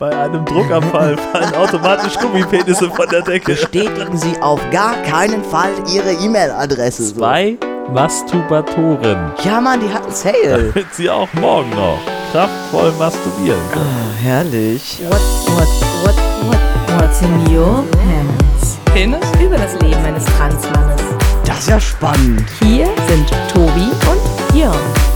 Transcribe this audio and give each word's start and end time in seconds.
Bei 0.00 0.16
einem 0.16 0.46
Druckabfall 0.46 1.14
fallen 1.18 1.54
automatisch 1.56 2.18
Gummipenisse 2.18 2.90
von 2.90 3.06
der 3.10 3.20
Decke. 3.20 3.52
Bestätigen 3.52 4.16
Sie 4.16 4.34
auf 4.40 4.58
gar 4.70 4.94
keinen 5.02 5.44
Fall 5.44 5.72
Ihre 5.94 6.12
E-Mail-Adresse. 6.12 7.04
So. 7.04 7.16
Zwei 7.16 7.58
Masturbatoren. 7.92 9.32
Ja, 9.44 9.60
Mann, 9.60 9.78
die 9.80 9.92
hatten 9.92 10.10
Sale. 10.10 10.72
Damit 10.74 10.94
sie 10.94 11.10
auch 11.10 11.28
morgen 11.34 11.68
noch 11.68 11.98
kraftvoll 12.32 12.92
masturbieren 12.98 13.60
können. 13.70 13.84
Ah, 13.84 14.22
herrlich. 14.22 15.02
What, 15.06 15.20
what, 15.48 15.68
what, 16.02 16.16
what, 16.46 17.02
what's 17.02 17.20
in 17.20 17.54
your 17.54 17.84
pants? 17.92 18.78
Penis? 18.94 19.20
Über 19.38 19.58
das 19.58 19.74
Leben 19.82 20.02
eines 20.02 20.24
Transmannes. 20.24 21.02
Das 21.44 21.58
ist 21.58 21.68
ja 21.68 21.78
spannend. 21.78 22.46
Hier 22.62 22.86
sind 23.06 23.30
Tobi 23.52 23.90
und 24.08 24.56
Jörn. 24.58 25.09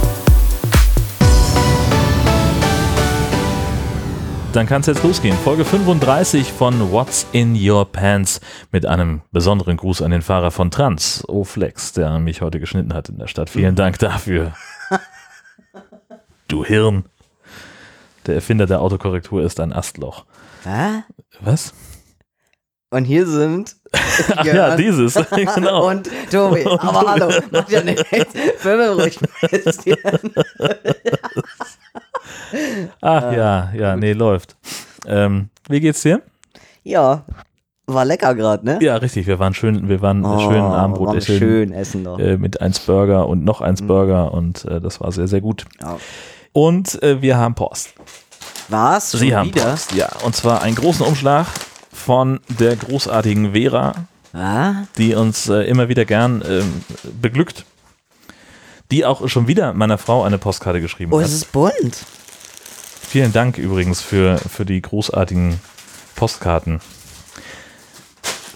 Dann 4.55 4.69
kann 4.69 4.83
es 4.83 4.87
jetzt 4.87 5.03
losgehen. 5.03 5.37
Folge 5.37 5.65
35 5.65 6.53
von 6.53 6.93
What's 6.93 7.27
in 7.33 7.57
Your 7.61 7.91
Pants 7.91 8.41
mit 8.71 8.87
einem 8.87 9.23
besonderen 9.33 9.77
Gruß 9.77 10.01
an 10.01 10.13
den 10.13 10.23
Fahrer 10.23 10.53
von 10.53 10.71
Trans, 10.71 11.25
Oflex, 11.27 11.93
der 11.93 12.21
mich 12.21 12.41
heute 12.41 12.61
geschnitten 12.61 12.95
hat 12.95 13.09
in 13.09 13.19
der 13.19 13.27
Stadt. 13.27 13.51
Vielen 13.51 13.75
Dank 13.75 13.99
dafür. 13.99 14.53
du 16.49 16.65
Hirn. 16.65 17.07
Der 18.29 18.37
Erfinder 18.37 18.67
der 18.67 18.81
Autokorrektur 18.81 19.43
ist 19.43 19.59
ein 19.59 19.73
Astloch. 19.73 20.25
Hä? 20.63 21.03
Was? 21.41 21.75
Und 22.91 23.07
hier 23.07 23.27
sind. 23.27 23.75
Ach 24.37 24.45
ja, 24.45 24.77
dieses. 24.77 25.15
genau. 25.55 25.91
Und 25.91 26.09
Tobi. 26.31 26.65
Aber 26.65 27.11
hallo, 27.11 27.29
macht 27.51 27.71
ja 27.71 27.83
nichts. 27.83 28.05
Filme 28.59 28.91
ruhig 28.91 29.19
ein 29.21 29.51
bisschen. 29.51 29.97
Ach 33.01 33.33
ja, 33.33 33.73
ja, 33.77 33.97
nee, 33.97 34.13
läuft. 34.13 34.57
Ähm, 35.07 35.49
wie 35.69 35.81
geht's 35.81 36.03
dir? 36.03 36.23
Ja, 36.83 37.25
war 37.87 38.05
lecker 38.05 38.35
gerade, 38.35 38.65
ne? 38.65 38.79
Ja, 38.81 38.97
richtig. 38.97 39.27
Wir 39.27 39.39
waren 39.39 39.53
schön, 39.55 39.89
wir 39.89 40.01
waren 40.01 40.25
Oh, 40.25 40.39
schön 40.51 40.61
Abendbrot 40.61 41.17
essen. 41.17 41.39
schön 41.39 41.73
essen 41.73 42.03
noch. 42.03 42.19
Äh, 42.19 42.37
mit 42.39 42.61
eins 42.61 42.81
Burger 42.81 43.27
und 43.29 43.45
noch 43.45 43.61
eins 43.61 43.83
Burger 43.83 44.33
und 44.33 44.65
äh, 44.65 44.81
das 44.81 45.01
war 45.01 45.13
sehr, 45.13 45.29
sehr 45.29 45.41
gut. 45.41 45.65
Ja. 45.81 45.99
Und 46.53 47.03
äh, 47.03 47.21
wir 47.21 47.37
haben 47.37 47.55
Post. 47.55 47.95
Was? 48.69 49.11
Schon 49.11 49.21
Sie 49.21 49.37
haben 49.37 49.49
wieder? 49.49 49.71
Post, 49.71 49.93
ja. 49.93 50.09
Und 50.25 50.35
zwar 50.35 50.63
einen 50.63 50.77
großen 50.77 51.05
Umschlag 51.05 51.47
von 51.93 52.41
der 52.49 52.77
großartigen 52.77 53.53
Vera, 53.53 53.95
Ah, 54.33 54.85
die 54.99 55.15
uns 55.15 55.49
äh, 55.49 55.63
immer 55.63 55.89
wieder 55.89 56.05
gern 56.05 56.43
ähm, 56.49 56.83
beglückt. 57.21 57.65
Die 58.91 59.05
auch 59.05 59.29
schon 59.29 59.47
wieder 59.47 59.73
meiner 59.75 59.97
Frau 59.97 60.25
eine 60.25 60.39
Postkarte 60.39 60.81
geschrieben 60.81 61.13
oh, 61.13 61.19
hat. 61.21 61.27
es 61.27 61.33
ist 61.35 61.53
bunt. 61.53 62.05
Vielen 63.15 63.33
Dank 63.33 63.59
übrigens 63.59 64.01
für, 64.01 64.39
für 64.39 64.65
die 64.65 64.83
großartigen 64.83 65.61
Postkarten. 66.17 66.81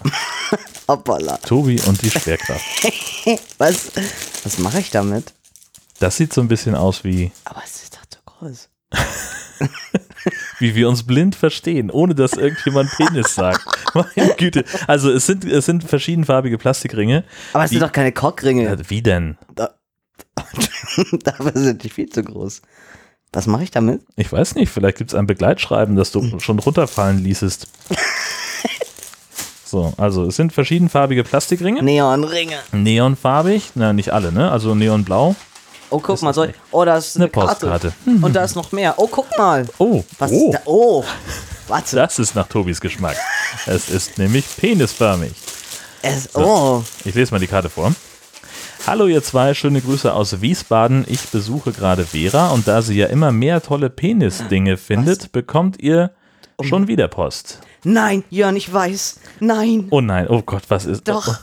Hoppala. 0.88 1.36
Tobi 1.36 1.80
und 1.82 2.02
die 2.02 2.10
Schwerkraft. 2.10 2.64
Was, 3.58 3.92
was 4.42 4.58
mache 4.58 4.80
ich 4.80 4.90
damit? 4.90 5.32
Das 6.00 6.16
sieht 6.16 6.32
so 6.32 6.40
ein 6.40 6.48
bisschen 6.48 6.74
aus 6.74 7.04
wie, 7.04 7.30
Aber 7.44 7.62
es 7.64 7.84
ist 7.84 7.94
doch 7.98 8.06
zu 8.06 8.18
groß. 8.26 8.68
wie 10.58 10.74
wir 10.74 10.88
uns 10.88 11.04
blind 11.06 11.36
verstehen, 11.36 11.88
ohne 11.92 12.16
dass 12.16 12.32
irgendjemand 12.32 12.90
Penis 12.96 13.36
sagt. 13.36 13.64
Meine 13.94 14.34
Güte. 14.34 14.64
Also 14.88 15.12
es 15.12 15.26
sind, 15.26 15.44
es 15.44 15.66
sind 15.66 15.84
verschiedenfarbige 15.84 16.58
Plastikringe. 16.58 17.22
Aber 17.52 17.62
es 17.62 17.70
Die- 17.70 17.76
sind 17.76 17.86
doch 17.86 17.92
keine 17.92 18.10
Cockringe. 18.10 18.64
Ja, 18.64 18.90
Wie 18.90 19.02
denn? 19.02 19.38
Dafür 21.22 21.52
sind 21.54 21.84
die 21.84 21.90
viel 21.90 22.08
zu 22.08 22.24
groß. 22.24 22.60
Was 23.32 23.46
mache 23.46 23.64
ich 23.64 23.70
damit? 23.70 24.02
Ich 24.16 24.32
weiß 24.32 24.54
nicht, 24.54 24.70
vielleicht 24.70 24.98
gibt 24.98 25.10
es 25.10 25.14
ein 25.18 25.26
Begleitschreiben, 25.26 25.96
das 25.96 26.12
du 26.12 26.40
schon 26.40 26.58
runterfallen 26.58 27.22
ließest. 27.22 27.68
So, 29.70 29.92
also 29.98 30.24
es 30.24 30.36
sind 30.36 30.54
verschiedenfarbige 30.54 31.24
Plastikringe. 31.24 31.82
Neonringe. 31.82 32.56
Neonfarbig, 32.72 33.72
na 33.74 33.92
nicht 33.92 34.14
alle, 34.14 34.32
ne? 34.32 34.50
Also 34.50 34.74
neonblau. 34.74 35.36
Oh, 35.90 36.00
guck 36.00 36.22
mal, 36.22 36.32
so. 36.32 36.46
Oh, 36.70 36.86
da 36.86 36.96
ist 36.96 37.16
Eine 37.16 37.26
eine, 37.26 37.30
Karte. 37.32 37.66
Postkarte. 37.66 37.92
Und 38.06 38.34
da 38.34 38.44
ist 38.44 38.56
noch 38.56 38.72
mehr. 38.72 38.94
Oh, 38.96 39.08
guck 39.08 39.26
mal. 39.36 39.66
Oh, 39.76 40.02
Was 40.18 40.32
oh 40.32 40.46
ist 40.48 40.54
da? 40.54 40.60
Oh. 40.64 41.04
Warte. 41.66 41.96
das 41.96 42.18
ist 42.18 42.34
nach 42.34 42.48
Tobis 42.48 42.80
Geschmack. 42.80 43.16
Es 43.66 43.90
ist 43.90 44.16
nämlich 44.16 44.46
penisförmig. 44.56 45.32
Es, 46.00 46.34
oh. 46.34 46.82
Ich 47.04 47.14
lese 47.14 47.32
mal 47.32 47.38
die 47.40 47.46
Karte 47.46 47.68
vor. 47.68 47.92
Hallo 48.86 49.06
ihr 49.06 49.22
zwei, 49.22 49.54
schöne 49.54 49.80
Grüße 49.80 50.12
aus 50.12 50.40
Wiesbaden. 50.40 51.04
Ich 51.08 51.28
besuche 51.28 51.72
gerade 51.72 52.04
Vera 52.04 52.48
und 52.50 52.66
da 52.68 52.80
sie 52.80 52.94
ja 52.96 53.06
immer 53.06 53.32
mehr 53.32 53.62
tolle 53.62 53.90
Penis-Dinge 53.90 54.76
findet, 54.76 55.32
bekommt 55.32 55.80
ihr 55.80 56.12
schon 56.62 56.88
wieder 56.88 57.08
Post. 57.08 57.60
Nein, 57.84 58.24
Jörn, 58.30 58.56
ich 58.56 58.72
weiß. 58.72 59.20
Nein. 59.40 59.88
Oh 59.90 60.00
nein, 60.00 60.26
oh 60.28 60.42
Gott, 60.42 60.62
was 60.68 60.86
ist 60.86 61.06
Doch. 61.08 61.38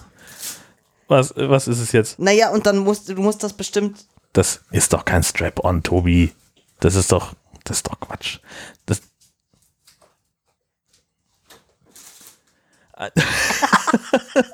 Was, 1.08 1.34
was 1.36 1.68
ist 1.68 1.80
es 1.80 1.92
jetzt? 1.92 2.18
Naja, 2.20 2.50
und 2.50 2.66
dann 2.66 2.80
musst 2.80 3.10
du 3.10 3.14
du 3.14 3.22
musst 3.22 3.44
das 3.44 3.54
bestimmt. 3.54 4.06
Das 4.34 4.62
ist 4.72 4.92
doch 4.92 5.06
kein 5.06 5.24
Strap-on, 5.24 5.84
Tobi. 5.84 6.34
Das 6.80 6.96
ist 6.96 7.12
doch, 7.12 7.34
das 7.64 7.78
ist 7.78 7.88
doch 7.88 8.00
Quatsch. 8.00 8.40
Das 8.88 9.02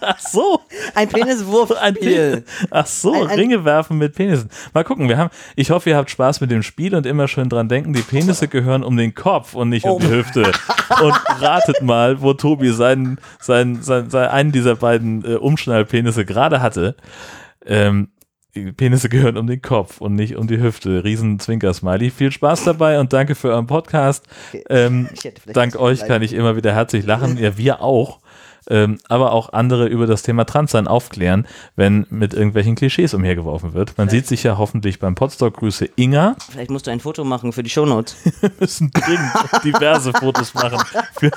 Ach 0.02 0.19
so, 0.19 0.59
Ein 0.96 1.07
ein 1.07 1.09
Peniswurfspiel. 1.09 2.41
Pen- 2.41 2.44
Ach 2.72 2.85
so, 2.85 3.13
Ein- 3.13 3.28
ein- 3.28 3.40
Ringe 3.40 3.66
werfen 3.66 3.97
mit 3.97 4.16
Penissen. 4.16 4.50
Mal 4.74 4.84
gucken, 4.84 5.07
wir 5.09 5.18
haben, 5.18 5.29
ich 5.56 5.72
hoffe, 5.72 5.90
ihr 5.90 5.97
habt 5.97 6.09
Spaß 6.09 6.41
mit 6.41 6.52
dem 6.52 6.63
Spiel 6.63 6.96
und 6.96 7.06
immer 7.06 7.28
schön 7.28 7.50
dran 7.50 7.68
denken, 7.69 7.94
die 7.94 8.01
Penisse 8.01 8.47
gehören 8.47 8.84
um 8.84 8.97
den 8.97 9.13
Kopf 9.16 9.53
und 9.53 9.69
nicht 9.69 9.85
um 9.85 9.91
Oh. 9.91 10.00
die 10.00 10.09
Hüfte. 10.09 10.51
Und 11.01 11.13
ratet 11.41 11.81
mal, 11.81 12.22
wo 12.22 12.34
Tobi 12.34 12.72
seinen, 12.72 13.19
seinen, 13.40 13.81
seinen, 13.81 14.09
seinen 14.09 14.30
einen 14.30 14.51
dieser 14.51 14.75
beiden 14.75 15.24
äh, 15.25 15.35
Umschnallpenisse 15.35 16.25
gerade 16.25 16.62
hatte. 16.62 16.96
Ähm, 17.66 18.09
Penisse 18.75 19.07
gehören 19.07 19.38
um 19.38 19.47
den 19.47 19.62
Kopf 19.62 20.01
und 20.01 20.16
nicht 20.16 20.35
um 20.35 20.46
die 20.46 20.59
Hüfte. 20.59 21.06
Riesen 21.06 21.40
Zwinker-Smiley. 21.40 22.09
Viel 22.09 22.34
Spaß 22.34 22.66
dabei 22.66 23.00
und 23.00 23.13
danke 23.13 23.34
für 23.35 23.47
euren 23.50 23.66
Podcast. 23.68 24.25
Ähm, 24.69 25.07
dank 25.53 25.78
euch 25.78 26.06
kann 26.06 26.22
ich 26.22 26.34
immer 26.34 26.57
wieder 26.57 26.74
herzlich 26.74 27.06
lachen. 27.06 27.38
Ja, 27.38 27.57
wir 27.57 27.81
auch. 27.81 28.19
Ähm, 28.70 29.00
aber 29.10 29.32
auch 29.32 29.54
andere 29.54 29.88
über 29.88 30.06
das 30.06 30.22
Thema 30.22 30.46
Transsein 30.46 30.88
aufklären, 30.88 31.48
wenn 31.76 32.06
mit 32.12 32.36
irgendwelchen 32.36 32.76
Klischees 32.76 33.16
umhergeworfen 33.16 33.74
wird. 33.74 33.98
Man 33.98 34.08
sieht 34.08 34.28
sich 34.28 34.44
ja 34.44 34.58
hoffentlich 34.60 35.00
beim 35.00 35.16
Podstock. 35.16 35.58
Grüße 35.58 35.90
Inga. 35.96 36.36
Vielleicht 36.52 36.70
musst 36.70 36.86
du 36.88 36.92
ein 36.92 37.00
Foto 37.00 37.24
machen 37.24 37.52
für 37.54 37.64
die 37.64 37.70
Shownotes. 37.72 38.16
Wir 38.42 38.52
müssen 38.60 38.92
dringend 38.92 39.32
diverse 39.64 40.14
Fotos 40.14 40.54
machen 40.54 40.78
für, 41.18 41.32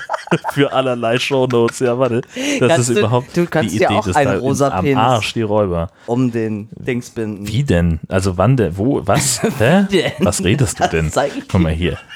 für 0.52 0.72
allerlei 0.72 1.18
Shownotes. 1.18 1.78
Ja, 1.80 1.98
warte. 1.98 2.20
Das 2.60 2.68
Kannst 2.68 2.90
ist 2.90 2.96
du- 2.96 3.00
überhaupt 3.00 3.34
du 3.36 3.46
kannst 3.46 3.74
die 3.74 3.78
ja 3.78 3.88
Idee 3.88 3.98
auch 3.98 4.04
des 4.04 4.16
einen 4.16 4.32
da- 4.32 4.38
rosa 4.38 4.68
am 4.68 4.84
Penis. 4.84 4.98
Arsch, 4.98 5.32
die 5.32 5.42
Räuber. 5.42 5.88
Um 6.06 6.30
den 6.30 6.68
Dings 6.72 7.08
binden. 7.10 7.48
Wie 7.48 7.62
denn? 7.64 8.00
Also 8.08 8.36
wann 8.36 8.56
denn? 8.58 8.76
Wo? 8.76 9.00
Was? 9.06 9.40
Hä? 9.58 9.86
Was 10.18 10.44
redest 10.44 10.78
du 10.78 10.88
denn? 10.88 11.10
Guck 11.50 11.60
mal 11.60 11.72
hier. 11.72 11.96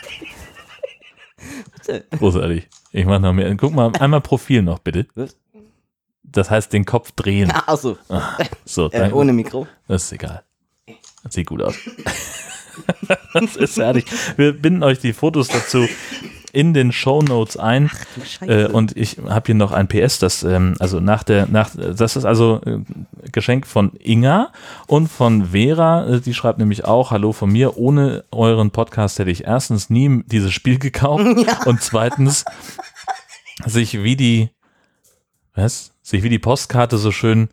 Großartig. 2.19 2.69
Ich 2.93 3.05
mach 3.05 3.19
noch 3.19 3.33
mehr. 3.33 3.55
Guck 3.57 3.73
mal, 3.75 3.93
einmal 4.01 4.21
Profil 4.21 4.63
noch 4.63 4.79
bitte. 4.79 5.07
Was? 5.15 5.37
Das 6.23 6.51
heißt, 6.51 6.73
den 6.73 6.85
Kopf 6.85 7.13
drehen. 7.13 7.51
Achso, 7.51 7.97
So, 8.65 8.87
äh, 8.87 8.99
danke. 8.99 9.17
ohne 9.17 9.33
Mikro. 9.33 9.67
Das 9.87 10.05
ist 10.05 10.13
egal. 10.13 10.43
Das 11.23 11.35
sieht 11.35 11.47
gut 11.47 11.63
aus. 11.63 11.75
das 13.35 13.57
ist 13.57 13.75
fertig. 13.75 14.07
Wir 14.37 14.53
binden 14.53 14.83
euch 14.83 14.99
die 14.99 15.13
Fotos 15.13 15.49
dazu 15.49 15.87
in 16.53 16.75
den 16.75 16.93
Show 16.93 17.23
Notes 17.23 17.57
ein. 17.57 17.91
Scheiße. 18.25 18.47
Äh, 18.47 18.67
und 18.69 18.97
ich 18.97 19.19
habe 19.29 19.47
hier 19.47 19.55
noch 19.55 19.73
ein 19.73 19.89
PS, 19.89 20.19
das 20.19 20.43
ähm, 20.43 20.75
also 20.79 21.01
nach 21.01 21.23
der 21.23 21.47
nach 21.47 21.71
das 21.75 22.17
ist 22.17 22.25
also 22.25 22.61
äh, 22.65 22.79
Geschenk 23.31 23.67
von 23.67 23.93
Inga 23.99 24.53
und 24.87 25.09
von 25.09 25.47
Vera, 25.47 26.07
äh, 26.07 26.21
die 26.21 26.35
schreibt 26.35 26.59
nämlich 26.59 26.85
auch 26.85 27.11
Hallo 27.11 27.33
von 27.33 27.51
mir, 27.51 27.77
ohne 27.77 28.25
euren 28.31 28.71
Podcast 28.71 29.19
hätte 29.19 29.31
ich 29.31 29.45
erstens 29.45 29.91
nie 29.91 30.23
dieses 30.27 30.53
Spiel 30.53 30.79
gekauft 30.79 31.25
und 31.67 31.83
zweitens 31.83 32.45
sich 33.67 34.03
wie 34.03 34.17
die 34.17 34.51
was? 35.55 35.93
Sich 36.03 36.23
wie 36.23 36.29
die 36.29 36.39
Postkarte 36.39 36.99
so 36.99 37.11
schön 37.11 37.49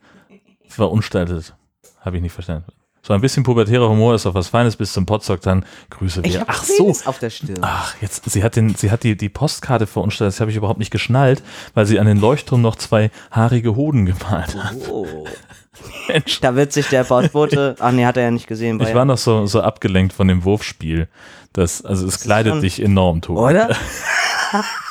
verunstaltet. 0.68 1.56
Habe 2.00 2.18
ich 2.18 2.21
nicht 2.21 2.33
verstanden. 2.33 2.71
So 3.06 3.13
ein 3.13 3.22
bisschen 3.22 3.44
pubertärer 3.44 3.88
Humor 3.88 4.16
ist 4.16 4.25
doch 4.25 4.34
was 4.34 4.48
Feines 4.48 4.75
bis 4.75 4.92
zum 4.92 5.06
Potstock 5.06 5.40
dann 5.42 5.63
Grüße 5.92 6.22
ich 6.24 6.40
hab 6.40 6.50
Ach 6.50 6.63
so, 6.63 6.90
auf 7.06 7.19
der 7.19 7.30
Stirn. 7.30 7.60
Ach, 7.62 7.94
jetzt, 8.02 8.28
sie 8.28 8.44
hat, 8.44 8.56
den, 8.56 8.74
sie 8.74 8.90
hat 8.90 9.04
die, 9.04 9.16
die 9.16 9.30
Postkarte 9.30 9.86
verunstaltet, 9.86 10.34
das 10.34 10.42
habe 10.42 10.50
ich 10.50 10.57
überhaupt 10.57 10.80
nicht 10.80 10.90
geschnallt, 10.90 11.44
weil 11.75 11.86
sie 11.86 12.00
an 12.00 12.07
den 12.07 12.19
Leuchtturm 12.19 12.63
noch 12.63 12.78
zwei 12.78 13.12
haarige 13.30 13.75
Hoden 13.75 14.07
gemalt 14.07 14.56
hat. 14.56 14.74
Oh. 14.90 15.06
Mensch, 16.07 16.42
Da 16.42 16.56
wird 16.56 16.74
sich 16.74 16.88
der 16.88 17.04
Postbote. 17.04 17.75
Ach 17.80 17.92
nee, 17.92 18.06
hat 18.06 18.18
er 18.18 18.24
ja 18.24 18.31
nicht 18.31 18.48
gesehen. 18.48 18.81
ich 18.81 18.90
ja- 18.90 18.96
war 18.96 19.06
noch 19.06 19.19
so, 19.19 19.46
so 19.46 19.62
abgelenkt 19.62 20.12
von 20.13 20.28
dem 20.28 20.44
Wurfspiel. 20.44 21.08
Das, 21.54 21.86
also 21.86 22.08
es 22.08 22.22
kleidet 22.22 22.54
schon- 22.54 22.62
dich 22.62 22.81
enorm, 22.81 23.22
Tobi. 23.22 23.40
Oder? 23.40 23.69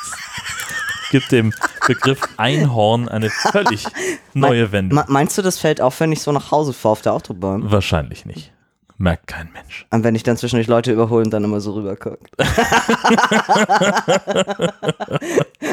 Gibt 1.15 1.31
dem 1.31 1.53
Begriff 1.87 2.19
Einhorn 2.35 3.07
eine 3.07 3.29
völlig 3.29 3.85
neue 4.33 4.73
Wendung. 4.73 4.99
Me- 4.99 5.05
meinst 5.07 5.37
du, 5.37 5.41
das 5.41 5.57
fällt 5.57 5.79
auf, 5.79 5.97
wenn 6.01 6.11
ich 6.11 6.21
so 6.21 6.33
nach 6.33 6.51
Hause 6.51 6.73
fahre 6.73 6.91
auf 6.91 7.01
der 7.01 7.13
Autobahn? 7.13 7.71
Wahrscheinlich 7.71 8.25
nicht. 8.25 8.51
Merkt 8.97 9.27
kein 9.27 9.49
Mensch. 9.53 9.85
Und 9.91 10.03
wenn 10.03 10.13
ich 10.15 10.23
dann 10.23 10.35
zwischendurch 10.35 10.67
Leute 10.67 10.91
überhole 10.91 11.23
und 11.23 11.31
dann 11.31 11.45
immer 11.45 11.61
so 11.61 11.71
rübergucke. 11.73 12.17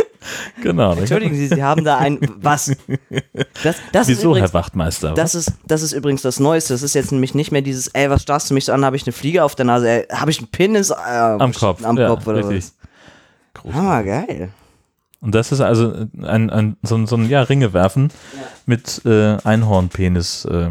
Genau. 0.62 0.93
Entschuldigen 0.94 1.35
Sie, 1.35 1.49
Sie 1.49 1.62
haben 1.62 1.85
da 1.85 1.99
ein. 1.99 2.19
Was? 2.41 2.71
Das, 3.65 3.77
das 3.93 4.09
Wieso, 4.09 4.31
übrigens, 4.31 4.53
Herr 4.53 4.61
Wachtmeister? 4.61 5.15
Das 5.15 5.35
ist, 5.35 5.53
das 5.67 5.83
ist 5.83 5.93
übrigens 5.93 6.23
das 6.23 6.38
Neueste. 6.38 6.75
Das 6.75 6.83
ist 6.83 6.95
jetzt 6.95 7.11
nämlich 7.11 7.35
nicht 7.35 7.50
mehr 7.50 7.62
dieses, 7.62 7.88
ey, 7.88 8.09
was 8.09 8.23
starrst 8.23 8.50
du 8.50 8.55
mich 8.55 8.67
so 8.67 8.73
an? 8.73 8.85
Habe 8.85 8.97
ich 8.97 9.05
eine 9.05 9.12
Fliege 9.12 9.43
auf 9.43 9.56
der 9.56 9.65
Nase? 9.65 9.88
Ey, 9.88 10.06
Habe 10.17 10.31
ich 10.31 10.38
einen 10.38 10.49
Penis 10.49 10.91
äh, 10.91 10.95
Am 10.95 11.53
Kopf. 11.53 11.85
Am 11.85 11.97
ja, 11.99 12.06
Kopf 12.09 12.27
oder 12.27 12.49
richtig. 12.49 12.73
was? 13.55 13.62
Groß. 13.62 13.75
Ah, 13.75 14.03
geil. 14.03 14.50
Und 15.23 15.35
das 15.35 15.53
ist 15.53 15.61
also 15.61 15.95
ein, 16.23 16.51
ein, 16.51 16.77
so, 16.83 16.97
ein- 16.97 17.07
so 17.07 17.17
ein 17.17 17.29
ja, 17.29 17.43
Ringe 17.43 17.73
werfen 17.73 18.11
mit 18.67 19.01
äh, 19.07 19.39
Einhornpenis. 19.45 20.45
Äh, 20.45 20.71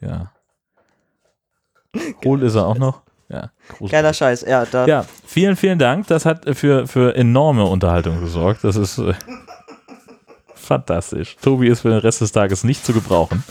ja. 0.00 0.30
Hohl 2.24 2.42
ist 2.42 2.54
er 2.54 2.66
auch 2.66 2.76
noch. 2.78 3.00
Ja. 3.28 3.50
Geiler 3.88 4.12
Scheiß. 4.14 4.42
Ja. 4.42 4.64
Ja, 4.86 5.04
vielen, 5.26 5.56
vielen 5.56 5.78
Dank. 5.80 6.06
Das 6.06 6.24
hat 6.26 6.44
für, 6.56 6.86
für 6.86 7.16
enorme 7.16 7.64
Unterhaltung 7.64 8.20
gesorgt. 8.20 8.62
Das 8.62 8.76
ist 8.76 8.98
äh, 8.98 9.14
fantastisch. 10.54 11.36
Tobi 11.40 11.68
ist 11.68 11.80
für 11.80 11.88
den 11.90 11.98
Rest 11.98 12.20
des 12.20 12.30
Tages 12.32 12.62
nicht 12.64 12.84
zu 12.84 12.92
gebrauchen. 12.92 13.42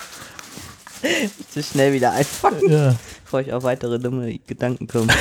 zu 1.52 1.62
schnell 1.64 1.92
wieder 1.92 2.12
einfangen, 2.14 2.70
Ja. 2.70 2.96
bevor 3.26 3.42
ich 3.42 3.52
auf 3.52 3.64
weitere 3.64 4.00
dumme 4.00 4.38
Gedanken 4.40 4.88
komme. 4.88 5.12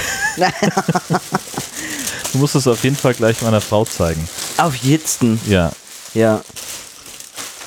Du 2.35 2.39
musst 2.41 2.57
es 2.57 2.67
auf 2.67 2.83
jeden 2.83 2.97
Fall 2.97 3.15
gleich 3.15 3.41
meiner 3.43 3.61
Frau 3.61 3.85
zeigen. 3.85 4.27
auf 4.59 4.75
Jitzen. 4.77 5.41
Ja, 5.49 5.71
Ja. 6.15 6.41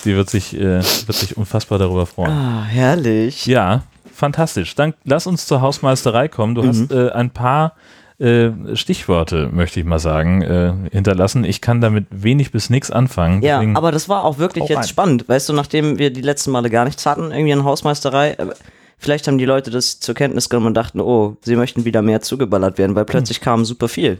die 0.04 0.14
wird 0.14 0.30
sich, 0.30 0.54
äh, 0.56 0.82
wird 0.84 1.14
sich 1.14 1.38
unfassbar 1.38 1.80
darüber 1.80 2.06
freuen. 2.06 2.32
Ah, 2.32 2.64
herrlich. 2.66 3.46
Ja, 3.46 3.84
fantastisch. 4.14 4.76
Dann 4.76 4.94
lass 5.06 5.26
uns 5.26 5.46
zur 5.48 5.62
Hausmeisterei 5.62 6.28
kommen. 6.28 6.54
Du 6.54 6.64
Mhm. 6.64 6.68
hast 6.68 6.92
äh, 6.92 7.12
ein 7.12 7.30
paar 7.30 7.74
äh, 8.20 8.50
Stichworte, 8.74 9.48
möchte 9.54 9.80
ich 9.80 9.86
mal 9.86 10.00
sagen, 10.00 10.42
äh, 10.42 10.74
hinterlassen. 10.92 11.44
Ich 11.46 11.62
kann 11.62 11.80
damit 11.82 12.08
wenig 12.10 12.52
bis 12.52 12.70
nichts 12.72 12.90
anfangen. 12.92 13.44
Ja, 13.44 13.62
aber 13.76 13.92
das 13.92 14.10
war 14.10 14.24
auch 14.26 14.38
wirklich 14.40 14.64
Hau 14.64 14.68
jetzt 14.70 14.78
rein. 14.78 14.88
spannend. 14.88 15.30
Weißt 15.30 15.48
du, 15.48 15.54
nachdem 15.54 15.98
wir 16.00 16.12
die 16.12 16.22
letzten 16.24 16.50
Male 16.52 16.70
gar 16.72 16.84
nichts 16.84 17.06
hatten, 17.06 17.30
irgendwie 17.32 17.52
in 17.52 17.64
Hausmeisterei, 17.64 18.32
äh, 18.32 18.48
vielleicht 18.98 19.28
haben 19.28 19.38
die 19.38 19.46
Leute 19.46 19.72
das 19.72 20.00
zur 20.00 20.16
Kenntnis 20.16 20.50
genommen 20.50 20.68
und 20.68 20.74
dachten, 20.74 21.00
oh, 21.00 21.38
sie 21.42 21.56
möchten 21.56 21.86
wieder 21.86 22.02
mehr 22.02 22.22
zugeballert 22.22 22.78
werden, 22.78 22.96
weil 22.96 23.06
plötzlich 23.06 23.42
kam 23.42 23.66
super 23.66 23.88
viel. 23.88 24.20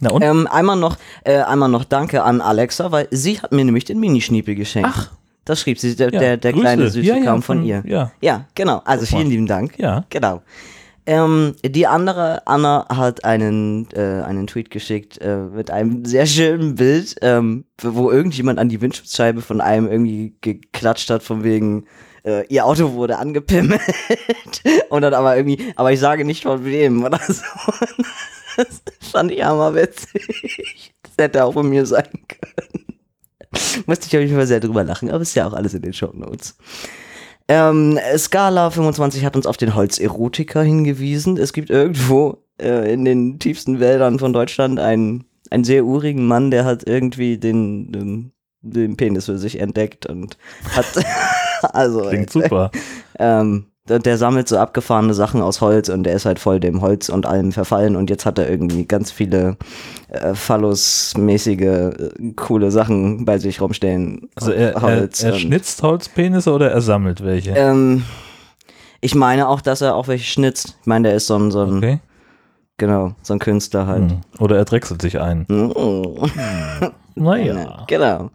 Na 0.00 0.10
und? 0.10 0.22
Ähm, 0.22 0.46
einmal 0.46 0.76
noch, 0.76 0.96
äh, 1.24 1.38
einmal 1.38 1.68
noch 1.68 1.84
Danke 1.84 2.22
an 2.22 2.40
Alexa, 2.40 2.92
weil 2.92 3.08
sie 3.10 3.40
hat 3.40 3.52
mir 3.52 3.64
nämlich 3.64 3.84
den 3.84 3.98
Minischniepel 4.00 4.54
geschenkt. 4.54 4.90
Ach. 4.92 5.10
Das 5.44 5.60
schrieb 5.60 5.78
sie, 5.78 5.96
der, 5.96 6.12
Ja, 6.12 6.20
der, 6.20 6.36
der 6.36 6.52
kleine 6.52 6.90
Süße 6.90 7.06
Ja, 7.06 7.16
ja, 7.16 7.24
kam 7.24 7.42
von, 7.42 7.58
von- 7.58 7.64
ihr. 7.66 7.82
ja. 7.86 8.12
ja, 8.20 8.44
genau. 8.54 8.82
Also 8.84 9.06
vielen 9.06 9.28
lieben 9.30 9.46
Dank. 9.46 9.78
Ja. 9.78 10.04
Genau. 10.10 10.42
Ähm, 11.06 11.54
die 11.64 11.86
andere, 11.86 12.46
Anna, 12.46 12.84
hat 12.90 13.24
einen, 13.24 13.88
äh, 13.94 14.20
einen 14.22 14.46
Tweet 14.46 14.70
geschickt 14.70 15.16
äh, 15.22 15.38
mit 15.38 15.70
einem 15.70 16.04
sehr 16.04 16.26
schönen 16.26 16.74
Bild, 16.74 17.16
ähm, 17.22 17.64
wo 17.82 18.10
irgendjemand 18.10 18.58
an 18.58 18.68
die 18.68 18.82
Windschutzscheibe 18.82 19.40
von 19.40 19.62
einem 19.62 19.88
irgendwie 19.90 20.34
geklatscht 20.42 21.08
hat, 21.08 21.22
von 21.22 21.44
wegen, 21.44 21.86
äh, 22.28 22.44
ihr 22.48 22.64
Auto 22.66 22.92
wurde 22.92 23.18
angepimmelt. 23.18 23.80
Und 24.90 25.02
dann 25.02 25.14
aber 25.14 25.36
irgendwie, 25.36 25.72
aber 25.76 25.92
ich 25.92 26.00
sage 26.00 26.24
nicht 26.24 26.42
von 26.42 26.64
wem 26.64 27.04
oder 27.04 27.20
so. 27.26 27.42
Das 28.56 28.82
fand 29.12 29.30
ich 29.30 29.44
hammerwitzig. 29.44 30.92
Das 31.04 31.12
hätte 31.16 31.44
auch 31.44 31.52
von 31.52 31.68
mir 31.68 31.86
sein 31.86 32.08
können. 32.26 32.98
Musste 33.86 34.08
ich 34.08 34.16
auf 34.16 34.20
jeden 34.20 34.34
Fall 34.34 34.48
sehr 34.48 34.58
drüber 34.58 34.82
lachen, 34.82 35.10
aber 35.10 35.22
ist 35.22 35.36
ja 35.36 35.46
auch 35.46 35.52
alles 35.52 35.74
in 35.74 35.82
den 35.82 35.92
Show 35.92 36.10
Notes. 36.12 36.56
Ähm, 37.46 38.00
Scala 38.16 38.70
25 38.70 39.24
hat 39.24 39.36
uns 39.36 39.46
auf 39.46 39.58
den 39.58 39.76
Holzerotiker 39.76 40.62
hingewiesen. 40.62 41.36
Es 41.36 41.52
gibt 41.52 41.70
irgendwo 41.70 42.42
äh, 42.60 42.92
in 42.92 43.04
den 43.04 43.38
tiefsten 43.38 43.78
Wäldern 43.78 44.18
von 44.18 44.32
Deutschland 44.32 44.80
einen, 44.80 45.24
einen 45.50 45.62
sehr 45.62 45.84
urigen 45.84 46.26
Mann, 46.26 46.50
der 46.50 46.64
hat 46.64 46.82
irgendwie 46.84 47.38
den, 47.38 47.92
den, 47.92 48.32
den 48.60 48.96
Penis 48.96 49.26
für 49.26 49.38
sich 49.38 49.60
entdeckt 49.60 50.06
und 50.06 50.36
hat 50.74 50.86
also 51.72 52.02
Klingt 52.02 52.30
super. 52.30 52.70
ähm, 53.18 53.66
der, 53.88 54.18
sammelt 54.18 54.48
so 54.48 54.58
abgefahrene 54.58 55.14
Sachen 55.14 55.40
aus 55.40 55.60
Holz 55.60 55.88
und 55.88 56.02
der 56.04 56.12
ist 56.12 56.26
halt 56.26 56.38
voll 56.38 56.60
dem 56.60 56.82
Holz 56.82 57.08
und 57.08 57.26
allem 57.26 57.52
verfallen 57.52 57.96
und 57.96 58.10
jetzt 58.10 58.26
hat 58.26 58.38
er 58.38 58.48
irgendwie 58.50 58.84
ganz 58.84 59.10
viele 59.10 59.56
äh, 60.08 60.34
Phallus-mäßige 60.34 61.60
äh, 61.60 61.92
coole 62.36 62.70
Sachen 62.70 63.24
bei 63.24 63.38
sich 63.38 63.60
rumstehen. 63.60 64.28
Also 64.34 64.52
er, 64.52 64.74
er, 64.74 64.82
Holz 64.82 65.22
er 65.22 65.32
und- 65.32 65.40
schnitzt 65.40 65.82
Holzpenisse 65.82 66.52
oder 66.52 66.70
er 66.70 66.80
sammelt 66.82 67.24
welche? 67.24 67.52
Ähm, 67.52 68.04
ich 69.00 69.14
meine 69.14 69.48
auch, 69.48 69.60
dass 69.60 69.80
er 69.80 69.94
auch 69.94 70.08
welche 70.08 70.24
schnitzt. 70.24 70.76
Ich 70.80 70.86
meine, 70.86 71.08
der 71.08 71.16
ist 71.16 71.26
so 71.26 71.36
ein, 71.36 71.50
so 71.50 71.62
ein 71.62 71.78
okay. 71.78 72.00
genau, 72.76 73.14
so 73.22 73.32
ein 73.32 73.38
Künstler 73.38 73.86
halt. 73.86 74.10
Hm. 74.10 74.20
Oder 74.38 74.56
er 74.56 74.64
drechselt 74.64 75.00
sich 75.00 75.20
ein. 75.20 75.46
Naja. 77.22 77.84
Genau. 77.86 78.30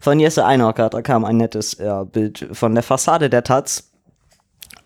Von 0.00 0.20
Jesse 0.20 0.44
Einhocker, 0.44 0.90
da 0.90 1.02
kam 1.02 1.24
ein 1.24 1.36
nettes 1.36 1.76
ja, 1.78 2.04
Bild 2.04 2.48
von 2.52 2.74
der 2.74 2.82
Fassade 2.82 3.30
der 3.30 3.44
Taz. 3.44 3.90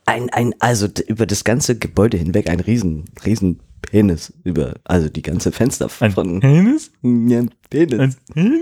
Ein, 0.04 0.30
ein, 0.30 0.54
also 0.60 0.86
über 1.08 1.26
das 1.26 1.42
ganze 1.42 1.78
Gebäude 1.78 2.16
hinweg 2.16 2.48
ein 2.48 2.60
riesen, 2.60 3.06
riesen 3.24 3.60
Penis 3.82 4.32
über, 4.44 4.74
also 4.84 5.08
die 5.08 5.22
ganze 5.22 5.52
Fenster 5.52 5.88
Ein 6.00 6.12
von 6.12 6.40
Penis? 6.40 6.90
ja, 7.02 7.42
Penis. 7.70 8.00
Ein 8.00 8.16
Penis? 8.34 8.60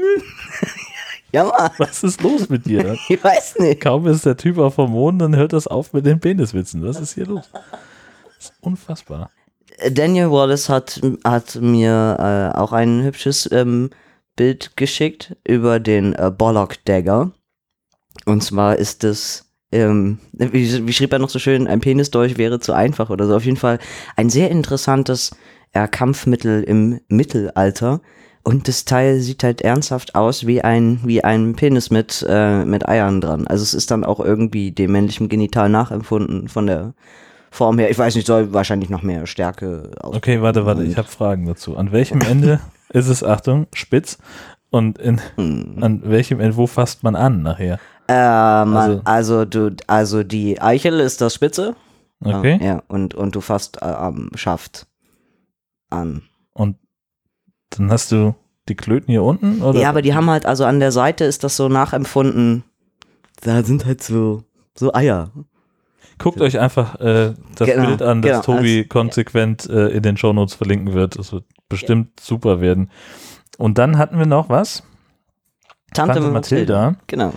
ja, 1.32 1.44
Mann, 1.44 1.70
Was 1.78 2.02
ist 2.02 2.22
los 2.22 2.48
mit 2.48 2.66
dir? 2.66 2.96
ich 3.08 3.22
weiß 3.22 3.58
nicht. 3.58 3.80
Kaum 3.80 4.06
ist 4.06 4.26
der 4.26 4.36
Typ 4.36 4.58
auf 4.58 4.76
dem 4.76 4.90
Mond, 4.90 5.20
dann 5.20 5.36
hört 5.36 5.52
das 5.52 5.66
auf 5.66 5.92
mit 5.92 6.06
den 6.06 6.20
Peniswitzen. 6.20 6.82
Was 6.82 7.00
ist 7.00 7.14
hier 7.14 7.26
los? 7.26 7.50
Das 7.52 8.46
ist 8.46 8.54
unfassbar. 8.60 9.30
Daniel 9.90 10.30
Wallace 10.30 10.68
hat, 10.68 11.00
hat 11.24 11.56
mir 11.56 12.52
äh, 12.54 12.58
auch 12.58 12.72
ein 12.72 13.02
hübsches 13.02 13.48
ähm, 13.50 13.90
Bild 14.36 14.76
geschickt 14.76 15.36
über 15.46 15.80
den 15.80 16.14
äh, 16.14 16.30
Bollock 16.36 16.84
Dagger. 16.84 17.32
Und 18.24 18.42
zwar 18.42 18.76
ist 18.76 19.04
es, 19.04 19.52
ähm, 19.72 20.18
wie, 20.32 20.86
wie 20.86 20.92
schrieb 20.92 21.12
er 21.12 21.18
noch 21.18 21.30
so 21.30 21.38
schön, 21.38 21.66
ein 21.66 21.80
Penisdolch 21.80 22.38
wäre 22.38 22.60
zu 22.60 22.72
einfach 22.72 23.10
oder 23.10 23.26
so. 23.26 23.36
Auf 23.36 23.44
jeden 23.44 23.56
Fall 23.56 23.78
ein 24.16 24.30
sehr 24.30 24.50
interessantes 24.50 25.36
äh, 25.72 25.88
Kampfmittel 25.88 26.62
im 26.62 27.00
Mittelalter. 27.08 28.00
Und 28.42 28.68
das 28.68 28.84
Teil 28.84 29.20
sieht 29.20 29.42
halt 29.42 29.62
ernsthaft 29.62 30.14
aus 30.14 30.46
wie 30.46 30.60
ein, 30.60 31.00
wie 31.04 31.24
ein 31.24 31.54
Penis 31.54 31.90
mit, 31.90 32.24
äh, 32.28 32.64
mit 32.64 32.86
Eiern 32.86 33.22
dran. 33.22 33.46
Also 33.46 33.62
es 33.62 33.72
ist 33.72 33.90
dann 33.90 34.04
auch 34.04 34.20
irgendwie 34.20 34.70
dem 34.70 34.92
männlichen 34.92 35.30
Genital 35.30 35.70
nachempfunden 35.70 36.48
von 36.48 36.66
der 36.66 36.94
Form 37.50 37.78
her. 37.78 37.90
Ich 37.90 37.98
weiß 37.98 38.14
nicht, 38.16 38.26
soll 38.26 38.52
wahrscheinlich 38.52 38.90
noch 38.90 39.02
mehr 39.02 39.26
Stärke 39.26 39.92
aus. 40.00 40.16
Okay, 40.16 40.42
warte, 40.42 40.66
warte, 40.66 40.84
ich 40.84 40.98
habe 40.98 41.08
Fragen 41.08 41.46
dazu. 41.46 41.76
An 41.76 41.90
welchem 41.90 42.20
Ende 42.20 42.60
ist 42.94 43.08
es, 43.08 43.22
Achtung, 43.22 43.66
spitz? 43.74 44.16
Und 44.70 44.98
in, 44.98 45.20
Hm. 45.36 45.78
an 45.82 46.02
welchem 46.04 46.40
wo 46.56 46.66
fasst 46.66 47.02
man 47.02 47.14
an 47.16 47.42
nachher? 47.42 47.78
Ähm, 48.08 48.76
Also- 48.76 49.00
also, 49.04 49.44
du, 49.44 49.76
also 49.86 50.22
die 50.22 50.60
Eichel 50.60 51.00
ist 51.00 51.20
das 51.20 51.34
Spitze. 51.34 51.76
Okay. 52.24 52.58
Ja, 52.62 52.82
und, 52.88 53.14
und 53.14 53.34
du 53.34 53.40
fasst 53.40 53.78
äh, 53.82 53.84
am 53.84 54.30
Schaft 54.34 54.86
an. 55.90 56.22
Und 56.54 56.76
dann 57.70 57.90
hast 57.90 58.10
du 58.12 58.34
die 58.68 58.74
Klöten 58.76 59.10
hier 59.10 59.22
unten? 59.22 59.60
Oder? 59.62 59.78
Ja, 59.80 59.88
aber 59.90 60.00
die 60.02 60.14
haben 60.14 60.30
halt, 60.30 60.46
also 60.46 60.64
an 60.64 60.80
der 60.80 60.92
Seite 60.92 61.24
ist 61.24 61.44
das 61.44 61.56
so 61.56 61.68
nachempfunden. 61.68 62.64
Da 63.42 63.62
sind 63.62 63.84
halt 63.84 64.02
so, 64.02 64.44
so 64.76 64.94
Eier. 64.94 65.30
Guckt 66.18 66.40
euch 66.40 66.58
einfach 66.60 66.98
äh, 67.00 67.34
das 67.56 67.68
Genau, 67.68 67.86
Bild 67.86 68.00
an, 68.02 68.22
das 68.22 68.30
genau, 68.46 68.58
Tobi 68.58 68.78
als- 68.80 68.88
konsequent 68.88 69.68
äh, 69.68 69.88
in 69.88 70.02
den 70.02 70.16
Shownotes 70.16 70.54
verlinken 70.54 70.94
wird. 70.94 71.18
Das 71.18 71.32
wird 71.32 71.44
bestimmt 71.74 72.20
super 72.20 72.60
werden. 72.60 72.90
Und 73.58 73.78
dann 73.78 73.98
hatten 73.98 74.18
wir 74.18 74.26
noch 74.26 74.48
was? 74.48 74.82
Tante, 75.92 76.14
Tante 76.14 76.30
Mathilda. 76.30 76.96
Genau. 77.06 77.32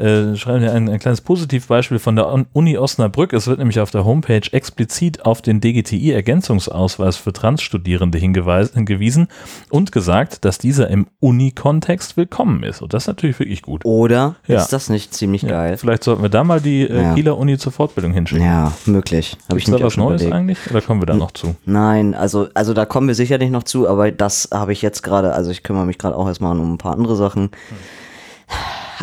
Äh, 0.00 0.34
schreiben 0.36 0.62
wir 0.62 0.72
ein, 0.72 0.88
ein 0.88 0.98
kleines 0.98 1.20
Positivbeispiel 1.20 1.98
von 1.98 2.16
der 2.16 2.32
Un- 2.32 2.46
Uni 2.54 2.78
Osnabrück. 2.78 3.32
Es 3.34 3.46
wird 3.46 3.58
nämlich 3.58 3.80
auf 3.80 3.90
der 3.90 4.04
Homepage 4.06 4.40
explizit 4.50 5.26
auf 5.26 5.42
den 5.42 5.60
DGTI-Ergänzungsausweis 5.60 7.16
für 7.16 7.32
Transstudierende 7.34 8.16
hingewiesen 8.18 9.28
und 9.68 9.92
gesagt, 9.92 10.44
dass 10.44 10.56
dieser 10.58 10.88
im 10.88 11.06
Uni-Kontext 11.20 12.16
willkommen 12.16 12.62
ist. 12.62 12.80
Und 12.80 12.94
das 12.94 13.02
ist 13.02 13.06
natürlich 13.08 13.38
wirklich 13.38 13.60
gut. 13.62 13.84
Oder 13.84 14.36
Ja. 14.46 14.56
ist 14.60 14.72
das 14.72 14.88
nicht 14.88 15.12
ziemlich 15.12 15.42
Ja, 15.42 15.50
geil? 15.50 15.76
vielleicht 15.76 16.04
sollten 16.04 16.22
wir 16.22 16.30
da 16.30 16.44
mal 16.44 16.60
die 16.62 16.82
äh, 16.88 17.02
Ja. 17.02 17.14
Kieler 17.14 17.36
Uni 17.36 17.58
zur 17.58 17.72
Fortbildung 17.72 18.12
hinschicken. 18.12 18.44
Ja, 18.46 18.72
möglich. 18.86 19.36
Habe 19.48 19.58
ich 19.58 19.68
Ist 19.68 19.74
da 19.78 19.84
was 19.84 19.96
Neues 19.98 20.22
überlegt. 20.22 20.34
eigentlich? 20.34 20.58
Oder 20.70 20.80
kommen 20.80 21.02
wir 21.02 21.06
da 21.06 21.14
noch 21.14 21.32
zu? 21.32 21.56
Nein, 21.66 22.14
also, 22.14 22.48
also 22.54 22.72
da 22.72 22.86
kommen 22.86 23.06
wir 23.08 23.14
sicherlich 23.14 23.50
noch 23.50 23.64
zu, 23.64 23.86
aber 23.86 24.10
das 24.10 24.48
habe 24.52 24.72
ich 24.72 24.80
jetzt 24.80 25.02
gerade, 25.02 25.34
also 25.34 25.50
ich 25.50 25.62
kümmere 25.62 25.84
mich 25.84 25.98
gerade 25.98 26.16
auch 26.16 26.26
erstmal 26.26 26.58
um 26.58 26.72
ein 26.74 26.78
paar 26.78 26.94
andere 26.94 27.16
Sachen. 27.16 27.50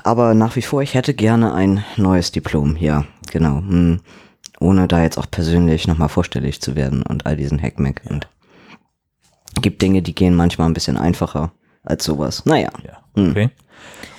Aber 0.08 0.34
nach 0.36 0.56
wie 0.56 0.62
vor, 0.62 0.82
ich 0.82 0.94
hätte 0.94 1.14
gerne 1.14 1.54
ein 1.54 1.84
neues 1.98 2.32
Diplom, 2.32 2.78
ja, 2.78 3.04
genau. 3.30 3.58
Hm. 3.58 4.00
Ohne 4.62 4.88
da 4.88 5.04
jetzt 5.04 5.18
auch 5.18 5.30
persönlich 5.30 5.86
nochmal 5.86 6.08
vorstellig 6.08 6.62
zu 6.62 6.78
werden 6.78 7.04
und 7.04 7.26
all 7.26 7.36
diesen 7.36 7.62
Hackmack. 7.62 8.04
Und 8.10 8.30
gibt 9.62 9.82
Dinge, 9.82 10.02
die 10.02 10.16
gehen 10.16 10.34
manchmal 10.34 10.70
ein 10.70 10.74
bisschen 10.74 10.96
einfacher 10.96 11.52
als 11.84 12.06
sowas. 12.06 12.46
Naja. 12.46 12.70
Ja, 12.86 13.00
Hm. 13.16 13.32
okay. 13.32 13.50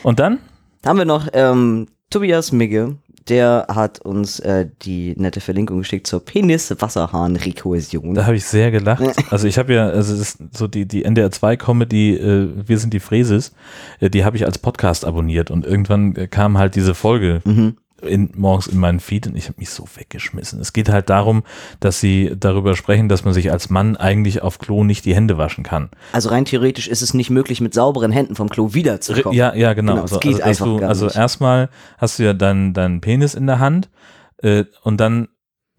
Und 0.03 0.21
dann? 0.21 0.41
Haben 0.85 0.99
wir 0.99 1.07
noch 1.07 1.27
ähm, 1.33 1.89
Tobias 2.11 2.53
Migge, 2.53 2.97
der 3.29 3.67
hat 3.69 4.01
uns 4.01 4.41
äh, 4.41 4.67
die 4.83 5.15
nette 5.17 5.41
Verlinkung 5.41 5.79
geschickt 5.79 6.07
zur 6.07 6.25
Penis-Wasserhahn-Rekursion. 6.25 8.15
Da 8.15 8.27
habe 8.27 8.37
ich 8.37 8.45
sehr 8.45 8.71
gelacht. 8.71 9.03
Also 9.31 9.47
ich 9.47 9.59
habe 9.59 9.75
ja, 9.75 9.89
also 9.89 10.15
es 10.15 10.21
ist 10.21 10.39
so 10.57 10.67
die, 10.67 10.87
die 10.87 11.05
NDR 11.05 11.31
2 11.31 11.57
Comedy, 11.57 12.15
äh, 12.17 12.49
Wir 12.67 12.79
sind 12.79 12.93
die 12.95 13.01
Fräses, 13.01 13.53
äh, 14.01 14.11
die 14.11 14.25
habe 14.25 14.37
ich 14.37 14.45
als 14.45 14.59
Podcast 14.59 15.05
abonniert 15.05 15.51
und 15.51 15.67
irgendwann 15.67 16.17
äh, 16.17 16.27
kam 16.27 16.59
halt 16.59 16.75
diese 16.75 16.95
Folge 16.95 17.41
Mhm. 17.45 17.77
In, 18.03 18.31
morgens 18.37 18.67
in 18.67 18.79
meinen 18.79 19.01
Feed 19.01 19.27
und 19.27 19.37
ich 19.37 19.47
habe 19.49 19.59
mich 19.59 19.71
so 19.71 19.87
weggeschmissen. 19.97 20.61
Es 20.61 20.73
geht 20.73 20.89
halt 20.89 21.11
darum, 21.11 21.43
dass 21.81 22.01
sie 22.01 22.33
darüber 22.39 22.77
sprechen, 22.77 23.09
dass 23.09 23.25
man 23.25 23.35
sich 23.35 23.51
als 23.51 23.71
Mann 23.71 23.97
eigentlich 23.97 24.43
auf 24.43 24.59
Klo 24.59 24.85
nicht 24.85 25.05
die 25.05 25.15
Hände 25.15 25.39
waschen 25.39 25.65
kann. 25.65 25.91
Also 26.13 26.29
rein 26.29 26.45
theoretisch 26.45 26.89
ist 26.89 27.03
es 27.03 27.15
nicht 27.15 27.31
möglich, 27.31 27.61
mit 27.61 27.75
sauberen 27.75 28.13
Händen 28.13 28.37
vom 28.37 28.49
Klo 28.49 28.75
wiederzukommen. 28.75 29.37
Ja, 29.37 29.55
ja, 29.55 29.73
genau. 29.75 29.93
Genau, 29.93 30.03
also, 30.03 30.19
geht 30.21 30.43
also, 30.43 30.65
einfach 30.65 30.81
du, 30.81 30.87
also 30.87 31.09
erstmal 31.09 31.71
hast 31.99 32.19
du 32.19 32.25
ja 32.25 32.35
deinen 32.35 32.75
deinen 32.75 33.01
Penis 33.01 33.35
in 33.35 33.47
der 33.47 33.59
Hand 33.59 33.91
äh, 34.39 34.65
und 34.83 35.01
dann 35.01 35.29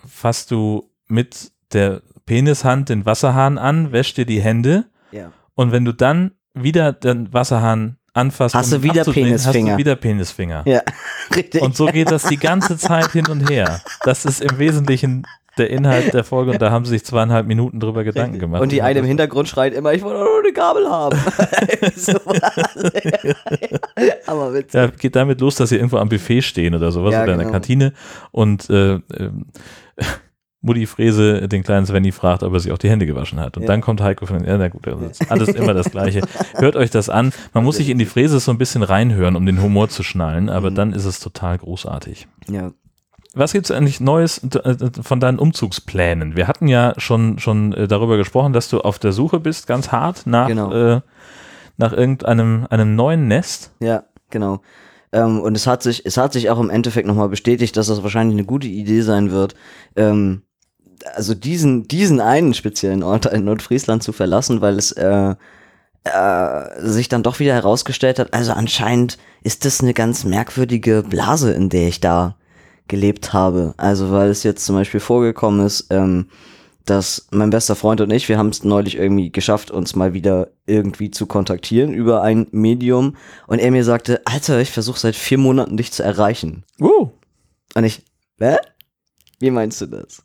fasst 0.05 0.51
du 0.51 0.91
mit 1.07 1.51
der 1.73 2.01
Penishand 2.25 2.89
den 2.89 3.05
Wasserhahn 3.05 3.57
an, 3.57 3.91
wäschst 3.91 4.17
dir 4.17 4.25
die 4.25 4.41
Hände 4.41 4.85
Ja. 5.11 5.31
und 5.55 5.71
wenn 5.71 5.85
du 5.85 5.93
dann 5.93 6.31
wieder 6.53 6.91
den 6.93 7.31
Wasserhahn 7.33 7.98
anfasst, 8.13 8.55
Hast 8.55 8.73
um 8.73 8.81
du 8.81 8.87
wieder 8.89 9.01
abzudrehen, 9.01 9.33
hast 9.33 9.43
Penisfinger. 9.43 9.71
du 9.73 9.77
wieder 9.77 9.95
Penisfinger. 9.95 10.63
Ja, 10.65 10.81
richtig. 11.35 11.61
Und 11.61 11.75
so 11.75 11.85
geht 11.87 12.11
das 12.11 12.23
die 12.23 12.37
ganze 12.37 12.77
Zeit 12.77 13.11
hin 13.11 13.27
und 13.27 13.49
her. 13.49 13.81
Das 14.03 14.25
ist 14.25 14.41
im 14.41 14.57
Wesentlichen 14.59 15.25
der 15.57 15.69
Inhalt 15.69 16.13
der 16.13 16.23
Folge 16.23 16.51
und 16.51 16.61
da 16.61 16.71
haben 16.71 16.85
sie 16.85 16.91
sich 16.91 17.03
zweieinhalb 17.03 17.45
Minuten 17.45 17.79
drüber 17.79 18.03
Gedanken 18.03 18.39
gemacht. 18.39 18.61
Und 18.61 18.71
die 18.71 18.81
eine 18.81 18.99
im 18.99 19.05
Hintergrund 19.05 19.49
schreit 19.49 19.73
immer, 19.73 19.93
ich 19.93 20.01
wollte 20.01 20.19
nur 20.19 20.39
eine 20.39 20.53
Gabel 20.53 20.89
haben. 20.89 21.19
so. 21.95 22.13
Aber 24.25 24.53
witzig. 24.53 24.73
Ja, 24.73 24.87
geht 24.87 25.15
damit 25.15 25.41
los, 25.41 25.55
dass 25.55 25.69
sie 25.69 25.75
irgendwo 25.75 25.97
am 25.97 26.07
Buffet 26.09 26.41
stehen 26.41 26.75
oder 26.75 26.91
sowas 26.91 27.13
Ja, 27.13 27.23
oder 27.23 27.33
in 27.33 27.39
der 27.39 27.47
genau. 27.47 27.53
Kantine 27.53 27.93
und 28.31 28.69
äh, 28.69 28.93
ähm, 29.17 29.45
Mutti 30.61 30.85
Frese 30.85 31.47
den 31.47 31.63
kleinen 31.63 31.85
Svenny 31.85 32.11
fragt, 32.11 32.43
ob 32.43 32.53
er 32.53 32.59
sich 32.59 32.71
auch 32.71 32.77
die 32.77 32.89
Hände 32.89 33.05
gewaschen 33.05 33.39
hat. 33.39 33.55
Und 33.55 33.63
Ja. 33.63 33.67
dann 33.67 33.79
kommt 33.81 34.01
Heiko 34.01 34.25
von, 34.25 34.43
ja, 34.43 34.57
na 34.57 34.67
gut, 34.67 34.85
das 34.85 35.19
ist 35.19 35.31
alles 35.31 35.49
immer 35.49 35.73
das 35.73 35.89
Gleiche. 35.89 36.21
Hört 36.55 36.75
euch 36.75 36.89
das 36.89 37.09
an. 37.09 37.31
Man 37.53 37.63
muss 37.63 37.77
sich 37.77 37.89
in 37.89 37.97
die 37.97 38.05
Fräse 38.05 38.39
so 38.39 38.51
ein 38.51 38.57
bisschen 38.57 38.83
reinhören, 38.83 39.35
um 39.37 39.45
den 39.45 39.61
Humor 39.61 39.87
zu 39.89 40.03
schnallen, 40.03 40.43
Mhm. 40.45 40.49
aber 40.49 40.71
dann 40.71 40.91
ist 40.93 41.05
es 41.05 41.19
total 41.19 41.57
großartig. 41.57 42.27
Ja. 42.49 42.71
Was 43.35 43.53
gibt's 43.53 43.69
eigentlich 43.71 43.99
Neues 44.01 44.39
äh, 44.43 44.75
von 45.01 45.19
deinen 45.19 45.37
Umzugsplänen? 45.39 46.35
Wir 46.35 46.47
hatten 46.47 46.67
ja 46.67 46.93
schon, 46.97 47.37
schon 47.39 47.73
äh, 47.73 47.87
darüber 47.87 48.17
gesprochen, 48.17 48.53
dass 48.53 48.69
du 48.69 48.81
auf 48.81 48.97
der 48.99 49.11
Suche 49.13 49.39
bist, 49.39 49.67
ganz 49.67 49.91
hart, 49.91 50.25
nach, 50.25 50.47
Genau. 50.47 50.71
äh, 50.73 51.01
nach 51.77 51.93
irgendeinem 51.93 52.65
einem 52.69 52.95
neuen 52.95 53.27
Nest. 53.27 53.71
Ja, 53.79 54.03
genau. 54.29 54.61
Ähm, 55.13 55.39
und 55.41 55.55
es 55.55 55.67
hat 55.67 55.83
sich, 55.83 56.05
es 56.05 56.17
hat 56.17 56.33
sich 56.33 56.49
auch 56.49 56.59
im 56.59 56.69
Endeffekt 56.69 57.07
nochmal 57.07 57.29
bestätigt, 57.29 57.77
dass 57.77 57.87
das 57.87 58.03
wahrscheinlich 58.03 58.35
eine 58.35 58.45
gute 58.45 58.67
Idee 58.67 59.01
sein 59.01 59.31
wird, 59.31 59.55
ähm, 59.95 60.41
also 61.15 61.33
diesen, 61.33 61.87
diesen 61.87 62.19
einen 62.19 62.53
speziellen 62.53 63.03
Ort 63.03 63.25
in 63.25 63.45
Nordfriesland 63.45 64.03
zu 64.03 64.11
verlassen, 64.11 64.61
weil 64.61 64.77
es 64.77 64.91
äh, 64.91 65.35
äh, 66.03 66.81
sich 66.81 67.09
dann 67.09 67.23
doch 67.23 67.39
wieder 67.39 67.53
herausgestellt 67.53 68.19
hat, 68.19 68.33
also 68.33 68.53
anscheinend 68.53 69.17
ist 69.43 69.65
das 69.65 69.81
eine 69.81 69.93
ganz 69.93 70.23
merkwürdige 70.23 71.03
Blase, 71.03 71.51
in 71.51 71.69
der 71.69 71.87
ich 71.87 71.99
da 71.99 72.35
gelebt 72.87 73.33
habe. 73.33 73.73
Also 73.77 74.11
weil 74.11 74.29
es 74.29 74.43
jetzt 74.43 74.65
zum 74.65 74.75
Beispiel 74.75 74.99
vorgekommen 74.99 75.65
ist, 75.65 75.87
ähm, 75.89 76.27
dass 76.85 77.27
mein 77.31 77.51
bester 77.51 77.75
Freund 77.75 78.01
und 78.01 78.11
ich, 78.11 78.27
wir 78.29 78.37
haben 78.37 78.49
es 78.49 78.63
neulich 78.63 78.97
irgendwie 78.97 79.31
geschafft, 79.31 79.69
uns 79.69 79.95
mal 79.95 80.13
wieder 80.13 80.49
irgendwie 80.65 81.11
zu 81.11 81.27
kontaktieren 81.27 81.93
über 81.93 82.23
ein 82.23 82.47
Medium. 82.51 83.15
Und 83.45 83.59
er 83.59 83.71
mir 83.71 83.83
sagte, 83.83 84.21
Alter, 84.25 84.59
ich 84.59 84.71
versuche 84.71 84.99
seit 84.99 85.15
vier 85.15 85.37
Monaten 85.37 85.77
dich 85.77 85.91
zu 85.91 86.01
erreichen. 86.01 86.63
Uh, 86.81 87.09
Und 87.75 87.83
ich, 87.83 88.03
hä? 88.39 88.57
Wie 89.39 89.51
meinst 89.51 89.81
du 89.81 89.85
das? 89.85 90.23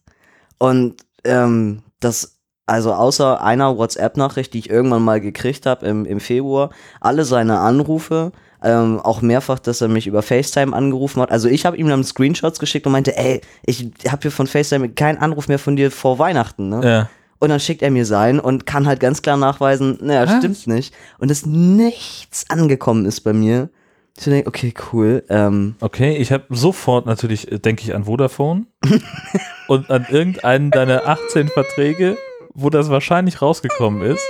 Und 0.65 0.95
ähm, 1.25 1.83
das, 2.01 2.39
also 2.65 2.95
außer 2.95 3.43
einer 3.43 3.77
WhatsApp-Nachricht, 3.77 4.55
die 4.55 4.61
ich 4.61 4.71
irgendwann 4.71 5.03
mal 5.03 5.21
gekriegt 5.21 5.67
habe 5.67 5.87
im, 5.87 6.07
im 6.07 6.21
Februar, 6.21 6.71
alle 7.03 7.27
seine 7.27 7.59
Anrufe, 7.59 8.33
ähm, 8.63 8.99
auch 9.01 9.21
mehrfach, 9.21 9.59
dass 9.59 9.83
er 9.83 9.89
mich 9.89 10.07
über 10.07 10.23
FaceTime 10.23 10.75
angerufen 10.75 11.21
hat. 11.21 11.31
Also 11.31 11.49
ich 11.49 11.67
habe 11.67 11.77
ihm 11.77 11.89
dann 11.89 12.03
Screenshots 12.03 12.59
geschickt 12.59 12.87
und 12.87 12.93
meinte, 12.93 13.15
ey, 13.15 13.43
ich 13.67 13.91
habe 14.09 14.23
hier 14.23 14.31
von 14.31 14.47
FaceTime 14.47 14.89
keinen 14.89 15.19
Anruf 15.19 15.49
mehr 15.49 15.59
von 15.59 15.77
dir 15.77 15.91
vor 15.91 16.19
Weihnachten, 16.19 16.71
ne? 16.71 16.81
ja. 16.83 17.09
Und 17.41 17.51
dann 17.51 17.61
schickt 17.61 17.83
er 17.83 17.91
mir 17.91 18.07
sein 18.07 18.41
und 18.41 18.65
kann 18.65 18.87
halt 18.87 19.01
ganz 19.01 19.21
klar 19.21 19.37
nachweisen, 19.37 19.99
naja, 20.01 20.39
stimmt 20.39 20.67
nicht. 20.67 20.95
Und 21.19 21.31
dass 21.31 21.45
nichts 21.45 22.49
angekommen 22.49 23.05
ist 23.05 23.21
bei 23.21 23.35
mir. 23.35 23.69
Ich 24.17 24.25
denke, 24.25 24.49
okay, 24.49 24.73
cool. 24.93 25.25
Ähm, 25.29 25.75
Okay, 25.81 26.17
ich 26.17 26.31
habe 26.31 26.45
sofort 26.51 27.05
natürlich, 27.07 27.51
äh, 27.51 27.59
denke 27.59 27.83
ich 27.83 27.95
an 27.95 28.05
Vodafone 28.05 28.67
und 29.69 29.91
an 29.91 30.07
irgendeinen 30.09 30.71
deiner 30.71 31.07
18 31.07 31.49
Verträge, 31.49 32.17
wo 32.55 32.71
das 32.71 32.91
wahrscheinlich 32.91 33.43
rausgekommen 33.43 34.03
ist. 34.03 34.23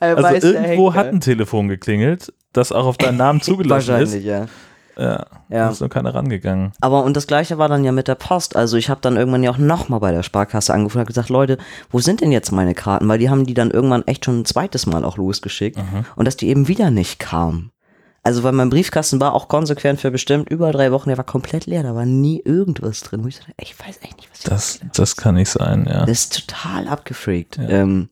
Also 0.00 0.48
irgendwo 0.48 0.94
hat 0.94 1.06
ein 1.08 1.20
Telefon 1.20 1.68
geklingelt, 1.68 2.32
das 2.52 2.72
auch 2.72 2.86
auf 2.86 2.98
deinen 2.98 3.16
Namen 3.16 3.40
zugelassen 3.42 3.94
ist. 3.94 4.12
Wahrscheinlich, 4.12 4.24
ja. 4.24 4.46
Ja, 5.00 5.26
Ja. 5.48 5.64
Da 5.66 5.70
ist 5.70 5.80
noch 5.80 5.88
keiner 5.88 6.14
rangegangen. 6.14 6.72
Aber 6.80 7.04
und 7.04 7.16
das 7.16 7.26
gleiche 7.26 7.56
war 7.58 7.68
dann 7.68 7.84
ja 7.84 7.92
mit 7.92 8.06
der 8.06 8.14
Post. 8.14 8.54
Also 8.54 8.76
ich 8.76 8.90
habe 8.90 9.00
dann 9.00 9.16
irgendwann 9.16 9.42
ja 9.42 9.50
auch 9.50 9.58
nochmal 9.58 10.00
bei 10.00 10.12
der 10.12 10.22
Sparkasse 10.22 10.74
angerufen 10.74 10.98
und 10.98 11.00
hab 11.00 11.08
gesagt, 11.08 11.28
Leute, 11.30 11.58
wo 11.90 11.98
sind 12.00 12.20
denn 12.20 12.32
jetzt 12.32 12.52
meine 12.52 12.74
Karten? 12.74 13.08
Weil 13.08 13.18
die 13.18 13.30
haben 13.30 13.46
die 13.46 13.54
dann 13.54 13.70
irgendwann 13.70 14.06
echt 14.06 14.24
schon 14.26 14.40
ein 14.40 14.44
zweites 14.44 14.86
Mal 14.86 15.04
auch 15.04 15.16
losgeschickt 15.16 15.78
und 16.16 16.24
dass 16.26 16.36
die 16.36 16.48
eben 16.48 16.68
wieder 16.68 16.90
nicht 16.90 17.18
kamen. 17.18 17.70
Also 18.22 18.42
weil 18.42 18.52
mein 18.52 18.68
Briefkasten 18.68 19.18
war 19.18 19.32
auch 19.32 19.48
konsequent 19.48 19.98
für 19.98 20.10
bestimmt 20.10 20.50
über 20.50 20.72
drei 20.72 20.92
Wochen, 20.92 21.08
der 21.08 21.16
war 21.16 21.24
komplett 21.24 21.64
leer, 21.64 21.82
da 21.82 21.94
war 21.94 22.04
nie 22.04 22.42
irgendwas 22.44 23.00
drin. 23.00 23.24
Wo 23.24 23.28
ich 23.28 23.38
dachte, 23.38 23.52
ey, 23.56 23.64
ich 23.64 23.78
weiß 23.78 23.98
echt 24.02 24.18
nicht, 24.18 24.28
was 24.30 24.40
Das, 24.40 24.80
das 24.92 25.16
kann 25.16 25.36
nicht 25.36 25.48
sein, 25.48 25.86
ja. 25.88 26.00
Das 26.04 26.10
ist 26.10 26.46
total 26.46 26.86
abgefreakt. 26.86 27.58
Ähm, 27.58 28.10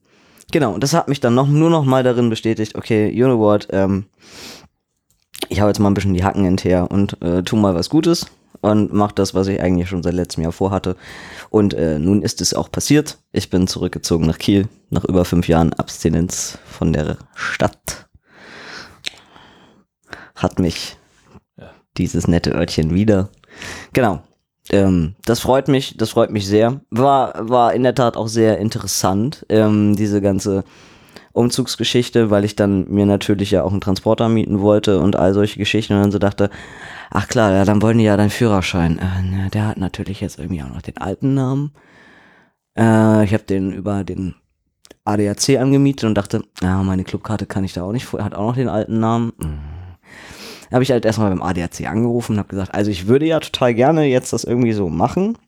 genau, 0.51 0.73
und 0.73 0.83
das 0.83 0.95
hat 0.95 1.09
mich 1.09 1.21
dann 1.21 1.35
noch, 1.35 1.47
nur 1.47 1.69
noch 1.69 1.85
mal 1.85 2.03
darin 2.03 2.31
bestätigt, 2.31 2.75
okay, 2.75 3.11
you 3.11 3.27
know 3.27 3.39
what, 3.39 3.69
ähm, 3.71 4.07
ich 5.49 5.61
hau 5.61 5.69
jetzt 5.69 5.79
mal 5.79 5.91
ein 5.91 5.95
bisschen 5.95 6.15
die 6.15 6.25
Hacken 6.25 6.45
hinterher 6.45 6.91
und 6.91 7.21
äh, 7.23 7.43
tu 7.43 7.57
mal 7.57 7.75
was 7.75 7.91
Gutes 7.91 8.27
und 8.61 8.93
mach 8.93 9.13
das, 9.13 9.35
was 9.35 9.47
ich 9.47 9.61
eigentlich 9.61 9.89
schon 9.89 10.03
seit 10.03 10.15
letztem 10.15 10.43
Jahr 10.43 10.53
vorhatte. 10.53 10.97
Und 11.51 11.75
äh, 11.75 11.99
nun 11.99 12.23
ist 12.23 12.41
es 12.41 12.55
auch 12.55 12.71
passiert. 12.71 13.19
Ich 13.33 13.51
bin 13.51 13.67
zurückgezogen 13.67 14.27
nach 14.27 14.39
Kiel, 14.39 14.69
nach 14.91 15.05
über 15.05 15.25
fünf 15.25 15.49
Jahren 15.49 15.73
Abstinenz 15.73 16.59
von 16.67 16.93
der 16.93 17.19
Stadt. 17.35 18.09
Hat 20.35 20.59
mich 20.59 20.97
dieses 21.97 22.29
nette 22.29 22.53
Örtchen 22.53 22.95
wieder. 22.95 23.29
Genau. 23.93 24.23
Ähm, 24.71 25.15
das 25.25 25.41
freut 25.41 25.69
mich, 25.69 25.97
das 25.97 26.11
freut 26.11 26.31
mich 26.31 26.47
sehr. 26.47 26.81
War, 26.91 27.49
war 27.49 27.73
in 27.73 27.83
der 27.83 27.95
Tat 27.95 28.17
auch 28.17 28.29
sehr 28.29 28.59
interessant, 28.59 29.47
ähm, 29.49 29.97
diese 29.97 30.21
ganze 30.21 30.65
Umzugsgeschichte, 31.39 32.31
weil 32.31 32.45
ich 32.45 32.57
dann 32.57 32.91
mir 32.91 33.07
natürlich 33.07 33.51
ja 33.51 33.63
auch 33.63 33.71
einen 33.71 33.81
Transporter 33.81 34.29
mieten 34.29 34.61
wollte 34.61 35.01
und 35.01 35.17
all 35.17 35.33
solche 35.33 35.59
Geschichten 35.59 35.95
und 35.95 36.03
dann 36.03 36.11
so 36.11 36.19
dachte, 36.19 36.51
ach 37.11 37.29
klar, 37.29 37.53
ja, 37.53 37.65
dann 37.65 37.81
wollen 37.81 37.99
die 37.99 38.05
ja 38.05 38.17
deinen 38.17 38.31
Führerschein. 38.31 38.99
Äh, 38.99 39.51
der 39.51 39.69
hat 39.69 39.79
natürlich 39.79 40.21
jetzt 40.21 40.39
irgendwie 40.39 40.63
auch 40.63 40.69
noch 40.75 40.83
den 40.83 40.99
alten 40.99 41.35
Namen. 41.35 41.73
Äh, 42.77 43.25
ich 43.25 43.33
habe 43.33 43.45
den 43.45 43.73
über 43.73 44.05
den 44.05 44.35
ADAC 45.05 45.59
angemietet 45.59 46.05
und 46.05 46.15
dachte, 46.15 46.43
ja, 46.61 46.83
meine 46.83 47.05
Clubkarte 47.05 47.47
kann 47.47 47.65
ich 47.65 47.73
da 47.73 47.83
auch 47.83 47.93
nicht, 47.93 48.13
hat 48.13 48.35
auch 48.35 48.49
noch 48.49 48.57
den 48.57 48.69
alten 48.69 49.01
Namen. 49.01 49.33
Hm. 49.41 49.59
Habe 50.71 50.83
ich 50.83 50.91
halt 50.91 51.07
erstmal 51.07 51.31
beim 51.31 51.43
ADAC 51.43 51.87
angerufen 51.87 52.33
und 52.33 52.39
habe 52.39 52.49
gesagt, 52.49 52.75
also 52.75 52.91
ich 52.91 53.07
würde 53.07 53.27
ja 53.27 53.41
total 53.41 53.73
gerne 53.73 54.05
jetzt 54.05 54.35
das 54.35 54.45
irgendwie 54.45 54.73
so 54.75 54.91
machen, 54.91 55.39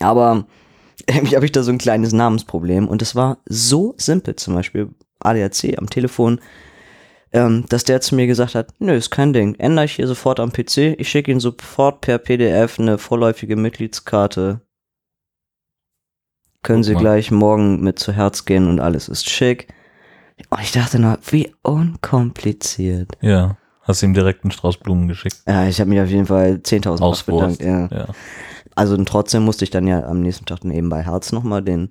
aber 0.00 0.46
habe 1.10 1.44
ich 1.44 1.52
da 1.52 1.62
so 1.62 1.72
ein 1.72 1.78
kleines 1.78 2.12
Namensproblem 2.12 2.88
und 2.88 3.02
es 3.02 3.14
war 3.14 3.38
so 3.46 3.94
simpel, 3.96 4.36
zum 4.36 4.54
Beispiel 4.54 4.88
ADAC 5.20 5.78
am 5.78 5.88
Telefon, 5.88 6.40
ähm, 7.32 7.64
dass 7.68 7.84
der 7.84 8.00
zu 8.00 8.14
mir 8.14 8.26
gesagt 8.26 8.54
hat, 8.54 8.74
nö, 8.78 8.94
ist 8.94 9.10
kein 9.10 9.32
Ding, 9.32 9.54
ändere 9.56 9.86
ich 9.86 9.92
hier 9.92 10.06
sofort 10.06 10.40
am 10.40 10.52
PC, 10.52 10.96
ich 10.98 11.08
schicke 11.08 11.30
Ihnen 11.30 11.40
sofort 11.40 12.00
per 12.00 12.18
PDF 12.18 12.78
eine 12.78 12.98
vorläufige 12.98 13.56
Mitgliedskarte. 13.56 14.60
Können 16.62 16.84
Sie 16.84 16.94
gleich 16.94 17.32
morgen 17.32 17.80
mit 17.80 17.98
zu 17.98 18.12
Herz 18.12 18.44
gehen 18.44 18.68
und 18.68 18.78
alles 18.78 19.08
ist 19.08 19.28
schick. 19.28 19.66
Und 20.48 20.60
ich 20.60 20.70
dachte 20.70 21.00
nur, 21.00 21.18
wie 21.30 21.52
unkompliziert. 21.62 23.10
Ja. 23.20 23.56
Hast 23.82 24.02
ihm 24.02 24.14
direkt 24.14 24.44
einen 24.44 24.52
Strauß 24.52 24.76
Blumen 24.76 25.08
geschickt. 25.08 25.36
Ja, 25.46 25.66
ich 25.66 25.80
habe 25.80 25.90
mich 25.90 26.00
auf 26.00 26.08
jeden 26.08 26.26
Fall 26.26 26.60
10.000 26.62 27.00
Mal 27.00 27.06
Auswurst. 27.06 27.58
bedankt. 27.58 27.62
Ja. 27.62 27.98
Ja. 27.98 28.08
Also 28.74 28.94
und 28.94 29.06
trotzdem 29.06 29.42
musste 29.42 29.64
ich 29.64 29.70
dann 29.70 29.86
ja 29.86 30.04
am 30.04 30.20
nächsten 30.20 30.46
Tag 30.46 30.60
dann 30.60 30.70
eben 30.70 30.88
bei 30.88 31.02
Herz 31.02 31.32
nochmal 31.32 31.62
den, 31.62 31.90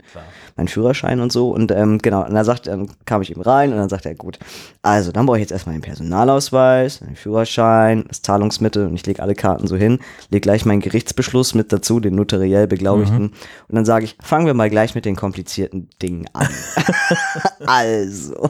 meinen 0.56 0.68
Führerschein 0.68 1.20
und 1.20 1.32
so. 1.32 1.52
Und 1.52 1.72
ähm, 1.72 2.00
genau, 2.00 2.26
und 2.26 2.34
dann, 2.34 2.46
sagt, 2.46 2.68
dann 2.68 2.90
kam 3.06 3.22
ich 3.22 3.30
eben 3.30 3.42
rein 3.42 3.72
und 3.72 3.78
dann 3.78 3.90
sagt 3.90 4.06
er, 4.06 4.16
gut, 4.16 4.40
also 4.82 5.12
dann 5.12 5.26
brauche 5.26 5.38
ich 5.38 5.42
jetzt 5.42 5.52
erstmal 5.52 5.76
den 5.76 5.84
Personalausweis, 5.84 7.00
den 7.00 7.16
Führerschein, 7.16 8.06
das 8.08 8.22
Zahlungsmittel 8.24 8.88
und 8.88 8.96
ich 8.96 9.06
lege 9.06 9.22
alle 9.22 9.36
Karten 9.36 9.68
so 9.68 9.76
hin, 9.76 10.00
lege 10.30 10.42
gleich 10.42 10.66
meinen 10.66 10.82
Gerichtsbeschluss 10.82 11.54
mit 11.54 11.72
dazu, 11.72 12.00
den 12.00 12.16
notariell 12.16 12.68
beglaubigten. 12.68 13.28
Und 13.68 13.76
dann 13.76 13.86
sage 13.86 14.06
ich, 14.06 14.18
fangen 14.22 14.48
wir 14.48 14.56
mal 14.56 14.70
gleich 14.70 14.96
mit 14.96 15.06
den 15.06 15.16
komplizierten 15.16 15.88
Dingen 16.02 16.26
an. 16.34 16.48
also, 17.68 18.50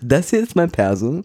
das 0.00 0.30
hier 0.30 0.42
ist 0.42 0.56
mein 0.56 0.70
Perso. 0.70 1.22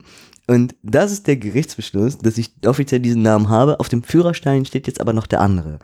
Und 0.47 0.75
das 0.83 1.11
ist 1.11 1.27
der 1.27 1.37
Gerichtsbeschluss, 1.37 2.17
dass 2.19 2.37
ich 2.37 2.51
offiziell 2.65 2.99
diesen 3.01 3.21
Namen 3.23 3.49
habe. 3.49 3.79
Auf 3.79 3.89
dem 3.89 4.03
Führerstein 4.03 4.65
steht 4.65 4.87
jetzt 4.87 5.01
aber 5.01 5.13
noch 5.13 5.25
der 5.27 5.41
andere. 5.41 5.79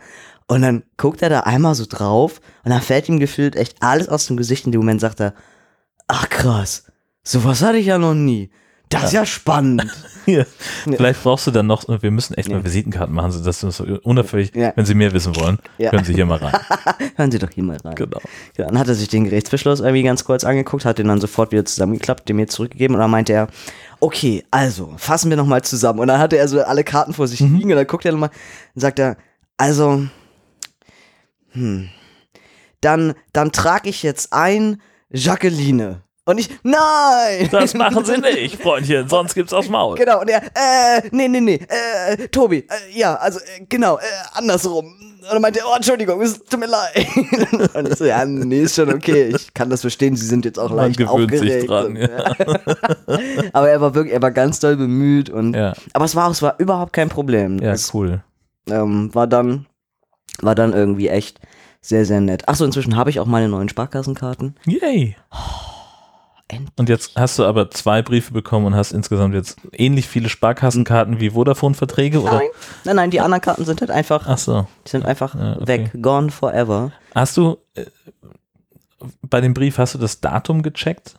Und 0.48 0.62
dann 0.62 0.84
guckt 0.98 1.22
er 1.22 1.30
da 1.30 1.42
einmal 1.42 1.76
so 1.76 1.86
drauf 1.88 2.42
und 2.64 2.72
dann 2.72 2.82
fällt 2.82 3.08
ihm 3.10 3.20
gefühlt 3.20 3.56
echt 3.56 3.78
alles 3.82 4.10
aus 4.10 4.28
dem 4.28 4.38
Gesicht. 4.38 4.66
In 4.66 4.72
dem 4.72 4.82
Moment 4.82 5.02
sagt 5.02 5.20
er, 5.22 5.34
ach 6.08 6.30
krass, 6.30 6.92
sowas 7.24 7.62
hatte 7.62 7.78
ich 7.78 7.88
ja 7.88 7.98
noch 7.98 8.14
nie. 8.14 8.52
Das 8.90 9.06
ist 9.06 9.14
ja 9.14 9.26
spannend. 9.26 9.86
Ja. 10.28 10.46
Vielleicht 10.86 11.24
brauchst 11.24 11.48
du 11.48 11.52
dann 11.52 11.66
noch, 11.66 11.84
wir 11.88 12.12
müssen 12.12 12.36
echt 12.36 12.48
mal 12.52 12.64
Visitenkarten 12.64 13.14
machen, 13.16 13.32
so 13.32 13.44
dass 13.44 13.60
du 13.60 13.66
das 13.66 13.78
so 13.78 13.86
unauffällig, 14.04 14.52
Ja. 14.56 14.72
wenn 14.76 14.86
Sie 14.86 14.94
mehr 14.94 15.12
wissen 15.14 15.36
wollen, 15.36 15.58
Ja. 15.80 15.90
können 15.90 16.04
Sie 16.04 16.14
hier 16.14 16.28
mal 16.28 16.38
rein. 16.38 16.54
Hören 17.16 17.32
Sie 17.32 17.40
doch 17.40 17.50
hier 17.50 17.64
mal 17.64 17.78
rein. 17.78 17.96
Genau. 17.96 18.20
Ja, 18.56 18.68
dann 18.68 18.78
hat 18.78 18.88
er 18.88 18.94
sich 18.94 19.08
den 19.08 19.24
Gerichtsbeschluss 19.24 19.80
irgendwie 19.80 20.04
ganz 20.04 20.24
kurz 20.24 20.44
angeguckt, 20.44 20.86
hat 20.86 21.00
den 21.00 21.08
dann 21.08 21.20
sofort 21.20 21.52
wieder 21.52 21.66
zusammengeklappt, 21.66 22.30
den 22.30 22.36
mir 22.36 22.46
zurückgegeben 22.48 22.96
und 22.96 23.02
dann 23.02 23.10
meinte 23.10 23.34
er, 23.34 23.48
okay, 24.02 24.44
also, 24.52 24.94
fassen 24.98 25.30
wir 25.30 25.38
nochmal 25.38 25.62
zusammen. 25.62 26.00
Und 26.00 26.08
dann 26.08 26.20
hatte 26.20 26.38
er 26.38 26.48
so 26.48 26.62
alle 26.62 26.84
Karten 26.84 27.14
vor 27.14 27.28
sich 27.28 27.40
liegen 27.40 27.72
und 27.72 27.78
dann 27.78 27.88
guckt 27.88 28.06
er 28.06 28.12
nochmal 28.12 28.32
und 28.76 28.82
sagt 28.82 29.00
er, 29.00 29.16
also, 29.58 30.04
hm, 31.52 31.90
dann, 32.82 33.14
dann 33.32 33.52
trage 33.52 33.90
ich 33.90 34.04
jetzt 34.04 34.34
ein 34.34 34.82
Jacqueline. 35.10 36.02
Und 36.24 36.38
ich, 36.40 36.50
nein! 36.64 37.50
Das 37.52 37.74
machen 37.74 38.06
Sie 38.06 38.18
nicht, 38.22 38.62
Freundchen, 38.62 39.08
sonst 39.10 39.34
gibt's 39.34 39.54
aufs 39.54 39.70
Maul. 39.70 39.98
Genau, 39.98 40.22
und 40.22 40.30
er, 40.30 40.44
äh, 40.44 41.02
nee, 41.12 41.28
nee, 41.28 41.42
nee, 41.42 41.60
äh, 41.68 42.28
Tobi, 42.28 42.60
äh, 42.60 42.66
ja, 42.98 43.16
also, 43.16 43.40
äh, 43.40 43.66
genau, 43.68 43.98
äh, 43.98 44.02
andersrum. 44.34 44.86
Und 45.22 45.34
dann 45.34 45.42
meinte 45.42 45.60
er, 45.60 45.66
oh, 45.68 45.76
Entschuldigung, 45.76 46.22
es 46.22 46.40
tut 46.44 46.60
mir 46.60 46.66
leid. 46.68 47.08
Und 47.76 47.90
ich 47.90 47.96
so, 47.96 48.06
ja, 48.06 48.26
nee, 48.26 48.62
ist 48.62 48.76
schon 48.76 48.92
okay, 48.92 49.32
ich 49.36 49.54
kann 49.54 49.70
das 49.70 49.82
verstehen, 49.82 50.16
Sie 50.16 50.26
sind 50.26 50.46
jetzt 50.46 50.58
auch 50.60 50.70
Man 50.70 50.78
leicht 50.78 50.98
gewöhnt 50.98 51.30
sich 51.32 51.40
aufgeregt. 51.42 51.70
dran, 51.70 51.86
und, 51.86 51.98
ja. 51.98 53.50
Aber 53.54 53.70
er 53.70 53.82
war 53.82 53.94
wirklich, 53.94 54.14
er 54.16 54.22
war 54.24 54.32
ganz 54.32 54.60
doll 54.60 54.76
bemüht 54.78 55.30
und, 55.30 55.54
Ja, 55.56 55.74
aber 55.94 56.06
es 56.06 56.16
war 56.16 56.28
auch, 56.28 56.32
es 56.32 56.42
war 56.42 56.56
überhaupt 56.60 56.94
kein 56.94 57.10
Problem. 57.10 57.60
ja, 57.62 57.72
es, 57.72 57.94
cool. 57.94 58.24
ähm, 58.70 59.14
war 59.14 59.28
dann, 59.28 59.68
war 60.42 60.56
dann 60.56 60.74
irgendwie 60.74 61.08
echt 61.10 61.40
sehr, 61.82 62.06
sehr 62.06 62.20
nett. 62.22 62.48
Achso, 62.50 62.66
inzwischen 62.66 62.96
habe 62.96 63.10
ich 63.12 63.20
auch 63.20 63.28
meine 63.28 63.48
neuen 63.48 63.70
Sparkassenkarten. 63.70 64.56
Yay. 64.66 65.16
Endlich. 66.52 66.70
Und 66.78 66.90
jetzt 66.90 67.16
hast 67.16 67.40
du 67.40 67.46
aber 67.46 67.70
zwei 67.72 68.02
Briefe 68.02 68.34
bekommen 68.34 68.66
und 68.68 68.76
hast 68.76 68.92
insgesamt 68.92 69.34
jetzt 69.34 69.58
ähnlich 69.74 70.08
viele 70.08 70.30
Sparkassenkarten 70.30 71.20
wie 71.20 71.32
Vodafone-Verträge, 71.32 72.22
oder? 72.22 72.34
Nein, 72.34 72.50
nein, 72.86 72.96
nein, 72.98 73.12
die 73.12 73.22
anderen 73.22 73.42
Karten 73.42 73.66
sind 73.66 73.82
halt 73.82 73.92
einfach, 73.92 74.28
Ach 74.28 74.38
so. 74.38 74.68
die 74.86 74.90
sind 74.92 75.06
einfach 75.06 75.36
Ja, 75.36 75.56
okay. 75.58 75.68
weg, 75.68 75.92
gone 76.02 76.30
forever. 76.32 76.92
Hast 77.16 77.38
du 77.38 77.58
äh, 77.76 77.86
bei 79.22 79.42
dem 79.42 79.54
Brief 79.54 79.78
hast 79.78 79.96
du 79.96 79.98
das 79.98 80.22
Datum 80.22 80.62
gecheckt? 80.62 81.16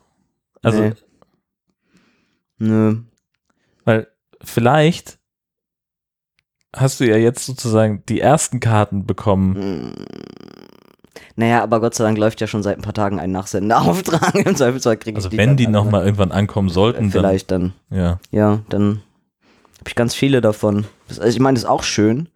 Also, 0.63 0.83
Nee. 0.83 0.93
Nö. 2.59 2.97
weil 3.85 4.07
vielleicht 4.45 5.19
hast 6.75 7.01
du 7.01 7.09
ja 7.09 7.17
jetzt 7.17 7.45
sozusagen 7.45 8.05
die 8.09 8.21
ersten 8.21 8.61
Karten 8.61 9.05
bekommen. 9.05 9.93
Naja, 11.37 11.63
aber 11.63 11.81
Gott 11.81 11.95
sei 11.95 12.05
Dank 12.05 12.19
läuft 12.19 12.41
ja 12.41 12.47
schon 12.47 12.63
seit 12.63 12.77
ein 12.79 12.83
paar 12.83 12.93
Tagen 12.95 13.19
ein 13.19 13.33
Nachsendeauftrag. 13.33 14.35
Im 14.47 14.55
Zweifelsfall 14.57 14.97
kriege 14.99 15.13
ich 15.13 15.17
Also 15.25 15.29
die 15.31 15.39
wenn 15.39 15.51
dann 15.51 15.57
die 15.57 15.67
alle. 15.67 15.73
nochmal 15.73 16.05
irgendwann 16.05 16.33
ankommen 16.33 16.69
sollten, 16.69 17.11
Vielleicht 17.11 17.51
dann, 17.51 17.73
dann 17.91 17.99
ja. 17.99 18.19
ja, 18.31 18.59
dann 18.69 19.03
habe 19.79 19.89
ich 19.89 19.95
ganz 19.95 20.15
viele 20.15 20.41
davon. 20.41 20.85
Das, 21.09 21.19
also 21.19 21.31
ich 21.35 21.41
meine, 21.41 21.55
das 21.55 21.65
ist 21.65 21.69
auch 21.71 21.83
schön. 21.83 22.29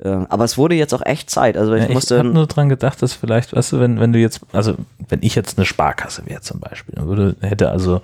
Äh, 0.00 0.10
aber 0.28 0.44
es 0.44 0.56
wurde 0.58 0.74
jetzt 0.76 0.94
auch 0.94 1.04
echt 1.04 1.28
Zeit. 1.30 1.56
Also 1.56 1.72
ich 1.74 1.82
ja 1.82 1.88
ich 1.88 1.94
musste. 1.94 2.18
habe 2.18 2.28
nur 2.28 2.46
dran 2.46 2.68
gedacht, 2.68 3.02
dass 3.02 3.14
vielleicht, 3.14 3.54
weißt 3.56 3.72
du, 3.72 3.80
wenn, 3.80 3.98
wenn 3.98 4.12
du 4.12 4.18
jetzt, 4.20 4.40
also 4.52 4.74
wenn 5.08 5.20
ich 5.22 5.34
jetzt 5.34 5.58
eine 5.58 5.64
Sparkasse 5.64 6.22
wäre 6.26 6.40
zum 6.40 6.60
Beispiel, 6.60 6.94
dann 6.94 7.08
würde, 7.08 7.34
hätte 7.40 7.70
also 7.70 8.00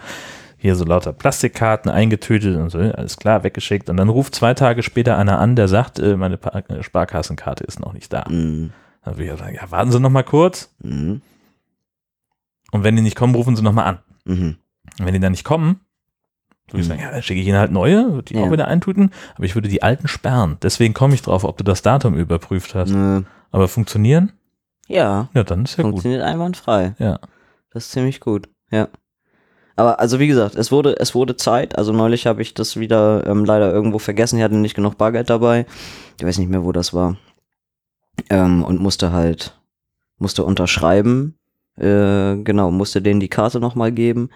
hier 0.59 0.75
so 0.75 0.85
lauter 0.85 1.12
Plastikkarten 1.12 1.90
eingetötet 1.90 2.57
und 2.57 2.71
so, 2.71 2.78
alles 2.78 3.19
klar, 3.19 3.45
weggeschickt 3.45 3.90
und 3.90 3.99
dann 3.99 4.09
ruft 4.09 4.35
zwei 4.35 4.54
Tage 4.54 4.83
später 4.83 5.19
einer 5.19 5.38
an, 5.38 5.54
der 5.54 5.69
sagt, 5.69 5.99
äh, 5.99 6.16
meine 6.16 6.38
Pa- 6.38 6.62
Sparkassenkarte 6.81 7.62
ist 7.64 7.78
noch 7.78 7.93
nicht 7.93 8.12
da. 8.12 8.25
Mhm. 8.28 8.71
Dann 9.04 9.16
würde 9.18 9.32
ich 9.32 9.38
sagen, 9.38 9.54
ja, 9.54 9.70
warten 9.70 9.92
Sie 9.92 10.00
noch 10.00 10.11
mal 10.11 10.23
kurz 10.25 10.75
Mhm. 10.82 11.20
und 12.73 12.84
wenn 12.84 12.96
die 12.96 13.02
nicht 13.02 13.16
kommen, 13.16 13.34
rufen 13.34 13.56
Sie 13.56 13.62
noch 13.62 13.73
mal 13.73 13.84
an. 13.84 13.99
Mhm. 14.25 14.56
Und 14.98 15.07
wenn 15.07 15.14
die 15.14 15.20
dann 15.20 15.33
nicht 15.33 15.44
kommen, 15.44 15.81
würde 16.68 16.81
ich 16.81 16.87
Mhm. 16.87 16.88
sagen, 16.90 17.00
ja, 17.02 17.11
dann 17.11 17.22
schicke 17.22 17.40
ich 17.40 17.46
Ihnen 17.46 17.59
halt 17.59 17.70
neue, 17.72 18.12
würde 18.12 18.24
die 18.24 18.35
Ja. 18.35 18.42
auch 18.42 18.50
wieder 18.50 18.68
eintüten, 18.68 19.11
aber 19.35 19.44
ich 19.44 19.55
würde 19.55 19.68
die 19.68 19.83
alten 19.83 20.09
sperren. 20.09 20.57
Deswegen 20.62 20.94
komme 20.94 21.14
ich 21.14 21.22
drauf, 21.22 21.44
ob 21.44 21.57
du 21.59 21.64
das 21.64 21.83
Datum 21.83 22.14
überprüft 22.14 22.74
hast. 22.74 22.90
Nö. 22.90 23.22
Aber 23.50 23.68
funktionieren? 23.68 24.33
Ja, 24.88 25.29
Ja, 25.35 25.44
dann 25.44 25.64
ist 25.64 25.76
ja 25.76 25.83
gut. 25.85 25.92
funktioniert 25.92 26.22
einwandfrei. 26.22 26.94
Ja. 26.98 27.18
Das 27.70 27.87
ist 27.87 27.92
ziemlich 27.92 28.20
gut, 28.20 28.48
ja. 28.70 28.88
Aber 29.76 29.98
also 29.98 30.20
wie 30.20 30.29
gesagt, 30.29 30.55
es 30.55 30.70
wurde, 30.70 30.94
es 31.00 31.14
wurde 31.16 31.37
Zeit. 31.37 31.76
Also 31.76 31.92
neulich 31.92 32.26
habe 32.29 32.42
ich 32.42 32.55
das 32.55 32.76
wieder 32.79 33.26
ähm, 33.26 33.44
leider 33.44 33.72
irgendwo 33.72 33.98
vergessen. 33.98 34.38
Ich 34.38 34.44
hatte 34.44 34.55
nicht 34.55 34.76
genug 34.76 34.96
Bargeld 34.96 35.29
dabei. 35.31 35.66
Ich 36.20 36.24
weiß 36.24 36.38
nicht 36.38 36.48
mehr, 36.48 36.64
wo 36.64 36.70
das 36.70 36.94
war. 36.94 37.16
Ähm, 38.31 38.64
und 38.64 38.81
musste 38.81 39.12
halt, 39.12 39.59
musste 40.18 40.44
unterschreiben. 40.44 41.38
Äh, 41.77 42.37
genau, 42.37 42.70
musste 42.70 43.03
denen 43.03 43.20
die 43.20 43.29
Karte 43.29 43.61
nochmal 43.61 43.92
geben. 43.92 44.31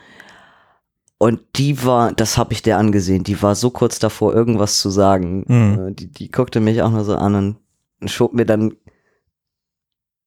Und 1.18 1.40
die 1.56 1.84
war, 1.84 2.12
das 2.12 2.38
habe 2.38 2.52
ich 2.52 2.62
der 2.62 2.78
angesehen, 2.78 3.24
die 3.24 3.42
war 3.42 3.56
so 3.56 3.70
kurz 3.70 3.98
davor, 3.98 4.34
irgendwas 4.34 4.78
zu 4.78 4.88
sagen. 4.90 5.44
Mhm. 5.48 5.88
Äh, 5.88 5.92
die, 5.92 6.12
die 6.12 6.30
guckte 6.30 6.60
mich 6.60 6.82
auch 6.82 6.90
nur 6.90 7.04
so 7.04 7.16
an 7.16 7.34
und 8.00 8.10
schob 8.10 8.32
mir 8.32 8.46
dann 8.46 8.76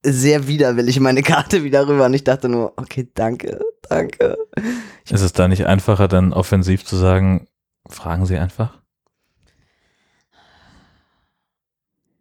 sehr 0.04 0.48
widerwillig 0.48 1.00
meine 1.00 1.22
Karte 1.22 1.64
wieder 1.64 1.88
rüber. 1.88 2.06
Und 2.06 2.14
ich 2.14 2.24
dachte 2.24 2.50
nur, 2.50 2.74
okay, 2.78 3.10
danke, 3.14 3.62
danke. 3.88 4.38
Ist 5.10 5.22
es 5.22 5.34
da 5.34 5.48
nicht 5.48 5.66
einfacher, 5.66 6.08
dann 6.08 6.34
offensiv 6.34 6.84
zu 6.86 6.98
sagen, 6.98 7.48
fragen 7.88 8.26
Sie 8.26 8.38
einfach? 8.38 8.81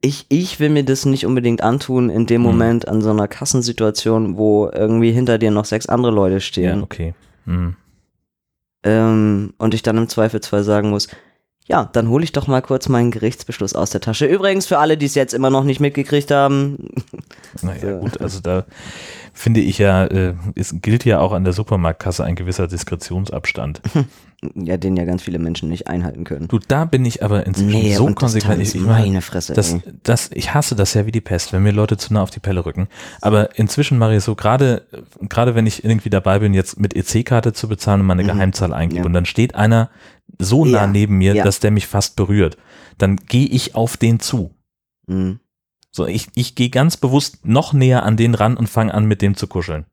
Ich, 0.02 0.24
ich 0.30 0.58
will 0.60 0.70
mir 0.70 0.84
das 0.84 1.04
nicht 1.04 1.26
unbedingt 1.26 1.62
antun 1.62 2.08
in 2.08 2.24
dem 2.26 2.42
Hm. 2.42 2.50
Moment 2.50 2.88
an 2.88 3.02
so 3.02 3.10
einer 3.10 3.28
Kassensituation, 3.28 4.36
wo 4.38 4.70
irgendwie 4.72 5.12
hinter 5.12 5.36
dir 5.38 5.50
noch 5.50 5.66
sechs 5.66 5.86
andere 5.86 6.10
Leute 6.12 6.40
stehen. 6.40 6.78
Ja, 6.78 6.82
okay. 6.82 7.14
Hm. 7.44 7.76
Ähm, 8.82 9.52
und 9.58 9.74
ich 9.74 9.82
dann 9.82 9.98
im 9.98 10.08
Zweifelsfall 10.08 10.64
sagen 10.64 10.88
muss, 10.90 11.08
ja, 11.66 11.88
dann 11.92 12.08
hole 12.08 12.24
ich 12.24 12.32
doch 12.32 12.46
mal 12.46 12.62
kurz 12.62 12.88
meinen 12.88 13.10
Gerichtsbeschluss 13.10 13.74
aus 13.74 13.90
der 13.90 14.00
Tasche. 14.00 14.26
Übrigens, 14.26 14.66
für 14.66 14.78
alle, 14.78 14.96
die 14.96 15.06
es 15.06 15.14
jetzt 15.14 15.34
immer 15.34 15.50
noch 15.50 15.64
nicht 15.64 15.80
mitgekriegt 15.80 16.30
haben, 16.30 16.88
Naja, 17.62 17.80
So. 17.80 17.98
gut, 17.98 18.20
also 18.20 18.40
da 18.40 18.64
finde 19.34 19.60
ich 19.60 19.78
ja, 19.78 20.06
äh, 20.06 20.34
es 20.56 20.74
gilt 20.80 21.04
ja 21.04 21.20
auch 21.20 21.32
an 21.32 21.44
der 21.44 21.52
Supermarktkasse 21.52 22.24
ein 22.24 22.34
gewisser 22.36 22.66
Diskretionsabstand. 22.66 23.82
ja, 24.54 24.76
den 24.78 24.96
ja 24.96 25.04
ganz 25.04 25.22
viele 25.22 25.38
Menschen 25.38 25.68
nicht 25.68 25.86
einhalten 25.88 26.24
können. 26.24 26.48
Du, 26.48 26.58
da 26.58 26.86
bin 26.86 27.04
ich 27.04 27.22
aber 27.22 27.46
inzwischen 27.46 27.68
Nee, 27.82 27.94
so 27.94 28.06
konsequent. 28.14 28.62
Ich, 28.62 28.74
meine, 28.74 28.86
meine 29.06 29.20
Fresse. 29.20 29.52
das, 29.52 29.74
ey. 29.74 29.82
das, 30.02 30.30
ich 30.32 30.54
hasse 30.54 30.74
das 30.74 30.94
ja 30.94 31.04
wie 31.04 31.12
die 31.12 31.20
Pest, 31.20 31.52
wenn 31.52 31.62
mir 31.62 31.72
Leute 31.72 31.98
zu 31.98 32.14
nah 32.14 32.22
auf 32.22 32.30
die 32.30 32.40
Pelle 32.40 32.64
rücken. 32.64 32.88
Aber 33.20 33.58
inzwischen 33.58 33.98
mache 33.98 34.16
ich 34.16 34.24
so, 34.24 34.34
gerade, 34.34 34.86
gerade 35.28 35.54
wenn 35.54 35.66
ich 35.66 35.84
irgendwie 35.84 36.08
dabei 36.10 36.38
bin, 36.38 36.54
jetzt 36.54 36.80
mit 36.80 36.94
EC-Karte 36.96 37.52
zu 37.52 37.68
bezahlen 37.68 38.00
und 38.00 38.06
meine 38.06 38.22
Mhm. 38.22 38.28
Geheimzahl 38.28 38.72
eingebe 38.72 39.00
Ja. 39.00 39.06
und 39.06 39.12
dann 39.12 39.26
steht 39.26 39.54
einer 39.54 39.90
so 40.38 40.64
nah 40.64 40.70
Ja. 40.82 40.86
neben 40.86 41.18
mir, 41.18 41.34
Ja. 41.34 41.44
dass 41.44 41.60
der 41.60 41.70
mich 41.70 41.86
fast 41.86 42.16
berührt, 42.16 42.56
dann 42.96 43.16
gehe 43.16 43.46
ich 43.46 43.74
auf 43.74 43.96
den 43.98 44.20
zu. 44.20 44.54
Mhm. 45.06 45.40
So, 45.92 46.06
ich, 46.06 46.28
ich 46.34 46.54
gehe 46.54 46.70
ganz 46.70 46.96
bewusst 46.96 47.44
noch 47.44 47.72
näher 47.74 48.04
an 48.04 48.16
den 48.16 48.34
ran 48.34 48.56
und 48.56 48.68
fange 48.68 48.94
an, 48.94 49.04
mit 49.04 49.20
dem 49.22 49.36
zu 49.36 49.48
kuscheln. 49.48 49.84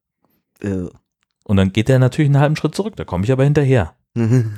Äh. 0.61 0.85
Und 1.43 1.57
dann 1.57 1.73
geht 1.73 1.89
der 1.89 1.99
natürlich 1.99 2.29
einen 2.29 2.39
halben 2.39 2.55
Schritt 2.55 2.75
zurück, 2.75 2.95
da 2.95 3.03
komme 3.03 3.23
ich 3.25 3.31
aber 3.31 3.43
hinterher. 3.43 3.93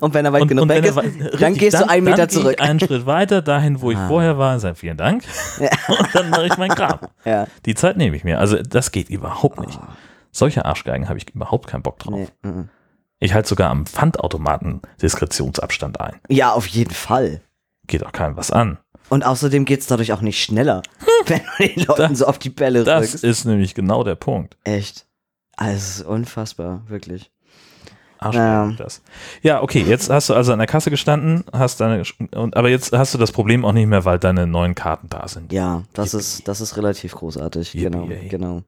Und 0.00 0.12
wenn 0.14 0.24
er 0.24 0.32
weit 0.32 0.42
und, 0.42 0.48
genug 0.48 0.62
und 0.64 0.68
weg 0.68 0.84
er 0.84 0.90
ist, 0.90 0.96
wei- 0.96 1.38
dann 1.38 1.54
gehst 1.54 1.80
du 1.80 1.88
einen 1.88 2.04
Meter 2.04 2.16
dann 2.18 2.28
zurück. 2.28 2.60
Einen 2.60 2.78
Schritt 2.78 3.06
weiter, 3.06 3.40
dahin, 3.42 3.80
wo 3.80 3.90
ich 3.90 3.96
Ah. 3.96 4.06
vorher 4.06 4.38
war, 4.38 4.60
sage 4.60 4.74
vielen 4.76 4.96
Dank. 4.98 5.24
Ja. 5.58 5.70
Und 5.98 6.14
dann 6.14 6.30
mache 6.30 6.46
ich 6.46 6.56
meinen 6.58 6.74
Kram. 6.74 6.98
ja. 7.24 7.46
Die 7.64 7.74
Zeit 7.74 7.96
nehme 7.96 8.14
ich 8.16 8.22
mir. 8.22 8.38
Also 8.38 8.62
das 8.62 8.92
geht 8.92 9.08
überhaupt 9.08 9.58
nicht. 9.60 9.80
Solche 10.30 10.66
Arschgeigen 10.66 11.08
habe 11.08 11.18
ich 11.18 11.34
überhaupt 11.34 11.68
keinen 11.68 11.82
Bock 11.82 11.98
drauf. 11.98 12.12
Nee. 12.14 12.28
mhm. 12.50 12.68
Ich 13.18 13.32
halte 13.32 13.48
sogar 13.48 13.70
am 13.70 13.86
Pfandautomaten 13.86 14.82
Diskretionsabstand 15.00 16.00
ein. 16.02 16.16
Ja, 16.28 16.52
auf 16.52 16.66
jeden 16.66 16.92
Fall. 16.92 17.40
Geht 17.86 18.04
auch 18.04 18.12
keinem 18.12 18.36
was 18.36 18.50
an. 18.50 18.76
Und 19.08 19.24
außerdem 19.24 19.64
geht 19.64 19.80
es 19.80 19.86
dadurch 19.86 20.12
auch 20.12 20.20
nicht 20.20 20.40
schneller, 20.42 20.82
wenn 21.26 21.40
du 21.40 21.66
den 21.66 21.86
Leuten 21.86 22.02
Das- 22.10 22.18
so 22.18 22.26
auf 22.26 22.38
die 22.38 22.50
Bälle 22.50 22.84
Das 22.84 23.02
rückst. 23.14 23.24
ist 23.24 23.44
nämlich 23.46 23.74
genau 23.74 24.04
der 24.04 24.16
Punkt. 24.16 24.58
Echt. 24.64 25.06
Also, 25.56 25.74
es 25.76 25.96
ist 26.00 26.06
unfassbar, 26.06 26.82
wirklich. 26.88 27.32
Arschgeigen 28.18 28.70
Ja. 28.72 28.76
das. 28.76 29.02
Ja, 29.42 29.62
okay, 29.62 29.84
jetzt 29.86 30.10
hast 30.10 30.28
du 30.28 30.34
also 30.34 30.52
an 30.52 30.58
der 30.58 30.66
Kasse 30.66 30.90
gestanden, 30.90 31.44
hast 31.52 31.80
deine, 31.80 32.02
und, 32.34 32.56
aber 32.56 32.68
jetzt 32.68 32.92
hast 32.92 33.14
du 33.14 33.18
das 33.18 33.32
Problem 33.32 33.64
auch 33.64 33.72
nicht 33.72 33.86
mehr, 33.86 34.04
weil 34.04 34.18
deine 34.18 34.46
neuen 34.46 34.74
Karten 34.74 35.08
da 35.08 35.26
sind. 35.28 35.52
Ja, 35.52 35.82
das 35.92 36.12
Yippie. 36.12 36.20
ist, 36.20 36.48
das 36.48 36.60
ist 36.60 36.76
relativ 36.76 37.14
großartig. 37.14 37.74
Yippie, 37.74 37.84
genau, 37.84 38.08
genau. 38.28 38.62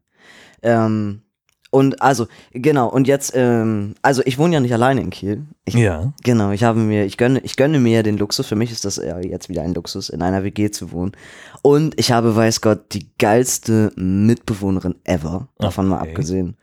Ähm, 0.62 1.22
und 1.70 2.00
also, 2.00 2.26
genau, 2.52 2.88
und 2.88 3.06
jetzt, 3.06 3.32
ähm, 3.34 3.94
also 4.00 4.22
ich 4.24 4.38
wohne 4.38 4.54
ja 4.54 4.60
nicht 4.60 4.72
alleine 4.72 5.02
in 5.02 5.10
Kiel. 5.10 5.44
Ich, 5.66 5.74
Ja. 5.74 6.14
Genau, 6.24 6.50
ich 6.50 6.64
habe 6.64 6.78
mir, 6.80 7.04
ich 7.04 7.18
gönne, 7.18 7.40
ich 7.40 7.56
gönne 7.56 7.78
mir 7.78 7.92
ja 7.96 8.02
den 8.02 8.16
Luxus, 8.16 8.46
für 8.46 8.56
mich 8.56 8.72
ist 8.72 8.86
das 8.86 8.96
ja 8.96 9.18
jetzt 9.18 9.50
wieder 9.50 9.62
ein 9.62 9.74
Luxus, 9.74 10.08
in 10.08 10.22
einer 10.22 10.44
WG 10.44 10.70
zu 10.70 10.92
wohnen. 10.92 11.12
Und 11.60 11.98
ich 12.00 12.10
habe, 12.10 12.34
weiß 12.34 12.62
Gott, 12.62 12.94
die 12.94 13.10
geilste 13.18 13.92
Mitbewohnerin 13.96 14.94
ever, 15.04 15.48
davon 15.58 15.88
mal 15.88 16.00
Okay. 16.00 16.08
abgesehen. 16.10 16.56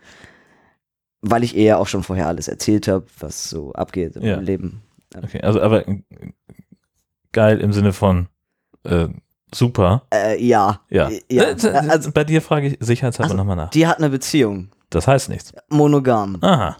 Weil 1.29 1.43
ich 1.43 1.55
ihr 1.55 1.63
ja 1.63 1.77
auch 1.77 1.88
schon 1.88 2.03
vorher 2.03 2.27
alles 2.27 2.47
erzählt 2.47 2.88
habe, 2.88 3.05
was 3.19 3.49
so 3.49 3.73
abgeht 3.73 4.15
im 4.15 4.23
Ja. 4.23 4.39
Leben. 4.39 4.81
Okay, 5.23 5.41
also 5.41 5.61
aber 5.61 5.83
geil 7.31 7.59
im 7.59 7.73
Sinne 7.73 7.93
von 7.93 8.27
äh, 8.83 9.07
super. 9.53 10.03
Äh, 10.13 10.43
ja. 10.43 10.81
Ja. 10.89 11.09
Äh, 11.09 11.21
ja. 11.31 11.43
Äh, 11.43 11.51
äh, 11.67 11.89
Also, 11.89 12.11
Bei 12.11 12.23
dir 12.23 12.41
frage 12.41 12.67
ich 12.67 12.77
sicherheitshalber 12.79 13.31
Also, 13.31 13.38
nochmal 13.38 13.55
nach. 13.55 13.69
die 13.71 13.88
hat 13.88 13.97
eine 13.97 14.09
Beziehung. 14.09 14.69
Das 14.89 15.07
heißt 15.07 15.29
nichts. 15.29 15.53
Monogam. 15.69 16.38
Aha. 16.41 16.77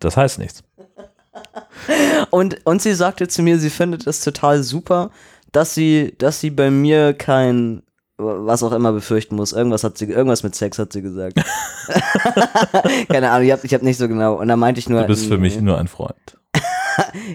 Das 0.00 0.16
heißt 0.16 0.38
nichts. 0.38 0.62
Und, 2.30 2.64
und 2.66 2.82
sie 2.82 2.94
sagte 2.94 3.28
zu 3.28 3.42
mir, 3.42 3.58
sie 3.58 3.70
findet 3.70 4.06
es 4.06 4.22
total 4.24 4.62
super, 4.64 5.10
dass 5.52 5.74
sie, 5.74 6.14
dass 6.18 6.40
sie 6.40 6.50
bei 6.50 6.70
mir 6.70 7.14
kein, 7.14 7.82
was 8.18 8.62
auch 8.62 8.72
immer 8.72 8.92
befürchten 8.92 9.36
muss. 9.36 9.52
Irgendwas 9.52 9.84
hat 9.84 9.96
sie, 9.96 10.06
irgendwas 10.06 10.42
mit 10.42 10.54
Sex 10.54 10.78
hat 10.78 10.92
sie 10.92 11.02
gesagt. 11.02 11.38
Keine 13.08 13.30
Ahnung, 13.30 13.46
ich 13.46 13.52
hab, 13.52 13.64
ich 13.64 13.72
hab 13.72 13.82
nicht 13.82 13.96
so 13.96 14.08
genau. 14.08 14.34
Und 14.34 14.48
dann 14.48 14.58
meinte 14.58 14.80
ich 14.80 14.88
nur. 14.88 15.02
Du 15.02 15.06
bist 15.06 15.26
für 15.26 15.38
mich 15.38 15.60
nur 15.60 15.78
ein 15.78 15.88
Freund. 15.88 16.16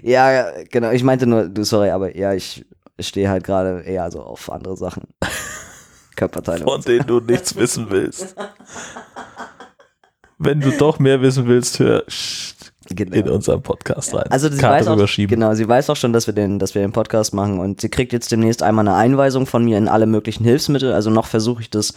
Ja, 0.02 0.32
ja, 0.32 0.52
genau. 0.70 0.92
Ich 0.92 1.04
meinte 1.04 1.26
nur, 1.26 1.48
du, 1.48 1.64
sorry, 1.64 1.90
aber 1.90 2.16
ja, 2.16 2.34
ich 2.34 2.66
stehe 3.00 3.30
halt 3.30 3.46
gerade 3.46 3.82
eher 3.82 4.12
so 4.12 4.22
auf 4.22 4.52
andere 4.52 4.76
Sachen. 4.76 5.04
Körperteile. 6.16 6.64
Von 6.66 6.82
denen 6.82 7.08
du 7.08 7.20
nichts 7.22 7.56
wissen 7.56 7.88
willst. 7.90 8.36
Wenn 10.38 10.60
du 10.60 10.72
doch 10.72 11.00
mehr 11.00 11.22
wissen 11.22 11.48
willst, 11.48 11.80
hör 11.80 12.04
Genau. 12.96 13.16
in 13.16 13.30
unseren 13.30 13.62
Podcast 13.62 14.14
rein. 14.14 14.26
Also 14.30 14.50
sie 14.50 14.58
Karte 14.58 14.86
weiß 14.86 14.88
auch, 14.88 15.28
genau, 15.28 15.54
sie 15.54 15.68
weiß 15.68 15.90
auch 15.90 15.96
schon, 15.96 16.14
dass 16.14 16.28
wir 16.28 16.34
den, 16.34 16.60
dass 16.60 16.76
wir 16.76 16.82
den 16.82 16.92
Podcast 16.92 17.34
machen 17.34 17.60
und 17.60 17.82
sie 17.82 17.90
kriegt 17.90 18.14
jetzt 18.14 18.32
demnächst 18.32 18.64
einmal 18.64 18.88
eine 18.88 18.96
Einweisung 18.96 19.46
von 19.46 19.64
mir 19.64 19.78
in 19.78 19.88
alle 19.88 20.06
möglichen 20.06 20.44
Hilfsmittel. 20.44 20.94
Also 20.94 21.10
noch 21.10 21.28
versuche 21.28 21.62
ich 21.62 21.70
das 21.70 21.94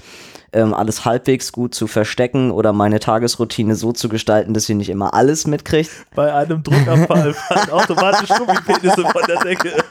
ähm, 0.53 0.75
alles 0.75 1.05
halbwegs 1.05 1.53
gut 1.53 1.75
zu 1.75 1.87
verstecken 1.87 2.51
oder 2.51 2.73
meine 2.73 3.01
Tagesroutine 3.01 3.75
so 3.75 3.93
zu 3.93 4.09
gestalten, 4.09 4.55
dass 4.55 4.65
sie 4.65 4.75
nicht 4.75 4.89
immer 4.89 5.15
alles 5.15 5.47
mitkriegt. 5.47 5.91
Bei 6.15 6.33
einem 6.33 6.63
Druckabfall 6.63 7.35
fallen 7.49 7.71
automatisch 7.71 8.31
Gummipenisse 8.31 9.03
von 9.03 9.23
der 9.29 9.41
Decke. 9.41 9.73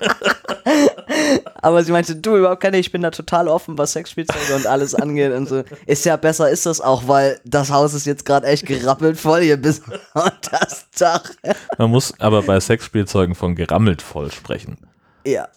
Aber 1.62 1.84
sie 1.84 1.92
meinte, 1.92 2.16
du 2.16 2.38
überhaupt 2.38 2.62
keine, 2.62 2.78
ich 2.78 2.92
bin 2.92 3.02
da 3.02 3.12
total 3.12 3.48
offen, 3.48 3.78
was 3.78 3.94
Sexspielzeuge 3.94 4.56
und 4.56 4.68
alles 4.68 4.96
angeht 4.96 5.32
und 5.34 5.48
so. 5.48 5.64
Ist 5.86 6.06
ja 6.06 6.16
besser, 6.16 6.50
ist 6.50 6.66
das 6.66 6.82
auch, 6.82 7.08
weil 7.08 7.40
das 7.44 7.72
Haus 7.72 7.94
ist 7.94 8.06
jetzt 8.06 8.26
gerade 8.26 8.48
echt 8.48 8.66
gerappelt 8.66 9.20
voll 9.20 9.42
hier 9.42 9.58
bis 9.58 9.82
unter 10.14 10.60
das 10.60 10.86
Dach. 10.96 11.24
Man 11.78 11.92
muss 11.92 12.14
aber 12.20 12.42
bei 12.44 12.60
Sexspielzeugen 12.60 13.36
von 13.36 13.56
gerammelt 13.56 14.02
voll 14.02 14.32
sprechen. 14.32 14.78
Ja. 15.26 15.48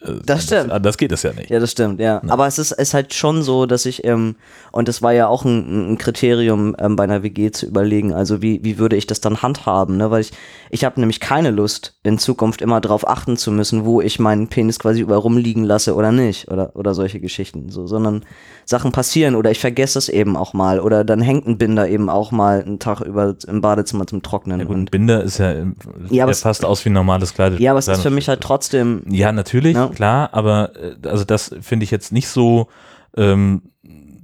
Äh, 0.00 0.12
Das 0.24 0.44
stimmt. 0.44 0.70
Das, 0.70 0.82
das 0.82 0.96
geht 0.98 1.10
es 1.12 1.22
ja 1.22 1.32
nicht. 1.32 1.50
Ja, 1.50 1.58
das 1.58 1.72
stimmt, 1.72 2.00
ja. 2.00 2.22
Aber 2.28 2.46
es 2.46 2.58
ist, 2.58 2.72
ist 2.72 2.94
halt 2.94 3.14
schon 3.14 3.42
so, 3.42 3.66
dass 3.66 3.84
ich, 3.86 4.04
ähm, 4.04 4.36
und 4.70 4.86
das 4.88 5.02
war 5.02 5.12
ja 5.12 5.26
auch 5.26 5.44
ein, 5.44 5.92
ein 5.92 5.98
Kriterium 5.98 6.76
ähm, 6.78 6.94
bei 6.96 7.04
einer 7.04 7.22
WG 7.22 7.50
zu 7.50 7.66
überlegen, 7.66 8.12
also 8.12 8.40
wie, 8.42 8.62
wie 8.62 8.78
würde 8.78 8.96
ich 8.96 9.06
das 9.06 9.20
dann 9.20 9.42
handhaben, 9.42 9.96
ne? 9.96 10.10
Weil 10.10 10.20
ich, 10.20 10.32
ich 10.70 10.84
habe 10.84 11.00
nämlich 11.00 11.18
keine 11.20 11.50
Lust, 11.50 11.98
in 12.04 12.18
Zukunft 12.18 12.62
immer 12.62 12.80
darauf 12.80 13.08
achten 13.08 13.36
zu 13.36 13.50
müssen, 13.50 13.84
wo 13.84 14.00
ich 14.00 14.18
meinen 14.18 14.48
Penis 14.48 14.78
quasi 14.78 15.00
überall 15.00 15.20
rumliegen 15.20 15.64
lasse 15.64 15.94
oder 15.94 16.12
nicht, 16.12 16.48
oder, 16.48 16.76
oder 16.76 16.94
solche 16.94 17.20
Geschichten, 17.20 17.70
so, 17.70 17.86
sondern 17.86 18.24
Sachen 18.68 18.92
passieren 18.92 19.34
oder 19.34 19.50
ich 19.50 19.60
vergesse 19.60 19.98
es 19.98 20.10
eben 20.10 20.36
auch 20.36 20.52
mal 20.52 20.78
oder 20.80 21.02
dann 21.02 21.22
hängt 21.22 21.46
ein 21.46 21.56
Binder 21.56 21.88
eben 21.88 22.10
auch 22.10 22.32
mal 22.32 22.60
einen 22.62 22.78
Tag 22.78 23.00
über 23.00 23.34
im 23.46 23.62
Badezimmer 23.62 24.06
zum 24.06 24.20
Trocknen. 24.22 24.60
Ja, 24.60 24.66
gut, 24.66 24.76
ein 24.76 24.84
Binder 24.84 25.22
ist 25.24 25.38
ja, 25.38 25.52
Ja, 25.54 25.62
aber 25.62 25.72
der 26.10 26.28
es- 26.28 26.42
passt 26.42 26.66
aus 26.66 26.84
wie 26.84 26.90
ein 26.90 26.92
normales 26.92 27.32
Kleid. 27.32 27.58
ja, 27.60 27.70
aber 27.70 27.78
es 27.78 27.88
ist 27.88 28.02
für 28.02 28.10
mich 28.10 28.28
halt 28.28 28.42
trotzdem, 28.42 29.04
Ja, 29.08 29.32
natürlich, 29.32 29.74
Ja. 29.74 29.88
klar, 29.88 30.28
aber 30.34 30.72
äh, 30.76 31.08
also 31.08 31.24
das 31.24 31.54
finde 31.62 31.84
ich 31.84 31.90
jetzt 31.90 32.12
nicht 32.12 32.28
so, 32.28 32.68
ähm, 33.16 33.62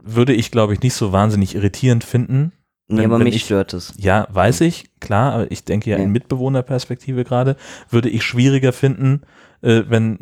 würde 0.03 0.35
ich 0.35 0.51
glaube 0.51 0.75
ich 0.75 0.83
nicht 0.83 0.95
so 0.95 1.11
wahnsinnig 1.11 1.55
irritierend 1.55 2.05
finden. 2.05 2.53
nee, 2.87 2.99
Wenn- 2.99 3.07
aber 3.07 3.17
wenn 3.21 3.25
mich 3.25 3.37
ich- 3.37 3.45
stört 3.47 3.73
es. 3.73 3.95
Ja, 3.97 4.27
weiß 4.31 4.61
ich, 4.61 4.91
klar, 5.01 5.33
aber 5.33 5.51
ich 5.51 5.65
denke 5.65 5.89
ja 5.89 5.97
Ja. 5.97 6.03
in 6.05 6.11
Mitbewohnerperspektive 6.13 7.25
gerade, 7.25 7.57
würde 7.89 8.11
ich 8.11 8.23
schwieriger 8.23 8.75
finden, 8.75 9.23
äh, 9.63 9.85
wenn 9.89 10.19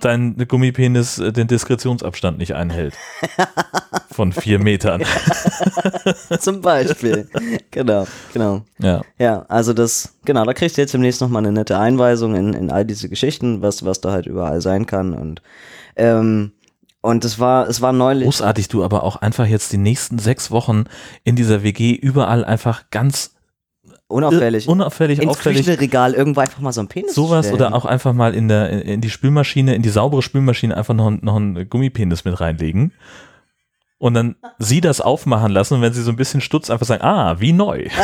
dein 0.00 0.36
Gummipenis 0.48 1.18
äh, 1.18 1.32
den 1.32 1.48
Diskretionsabstand 1.48 2.38
nicht 2.38 2.54
einhält. 2.54 2.94
Von 4.10 4.32
vier 4.32 4.58
Metern. 4.58 5.02
Zum 6.38 6.60
Beispiel. 6.60 7.28
genau, 7.70 8.06
genau. 8.32 8.62
Ja. 8.78 9.02
Ja, 9.18 9.44
also 9.48 9.72
das, 9.72 10.14
genau, 10.24 10.44
da 10.44 10.52
kriegst 10.52 10.76
du 10.76 10.82
jetzt 10.82 10.94
demnächst 10.94 11.20
nochmal 11.20 11.42
eine 11.42 11.52
nette 11.52 11.78
Einweisung 11.78 12.34
in, 12.34 12.52
in 12.52 12.70
all 12.70 12.84
diese 12.84 13.08
Geschichten, 13.08 13.62
was, 13.62 13.84
was 13.84 14.00
da 14.00 14.12
halt 14.12 14.26
überall 14.26 14.60
sein 14.60 14.86
kann. 14.86 15.14
Und, 15.14 15.42
ähm, 15.96 16.52
und 17.00 17.24
es 17.24 17.38
war, 17.38 17.68
es 17.68 17.80
war 17.80 17.92
neulich. 17.92 18.24
Großartig, 18.24 18.68
du 18.68 18.84
aber 18.84 19.02
auch 19.02 19.16
einfach 19.16 19.46
jetzt 19.46 19.72
die 19.72 19.78
nächsten 19.78 20.18
sechs 20.18 20.50
Wochen 20.50 20.84
in 21.24 21.36
dieser 21.36 21.62
WG 21.62 21.94
überall 21.94 22.44
einfach 22.44 22.84
ganz 22.90 23.34
unauffällig. 24.12 24.68
unauffällig, 24.68 25.18
ins 25.20 25.28
auffällig 25.30 25.66
Küchenregal 25.66 26.14
irgendwo 26.14 26.40
einfach 26.40 26.60
mal 26.60 26.72
so 26.72 26.80
ein 26.80 26.88
Penis 26.88 27.14
sowas 27.14 27.46
stellen. 27.46 27.60
oder 27.62 27.74
auch 27.74 27.84
einfach 27.84 28.12
mal 28.12 28.34
in 28.34 28.48
der 28.48 28.84
in 28.84 29.00
die 29.00 29.10
Spülmaschine, 29.10 29.74
in 29.74 29.82
die 29.82 29.88
saubere 29.88 30.22
Spülmaschine 30.22 30.76
einfach 30.76 30.94
noch, 30.94 31.08
ein- 31.08 31.20
noch 31.22 31.36
einen 31.36 31.68
Gummipenis 31.68 32.24
mit 32.24 32.40
reinlegen. 32.40 32.92
Und 33.98 34.14
dann 34.14 34.34
sie 34.58 34.80
das 34.80 35.00
aufmachen 35.00 35.52
lassen 35.52 35.74
und 35.74 35.82
wenn 35.82 35.92
sie 35.92 36.02
so 36.02 36.10
ein 36.10 36.16
bisschen 36.16 36.40
stutzt, 36.40 36.70
einfach 36.72 36.86
sagen, 36.86 37.02
ah, 37.04 37.36
wie 37.38 37.52
neu. 37.52 37.86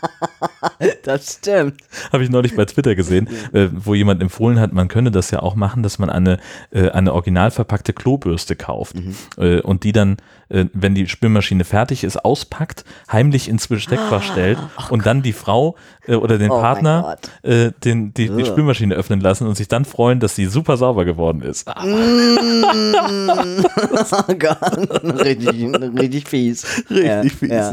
Das 1.04 1.34
stimmt. 1.34 1.80
Habe 2.12 2.24
ich 2.24 2.30
neulich 2.30 2.56
bei 2.56 2.64
Twitter 2.64 2.94
gesehen, 2.94 3.28
äh, 3.52 3.68
wo 3.72 3.94
jemand 3.94 4.22
empfohlen 4.22 4.58
hat, 4.60 4.72
man 4.72 4.88
könne 4.88 5.10
das 5.10 5.30
ja 5.30 5.40
auch 5.40 5.54
machen, 5.54 5.82
dass 5.82 5.98
man 5.98 6.08
eine, 6.10 6.38
äh, 6.70 6.88
eine 6.90 7.12
original 7.12 7.50
verpackte 7.50 7.92
Klobürste 7.92 8.56
kauft 8.56 8.96
äh, 9.36 9.60
und 9.60 9.84
die 9.84 9.92
dann, 9.92 10.16
äh, 10.48 10.66
wenn 10.72 10.94
die 10.94 11.06
Spülmaschine 11.08 11.64
fertig 11.64 12.04
ist, 12.04 12.24
auspackt, 12.24 12.84
heimlich 13.10 13.48
ins 13.48 13.68
Besteckfach 13.68 14.22
stellt 14.22 14.58
und 14.90 15.04
dann 15.06 15.22
die 15.22 15.32
Frau 15.32 15.76
äh, 16.06 16.14
oder 16.14 16.38
den 16.38 16.50
Oh 16.50 16.60
Partner 16.60 17.16
Gott. 17.42 17.50
äh, 17.52 17.72
den, 17.84 18.14
die, 18.14 18.28
die. 18.30 18.44
Spülmaschine 18.44 18.94
öffnen 18.94 19.20
lassen 19.20 19.46
und 19.46 19.56
sich 19.56 19.68
dann 19.68 19.84
freuen, 19.84 20.20
dass 20.20 20.34
sie 20.36 20.46
super 20.46 20.76
sauber 20.76 21.04
geworden 21.04 21.42
ist. 21.42 21.68
Ah, 21.68 21.84
Mm. 21.84 23.64
oh 24.12 24.34
Gott, 24.38 25.04
richtig, 25.24 25.74
richtig 25.98 26.28
fies. 26.28 26.84
Richtig 26.90 27.32
fies, 27.34 27.50
Ja. 27.50 27.72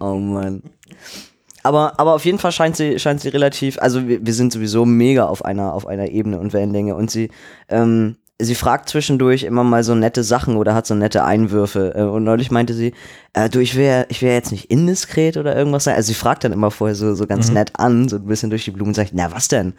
Oh 0.00 0.14
Mann. 0.16 0.62
Aber, 1.66 1.98
aber 1.98 2.14
auf 2.14 2.24
jeden 2.24 2.38
Fall 2.38 2.52
scheint 2.52 2.76
sie, 2.76 2.98
scheint 3.00 3.20
sie 3.20 3.28
relativ, 3.28 3.78
also 3.80 4.06
wir, 4.06 4.24
wir 4.24 4.34
sind 4.34 4.52
sowieso 4.52 4.84
mega 4.86 5.26
auf 5.26 5.44
einer, 5.44 5.74
auf 5.74 5.86
einer 5.86 6.08
Ebene 6.08 6.38
und 6.38 6.52
Wellenlänge 6.52 6.94
und 6.94 7.10
sie, 7.10 7.28
ähm, 7.68 8.16
sie 8.38 8.54
fragt 8.54 8.88
zwischendurch 8.88 9.42
immer 9.42 9.64
mal 9.64 9.82
so 9.82 9.94
nette 9.96 10.22
Sachen 10.22 10.56
oder 10.56 10.74
hat 10.74 10.86
so 10.86 10.94
nette 10.94 11.24
Einwürfe. 11.24 11.94
Äh, 11.96 12.02
Und 12.02 12.22
neulich 12.22 12.50
meinte 12.52 12.72
sie, 12.72 12.92
äh, 13.32 13.48
du, 13.48 13.58
ich 13.58 13.74
will, 13.74 14.06
ich 14.10 14.22
will 14.22 14.30
jetzt 14.30 14.52
nicht 14.52 14.70
indiskret 14.70 15.36
oder 15.38 15.56
irgendwas 15.56 15.84
sein. 15.84 15.96
Also 15.96 16.08
sie 16.08 16.14
fragt 16.14 16.44
dann 16.44 16.52
immer 16.52 16.70
vorher 16.70 16.94
so, 16.94 17.14
so 17.14 17.26
ganz 17.26 17.50
nett 17.50 17.72
an, 17.78 18.08
so 18.08 18.16
ein 18.16 18.26
bisschen 18.26 18.50
durch 18.50 18.64
die 18.64 18.70
Blumen 18.70 18.90
und 18.90 18.94
sagt, 18.94 19.10
na 19.12 19.32
was 19.32 19.48
denn? 19.48 19.68
Und 19.70 19.76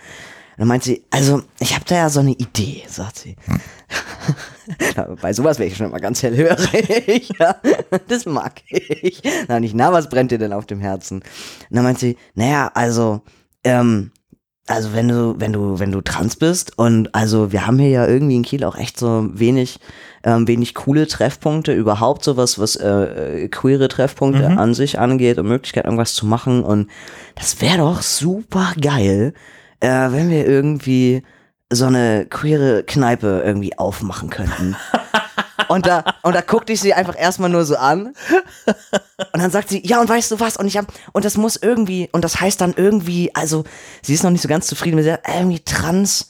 dann 0.58 0.68
meint 0.68 0.84
sie, 0.84 1.04
also 1.10 1.42
ich 1.60 1.74
habe 1.74 1.86
da 1.88 1.96
ja 1.96 2.10
so 2.10 2.20
eine 2.20 2.32
Idee, 2.32 2.84
sagt 2.88 3.20
sie. 3.20 3.36
Bei 5.22 5.34
sowas 5.34 5.60
wäre 5.60 5.70
ich 5.70 5.78
schon 5.78 5.88
immer 5.88 6.00
ganz 6.00 6.24
hellhörig. 6.24 7.30
ja. 7.40 7.56
Das 8.08 8.26
mag 8.26 8.62
ich. 8.70 9.22
Na, 9.48 9.60
nicht, 9.60 9.76
na, 9.76 9.92
was 9.92 10.10
brennt 10.10 10.32
dir 10.32 10.38
denn 10.38 10.54
auf 10.54 10.66
dem 10.66 10.80
Herzen? 10.80 11.18
Und 11.18 11.76
dann 11.76 11.84
meint 11.84 12.00
sie, 12.00 12.18
naja, 12.36 12.72
also, 12.74 13.22
ähm, 13.64 14.12
also 14.68 14.94
wenn 14.94 15.08
du, 15.08 15.36
wenn 15.38 15.54
du, 15.54 15.80
wenn 15.80 15.92
du 15.92 16.02
trans 16.02 16.36
bist 16.36 16.78
und 16.78 17.16
also 17.16 17.54
wir 17.54 17.66
haben 17.66 17.80
hier 17.80 17.90
ja 17.90 18.08
irgendwie 18.08 18.36
in 18.36 18.44
Kiel 18.44 18.66
auch 18.66 18.76
echt 18.76 19.00
so 19.00 19.30
wenig, 19.32 19.80
ähm, 20.24 20.48
wenig 20.48 20.76
coole 20.76 21.08
Treffpunkte, 21.08 21.74
überhaupt 21.74 22.24
sowas, 22.26 22.60
was 22.60 22.76
äh, 22.76 23.44
äh, 23.44 23.48
queere 23.48 23.88
Treffpunkte 23.88 24.46
an 24.46 24.74
sich 24.74 25.00
angeht 25.00 25.38
und 25.38 25.48
Möglichkeit, 25.48 25.86
irgendwas 25.86 26.16
zu 26.16 26.26
machen. 26.26 26.64
Und 26.64 26.90
das 27.36 27.62
wäre 27.62 27.78
doch 27.78 28.02
super 28.02 28.74
geil, 28.80 29.34
äh, 29.80 29.88
wenn 29.88 30.30
wir 30.30 30.46
irgendwie 30.46 31.24
so 31.72 31.86
eine 31.86 32.26
queere 32.26 32.84
Kneipe 32.84 33.44
irgendwie 33.46 33.78
aufmachen 33.78 34.30
könnten. 34.30 34.76
Und 35.68 35.86
da, 35.86 36.04
und 36.24 36.34
da 36.34 36.42
guckte 36.42 36.72
ich 36.72 36.80
sie 36.80 36.94
einfach 36.94 37.20
erstmal 37.20 37.50
nur 37.50 37.66
so 37.66 37.76
an. 37.76 38.14
Und 39.34 39.42
dann 39.42 39.52
sagt 39.52 39.70
sie, 39.70 39.86
ja, 39.86 40.00
und 40.00 40.08
weißt 40.08 40.32
du 40.32 40.40
was? 40.40 40.56
Und 40.56 40.68
ich 40.68 40.78
hab, 40.78 40.86
und 41.14 41.26
das 41.26 41.36
muss 41.36 41.58
irgendwie, 41.58 42.10
und 42.12 42.24
das 42.24 42.40
heißt 42.40 42.62
dann 42.62 42.74
irgendwie, 42.78 43.34
also, 43.36 43.64
sie 44.02 44.14
ist 44.14 44.24
noch 44.24 44.32
nicht 44.32 44.42
so 44.42 44.48
ganz 44.48 44.68
zufrieden 44.68 44.96
mit 44.96 45.06
der, 45.06 45.22
irgendwie 45.28 45.60
Transport. 45.60 46.30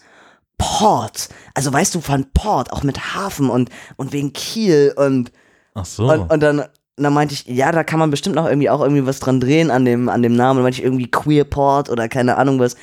Also 1.53 1.71
weißt 1.71 1.93
du, 1.93 2.01
von 2.01 2.25
Port, 2.33 2.71
auch 2.71 2.83
mit 2.83 3.15
Hafen 3.15 3.49
und, 3.49 3.69
und 3.95 4.13
wegen 4.13 4.33
Kiel 4.33 4.93
und, 4.95 5.31
Ach 5.75 5.85
so. 5.85 6.11
und, 6.11 6.31
und 6.31 6.39
dann, 6.39 6.63
dann 6.95 7.13
meinte 7.13 7.33
ich, 7.33 7.45
ja, 7.45 7.71
da 7.71 7.83
kann 7.83 7.99
man 7.99 8.09
bestimmt 8.09 8.35
noch 8.35 8.47
irgendwie 8.47 8.69
auch 8.69 8.81
irgendwie 8.81 9.05
was 9.05 9.19
dran 9.19 9.39
drehen 9.39 9.69
an 9.69 9.85
dem, 9.85 10.09
an 10.09 10.23
dem 10.23 10.35
Namen. 10.35 10.51
Und 10.51 10.57
dann 10.57 10.63
meinte 10.63 10.79
ich 10.79 10.85
irgendwie 10.85 11.11
Queerport 11.11 11.89
oder 11.89 12.09
keine 12.09 12.37
Ahnung 12.37 12.59
was. 12.59 12.75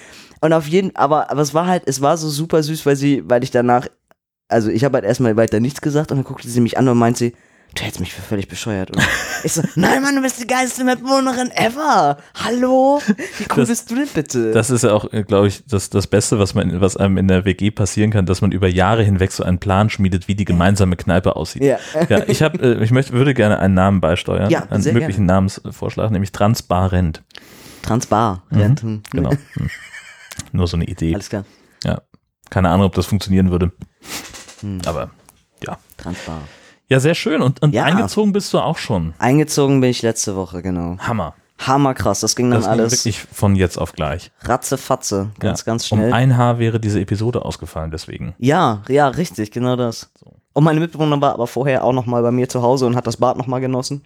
Und 0.45 0.53
auf 0.53 0.67
jeden, 0.69 0.95
aber, 0.95 1.31
aber 1.31 1.41
es 1.41 1.55
war 1.55 1.67
halt, 1.67 1.85
es 1.87 2.03
war 2.03 2.19
so 2.19 2.29
super 2.29 2.63
süß, 2.63 2.85
weil 2.85 2.97
sie, 2.97 3.23
weil 3.27 3.43
ich 3.43 3.51
danach, 3.51 3.87
also 4.47 4.69
ich 4.69 4.85
habe 4.85 4.97
halt 4.99 5.07
erstmal 5.07 5.39
weiter 5.39 5.59
nichts 5.59 5.81
gesagt 5.81 6.11
und 6.11 6.19
dann 6.19 6.25
guckte 6.25 6.47
sie 6.51 6.61
mich 6.61 6.77
an 6.77 6.87
und 6.87 6.99
meinte 6.99 7.19
sie, 7.19 7.35
du 7.75 7.83
hältst 7.83 7.99
mich 7.99 8.13
für 8.13 8.21
völlig 8.21 8.47
bescheuert. 8.47 8.91
Und 8.91 9.03
ich 9.43 9.55
so, 9.55 9.63
nein, 9.75 10.03
Mann, 10.03 10.15
du 10.17 10.21
bist 10.21 10.39
die 10.43 10.47
geilste 10.47 10.85
Mitbewohnerin 10.85 11.51
ever. 11.53 12.19
Hallo? 12.45 13.01
Wie 13.39 13.45
cool 13.53 13.57
Das- 13.57 13.69
bist 13.71 13.91
du 13.91 13.95
denn 13.95 14.09
bitte? 14.13 14.53
Das 14.53 14.69
ist 14.69 14.85
ja 14.85 14.93
auch, 14.93 15.09
glaube 15.27 15.47
ich, 15.49 15.65
das, 15.67 15.89
das 15.89 16.07
Beste, 16.09 16.39
was, 16.39 16.53
man, 16.53 16.79
was 16.79 16.99
einem 16.99 17.17
in 17.17 17.27
der 17.27 17.47
WG 17.47 17.71
passieren 17.71 18.11
kann, 18.11 18.27
dass 18.27 18.43
man 18.43 18.53
über 18.53 18.69
Jahre 18.69 19.03
hinweg 19.03 19.33
so 19.33 19.45
einen 19.45 19.61
Plan 19.61 19.89
schmiedet, 19.89 20.29
wie 20.29 20.35
die 20.35 20.45
gemeinsame 20.45 20.97
Kneipe 20.97 21.37
aussieht. 21.37 21.63
ja. 21.63 21.79
Ja, 22.11 22.23
ich, 22.27 22.43
hab, 22.43 22.61
äh, 22.61 22.85
ich 22.85 22.91
möchte, 22.91 23.15
würde 23.15 23.33
gerne 23.33 23.61
einen 23.61 23.73
Namen 23.73 24.03
beisteuern, 24.03 24.51
Ja, 24.51 24.65
einen 24.69 24.85
möglichen 24.93 25.25
Namensvorschlag, 25.25 26.11
nämlich 26.11 26.33
Transparent. 26.33 27.23
Transbar. 27.81 28.43
Mhm. 28.51 28.77
Hm. 28.79 29.03
Genau. 29.11 29.31
Hm. 30.55 30.59
Nur 30.59 30.67
so 30.69 30.77
eine 30.77 30.85
Idee. 30.87 31.15
Alles 31.15 31.29
klar. 31.29 31.45
Ja. 31.85 32.01
Keine 32.51 32.71
Ahnung, 32.71 32.87
ob 32.87 32.95
das 32.95 33.07
funktionieren 33.07 33.51
würde. 33.51 33.73
Hm. 34.61 34.81
Aber 34.87 35.11
ja. 35.63 35.79
Transbar. 35.97 36.41
Ja, 36.89 37.01
sehr 37.01 37.15
schön. 37.15 37.43
Und, 37.43 37.61
und 37.63 37.75
Ja. 37.75 37.85
eingezogen 37.85 38.33
bist 38.33 38.53
du 38.55 38.59
auch 38.61 38.79
schon. 38.79 39.15
Eingezogen 39.19 39.81
bin 39.81 39.91
ich 39.91 40.03
letzte 40.03 40.37
Woche, 40.37 40.63
genau. 40.63 40.97
Hammer. 40.99 41.35
Hammerkrass. 41.59 42.21
Das 42.21 42.37
ging 42.37 42.51
dann 42.51 42.61
Das 42.61 42.71
ging 42.71 42.81
alles 42.81 42.93
wirklich 42.93 43.21
von 43.23 43.57
jetzt 43.57 43.79
auf 43.79 43.93
gleich. 43.93 44.31
ratzefatze. 44.43 45.31
Ganz, 45.41 45.61
ja. 45.61 45.65
ganz 45.65 45.87
schnell. 45.87 46.09
Um 46.09 46.13
ein 46.13 46.37
Haar 46.37 46.59
wäre 46.59 46.79
diese 46.81 47.01
Episode 47.01 47.45
ausgefallen, 47.45 47.91
deswegen. 47.91 48.35
Ja, 48.39 48.83
ja, 48.89 49.09
richtig, 49.09 49.51
genau 49.51 49.77
das. 49.77 50.11
So. 50.21 50.35
Und 50.53 50.65
meine 50.65 50.81
Mitbewohnerin 50.81 51.21
war 51.21 51.33
aber 51.33 51.47
vorher 51.47 51.83
auch 51.85 51.93
noch 51.93 52.07
mal 52.07 52.23
bei 52.23 52.31
mir 52.31 52.49
zu 52.49 52.63
Hause 52.63 52.87
und 52.87 52.97
hat 52.97 53.07
das 53.07 53.17
Bad 53.17 53.37
noch 53.39 53.47
mal 53.47 53.61
genossen. 53.61 54.05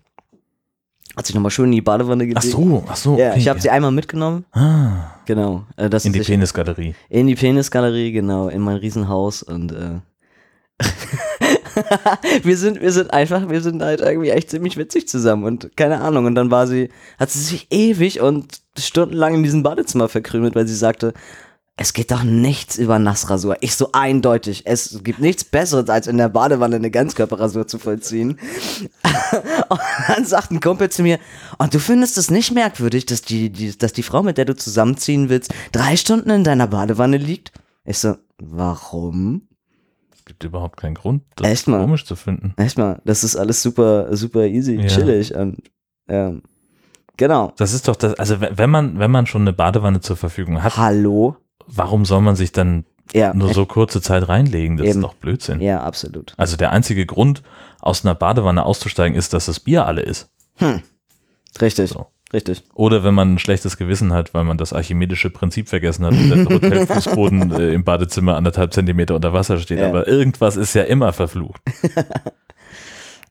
Hat 1.17 1.27
sich 1.27 1.35
noch 1.35 1.43
mal 1.43 1.51
schön 1.51 1.67
in 1.67 1.73
die 1.73 1.81
Badewanne 1.81 2.27
gelegt. 2.27 2.45
Ach 2.47 2.51
so, 2.51 2.85
ach 2.87 2.97
so. 2.97 3.19
Ja, 3.19 3.31
okay. 3.31 3.39
ich 3.41 3.49
habe 3.49 3.61
sie 3.61 3.71
einmal 3.71 3.91
mitgenommen. 3.91 4.45
ah, 4.53 5.15
Genau. 5.27 5.65
Äh, 5.77 5.91
in 6.05 6.13
die 6.13 6.21
Penisgalerie. 6.21 6.95
in 7.09 7.27
die 7.27 7.35
Penisgalerie, 7.35 8.13
genau, 8.13 8.49
in 8.49 8.63
mein 8.63 8.77
Riesenhaus 8.77 9.43
und 9.43 9.73
äh, 9.73 10.01
wir 12.43 12.57
sind, 12.57 12.81
wir 12.81 12.93
sind 12.93 13.13
einfach, 13.13 13.49
wir 13.49 13.61
sind 13.61 13.83
halt 13.83 14.01
irgendwie 14.01 14.31
echt 14.31 14.51
ziemlich 14.51 14.77
witzig 14.77 15.09
zusammen 15.09 15.45
und 15.45 15.77
keine 15.77 16.01
Ahnung. 16.01 16.27
Und 16.27 16.35
dann 16.35 16.51
war 16.51 16.67
sie, 16.67 16.91
hat 17.19 17.31
sie 17.31 17.41
sich 17.41 17.67
ewig 17.71 18.21
und 18.21 18.61
stundenlang 18.79 19.35
in 19.35 19.43
diesem 19.43 19.63
Badezimmer 19.63 20.09
verkrümelt, 20.09 20.55
weil 20.55 20.67
sie 20.69 20.75
sagte, 20.75 21.15
es 21.81 21.93
geht 21.93 22.11
doch 22.11 22.25
nichts 22.25 22.77
über 22.77 22.99
Nassrasur. 22.99 23.57
Ich 23.61 23.77
so 23.77 23.91
eindeutig. 23.93 24.63
Es 24.67 25.01
gibt 25.05 25.21
nichts 25.21 25.45
Besseres, 25.45 25.89
als 25.89 26.09
in 26.09 26.19
der 26.19 26.29
Badewanne 26.29 26.75
eine 26.77 26.91
Ganzkörperrasur 26.91 27.69
zu 27.69 27.79
vollziehen. 27.79 28.39
und 29.69 29.81
dann 30.09 30.25
sagt 30.25 30.51
ein 30.51 30.59
Kumpel 30.61 30.91
zu 30.91 31.03
mir, 31.03 31.21
und 31.59 31.73
du 31.73 31.79
findest 31.79 32.19
es 32.19 32.31
nicht 32.33 32.53
merkwürdig, 32.53 33.07
dass 33.07 33.23
die, 33.23 33.51
die, 33.51 33.79
dass 33.79 33.93
die 33.93 34.03
Frau, 34.03 34.25
mit 34.25 34.39
der 34.39 34.45
du 34.45 34.57
zusammenziehen 34.57 35.29
willst, 35.29 35.55
drei 35.71 35.97
Stunden 35.97 36.31
in 36.31 36.43
deiner 36.43 36.67
Badewanne 36.67 37.17
liegt? 37.17 37.53
Ich 37.85 37.99
so, 37.99 38.17
warum? 38.39 39.43
Es 40.13 40.25
gibt 40.25 40.43
überhaupt 40.43 40.79
keinen 40.79 40.95
Grund, 40.95 41.23
das 41.37 41.47
Echt 41.49 41.69
mal? 41.69 41.81
komisch 41.81 42.05
zu 42.05 42.17
finden. 42.17 42.55
Echt 42.57 42.77
mal, 42.77 43.01
das 43.05 43.23
ist 43.23 43.37
alles 43.37 43.63
super, 43.63 44.15
super 44.17 44.47
easy, 44.47 44.75
Ja. 44.81 44.89
chillig 44.89 45.33
und 45.35 45.63
ähm, 46.09 46.43
genau. 47.17 47.53
Das 47.57 47.73
ist 47.73 47.87
doch 47.87 47.97
das, 47.97 48.15
also 48.15 48.41
wenn 48.41 48.59
wenn 48.59 48.69
man, 48.71 48.99
wenn 48.99 49.11
man 49.13 49.27
schon 49.27 49.43
eine 49.43 49.53
Badewanne 49.53 50.01
zur 50.01 50.17
Verfügung 50.17 50.61
hat, 50.63 50.77
Hallo? 50.77 51.37
Warum 51.69 52.05
soll 52.05 52.21
man 52.23 52.37
sich 52.37 52.53
dann 52.53 52.85
Ja, 53.15 53.33
nur 53.35 53.53
so 53.55 53.65
kurze 53.67 54.01
Zeit 54.03 54.29
reinlegen? 54.29 54.77
Das 54.77 54.87
Eben. 54.89 54.99
ist 54.99 55.03
doch 55.05 55.15
Blödsinn. 55.15 55.61
ja, 55.61 55.81
absolut. 55.83 56.35
Also 56.37 56.57
der 56.57 56.73
einzige 56.73 57.07
Grund, 57.07 57.43
aus 57.81 58.05
einer 58.05 58.15
Badewanne 58.15 58.65
auszusteigen, 58.67 59.17
ist, 59.17 59.33
dass 59.33 59.47
das 59.47 59.61
Bier 59.61 59.87
alle 59.87 60.03
ist. 60.03 60.29
Richtig, 61.61 61.91
So. 61.91 62.07
richtig. 62.33 62.63
Oder 62.75 63.05
wenn 63.05 63.15
man 63.15 63.35
ein 63.35 63.39
schlechtes 63.39 63.77
Gewissen 63.77 64.13
hat, 64.13 64.35
weil 64.35 64.45
man 64.45 64.59
das 64.59 64.73
archimedische 64.73 65.31
Prinzip 65.31 65.69
vergessen 65.69 66.05
hat 66.05 66.13
und 66.13 66.29
der 66.31 66.45
Hotelfußboden 66.55 67.53
äh, 67.53 67.73
im 67.73 67.85
Badezimmer 67.85 68.37
anderthalb 68.37 68.73
Zentimeter 68.73 69.15
unter 69.15 69.33
Wasser 69.33 69.59
steht. 69.59 69.79
Ja. 69.79 69.89
Aber 69.89 70.07
irgendwas 70.09 70.57
ist 70.57 70.75
ja 70.75 70.83
immer 70.83 71.13
verflucht. 71.13 71.61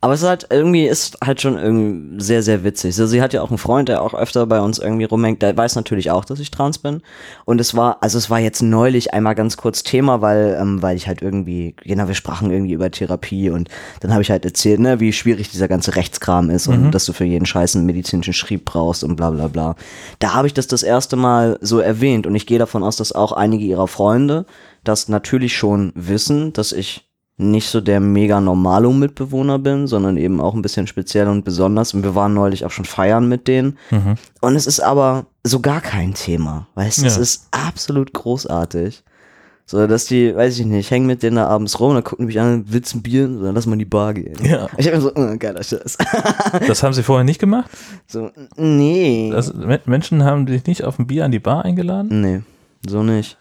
Aber 0.07 0.13
es 0.13 0.21
ist 0.21 0.29
halt 0.29 0.47
irgendwie, 0.51 0.85
ist 0.85 1.17
halt 1.21 1.41
schon 1.41 1.57
irgendwie 1.57 2.23
sehr, 2.23 2.41
sehr 2.41 2.63
witzig. 2.63 2.95
So, 2.95 3.05
sie 3.07 3.21
hat 3.21 3.33
ja 3.33 3.41
auch 3.41 3.49
einen 3.49 3.57
Freund, 3.57 3.89
der 3.89 4.01
auch 4.01 4.13
öfter 4.13 4.45
bei 4.45 4.61
uns 4.61 4.79
irgendwie 4.79 5.03
rumhängt, 5.03 5.41
der 5.41 5.57
weiß 5.57 5.75
natürlich 5.75 6.11
auch, 6.11 6.23
dass 6.23 6.39
ich 6.39 6.49
trans 6.49 6.77
bin. 6.77 7.01
Und 7.43 7.59
es 7.59 7.75
war, 7.75 7.97
also 7.99 8.17
es 8.17 8.29
war 8.29 8.39
jetzt 8.39 8.61
neulich 8.61 9.13
einmal 9.13 9.35
ganz 9.35 9.57
kurz 9.57 9.83
Thema, 9.83 10.21
weil, 10.21 10.57
ähm, 10.61 10.81
weil 10.81 10.95
ich 10.95 11.09
halt 11.09 11.21
irgendwie, 11.21 11.75
genau, 11.83 12.07
wir 12.07 12.15
sprachen 12.15 12.51
irgendwie 12.51 12.71
über 12.71 12.89
Therapie 12.89 13.49
und 13.49 13.67
dann 13.99 14.13
habe 14.13 14.21
ich 14.21 14.31
halt 14.31 14.45
erzählt, 14.45 14.79
ne, 14.79 15.01
wie 15.01 15.11
schwierig 15.11 15.51
dieser 15.51 15.67
ganze 15.67 15.97
Rechtskram 15.97 16.49
ist 16.51 16.69
und 16.69 16.91
dass 16.91 17.03
du 17.03 17.11
für 17.11 17.25
jeden 17.25 17.45
Scheiß 17.45 17.75
einen 17.75 17.85
medizinischen 17.85 18.33
Schrieb 18.33 18.63
brauchst 18.63 19.03
und 19.03 19.17
bla 19.17 19.31
bla 19.31 19.49
bla. 19.49 19.75
Da 20.19 20.33
habe 20.33 20.47
ich 20.47 20.53
das 20.53 20.67
das 20.67 20.83
erste 20.83 21.17
Mal 21.17 21.57
so 21.59 21.79
erwähnt 21.79 22.25
und 22.25 22.33
ich 22.33 22.45
gehe 22.45 22.59
davon 22.59 22.81
aus, 22.81 22.95
dass 22.95 23.11
auch 23.11 23.33
einige 23.33 23.65
ihrer 23.65 23.89
Freunde 23.89 24.45
das 24.85 25.09
natürlich 25.09 25.57
schon 25.57 25.91
wissen, 25.95 26.53
dass 26.53 26.71
ich 26.71 27.06
nicht 27.39 27.69
so 27.69 27.81
der 27.81 27.99
mega 27.99 28.41
normalo 28.41 28.91
Mitbewohner 28.91 29.59
bin, 29.59 29.85
sondern 29.85 30.17
eben 30.17 30.41
auch 30.41 30.55
ein 30.55 30.61
bisschen 30.63 30.87
speziell 30.87 31.27
und 31.27 31.45
besonders. 31.45 31.93
Und 31.93 32.03
wir 32.03 32.15
waren 32.15 32.33
neulich 32.33 32.65
auch 32.65 32.71
schon 32.71 32.85
feiern 32.85 33.29
mit 33.29 33.47
denen. 33.47 33.77
Mhm. 33.91 34.15
Und 34.41 34.55
es 34.55 34.65
ist 34.65 34.79
aber 34.79 35.27
so 35.43 35.59
gar 35.59 35.81
kein 35.81 36.15
Thema. 36.15 36.67
Weißt 36.75 37.01
du, 37.01 37.05
es 37.05 37.15
Ja. 37.15 37.21
ist 37.21 37.47
absolut 37.51 38.11
großartig. 38.13 39.03
So, 39.69 39.85
dass 39.85 40.05
die, 40.05 40.33
weiß 40.33 40.57
ich 40.59 40.65
nicht, 40.65 40.89
hängen 40.91 41.07
mit 41.07 41.21
denen 41.23 41.35
da 41.35 41.47
abends 41.47 41.77
rum, 41.81 41.93
dann 41.93 42.03
gucken 42.03 42.23
die 42.23 42.27
mich 42.27 42.39
an, 42.39 42.63
willst 42.69 42.95
ein 42.95 43.03
Bier? 43.03 43.27
So, 43.27 43.43
dann 43.43 43.53
lass 43.53 43.65
mal 43.65 43.73
in 43.73 43.79
die 43.79 43.85
Bar 43.85 44.13
gehen. 44.13 44.33
Ja. 44.41 44.67
Ich 44.77 44.87
hab 44.87 44.93
mir 44.95 45.01
so, 45.01 45.13
äh, 45.13 45.37
geiler 45.37 45.61
Scheiß. 45.61 45.97
Das 46.67 46.81
haben 46.83 46.93
sie 46.93 47.03
vorher 47.03 47.25
nicht 47.25 47.39
gemacht? 47.39 47.69
so, 48.07 48.31
nee. 48.55 49.29
Das, 49.31 49.53
Men- 49.53 49.81
Menschen 49.85 50.23
haben 50.23 50.45
dich 50.45 50.65
nicht 50.67 50.85
auf 50.85 50.97
ein 50.99 51.05
Bier 51.05 51.25
an 51.25 51.31
die 51.31 51.39
Bar 51.39 51.65
eingeladen? 51.65 52.21
Nee, 52.21 52.41
so 52.87 53.03
nicht. 53.03 53.37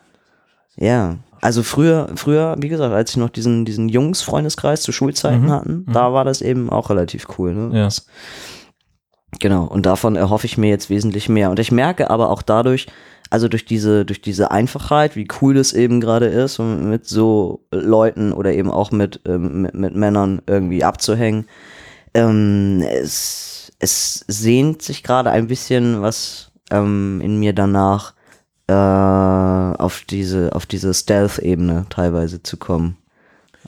Ja. 0.75 1.17
Also 1.47 1.63
früher, 1.63 2.09
früher, 2.17 2.57
wie 2.59 2.69
gesagt, 2.69 2.93
als 2.93 3.11
ich 3.11 3.19
noch 3.19 3.31
diesen, 3.31 3.65
diesen 3.65 3.89
Jungs-Freundeskreis 3.89 4.83
zu 4.83 4.91
Schulzeiten 4.91 5.45
Mhm, 5.45 5.51
hatten, 5.53 5.87
da 5.93 6.13
war 6.13 6.25
das 6.25 6.43
eben 6.43 6.71
auch 6.71 6.91
relativ 6.91 7.27
cool. 7.39 7.55
Ne? 7.55 7.79
Ja. 7.79 7.85
Das- 7.85 8.07
Genau, 9.39 9.65
und 9.65 9.87
davon 9.87 10.17
erhoffe 10.17 10.47
ich 10.47 10.59
mir 10.59 10.71
jetzt 10.71 10.91
wesentlich 10.91 11.29
mehr. 11.29 11.51
Und 11.51 11.59
ich 11.61 11.71
merke 11.71 12.11
aber 12.11 12.31
auch 12.31 12.43
dadurch, 12.43 12.87
also 13.31 13.47
durch 13.49 13.65
diese, 13.65 14.05
durch 14.05 14.21
diese 14.23 14.51
Einfachheit, 14.51 15.15
wie 15.15 15.29
cool 15.41 15.57
es 15.57 15.73
eben 15.73 16.01
gerade 16.01 16.27
ist, 16.27 16.59
um 16.59 16.91
mit 16.91 17.07
so 17.07 17.61
Leuten 17.71 18.33
oder 18.33 18.53
eben 18.53 18.71
auch 18.71 18.91
mit, 18.91 19.21
ähm, 19.27 19.63
mit, 19.63 19.75
mit 19.75 19.95
Männern 19.95 20.43
irgendwie 20.49 20.83
abzuhängen, 20.85 21.47
ähm, 22.15 22.83
es, 22.83 23.71
es 23.79 24.25
sehnt 24.27 24.83
sich 24.83 25.03
gerade 25.05 25.31
ein 25.31 25.47
bisschen 25.49 26.03
was 26.03 26.51
ähm, 26.73 27.21
in 27.23 27.39
mir 27.39 27.53
danach, 27.53 28.15
äh, 28.69 28.73
auf 28.73 30.03
diese, 30.09 30.55
auf 30.55 30.67
diese 30.67 30.93
Stealth-Ebene 30.95 31.87
teilweise 31.89 32.43
zu 32.43 32.57
kommen. 32.57 32.97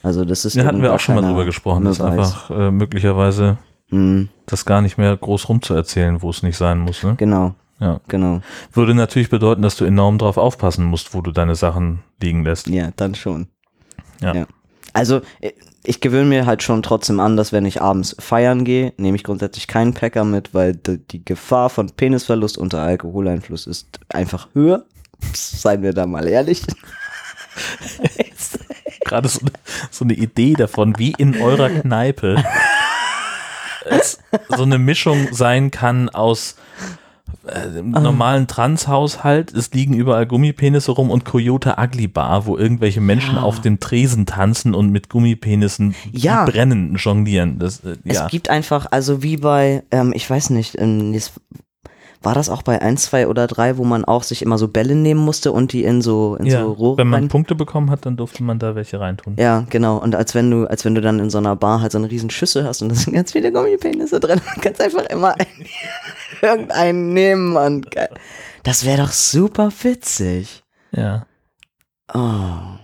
Also 0.03 0.23
das 0.25 0.45
ist 0.45 0.55
Da 0.57 0.63
hatten 0.65 0.77
eben 0.77 0.83
wir 0.83 0.93
auch 0.93 0.99
schon 0.99 1.15
mal 1.15 1.21
drüber 1.21 1.45
gesprochen, 1.45 1.85
dass 1.85 1.99
einfach 2.01 2.49
äh, 2.49 2.71
möglicherweise 2.71 3.57
Hm, 3.89 4.29
das 4.45 4.65
gar 4.65 4.81
nicht 4.81 4.97
mehr 4.97 5.17
groß 5.17 5.49
rumzuerzählen, 5.49 6.21
wo 6.21 6.29
es 6.29 6.43
nicht 6.43 6.57
sein 6.57 6.77
muss. 6.79 7.03
Ne? 7.03 7.15
genau, 7.17 7.55
Ja. 7.79 7.99
genau. 8.07 8.41
Würde 8.71 8.93
natürlich 8.93 9.29
bedeuten, 9.29 9.63
dass 9.63 9.77
du 9.77 9.85
enorm 9.85 10.19
drauf 10.19 10.37
aufpassen 10.37 10.85
musst, 10.85 11.13
wo 11.15 11.21
du 11.21 11.31
deine 11.31 11.55
Sachen 11.55 12.03
liegen 12.21 12.43
lässt. 12.43 12.67
Ja, 12.67 12.91
dann 12.95 13.15
schon. 13.15 13.47
Ja. 14.21 14.45
Also, 14.93 15.21
äh, 15.41 15.53
ich 15.83 16.01
gewöhne 16.01 16.25
mir 16.25 16.45
halt 16.45 16.63
schon 16.63 16.83
trotzdem 16.83 17.19
an, 17.19 17.37
dass 17.37 17.51
wenn 17.53 17.65
ich 17.65 17.81
abends 17.81 18.15
feiern 18.19 18.63
gehe, 18.65 18.93
nehme 18.97 19.15
ich 19.15 19.23
grundsätzlich 19.23 19.67
keinen 19.67 19.93
Packer 19.93 20.23
mit, 20.25 20.53
weil 20.53 20.75
die, 20.75 21.23
Gefahr 21.23 21.69
von 21.69 21.89
Penisverlust 21.89 22.57
unter 22.57 22.79
Alkoholeinfluss 22.81 23.67
ist 23.67 23.99
einfach 24.09 24.49
höher. 24.53 24.85
Seien 25.33 25.81
wir 25.81 25.93
da 25.93 26.05
mal 26.05 26.27
ehrlich. 26.27 26.63
Gerade 29.05 29.27
so, 29.27 29.39
so 29.89 30.05
eine 30.05 30.13
Idee 30.13 30.53
davon, 30.53 30.97
wie 30.97 31.13
in 31.17 31.41
eurer 31.41 31.69
Kneipe 31.69 32.43
es 33.85 34.19
so 34.55 34.63
eine 34.63 34.77
Mischung 34.77 35.29
sein 35.31 35.71
kann 35.71 36.09
aus 36.09 36.55
äh, 37.47 37.79
im 37.79 37.91
normalen 37.91 38.47
Transhaushalt, 38.47 39.53
es 39.53 39.71
liegen 39.73 39.93
überall 39.93 40.25
Gummipenisse 40.25 40.91
rum 40.91 41.09
und 41.11 41.25
Coyote 41.25 41.75
Ugly 41.77 42.07
Bar, 42.07 42.45
wo 42.45 42.57
irgendwelche 42.57 43.01
Menschen 43.01 43.37
auf 43.37 43.61
dem 43.61 43.79
Tresen 43.79 44.25
tanzen 44.25 44.73
und 44.73 44.91
mit 44.91 45.09
Gummipenissen 45.09 45.95
Ja. 46.11 46.45
brennen 46.45 46.95
jonglieren. 46.95 47.59
Das, 47.59 47.79
äh, 47.83 47.95
Es 48.05 48.17
ja. 48.17 48.27
gibt 48.27 48.49
einfach, 48.49 48.87
also 48.91 49.23
wie 49.23 49.37
bei, 49.37 49.83
ähm, 49.91 50.13
ich 50.15 50.29
weiß 50.29 50.49
nicht, 50.51 50.75
ähm, 50.79 51.13
das, 51.13 51.31
war 52.21 52.33
das 52.35 52.49
auch 52.49 52.63
bei 52.63 52.81
1, 52.81 53.03
2 53.03 53.27
oder 53.27 53.47
3, 53.47 53.77
wo 53.77 53.85
man 53.85 54.03
auch 54.03 54.23
sich 54.23 54.41
immer 54.41 54.57
so 54.57 54.67
Bälle 54.67 54.93
nehmen 54.95 55.21
musste 55.21 55.53
und 55.53 55.71
die 55.71 55.83
in 55.85 56.01
so, 56.01 56.35
in 56.35 56.47
ja. 56.47 56.61
so 56.61 56.71
Rohre 56.73 56.97
Wenn 56.97 57.07
man 57.07 57.21
rein- 57.21 57.29
Punkte 57.29 57.55
bekommen 57.55 57.89
hat, 57.89 58.05
dann 58.05 58.17
durfte 58.17 58.43
man 58.43 58.59
da 58.59 58.75
welche 58.75 58.99
reintun. 58.99 59.35
Ja, 59.37 59.65
genau. 59.69 59.97
Und 59.97 60.15
als 60.15 60.35
wenn 60.35 60.51
du, 60.51 60.65
als 60.65 60.83
wenn 60.83 60.95
du 60.95 61.01
dann 61.01 61.19
in 61.19 61.29
so 61.29 61.37
einer 61.37 61.55
Bar 61.55 61.81
halt 61.81 61.93
so 61.93 61.97
eine 61.97 62.11
riesen 62.11 62.29
Schüssel 62.29 62.65
hast 62.65 62.81
und 62.81 62.89
da 62.89 62.95
sind 62.95 63.13
ganz 63.13 63.31
viele 63.31 63.51
Gummipenisse 63.53 64.19
drin, 64.19 64.41
du 64.55 64.61
kannst 64.61 64.81
einfach 64.81 65.05
immer 65.05 65.33
einen, 65.39 65.65
irgendeinen 66.41 67.13
nehmen 67.13 67.55
und. 67.55 67.87
Das 68.63 68.85
wäre 68.85 69.01
doch 69.03 69.11
super 69.11 69.71
witzig. 69.83 70.63
Ja. 70.91 71.25
Oh. 72.13 72.79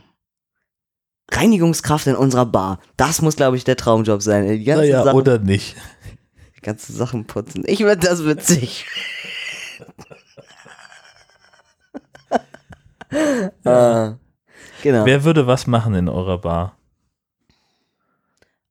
Reinigungskraft 1.32 2.08
in 2.08 2.16
unserer 2.16 2.46
Bar. 2.46 2.80
Das 2.98 3.22
muss, 3.22 3.36
glaube 3.36 3.58
ich, 3.58 3.64
der 3.64 3.76
Traumjob 3.76 4.22
sein. 4.22 4.48
Die 4.48 4.66
Naja, 4.66 5.04
Sachen, 5.04 5.18
oder 5.18 5.40
nicht. 5.40 5.76
Die 6.66 6.70
ganzen 6.72 6.96
Sachen 6.96 7.26
putzen. 7.26 7.64
Ich 7.68 7.82
würde 7.82 8.08
das 8.08 8.26
witzig. 8.26 8.88
ah, 13.64 14.16
genau. 14.82 15.06
Wer 15.06 15.24
würde 15.24 15.46
was 15.46 15.68
machen 15.68 15.94
in 15.94 16.10
eurer 16.10 16.40
Bar? 16.40 16.76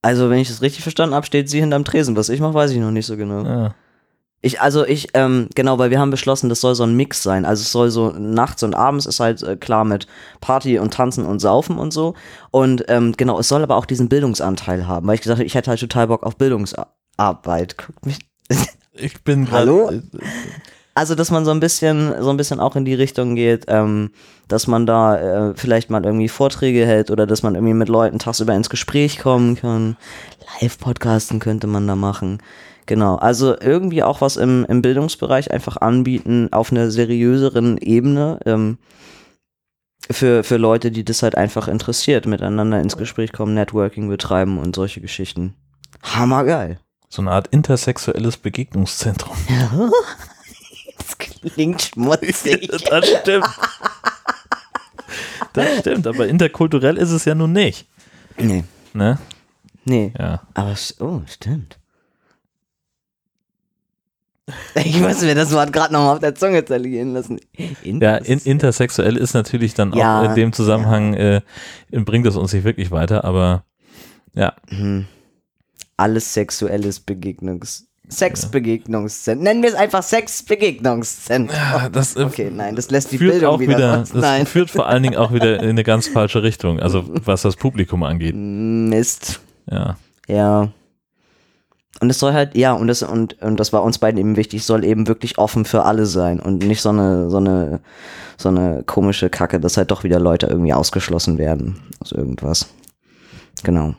Also, 0.02 0.28
wenn 0.28 0.38
ich 0.38 0.48
das 0.48 0.60
richtig 0.60 0.82
verstanden 0.82 1.14
habe, 1.14 1.24
steht 1.24 1.48
sie 1.48 1.60
hinterm 1.60 1.84
Tresen. 1.84 2.16
Was 2.16 2.28
ich 2.28 2.40
mache, 2.40 2.54
weiß 2.54 2.72
ich 2.72 2.78
noch 2.78 2.90
nicht 2.90 3.06
so 3.06 3.16
genau. 3.16 3.44
Ja. 3.44 3.74
Ich, 4.42 4.60
also 4.60 4.84
ich, 4.84 5.08
ähm, 5.14 5.48
genau, 5.54 5.78
weil 5.78 5.90
wir 5.90 5.98
haben 5.98 6.10
beschlossen, 6.10 6.50
das 6.50 6.60
soll 6.60 6.74
so 6.74 6.82
ein 6.82 6.94
Mix 6.94 7.22
sein. 7.22 7.46
Also 7.46 7.62
es 7.62 7.72
soll 7.72 7.90
so 7.90 8.10
nachts 8.10 8.62
und 8.62 8.74
abends 8.74 9.06
ist 9.06 9.18
halt 9.18 9.42
äh, 9.42 9.56
klar 9.56 9.86
mit 9.86 10.06
Party 10.42 10.78
und 10.78 10.92
Tanzen 10.92 11.24
und 11.24 11.38
Saufen 11.38 11.78
und 11.78 11.94
so. 11.94 12.12
Und 12.50 12.84
ähm, 12.88 13.14
genau, 13.16 13.38
es 13.38 13.48
soll 13.48 13.62
aber 13.62 13.76
auch 13.76 13.86
diesen 13.86 14.10
Bildungsanteil 14.10 14.86
haben, 14.86 15.06
weil 15.06 15.14
ich 15.14 15.22
gesagt 15.22 15.38
habe, 15.38 15.46
ich 15.46 15.54
hätte 15.54 15.70
halt 15.70 15.80
total 15.80 16.08
Bock 16.08 16.24
auf 16.24 16.36
Bildungsarbeit. 17.16 17.78
Guckt 17.78 18.06
mich. 18.06 18.18
Ich 18.96 19.24
bin 19.24 19.50
Hallo? 19.50 19.90
Also, 20.94 21.16
dass 21.16 21.32
man 21.32 21.44
so 21.44 21.50
ein 21.50 21.58
bisschen, 21.58 22.14
so 22.22 22.30
ein 22.30 22.36
bisschen 22.36 22.60
auch 22.60 22.76
in 22.76 22.84
die 22.84 22.94
Richtung 22.94 23.34
geht, 23.34 23.64
ähm, 23.66 24.12
dass 24.46 24.68
man 24.68 24.86
da 24.86 25.48
äh, 25.48 25.54
vielleicht 25.56 25.90
mal 25.90 26.04
irgendwie 26.04 26.28
Vorträge 26.28 26.86
hält 26.86 27.10
oder 27.10 27.26
dass 27.26 27.42
man 27.42 27.56
irgendwie 27.56 27.74
mit 27.74 27.88
Leuten 27.88 28.20
tagsüber 28.20 28.54
ins 28.54 28.70
Gespräch 28.70 29.18
kommen 29.18 29.56
kann. 29.56 29.96
Live-Podcasten 30.60 31.40
könnte 31.40 31.66
man 31.66 31.88
da 31.88 31.96
machen. 31.96 32.38
Genau, 32.86 33.16
also 33.16 33.58
irgendwie 33.60 34.04
auch 34.04 34.20
was 34.20 34.36
im, 34.36 34.64
im 34.68 34.80
Bildungsbereich 34.80 35.50
einfach 35.50 35.78
anbieten 35.78 36.50
auf 36.52 36.70
einer 36.70 36.92
seriöseren 36.92 37.78
Ebene 37.78 38.38
ähm, 38.46 38.78
für, 40.08 40.44
für 40.44 40.56
Leute, 40.56 40.92
die 40.92 41.04
das 41.04 41.24
halt 41.24 41.36
einfach 41.36 41.66
interessiert, 41.66 42.26
miteinander 42.26 42.80
ins 42.80 42.96
Gespräch 42.96 43.32
kommen, 43.32 43.54
Networking 43.54 44.08
betreiben 44.08 44.58
und 44.58 44.76
solche 44.76 45.00
Geschichten. 45.00 45.54
Hammergeil. 46.00 46.78
So 47.08 47.22
eine 47.22 47.30
Art 47.30 47.48
intersexuelles 47.48 48.36
Begegnungszentrum. 48.36 49.36
Das 50.96 51.18
klingt 51.18 51.82
schmutzig. 51.82 52.68
Das 52.90 53.06
stimmt. 53.08 53.46
Das 55.52 55.78
stimmt, 55.80 56.06
aber 56.06 56.26
interkulturell 56.26 56.96
ist 56.96 57.10
es 57.10 57.24
ja 57.24 57.34
nun 57.34 57.52
nicht. 57.52 57.86
nee, 58.38 58.64
Ne? 58.92 59.18
nee. 59.84 60.12
Ja. 60.18 60.42
Aber, 60.54 60.74
oh, 61.00 61.20
stimmt. 61.28 61.78
Ich 64.74 64.98
muss 65.00 65.20
mir 65.22 65.34
das 65.34 65.52
Wort 65.52 65.72
gerade 65.72 65.92
nochmal 65.92 66.14
auf 66.14 66.20
der 66.20 66.34
Zunge 66.34 66.64
zergehen 66.64 67.12
lassen. 67.14 67.40
Ja, 67.82 68.16
in, 68.16 68.38
intersexuell 68.40 69.16
ist 69.16 69.34
natürlich 69.34 69.74
dann 69.74 69.92
auch 69.92 69.96
Ja, 69.96 70.24
in 70.24 70.34
dem 70.34 70.52
Zusammenhang, 70.52 71.14
äh, 71.14 71.40
bringt 71.90 72.26
es 72.26 72.36
uns 72.36 72.52
nicht 72.52 72.64
wirklich 72.64 72.90
weiter, 72.90 73.24
aber 73.24 73.64
ja, 74.34 74.54
Hm. 74.68 75.06
Alles 75.96 76.32
sexuelles 76.32 77.00
Begegnungs... 77.00 77.86
Sexbegegnungszentrum. 78.10 79.44
Nennen 79.44 79.62
wir 79.62 79.70
es 79.70 79.74
einfach 79.74 80.02
Sexbegegnungszentrum. 80.02 81.56
Ja, 81.56 81.88
das 81.88 82.16
äh, 82.16 82.24
Okay, 82.24 82.50
nein, 82.52 82.76
das 82.76 82.90
lässt 82.90 83.12
die 83.12 83.18
Bildung 83.18 83.54
auch 83.54 83.60
wieder, 83.60 83.76
wieder, 83.76 83.96
das 83.98 84.12
Nein. 84.12 84.44
führt 84.44 84.70
vor 84.70 84.86
allen 84.86 85.02
Dingen 85.02 85.16
auch 85.16 85.32
wieder 85.32 85.62
in 85.62 85.70
eine 85.70 85.84
ganz 85.84 86.08
falsche 86.12 86.42
Richtung, 86.42 86.80
also 86.80 87.04
was 87.06 87.42
das 87.42 87.56
Publikum 87.56 88.02
angeht. 88.02 88.34
Mist. 88.36 89.40
Ja, 89.70 89.96
Ja. 90.28 90.68
Und 92.00 92.10
es 92.10 92.18
soll 92.18 92.32
halt, 92.32 92.56
ja, 92.56 92.72
und 92.72 92.88
das, 92.88 93.02
und, 93.02 93.40
und 93.40 93.58
das 93.58 93.72
war 93.72 93.82
uns 93.82 93.98
beiden 93.98 94.18
eben 94.18 94.36
wichtig, 94.36 94.64
soll 94.64 94.84
eben 94.84 95.06
wirklich 95.06 95.38
offen 95.38 95.64
für 95.64 95.84
alle 95.84 96.06
sein 96.06 96.40
und 96.40 96.58
nicht 96.58 96.82
so 96.82 96.88
eine, 96.88 97.30
so 97.30 97.36
eine, 97.36 97.80
so 98.36 98.48
eine 98.48 98.82
komische 98.84 99.30
Kacke, 99.30 99.60
dass 99.60 99.76
halt 99.76 99.92
doch 99.92 100.02
wieder 100.02 100.18
Leute 100.18 100.46
irgendwie 100.46 100.72
ausgeschlossen 100.72 101.38
werden 101.38 101.78
aus 102.00 102.10
irgendwas. 102.10 102.68
Genau. 103.62 103.94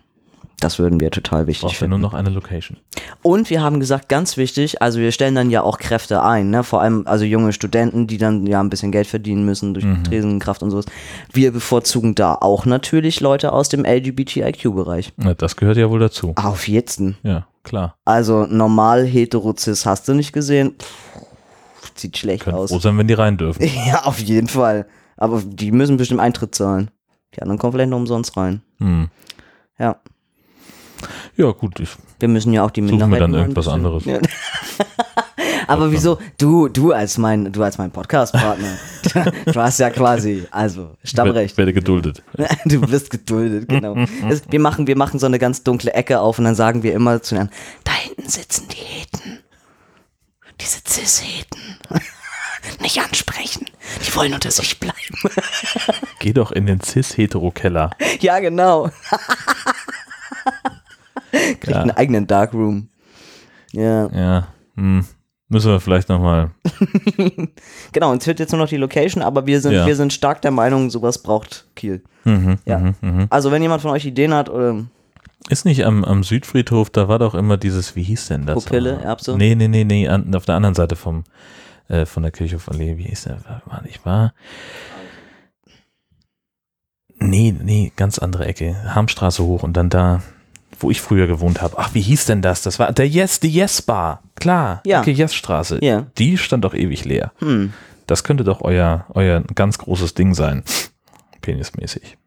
Das 0.60 0.80
würden 0.80 1.00
wir 1.00 1.12
total 1.12 1.48
wichtig 1.48 1.64
braucht 1.64 1.76
finden. 1.78 1.92
nur 1.92 2.00
noch 2.00 2.14
eine 2.14 2.30
Location. 2.30 2.78
Und 3.22 3.50
wir 3.50 3.62
haben 3.62 3.80
gesagt, 3.80 4.08
ganz 4.08 4.38
wichtig, 4.38 4.82
also 4.82 5.00
wir 5.00 5.12
stellen 5.12 5.36
dann 5.36 5.50
ja 5.50 5.62
auch 5.64 5.78
Kräfte 5.78 6.24
ein, 6.24 6.50
ne? 6.50 6.64
vor 6.64 6.82
allem 6.82 7.04
also 7.08 7.26
junge 7.26 7.52
Studenten, 7.54 8.08
die 8.08 8.18
dann 8.18 8.48
ja 8.48 8.62
ein 8.62 8.70
bisschen 8.70 8.92
Geld 8.92 9.08
verdienen 9.08 9.46
müssen 9.46 9.74
durch 9.74 9.86
Tresenkraft 10.04 10.64
und 10.64 10.72
sowas. 10.72 10.86
Wir 11.34 11.52
bevorzugen 11.52 12.16
da 12.16 12.36
auch 12.36 12.66
natürlich 12.66 13.20
Leute 13.20 13.52
aus 13.52 13.68
dem 13.70 13.84
LGBTIQ-Bereich. 13.86 15.14
Ja, 15.24 15.34
das 15.34 15.56
gehört 15.58 15.78
ja 15.78 15.90
wohl 15.90 16.00
dazu. 16.00 16.34
Auf 16.36 16.68
jetzt. 16.68 17.02
Ja, 17.24 17.48
klar. 17.64 17.98
Also 18.06 18.46
normal 18.46 19.06
hetero-cis 19.06 19.86
hast 19.86 20.08
du 20.08 20.14
nicht 20.14 20.32
gesehen. 20.32 20.76
Pff, 20.80 21.92
sieht 21.96 22.18
schlecht 22.18 22.44
Können 22.46 22.58
aus. 22.58 22.70
froh 22.72 22.80
sein, 22.80 22.98
wenn 22.98 23.08
die 23.08 23.14
rein 23.14 23.38
dürfen. 23.38 23.62
Ja, 23.88 24.04
auf 24.04 24.20
jeden 24.20 24.48
Fall. 24.48 24.88
Aber 25.18 25.42
die 25.46 25.72
müssen 25.72 25.98
bestimmt 25.98 26.22
Eintritt 26.22 26.56
zahlen. 26.56 26.92
Die 27.36 27.42
anderen 27.42 27.60
kommen 27.60 27.74
vielleicht 27.74 27.90
noch 27.90 27.98
umsonst 27.98 28.38
rein. 28.38 28.62
Hm. 28.80 29.10
Ja. 29.78 29.98
Ja, 31.38 31.52
gut, 31.52 31.80
ich 31.80 31.90
Wir 32.20 32.28
müssen 32.28 32.54
ja 32.54 32.64
auch 32.64 32.72
die 32.72 32.82
Minderheiten. 32.82 33.10
mir 33.12 33.20
dann 33.20 33.32
mal 33.32 33.38
ein 33.38 33.42
irgendwas 33.44 33.68
anderes. 33.68 34.06
Ja. 34.06 34.20
Aber 35.68 35.92
wieso? 35.92 36.20
Du, 36.38 36.68
du 36.68 36.92
als 36.92 37.18
mein, 37.18 37.52
du 37.52 37.64
als 37.64 37.78
mein 37.78 37.92
Podcast-Partner. 37.92 38.78
du 39.46 39.56
hast 39.56 39.80
ja 39.80 39.90
quasi, 39.90 40.46
also 40.52 40.92
Stammrecht. 41.04 41.58
werde 41.58 41.74
geduldet. 41.74 42.24
Du 42.66 42.82
bist 42.82 43.10
geduldet, 43.10 43.68
genau. 43.68 43.96
Wir, 44.50 44.60
machen, 44.60 44.88
wir 44.88 44.98
machen 44.98 45.20
so 45.20 45.26
eine 45.26 45.40
ganz 45.40 45.64
dunkle 45.64 45.94
Ecke 45.94 46.20
auf 46.20 46.40
und 46.40 46.46
dann 46.46 46.56
sagen 46.56 46.84
wir 46.84 46.94
immer 46.94 47.22
zu 47.22 47.36
den 47.36 47.42
anderen, 47.42 47.60
da 47.84 47.92
hinten 47.94 48.30
sitzen 48.30 48.68
die 48.70 48.76
Heten. 48.76 49.40
Diese 50.62 50.80
Cis-Heten. 50.88 51.60
Nicht 52.82 53.00
ansprechen. 53.00 53.66
Die 54.06 54.16
wollen 54.16 54.34
unter 54.34 54.52
sich 54.52 54.80
bleiben. 54.80 54.96
Geh 56.20 56.34
doch 56.34 56.52
in 56.52 56.66
den 56.66 56.82
Cis-Hetero-Keller. 56.82 57.92
ja, 58.20 58.40
genau. 58.40 58.90
Kriegt 61.60 61.68
Ja. 61.68 61.82
einen 61.82 61.92
eigenen 61.92 62.28
Darkroom. 62.28 62.90
Ja. 63.72 64.08
Ja, 64.12 64.48
hm. 64.76 65.06
müssen 65.50 65.72
wir 65.72 65.80
vielleicht 65.80 66.10
nochmal. 66.10 66.52
Genau, 67.92 68.12
uns 68.12 68.24
fehlt 68.26 68.40
jetzt 68.40 68.52
nur 68.52 68.60
noch 68.62 68.70
die 68.70 68.78
Location, 68.78 69.22
aber 69.24 69.46
wir 69.46 69.60
sind, 69.62 69.74
Ja. 69.74 69.86
wir 69.86 69.96
sind 69.96 70.12
stark 70.14 70.42
der 70.42 70.52
Meinung, 70.52 70.90
sowas 70.90 71.22
braucht 71.22 71.68
Kiel. 71.76 72.04
Mhm, 72.24 72.58
Ja. 72.66 72.80
mhm, 72.80 72.96
mhm. 73.02 73.28
Also 73.30 73.52
wenn 73.52 73.62
jemand 73.62 73.82
von 73.82 73.92
euch 73.92 74.06
Ideen 74.06 74.34
hat, 74.34 74.50
oder 74.50 74.86
Ist 75.50 75.66
nicht 75.66 75.86
am, 75.86 76.04
am 76.04 76.24
Südfriedhof, 76.24 76.90
da 76.90 77.08
war 77.08 77.20
doch 77.20 77.36
immer 77.36 77.58
dieses, 77.58 77.96
wie 77.96 78.04
hieß 78.04 78.28
denn 78.30 78.46
das? 78.46 78.64
Pupille, 78.66 79.00
Ah, 79.02 79.10
Erbse? 79.10 79.38
Nee, 79.38 79.56
nee, 79.56 79.68
nee, 79.68 79.84
nee, 79.84 80.08
an, 80.08 80.34
auf 80.36 80.46
der 80.46 80.56
anderen 80.56 80.76
Seite 80.76 80.96
vom, 80.96 81.24
äh, 81.88 82.06
von 82.06 82.24
der 82.24 82.32
Kirche 82.32 82.58
von 82.60 82.78
Lee, 82.78 82.98
wie 82.98 83.04
hieß 83.04 83.26
der? 83.26 83.38
War 83.66 83.82
nicht 83.84 84.06
wahr? 84.06 84.34
Nee, 87.20 87.54
nee, 87.58 87.92
ganz 87.96 88.20
andere 88.20 88.46
Ecke. 88.46 88.76
Harmstraße 88.94 89.44
hoch 89.44 89.64
und 89.64 89.74
dann 89.78 89.90
da, 89.90 90.22
wo 90.86 90.92
ich 90.92 91.02
früher 91.02 91.26
gewohnt 91.26 91.62
habe. 91.64 91.76
Ach, 91.80 91.94
wie 91.96 92.02
hieß 92.02 92.26
denn 92.26 92.44
das? 92.44 92.62
Das 92.62 92.78
war 92.78 92.94
der 92.94 93.08
Yes, 93.08 93.40
die 93.40 93.50
Yes 93.50 93.82
Bar. 93.82 94.22
Klar, 94.36 94.82
Ja. 94.86 95.02
Ecke 95.02 95.10
Yes-Straße. 95.12 95.80
Ja. 95.84 96.06
Die 96.20 96.38
stand 96.38 96.64
doch 96.64 96.76
ewig 96.76 97.06
leer. 97.06 97.32
hm, 97.40 97.74
Das 98.06 98.24
könnte 98.24 98.44
doch 98.44 98.62
euer, 98.62 99.06
euer 99.10 99.42
ganz 99.56 99.80
großes 99.80 100.14
Ding 100.14 100.36
sein. 100.36 100.64
Penismäßig. 101.42 102.18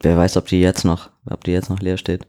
wer 0.00 0.16
weiß, 0.16 0.36
ob 0.38 0.46
die 0.46 0.60
jetzt 0.60 0.84
noch, 0.84 1.10
ob 1.28 1.44
die 1.44 1.52
jetzt 1.52 1.68
noch 1.70 1.80
leer 1.80 1.98
steht. 1.98 2.26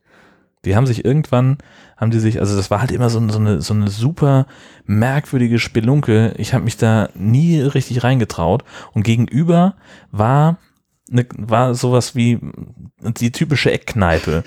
Die 0.65 0.75
haben 0.75 0.85
sich 0.87 1.05
irgendwann, 1.05 1.57
haben 1.95 2.11
die 2.11 2.19
sich, 2.19 2.41
also 2.41 2.57
das 2.57 2.69
war 2.69 2.81
halt 2.81 2.91
immer 2.91 3.09
so, 3.09 3.25
so, 3.29 3.39
eine, 3.39 3.61
so 3.61 3.73
eine 3.73 3.89
super 3.89 4.45
merkwürdige 4.85 5.59
Spelunke. 5.59 6.33
Ich 6.37 6.53
habe 6.53 6.65
mich 6.65 6.75
da 6.75 7.07
nie 7.15 7.61
richtig 7.61 8.03
reingetraut. 8.03 8.65
Und 8.93 9.03
gegenüber 9.03 9.75
war, 10.11 10.57
eine, 11.09 11.25
war 11.37 11.73
sowas 11.75 12.13
wie 12.15 12.39
die 13.01 13.31
typische 13.31 13.71
Eckkneipe. 13.71 14.43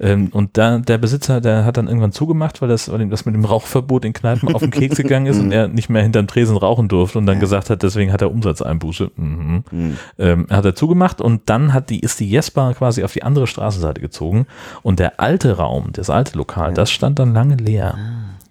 Ähm, 0.00 0.28
und 0.32 0.56
da 0.56 0.78
der 0.78 0.98
Besitzer, 0.98 1.40
der 1.40 1.64
hat 1.64 1.76
dann 1.76 1.86
irgendwann 1.86 2.12
zugemacht, 2.12 2.60
weil 2.62 2.68
das, 2.68 2.90
weil 2.90 3.00
ihm 3.00 3.10
das 3.10 3.24
mit 3.24 3.34
dem 3.34 3.44
Rauchverbot 3.44 4.04
in 4.04 4.12
Kneipen 4.12 4.54
auf 4.54 4.60
den 4.60 4.70
Keks 4.70 4.96
gegangen 4.96 5.26
ist 5.26 5.38
und 5.40 5.52
er 5.52 5.68
nicht 5.68 5.88
mehr 5.88 6.02
hinterm 6.02 6.26
Tresen 6.26 6.56
rauchen 6.56 6.88
durfte 6.88 7.18
und 7.18 7.26
dann 7.26 7.40
gesagt 7.40 7.70
hat, 7.70 7.82
deswegen 7.82 8.12
hat 8.12 8.22
er 8.22 8.30
Umsatzeinbuße. 8.30 9.10
Mhm. 9.16 9.64
Hm. 9.70 9.96
Ähm, 10.18 10.46
hat 10.50 10.64
er 10.64 10.74
zugemacht 10.74 11.20
und 11.20 11.42
dann 11.46 11.72
hat 11.72 11.90
die, 11.90 12.00
ist 12.00 12.20
die 12.20 12.28
Jesper 12.28 12.74
quasi 12.74 13.04
auf 13.04 13.12
die 13.12 13.22
andere 13.22 13.46
Straßenseite 13.46 14.00
gezogen 14.00 14.46
und 14.82 14.98
der 14.98 15.20
alte 15.20 15.56
Raum, 15.56 15.90
das 15.92 16.10
alte 16.10 16.36
Lokal, 16.36 16.74
das 16.74 16.90
stand 16.90 17.18
dann 17.18 17.32
lange 17.32 17.56
leer. 17.56 17.96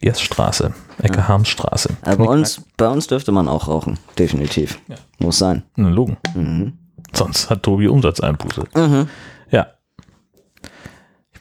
Jesstraße, 0.02 0.74
Ecke 1.02 1.28
Harmsstraße. 1.30 1.90
Aber 2.02 2.26
bei 2.26 2.32
uns, 2.32 2.62
bei 2.76 2.90
uns 2.90 3.08
dürfte 3.08 3.32
man 3.32 3.48
auch 3.48 3.70
rauchen, 3.70 3.98
definitiv. 4.20 4.80
Ja. 4.90 4.96
Muss 5.20 5.40
sein. 5.40 5.64
Na, 5.78 5.90
Logen. 5.90 6.18
Mhm. 6.36 6.74
Sonst 7.14 7.50
hat 7.50 7.64
Tobi 7.64 7.88
Umsatzeinbuße. 7.88 8.64
Mhm. 8.76 9.08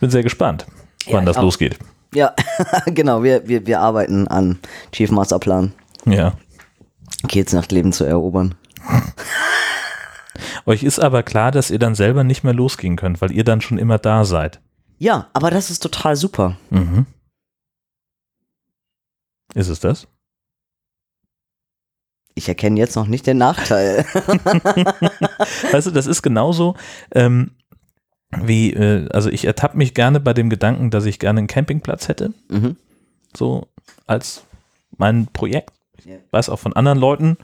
Ja. 0.02 0.06
Ich 0.06 0.10
bin 0.10 0.10
sehr 0.10 0.22
gespannt, 0.24 0.66
wann 1.10 1.20
ich 1.22 1.26
das 1.26 1.36
auch. 1.36 1.42
losgeht. 1.42 1.78
Ja, 2.12 2.34
genau, 2.86 3.22
wir, 3.22 3.46
wir, 3.46 3.66
wir 3.66 3.80
arbeiten 3.80 4.26
an 4.26 4.58
Chief 4.90 5.10
Masterplan, 5.10 5.72
Ja. 6.06 6.34
Kiels 7.28 7.52
Nachtleben 7.52 7.92
zu 7.92 8.02
erobern. 8.04 8.56
Euch 10.66 10.82
ist 10.82 10.98
aber 10.98 11.22
klar, 11.22 11.52
dass 11.52 11.70
ihr 11.70 11.78
dann 11.78 11.94
selber 11.94 12.24
nicht 12.24 12.42
mehr 12.42 12.52
losgehen 12.52 12.96
könnt, 12.96 13.20
weil 13.20 13.30
ihr 13.30 13.44
dann 13.44 13.60
schon 13.60 13.78
immer 13.78 13.98
da 13.98 14.24
seid. 14.24 14.60
Ja, 14.98 15.28
aber 15.34 15.50
das 15.50 15.70
ist 15.70 15.80
total 15.80 16.16
super. 16.16 16.56
Mhm. 16.70 17.06
Ist 19.54 19.68
es 19.68 19.78
das? 19.80 20.08
Ich 22.34 22.48
erkenne 22.48 22.78
jetzt 22.80 22.96
noch 22.96 23.06
nicht 23.06 23.26
den 23.26 23.38
Nachteil. 23.38 24.04
Weißt 25.70 25.86
du, 25.86 25.90
das 25.90 26.06
ist 26.06 26.22
genauso 26.22 26.74
ähm, 27.14 27.52
wie, 28.40 28.72
äh, 28.72 29.08
also 29.10 29.30
ich 29.30 29.44
ertappe 29.44 29.76
mich 29.76 29.94
gerne 29.94 30.20
bei 30.20 30.32
dem 30.32 30.50
Gedanken, 30.50 30.90
dass 30.90 31.04
ich 31.04 31.18
gerne 31.18 31.38
einen 31.38 31.48
Campingplatz 31.48 32.08
hätte, 32.08 32.32
mhm. 32.48 32.76
so 33.36 33.68
als 34.06 34.44
mein 34.96 35.26
Projekt. 35.26 35.72
Ich 35.98 36.06
weiß 36.30 36.48
auch 36.48 36.58
von 36.58 36.72
anderen 36.72 36.98
Leuten, 36.98 37.36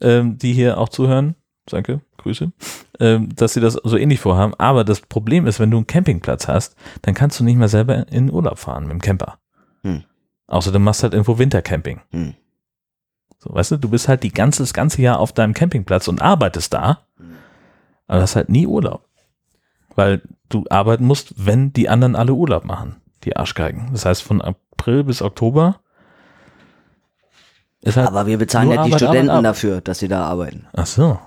ähm, 0.00 0.38
die 0.38 0.52
hier 0.52 0.78
auch 0.78 0.88
zuhören. 0.88 1.34
Danke, 1.66 2.00
Grüße, 2.18 2.52
ähm, 3.00 3.34
dass 3.34 3.54
sie 3.54 3.60
das 3.60 3.74
so 3.74 3.96
ähnlich 3.96 4.20
vorhaben. 4.20 4.54
Aber 4.58 4.84
das 4.84 5.00
Problem 5.00 5.46
ist, 5.46 5.58
wenn 5.58 5.70
du 5.70 5.78
einen 5.78 5.88
Campingplatz 5.88 6.46
hast, 6.46 6.76
dann 7.02 7.14
kannst 7.14 7.40
du 7.40 7.44
nicht 7.44 7.56
mehr 7.56 7.68
selber 7.68 8.06
in 8.12 8.30
Urlaub 8.30 8.58
fahren 8.58 8.84
mit 8.84 8.92
dem 8.92 9.00
Camper. 9.00 9.38
Hm. 9.82 10.04
Außer 10.46 10.70
du 10.70 10.78
machst 10.78 11.02
halt 11.02 11.12
irgendwo 11.12 11.38
Wintercamping. 11.38 12.00
Hm. 12.12 12.34
So, 13.38 13.52
weißt 13.52 13.72
du, 13.72 13.76
du 13.78 13.90
bist 13.90 14.06
halt 14.06 14.22
die 14.22 14.32
ganze, 14.32 14.62
das 14.62 14.74
ganze 14.74 15.02
Jahr 15.02 15.18
auf 15.18 15.32
deinem 15.32 15.54
Campingplatz 15.54 16.06
und 16.06 16.22
arbeitest 16.22 16.72
da, 16.72 17.06
aber 18.06 18.22
hast 18.22 18.36
halt 18.36 18.48
nie 18.48 18.66
Urlaub. 18.66 19.05
Weil 19.96 20.22
du 20.48 20.64
arbeiten 20.70 21.04
musst, 21.04 21.34
wenn 21.44 21.72
die 21.72 21.88
anderen 21.88 22.14
alle 22.14 22.34
Urlaub 22.34 22.64
machen, 22.64 22.96
die 23.24 23.36
Arschgeigen. 23.36 23.88
Das 23.92 24.04
heißt, 24.04 24.22
von 24.22 24.40
April 24.40 25.02
bis 25.04 25.22
Oktober 25.22 25.80
ist 27.82 27.96
halt. 27.96 28.06
Aber 28.06 28.26
wir 28.26 28.38
bezahlen 28.38 28.68
ja 28.70 28.74
die 28.74 28.92
Arbeit, 28.92 29.00
Studenten 29.00 29.30
Arbeit, 29.30 29.30
Arbeit. 29.30 29.44
dafür, 29.44 29.80
dass 29.80 29.98
sie 29.98 30.08
da 30.08 30.24
arbeiten. 30.26 30.66
Ach 30.74 30.86
so. 30.86 31.18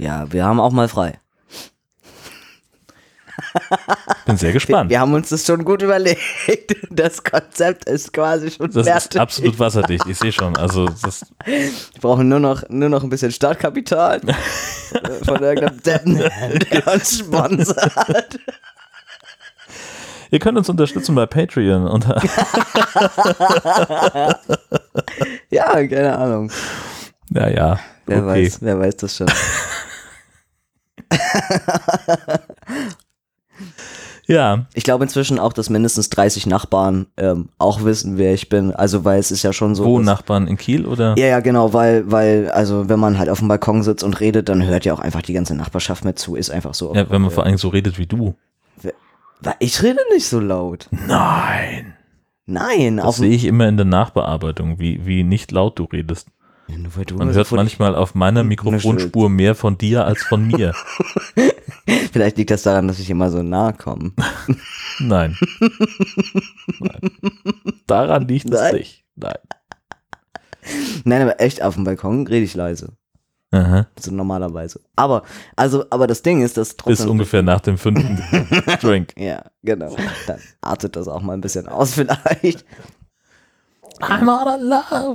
Ja, 0.00 0.30
wir 0.32 0.44
haben 0.44 0.60
auch 0.60 0.72
mal 0.72 0.88
frei. 0.88 1.20
Bin 4.26 4.36
sehr 4.36 4.52
gespannt. 4.52 4.90
Wir 4.90 5.00
haben 5.00 5.12
uns 5.14 5.28
das 5.28 5.46
schon 5.46 5.64
gut 5.64 5.82
überlegt. 5.82 6.20
Das 6.90 7.22
Konzept 7.22 7.88
ist 7.88 8.12
quasi 8.12 8.50
schon 8.50 8.70
Das 8.70 8.86
ist 8.86 8.92
fertig. 8.92 9.20
absolut 9.20 9.58
wasserdicht, 9.58 10.06
ich 10.06 10.18
sehe 10.18 10.32
schon. 10.32 10.56
Also 10.56 10.86
das, 11.02 11.24
Wir 11.44 11.70
brauchen 12.00 12.28
nur 12.28 12.40
noch, 12.40 12.62
nur 12.68 12.88
noch 12.88 13.02
ein 13.02 13.10
bisschen 13.10 13.32
Startkapital 13.32 14.20
von 15.24 15.42
irgendeinem 15.42 15.82
Deppen, 15.82 16.18
der 16.72 16.86
uns 16.92 17.18
sponsert. 17.18 18.38
ihr 20.30 20.38
könnt 20.38 20.58
uns 20.58 20.68
unterstützen 20.68 21.14
bei 21.14 21.26
Patreon 21.26 21.86
unter 21.86 22.20
Ja, 25.50 25.86
keine 25.86 26.18
Ahnung. 26.18 26.50
Ja, 27.30 27.48
ja. 27.48 27.78
Wer 28.06 28.18
okay. 28.18 28.44
weiß, 28.44 28.58
wer 28.60 28.78
weiß 28.78 28.96
das 28.96 29.16
schon. 29.16 29.26
Ja, 34.26 34.66
Ich 34.74 34.84
glaube 34.84 35.04
inzwischen 35.04 35.38
auch, 35.38 35.52
dass 35.52 35.68
mindestens 35.70 36.08
30 36.10 36.46
Nachbarn 36.46 37.06
ähm, 37.16 37.50
auch 37.58 37.84
wissen, 37.84 38.16
wer 38.16 38.32
ich 38.34 38.48
bin. 38.48 38.72
Also, 38.72 39.04
weil 39.04 39.18
es 39.20 39.30
ist 39.30 39.42
ja 39.42 39.52
schon 39.52 39.74
so. 39.74 39.84
wo 39.84 39.98
dass- 39.98 40.06
Nachbarn 40.06 40.46
in 40.46 40.56
Kiel 40.56 40.86
oder? 40.86 41.14
Ja, 41.18 41.26
ja, 41.26 41.40
genau, 41.40 41.72
weil, 41.72 42.10
weil, 42.10 42.50
also 42.50 42.88
wenn 42.88 42.98
man 43.00 43.18
halt 43.18 43.28
auf 43.28 43.40
dem 43.40 43.48
Balkon 43.48 43.82
sitzt 43.82 44.02
und 44.02 44.20
redet, 44.20 44.48
dann 44.48 44.64
hört 44.64 44.84
ja 44.84 44.94
auch 44.94 45.00
einfach 45.00 45.22
die 45.22 45.34
ganze 45.34 45.54
Nachbarschaft 45.54 46.04
mit 46.04 46.18
zu, 46.18 46.36
ist 46.36 46.50
einfach 46.50 46.74
so. 46.74 46.94
Ja, 46.94 47.08
wenn 47.10 47.20
man 47.22 47.30
vor 47.30 47.44
allem 47.44 47.58
so 47.58 47.68
redet 47.68 47.98
wie 47.98 48.06
du. 48.06 48.34
Weil 49.40 49.54
Ich 49.58 49.82
rede 49.82 49.98
nicht 50.14 50.26
so 50.26 50.40
laut. 50.40 50.88
Nein. 50.90 51.94
Nein, 52.46 52.98
Das 52.98 53.16
sehe 53.16 53.30
ich 53.30 53.44
immer 53.46 53.68
in 53.68 53.76
der 53.76 53.86
Nachbearbeitung, 53.86 54.78
wie, 54.78 55.04
wie 55.06 55.22
nicht 55.24 55.50
laut 55.52 55.78
du 55.78 55.84
redest. 55.84 56.28
Ja, 56.68 56.76
Man 57.16 57.34
hört 57.34 57.52
manchmal 57.52 57.94
auf 57.94 58.14
meiner 58.14 58.42
Mikrofonspur 58.44 59.28
mehr 59.28 59.54
von 59.54 59.76
dir 59.78 60.04
als 60.04 60.22
von 60.22 60.46
mir. 60.46 60.74
Vielleicht 62.12 62.38
liegt 62.38 62.50
das 62.50 62.62
daran, 62.62 62.88
dass 62.88 62.98
ich 62.98 63.10
immer 63.10 63.30
so 63.30 63.42
nahe 63.42 63.74
komme. 63.74 64.12
Nein. 64.98 65.36
Nein. 66.80 67.10
Daran 67.86 68.26
liegt 68.28 68.46
es 68.46 68.50
Nein. 68.60 68.74
nicht. 68.76 69.04
Nein. 69.16 69.36
Nein, 71.04 71.22
aber 71.22 71.40
echt 71.40 71.62
auf 71.62 71.74
dem 71.74 71.84
Balkon 71.84 72.26
rede 72.26 72.44
ich 72.44 72.54
leise. 72.54 72.96
Aha. 73.50 73.86
So 74.00 74.10
normalerweise. 74.10 74.80
Aber, 74.96 75.22
also, 75.54 75.84
aber 75.90 76.06
das 76.06 76.22
Ding 76.22 76.42
ist, 76.42 76.56
dass 76.56 76.70
Bis 76.70 76.76
trotzdem. 76.76 77.10
ungefähr 77.10 77.42
nach 77.42 77.60
dem 77.60 77.78
fünften 77.78 78.20
Drink. 78.80 79.12
Ja, 79.16 79.44
genau. 79.62 79.94
Dann 80.26 80.40
artet 80.60 80.96
das 80.96 81.06
auch 81.06 81.20
mal 81.22 81.34
ein 81.34 81.40
bisschen 81.40 81.68
aus, 81.68 81.94
vielleicht. 81.94 82.64
I'm 84.00 84.24
not 84.24 84.60
in 84.60 84.68
love. 84.68 85.14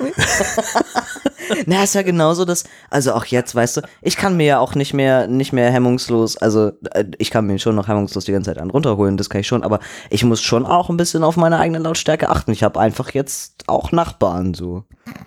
Me. 0.00 0.12
Na, 1.66 1.84
ist 1.84 1.94
ja 1.94 2.02
genauso 2.02 2.44
das, 2.44 2.64
also 2.90 3.12
auch 3.14 3.24
jetzt, 3.24 3.54
weißt 3.54 3.78
du, 3.78 3.82
ich 4.02 4.16
kann 4.16 4.36
mir 4.36 4.46
ja 4.46 4.58
auch 4.58 4.74
nicht 4.74 4.94
mehr, 4.94 5.26
nicht 5.28 5.52
mehr 5.52 5.70
hemmungslos, 5.70 6.36
also 6.36 6.72
äh, 6.90 7.04
ich 7.18 7.30
kann 7.30 7.46
mir 7.46 7.58
schon 7.58 7.74
noch 7.76 7.88
hemmungslos 7.88 8.24
die 8.24 8.32
ganze 8.32 8.50
Zeit 8.50 8.58
einen 8.58 8.70
runterholen, 8.70 9.16
das 9.16 9.30
kann 9.30 9.40
ich 9.40 9.46
schon, 9.46 9.62
aber 9.62 9.80
ich 10.10 10.24
muss 10.24 10.42
schon 10.42 10.66
auch 10.66 10.90
ein 10.90 10.96
bisschen 10.96 11.22
auf 11.24 11.36
meine 11.36 11.58
eigene 11.58 11.78
Lautstärke 11.78 12.28
achten. 12.28 12.52
Ich 12.52 12.62
habe 12.62 12.80
einfach 12.80 13.10
jetzt 13.10 13.64
auch 13.68 13.92
Nachbarn 13.92 14.54
so. 14.54 14.84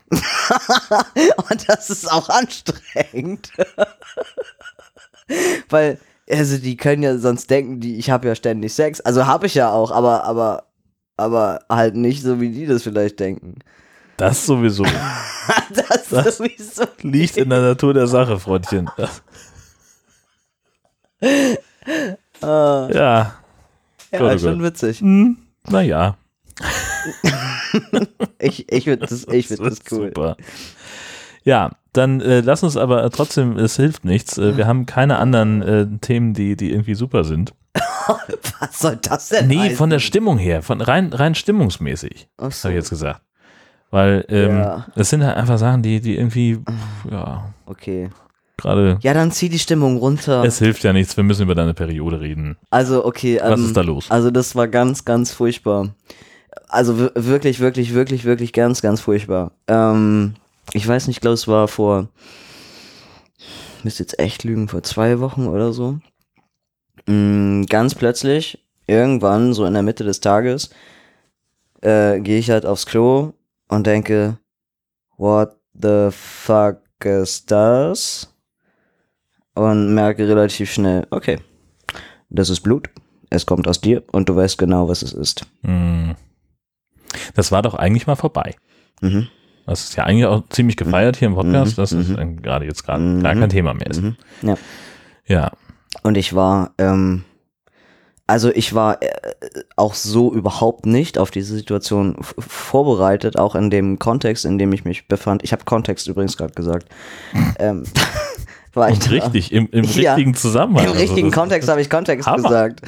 Und 1.49 1.69
das 1.69 1.89
ist 1.89 2.11
auch 2.11 2.29
anstrengend. 2.29 3.51
Weil, 5.69 5.99
also 6.29 6.57
die 6.57 6.75
können 6.77 7.03
ja 7.03 7.17
sonst 7.17 7.49
denken, 7.49 7.79
die, 7.79 7.97
ich 7.97 8.09
habe 8.09 8.27
ja 8.27 8.35
ständig 8.35 8.73
Sex. 8.73 8.99
Also 9.01 9.25
habe 9.25 9.45
ich 9.45 9.55
ja 9.55 9.71
auch, 9.71 9.91
aber, 9.91 10.23
aber, 10.23 10.63
aber 11.19 11.59
halt 11.69 11.95
nicht 11.95 12.23
so, 12.23 12.39
wie 12.41 12.49
die 12.49 12.65
das 12.65 12.83
vielleicht 12.83 13.19
denken. 13.19 13.55
Das 14.17 14.45
sowieso 14.45 14.83
Das, 15.73 16.09
Das- 16.09 16.37
sowieso. 16.37 16.83
liegt 17.01 17.37
in 17.37 17.49
der 17.49 17.61
Natur 17.61 17.93
der 17.93 18.07
Sache, 18.07 18.39
Freundchen. 18.39 18.89
Ah, 22.41 22.87
Ja. 22.93 23.33
ja, 24.11 24.19
Gut, 24.19 24.31
ist 24.33 24.41
schon 24.43 24.63
witzig. 24.63 25.01
Hm, 25.01 25.37
naja. 25.69 26.17
Ich, 28.39 28.71
ich 28.71 28.83
finde 28.85 29.05
das, 29.05 29.27
ich 29.27 29.47
find 29.47 29.59
das 29.59 29.79
cool. 29.91 30.07
Super. 30.07 30.35
Ja, 31.43 31.71
dann 31.93 32.19
äh, 32.21 32.39
lass 32.41 32.63
uns 32.63 32.77
aber 32.77 33.07
trotzdem, 33.11 33.57
es 33.57 33.75
hilft 33.75 34.05
nichts. 34.05 34.37
Äh, 34.37 34.57
wir 34.57 34.65
haben 34.65 34.85
keine 34.85 35.17
anderen 35.19 35.61
äh, 35.61 35.85
Themen, 36.01 36.33
die, 36.33 36.55
die 36.55 36.71
irgendwie 36.71 36.95
super 36.95 37.23
sind. 37.23 37.53
Was 38.59 38.79
soll 38.79 38.97
das 38.97 39.29
denn 39.29 39.47
Nee, 39.47 39.57
heißen? 39.59 39.77
von 39.77 39.89
der 39.89 39.99
Stimmung 39.99 40.37
her, 40.37 40.61
von 40.61 40.81
rein, 40.81 41.11
rein 41.13 41.35
stimmungsmäßig, 41.35 42.27
Ach 42.37 42.51
so. 42.51 42.65
habe 42.65 42.73
ich 42.73 42.81
jetzt 42.83 42.89
gesagt. 42.89 43.21
Weil 43.91 44.25
ähm, 44.29 44.57
Ja. 44.59 44.87
es 44.95 45.09
sind 45.09 45.23
halt 45.23 45.37
einfach 45.37 45.57
Sachen, 45.57 45.81
die, 45.81 45.99
die 45.99 46.15
irgendwie, 46.17 46.55
pf, 46.57 47.11
ja, 47.11 47.53
Okay. 47.65 48.09
gerade, 48.57 48.99
Ja, 49.01 49.13
dann 49.13 49.31
zieh 49.31 49.49
die 49.49 49.57
Stimmung 49.59 49.97
runter. 49.97 50.43
es 50.43 50.59
hilft 50.59 50.83
ja 50.83 50.93
nichts, 50.93 51.15
wir 51.17 51.23
müssen 51.23 51.43
über 51.43 51.55
deine 51.55 51.73
Periode 51.73 52.19
reden. 52.19 52.57
also, 52.69 53.05
okay. 53.05 53.39
Was 53.41 53.59
ähm, 53.59 53.65
ist 53.67 53.77
da 53.77 53.81
los? 53.81 54.11
Also, 54.11 54.29
das 54.31 54.55
war 54.55 54.67
ganz, 54.67 55.05
ganz 55.05 55.31
furchtbar. 55.31 55.89
Also, 56.67 56.99
wir- 56.99 57.11
wirklich, 57.15 57.59
wirklich, 57.59 57.93
wirklich, 57.95 58.25
wirklich 58.25 58.53
ganz, 58.53 58.81
ganz 58.83 59.01
furchtbar. 59.01 59.51
Ähm, 59.67 60.35
ich 60.73 60.87
weiß 60.87 61.07
nicht, 61.07 61.17
ich 61.17 61.21
glaube, 61.21 61.33
es 61.33 61.47
war 61.47 61.67
vor, 61.67 62.09
ich 63.79 63.83
müsste 63.85 64.03
jetzt 64.03 64.19
echt 64.19 64.43
lügen, 64.43 64.67
vor 64.67 64.83
zwei 64.83 65.19
Wochen 65.19 65.47
oder 65.47 65.73
so. 65.73 65.99
Mm, 67.09 67.63
ganz 67.65 67.95
plötzlich, 67.95 68.63
irgendwann, 68.85 69.53
so 69.53 69.65
in 69.65 69.73
der 69.73 69.81
Mitte 69.81 70.03
des 70.03 70.19
Tages, 70.19 70.69
äh, 71.81 72.19
gehe 72.19 72.37
ich 72.37 72.51
halt 72.51 72.67
aufs 72.67 72.85
Klo 72.85 73.33
und 73.67 73.87
denke, 73.87 74.37
what 75.17 75.55
the 75.73 76.09
fuck 76.11 76.81
ist 77.03 77.49
das? 77.49 78.31
Und 79.55 79.95
merke 79.95 80.27
relativ 80.27 80.71
schnell, 80.71 81.07
okay, 81.09 81.39
das 82.29 82.49
ist 82.51 82.61
Blut, 82.61 82.89
es 83.31 83.47
kommt 83.47 83.67
aus 83.67 83.81
dir 83.81 84.03
und 84.11 84.29
du 84.29 84.35
weißt 84.35 84.59
genau, 84.59 84.87
was 84.87 85.01
es 85.01 85.13
ist. 85.13 85.47
Hm. 85.63 86.15
Das 87.33 87.51
war 87.51 87.63
doch 87.63 87.73
eigentlich 87.73 88.05
mal 88.05 88.15
vorbei. 88.17 88.55
Mhm. 89.01 89.27
Das 89.65 89.83
ist 89.85 89.95
ja 89.95 90.03
eigentlich 90.03 90.25
auch 90.25 90.47
ziemlich 90.49 90.77
gefeiert 90.77 91.17
hier 91.17 91.27
im 91.27 91.35
Podcast, 91.35 91.71
Mhm, 91.71 91.81
dass 91.81 91.91
es 91.91 92.07
mhm. 92.07 92.41
gerade 92.43 92.65
jetzt 92.65 92.83
gerade 92.83 93.01
Mhm. 93.03 93.23
gar 93.23 93.33
kein 93.33 93.49
Thema 93.49 93.73
mehr 93.73 93.87
ist. 93.87 94.01
Mhm. 94.01 94.15
Ja. 94.43 94.57
Ja. 95.25 95.51
Und 96.03 96.17
ich 96.17 96.35
war, 96.35 96.71
ähm, 96.77 97.23
also 98.27 98.49
ich 98.51 98.73
war 98.75 99.01
äh, 99.01 99.09
auch 99.75 99.93
so 99.95 100.33
überhaupt 100.33 100.85
nicht 100.85 101.17
auf 101.17 101.31
diese 101.31 101.55
Situation 101.55 102.15
vorbereitet, 102.37 103.37
auch 103.39 103.55
in 103.55 103.69
dem 103.69 103.97
Kontext, 103.99 104.45
in 104.45 104.57
dem 104.59 104.71
ich 104.73 104.85
mich 104.85 105.07
befand. 105.07 105.43
Ich 105.43 105.51
habe 105.51 105.63
Kontext 105.65 106.07
übrigens 106.07 106.37
gerade 106.37 106.53
gesagt. 106.53 106.87
ähm, 107.59 107.83
war 108.73 108.89
ich 108.89 108.95
Und 108.95 109.09
richtig, 109.11 109.51
im, 109.51 109.67
im 109.71 109.83
Ja. 109.95 110.13
richtigen 110.13 110.35
Zusammenhang. 110.35 110.83
Im 110.85 110.89
Also 110.91 111.01
richtigen 111.01 111.29
das- 111.31 111.39
Kontext 111.39 111.69
habe 111.69 111.81
ich 111.81 111.89
Kontext 111.89 112.27
Hammer. 112.27 112.43
gesagt. 112.49 112.81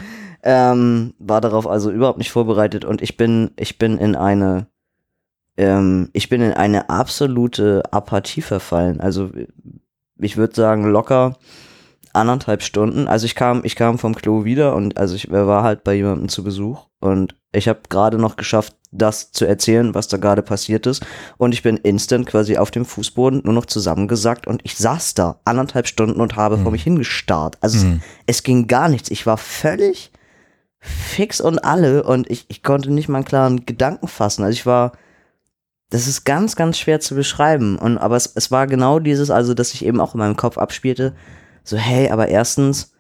Ähm, 0.44 1.14
war 1.20 1.40
darauf 1.42 1.68
also 1.68 1.92
überhaupt 1.92 2.18
nicht 2.18 2.32
vorbereitet 2.32 2.84
und 2.84 3.02
ich 3.04 3.16
bin, 3.16 3.52
ich 3.58 3.78
bin 3.78 3.98
in 4.00 4.16
eine, 4.16 4.66
ähm, 5.58 6.10
ich 6.14 6.30
bin 6.30 6.42
in 6.42 6.54
eine 6.54 6.90
absolute 6.90 7.84
Apathie 7.92 8.42
verfallen. 8.42 9.00
Also 9.02 9.30
ich 10.18 10.38
würde 10.38 10.56
sagen 10.56 10.86
locker 10.86 11.38
anderthalb 12.14 12.62
Stunden. 12.64 13.08
Also 13.08 13.26
ich 13.26 13.36
kam, 13.36 13.62
ich 13.64 13.76
kam 13.76 13.98
vom 13.98 14.16
Klo 14.16 14.44
wieder 14.46 14.76
und 14.76 14.98
also 14.98 15.16
ich 15.16 15.32
war 15.32 15.64
halt 15.64 15.84
bei 15.84 15.94
jemandem 15.94 16.30
zu 16.30 16.44
Besuch 16.44 16.88
und 17.00 17.36
ich 17.54 17.68
habe 17.68 17.82
gerade 17.90 18.18
noch 18.18 18.36
geschafft, 18.38 18.76
das 18.94 19.32
zu 19.32 19.46
erzählen, 19.46 19.94
was 19.96 20.08
da 20.10 20.18
gerade 20.18 20.42
passiert 20.42 20.86
ist. 20.86 21.06
Und 21.38 21.54
ich 21.54 21.64
bin 21.64 21.78
instant 21.78 22.26
quasi 22.26 22.58
auf 22.58 22.72
dem 22.72 22.86
Fußboden 22.86 23.42
nur 23.46 23.54
noch 23.54 23.66
zusammengesackt 23.66 24.48
und 24.48 24.62
ich 24.64 24.76
saß 24.78 25.14
da 25.14 25.40
anderthalb 25.46 25.88
Stunden 25.88 26.20
und 26.22 26.36
habe 26.36 26.58
vor 26.58 26.66
Mhm. 26.68 26.72
mich 26.72 26.84
hingestarrt. 26.84 27.58
Also 27.62 27.78
es, 27.78 27.84
Mhm. 27.86 28.02
es 28.26 28.44
ging 28.44 28.68
gar 28.68 28.90
nichts. 28.90 29.10
Ich 29.12 29.26
war 29.26 29.38
völlig 29.38 30.12
fix 30.80 31.40
und 31.40 31.60
alle 31.60 32.04
und 32.04 32.30
ich, 32.30 32.46
ich 32.50 32.64
konnte 32.64 32.92
nicht 32.92 33.08
mal 33.08 33.20
einen 33.20 33.26
klaren 33.26 33.66
Gedanken 33.66 34.08
fassen. 34.08 34.44
Also 34.44 34.54
ich 34.54 34.66
war, 34.66 34.94
das 35.90 36.08
ist 36.08 36.24
ganz, 36.26 36.56
ganz 36.56 36.78
schwer 36.78 37.00
zu 37.00 37.16
beschreiben. 37.16 37.78
Und 37.78 37.98
aber 37.98 38.16
es, 38.16 38.32
es 38.36 38.50
war 38.52 38.66
genau 38.68 39.00
dieses, 39.00 39.30
also 39.30 39.54
dass 39.54 39.74
ich 39.74 39.86
eben 39.86 40.00
auch 40.02 40.16
in 40.16 40.20
meinem 40.20 40.38
Kopf 40.38 40.58
abspielte, 40.58 41.14
so, 41.64 41.78
hey, 41.78 42.10
aber 42.10 42.28
erstens, 42.28 42.92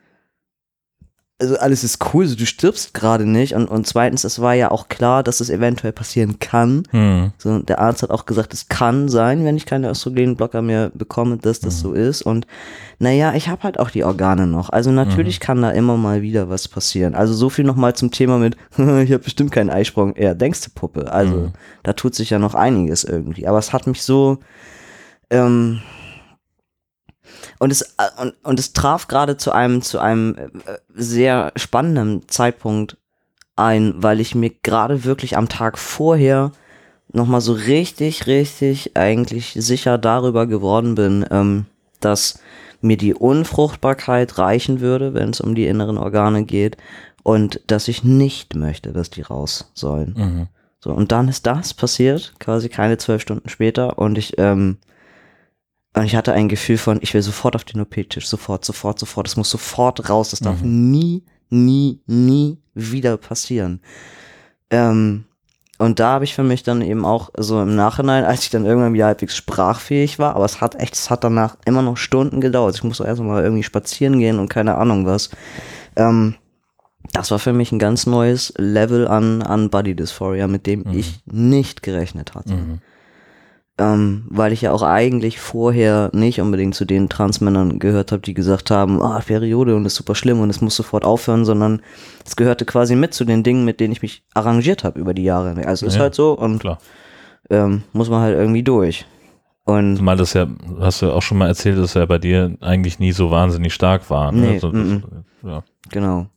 also 1.39 1.57
alles 1.57 1.83
ist 1.83 1.97
cool, 2.13 2.27
so 2.27 2.35
du 2.35 2.45
stirbst 2.45 2.93
gerade 2.93 3.25
nicht. 3.25 3.55
Und, 3.55 3.65
und 3.65 3.87
zweitens, 3.87 4.23
es 4.23 4.39
war 4.39 4.53
ja 4.53 4.69
auch 4.69 4.89
klar, 4.89 5.23
dass 5.23 5.39
es 5.39 5.49
eventuell 5.49 5.91
passieren 5.91 6.37
kann. 6.37 6.83
Hm. 6.91 7.31
So, 7.39 7.57
der 7.57 7.79
Arzt 7.79 8.03
hat 8.03 8.11
auch 8.11 8.27
gesagt, 8.27 8.53
es 8.53 8.67
kann 8.69 9.09
sein, 9.09 9.43
wenn 9.43 9.57
ich 9.57 9.65
keine 9.65 9.89
Östrogenblocker 9.89 10.61
mehr 10.61 10.91
bekomme, 10.93 11.37
dass 11.37 11.59
das 11.59 11.77
Mhm. 11.77 11.79
so 11.79 11.93
ist. 11.93 12.21
Und 12.21 12.45
naja, 12.99 13.33
ich 13.33 13.49
habe 13.49 13.63
halt 13.63 13.79
auch 13.79 13.89
die 13.89 14.03
Organe 14.03 14.45
noch. 14.45 14.69
Also 14.69 14.91
natürlich 14.91 15.39
Mhm. 15.39 15.43
kann 15.43 15.61
da 15.63 15.71
immer 15.71 15.97
mal 15.97 16.21
wieder 16.21 16.47
was 16.49 16.67
passieren. 16.67 17.15
Also 17.15 17.33
so 17.33 17.49
viel 17.49 17.65
nochmal 17.65 17.95
zum 17.95 18.11
Thema 18.11 18.37
mit, 18.37 18.55
ich 18.77 19.11
habe 19.11 19.17
bestimmt 19.23 19.51
keinen 19.51 19.71
Eisprung. 19.71 20.15
Ja, 20.17 20.35
denkst 20.35 20.61
du, 20.61 20.69
Puppe. 20.75 21.11
Also 21.11 21.35
Mhm. 21.37 21.53
da 21.81 21.93
tut 21.93 22.13
sich 22.13 22.29
ja 22.29 22.37
noch 22.37 22.53
einiges 22.53 23.03
irgendwie. 23.03 23.47
Aber 23.47 23.57
es 23.57 23.73
hat 23.73 23.87
mich 23.87 24.03
so, 24.03 24.37
ähm, 25.31 25.81
und 27.61 27.71
es, 27.71 27.83
äh, 27.83 28.09
und, 28.19 28.33
und 28.41 28.59
es 28.59 28.73
traf 28.73 29.07
gerade 29.07 29.37
zu 29.37 29.51
einem, 29.51 29.83
zu 29.83 29.99
einem 29.99 30.35
äh, 30.35 30.79
sehr 30.95 31.51
spannenden 31.55 32.27
Zeitpunkt 32.27 32.97
ein, 33.55 33.93
weil 33.97 34.19
ich 34.19 34.33
mir 34.33 34.49
gerade 34.63 35.03
wirklich 35.03 35.37
am 35.37 35.47
Tag 35.47 35.77
vorher 35.77 36.53
nochmal 37.13 37.39
so 37.39 37.53
richtig, 37.53 38.25
richtig 38.25 38.97
eigentlich 38.97 39.53
sicher 39.53 39.99
darüber 39.99 40.47
geworden 40.47 40.95
bin, 40.95 41.23
ähm, 41.29 41.67
dass 41.99 42.39
mir 42.81 42.97
die 42.97 43.13
Unfruchtbarkeit 43.13 44.39
reichen 44.39 44.79
würde, 44.79 45.13
wenn 45.13 45.29
es 45.29 45.39
um 45.39 45.53
die 45.53 45.67
inneren 45.67 45.99
Organe 45.99 46.45
geht 46.45 46.77
und 47.21 47.61
dass 47.67 47.87
ich 47.87 48.03
nicht 48.03 48.55
möchte, 48.55 48.91
dass 48.91 49.11
die 49.11 49.21
raus 49.21 49.69
sollen. 49.75 50.15
Mhm. 50.17 50.47
So, 50.79 50.89
und 50.89 51.11
dann 51.11 51.27
ist 51.27 51.45
das 51.45 51.75
passiert, 51.75 52.33
quasi 52.39 52.69
keine 52.69 52.97
zwölf 52.97 53.21
Stunden 53.21 53.49
später 53.49 53.99
und 53.99 54.17
ich, 54.17 54.39
ähm, 54.39 54.77
und 55.93 56.03
ich 56.05 56.15
hatte 56.15 56.33
ein 56.33 56.47
Gefühl 56.49 56.77
von, 56.77 56.99
ich 57.01 57.13
will 57.13 57.21
sofort 57.21 57.55
auf 57.55 57.63
den 57.65 57.81
OP-Tisch, 57.81 58.27
sofort, 58.27 58.63
sofort, 58.65 58.97
sofort, 58.99 59.27
es 59.27 59.35
muss 59.35 59.49
sofort 59.49 60.09
raus, 60.09 60.29
das 60.29 60.39
darf 60.39 60.61
nie, 60.61 61.23
nie, 61.49 61.99
nie 62.07 62.57
wieder 62.73 63.17
passieren. 63.17 63.81
Ähm, 64.69 65.25
und 65.77 65.99
da 65.99 66.11
habe 66.13 66.23
ich 66.25 66.35
für 66.35 66.43
mich 66.43 66.63
dann 66.63 66.81
eben 66.81 67.05
auch 67.05 67.31
so 67.35 67.61
im 67.61 67.75
Nachhinein, 67.75 68.23
als 68.23 68.43
ich 68.43 68.49
dann 68.51 68.65
irgendwann 68.65 68.93
wieder 68.93 69.07
halbwegs 69.07 69.35
sprachfähig 69.35 70.19
war, 70.19 70.35
aber 70.35 70.45
es 70.45 70.61
hat 70.61 70.75
echt, 70.75 70.93
es 70.93 71.09
hat 71.09 71.23
danach 71.23 71.57
immer 71.65 71.81
noch 71.81 71.97
Stunden 71.97 72.39
gedauert. 72.39 72.75
Ich 72.75 72.83
musste 72.83 73.03
erst 73.03 73.21
mal 73.21 73.43
irgendwie 73.43 73.63
spazieren 73.63 74.19
gehen 74.19 74.37
und 74.39 74.47
keine 74.47 74.75
Ahnung 74.75 75.05
was. 75.07 75.31
Ähm, 75.95 76.35
das 77.13 77.31
war 77.31 77.39
für 77.39 77.51
mich 77.51 77.71
ein 77.71 77.79
ganz 77.79 78.05
neues 78.05 78.53
Level 78.57 79.07
an, 79.07 79.41
an 79.41 79.69
Body 79.71 79.95
Dysphoria, 79.95 80.47
mit 80.47 80.67
dem 80.67 80.83
Mhm. 80.83 80.93
ich 80.93 81.19
nicht 81.25 81.81
gerechnet 81.83 82.35
hatte. 82.35 82.53
Mhm. 82.53 82.79
Ähm, 83.77 84.25
weil 84.29 84.51
ich 84.51 84.61
ja 84.61 84.73
auch 84.73 84.83
eigentlich 84.83 85.39
vorher 85.39 86.09
nicht 86.13 86.41
unbedingt 86.41 86.75
zu 86.75 86.85
den 86.85 87.09
Transmännern 87.09 87.79
gehört 87.79 88.11
habe, 88.11 88.21
die 88.21 88.33
gesagt 88.33 88.69
haben, 88.69 89.01
ah, 89.01 89.21
Periode 89.25 89.75
und 89.75 89.85
ist 89.85 89.95
super 89.95 90.13
schlimm 90.13 90.39
und 90.41 90.49
es 90.49 90.61
muss 90.61 90.75
sofort 90.75 91.05
aufhören, 91.05 91.45
sondern 91.45 91.81
es 92.25 92.35
gehörte 92.35 92.65
quasi 92.65 92.95
mit 92.95 93.13
zu 93.13 93.23
den 93.25 93.43
Dingen, 93.43 93.65
mit 93.65 93.79
denen 93.79 93.93
ich 93.93 94.01
mich 94.01 94.23
arrangiert 94.33 94.83
habe 94.83 94.99
über 94.99 95.13
die 95.13 95.23
Jahre. 95.23 95.55
Also 95.65 95.85
ist 95.87 95.95
Ja, 95.95 96.01
halt 96.01 96.15
so 96.15 96.33
und 96.33 96.63
ähm, 97.49 97.83
muss 97.93 98.09
man 98.09 98.21
halt 98.21 98.37
irgendwie 98.37 98.63
durch. 98.63 99.05
Und 99.63 99.97
Zumal 99.97 100.17
das 100.17 100.33
ja, 100.33 100.47
hast 100.79 101.01
du 101.01 101.11
auch 101.11 101.21
schon 101.21 101.37
mal 101.37 101.47
erzählt, 101.47 101.77
dass 101.77 101.93
ja 101.93 102.05
bei 102.05 102.17
dir 102.17 102.57
eigentlich 102.61 102.99
nie 102.99 103.11
so 103.11 103.31
wahnsinnig 103.31 103.73
stark 103.73 104.09
war. 104.09 104.31
Ne? 104.31 104.41
Nee, 104.41 104.53
Also 104.55 104.71
das, 104.71 105.01
ja. 105.43 105.63
Genau. 105.89 106.27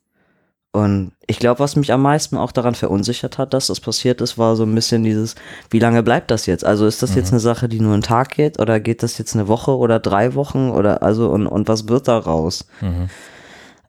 Und 0.75 1.13
ich 1.29 1.39
glaube, 1.39 1.61
was 1.61 1.77
mich 1.77 1.93
am 1.93 2.03
meisten 2.03 2.37
auch 2.37 2.51
daran 2.51 2.75
verunsichert 2.75 3.39
hat, 3.39 3.55
dass 3.55 3.69
das 3.69 3.79
passiert 3.79 4.21
ist, 4.21 4.39
war 4.39 4.57
so 4.57 4.65
ein 4.65 4.75
bisschen 4.75 5.05
dieses, 5.05 5.37
wie 5.71 5.79
lange 5.79 6.03
bleibt 6.03 6.33
das 6.33 6.47
jetzt? 6.47 6.65
Also 6.65 6.85
ist 6.85 7.01
das 7.01 7.15
jetzt 7.15 7.31
eine 7.31 7.39
Sache, 7.39 7.69
die 7.69 7.79
nur 7.79 7.93
einen 7.93 8.03
Tag 8.03 8.31
geht 8.31 8.59
oder 8.59 8.81
geht 8.81 9.05
das 9.05 9.17
jetzt 9.17 9.37
eine 9.37 9.47
Woche 9.47 9.71
oder 9.71 10.01
drei 10.01 10.35
Wochen 10.35 10.71
oder 10.71 11.01
also 11.05 11.31
und, 11.31 11.47
und 11.47 11.69
was 11.69 11.87
wird 11.87 12.09
daraus? 12.09 12.67
Mhm. 12.81 13.09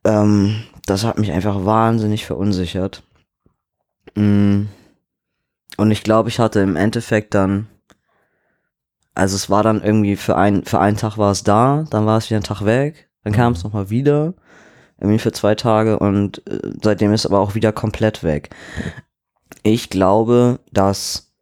Ähm, 0.03 0.63
das 0.85 1.03
hat 1.03 1.17
mich 1.17 1.31
einfach 1.31 1.65
wahnsinnig 1.65 2.23
verunsichert. 2.23 3.01
Mm. 4.13 4.65
Und 5.77 5.89
ich 5.89 6.03
glaube, 6.03 6.29
ich 6.29 6.37
hatte 6.37 6.59
im 6.59 6.75
Endeffekt 6.75 7.33
dann, 7.33 7.65
also 9.15 9.35
es 9.35 9.49
war 9.49 9.63
dann 9.63 9.81
irgendwie 9.81 10.17
für, 10.17 10.37
ein, 10.37 10.63
für 10.65 10.79
einen 10.79 10.97
Tag 10.97 11.17
war 11.17 11.31
es 11.31 11.41
da, 11.41 11.83
dann 11.89 12.05
war 12.05 12.19
es 12.19 12.29
wieder 12.29 12.39
ein 12.39 12.43
Tag 12.43 12.63
weg, 12.63 13.09
dann 13.23 13.33
kam 13.33 13.53
es 13.53 13.63
nochmal 13.63 13.89
wieder, 13.89 14.35
irgendwie 14.99 15.19
für 15.19 15.31
zwei 15.31 15.55
Tage 15.55 15.99
und 15.99 16.45
äh, 16.47 16.59
seitdem 16.81 17.13
ist 17.13 17.25
aber 17.25 17.39
auch 17.39 17.55
wieder 17.55 17.71
komplett 17.71 18.23
weg. 18.23 18.49
Ich 19.63 19.89
glaube, 19.89 20.59
dass, 20.71 21.33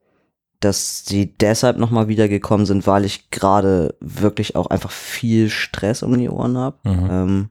dass 0.60 1.06
sie 1.06 1.38
deshalb 1.38 1.78
nochmal 1.78 2.08
wiedergekommen 2.08 2.66
sind, 2.66 2.88
weil 2.88 3.06
ich 3.06 3.30
gerade 3.30 3.96
wirklich 4.00 4.56
auch 4.56 4.68
einfach 4.68 4.92
viel 4.92 5.50
Stress 5.50 6.04
um 6.04 6.18
die 6.18 6.30
Ohren 6.30 6.58
habe. 6.58 6.78
Mhm. 6.84 7.50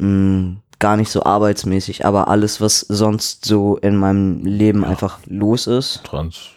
Ähm, 0.00 0.46
mh, 0.52 0.56
gar 0.78 0.96
nicht 0.96 1.10
so 1.10 1.22
arbeitsmäßig, 1.22 2.04
aber 2.04 2.28
alles, 2.28 2.60
was 2.60 2.80
sonst 2.80 3.44
so 3.44 3.76
in 3.76 3.96
meinem 3.96 4.44
Leben 4.44 4.84
einfach 4.84 5.18
los 5.26 5.66
ist. 5.66 6.02
Trans. 6.04 6.50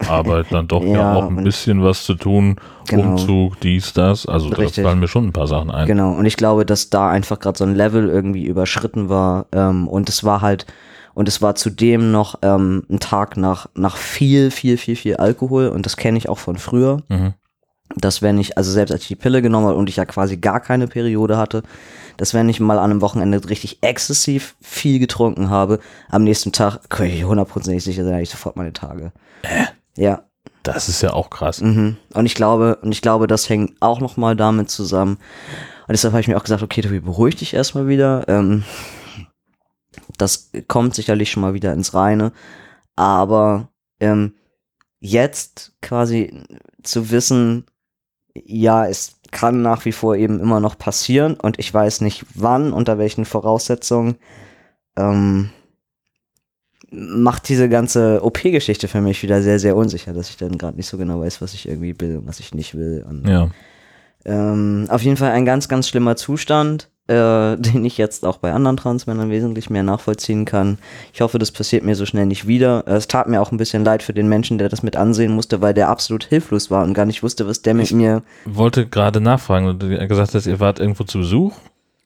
Arbeit 0.00 0.46
dann 0.50 0.68
doch 0.68 0.82
ja, 0.82 0.92
Ja, 0.92 1.14
auch 1.14 1.28
ein 1.28 1.42
bisschen 1.44 1.82
was 1.82 2.04
zu 2.04 2.14
tun. 2.14 2.56
Genau. 2.88 3.10
Umzug, 3.10 3.60
dies, 3.60 3.92
das. 3.92 4.26
Also 4.26 4.50
da 4.50 4.56
Richtig. 4.56 4.84
fallen 4.84 5.00
mir 5.00 5.08
schon 5.08 5.26
ein 5.26 5.32
paar 5.32 5.46
Sachen 5.46 5.70
ein. 5.70 5.86
Genau, 5.86 6.12
und 6.12 6.26
ich 6.26 6.36
glaube, 6.36 6.66
dass 6.66 6.90
da 6.90 7.10
einfach 7.10 7.38
gerade 7.38 7.58
so 7.58 7.64
ein 7.64 7.74
Level 7.74 8.08
irgendwie 8.08 8.44
überschritten 8.46 9.08
war. 9.08 9.46
Ähm, 9.52 9.88
und 9.88 10.08
es 10.08 10.24
war 10.24 10.40
halt, 10.40 10.66
und 11.14 11.28
es 11.28 11.40
war 11.40 11.54
zudem 11.54 12.10
noch 12.10 12.36
ähm, 12.42 12.84
ein 12.90 13.00
Tag 13.00 13.36
nach, 13.36 13.68
nach 13.74 13.96
viel, 13.96 14.50
viel, 14.50 14.76
viel, 14.76 14.96
viel 14.96 15.16
Alkohol. 15.16 15.68
Und 15.68 15.86
das 15.86 15.96
kenne 15.96 16.18
ich 16.18 16.28
auch 16.28 16.38
von 16.38 16.56
früher. 16.56 17.02
Mhm. 17.08 17.34
dass 17.96 18.22
wenn 18.22 18.38
ich, 18.38 18.56
also 18.56 18.72
selbst 18.72 18.92
als 18.92 19.02
ich 19.02 19.08
die 19.08 19.14
Pille 19.14 19.42
genommen 19.42 19.66
habe 19.66 19.76
und 19.76 19.88
ich 19.88 19.96
ja 19.96 20.04
quasi 20.06 20.38
gar 20.38 20.58
keine 20.58 20.88
Periode 20.88 21.36
hatte, 21.36 21.62
dass 22.16 22.34
wenn 22.34 22.48
ich 22.48 22.60
mal 22.60 22.78
an 22.78 22.90
einem 22.90 23.00
Wochenende 23.00 23.48
richtig 23.48 23.82
exzessiv 23.82 24.56
viel 24.60 24.98
getrunken 24.98 25.50
habe, 25.50 25.80
am 26.10 26.24
nächsten 26.24 26.52
Tag 26.52 26.88
kann 26.88 27.06
ich 27.06 27.24
hundertprozentig 27.24 27.84
sicher 27.84 28.04
sein, 28.04 28.14
habe 28.14 28.22
ich 28.22 28.30
sofort 28.30 28.56
meine 28.56 28.72
Tage. 28.72 29.12
Ja. 29.96 30.24
Das 30.62 30.88
ist 30.88 31.02
ja 31.02 31.12
auch 31.12 31.30
krass. 31.30 31.60
Mhm. 31.60 31.98
Und 32.14 32.26
ich 32.26 32.34
glaube, 32.34 32.78
und 32.82 32.92
ich 32.92 33.02
glaube, 33.02 33.26
das 33.26 33.48
hängt 33.48 33.80
auch 33.80 34.00
nochmal 34.00 34.34
damit 34.34 34.70
zusammen. 34.70 35.18
Und 35.86 35.92
deshalb 35.92 36.12
habe 36.12 36.22
ich 36.22 36.28
mir 36.28 36.38
auch 36.38 36.42
gesagt, 36.42 36.62
okay, 36.62 36.80
du 36.80 37.00
beruhig 37.00 37.36
dich 37.36 37.52
erstmal 37.52 37.86
wieder. 37.86 38.26
Ähm, 38.28 38.64
das 40.16 40.50
kommt 40.68 40.94
sicherlich 40.94 41.30
schon 41.30 41.42
mal 41.42 41.54
wieder 41.54 41.72
ins 41.72 41.92
Reine. 41.92 42.32
Aber 42.96 43.68
ähm, 44.00 44.34
jetzt 45.00 45.74
quasi 45.82 46.42
zu 46.82 47.10
wissen, 47.10 47.66
ja, 48.34 48.86
es 48.86 49.20
kann 49.30 49.62
nach 49.62 49.84
wie 49.84 49.92
vor 49.92 50.16
eben 50.16 50.40
immer 50.40 50.60
noch 50.60 50.78
passieren 50.78 51.34
und 51.34 51.58
ich 51.58 51.72
weiß 51.74 52.00
nicht 52.00 52.24
wann, 52.34 52.72
unter 52.72 52.98
welchen 52.98 53.24
Voraussetzungen, 53.24 54.16
ähm, 54.96 55.50
macht 56.96 57.48
diese 57.48 57.68
ganze 57.68 58.22
OP-Geschichte 58.22 58.88
für 58.88 59.00
mich 59.00 59.22
wieder 59.22 59.42
sehr, 59.42 59.58
sehr 59.58 59.76
unsicher, 59.76 60.12
dass 60.12 60.28
ich 60.30 60.36
dann 60.36 60.58
gerade 60.58 60.76
nicht 60.76 60.86
so 60.88 60.96
genau 60.98 61.20
weiß, 61.20 61.40
was 61.42 61.54
ich 61.54 61.68
irgendwie 61.68 61.94
will 61.98 62.18
und 62.18 62.26
was 62.28 62.40
ich 62.40 62.54
nicht 62.54 62.74
will. 62.76 63.04
Und, 63.08 63.28
Ja. 63.28 63.48
ähm, 64.24 64.86
auf 64.88 65.02
jeden 65.02 65.16
Fall 65.16 65.32
ein 65.32 65.44
ganz, 65.44 65.68
ganz 65.68 65.88
schlimmer 65.88 66.16
Zustand, 66.16 66.88
äh, 67.08 67.56
den 67.58 67.84
ich 67.84 67.98
jetzt 67.98 68.24
auch 68.24 68.38
bei 68.38 68.52
anderen 68.52 68.76
Transmännern 68.76 69.30
wesentlich 69.30 69.68
mehr 69.70 69.82
nachvollziehen 69.82 70.44
kann. 70.44 70.78
Ich 71.12 71.20
hoffe, 71.20 71.38
das 71.38 71.50
passiert 71.52 71.84
mir 71.84 71.94
so 71.96 72.06
schnell 72.06 72.26
nicht 72.26 72.46
wieder. 72.46 72.84
Äh, 72.86 72.94
Es 72.94 73.08
tat 73.08 73.28
mir 73.28 73.42
auch 73.42 73.52
ein 73.52 73.58
bisschen 73.58 73.84
leid 73.84 74.02
für 74.02 74.14
den 74.14 74.28
Menschen, 74.28 74.58
der 74.58 74.68
das 74.68 74.82
mit 74.82 74.96
ansehen 74.96 75.32
musste, 75.32 75.60
weil 75.60 75.74
der 75.74 75.88
absolut 75.90 76.24
hilflos 76.24 76.70
war 76.70 76.84
und 76.84 76.94
gar 76.94 77.04
nicht 77.06 77.22
wusste, 77.22 77.46
was 77.46 77.60
der 77.62 77.74
mit 77.74 77.92
mir. 77.92 78.22
Wollte 78.46 78.86
gerade 78.86 79.20
nachfragen, 79.20 79.78
du 79.78 79.88
gesagt 80.08 80.34
hast, 80.34 80.46
ihr 80.46 80.60
wart 80.60 80.78
irgendwo 80.80 81.04
zu 81.04 81.18
Besuch. 81.18 81.52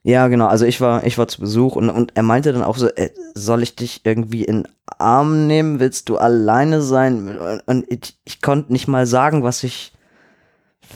Ja, 0.08 0.28
genau. 0.28 0.46
Also 0.46 0.64
ich 0.64 0.80
war, 0.80 1.04
ich 1.04 1.18
war 1.18 1.28
zu 1.28 1.42
Besuch 1.42 1.76
und, 1.76 1.90
und 1.90 2.16
er 2.16 2.22
meinte 2.22 2.50
dann 2.54 2.62
auch 2.62 2.78
so, 2.78 2.88
äh, 2.88 3.10
soll 3.34 3.62
ich 3.62 3.76
dich 3.76 4.00
irgendwie 4.04 4.42
in 4.42 4.66
Arm 4.86 5.46
nehmen? 5.46 5.80
Willst 5.80 6.08
du 6.08 6.16
alleine 6.16 6.80
sein? 6.80 7.36
Und, 7.66 7.84
ich, 7.90 8.18
ich 8.24 8.40
konnte 8.40 8.72
nicht 8.72 8.88
mal 8.88 9.06
sagen, 9.06 9.42
was 9.42 9.62
ich 9.64 9.92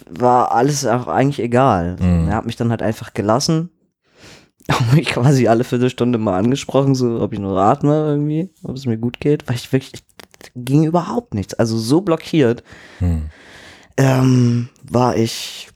war 0.08 0.52
alles 0.52 0.86
auch 0.86 1.08
eigentlich 1.08 1.40
egal. 1.40 1.96
Mhm. 2.00 2.28
Er 2.28 2.36
hat 2.36 2.46
mich 2.46 2.56
dann 2.56 2.70
halt 2.70 2.80
einfach 2.80 3.12
gelassen. 3.12 3.68
Auch 4.72 4.92
mich 4.94 5.08
quasi 5.08 5.46
alle 5.46 5.64
Viertelstunde 5.64 6.16
mal 6.16 6.38
angesprochen, 6.38 6.94
so 6.94 7.20
ob 7.20 7.34
ich 7.34 7.38
nur 7.38 7.58
atme 7.60 7.94
irgendwie, 8.06 8.48
ob 8.62 8.76
es 8.76 8.86
mir 8.86 8.96
gut 8.96 9.20
geht, 9.20 9.46
weil 9.46 9.56
ich 9.56 9.70
wirklich 9.72 10.02
ging 10.54 10.84
überhaupt 10.84 11.34
nichts. 11.34 11.52
Also 11.52 11.76
so 11.76 12.00
blockiert 12.00 12.62
Hm. 13.00 13.28
ähm, 13.98 14.70
war 14.82 15.16
ich, 15.16 15.68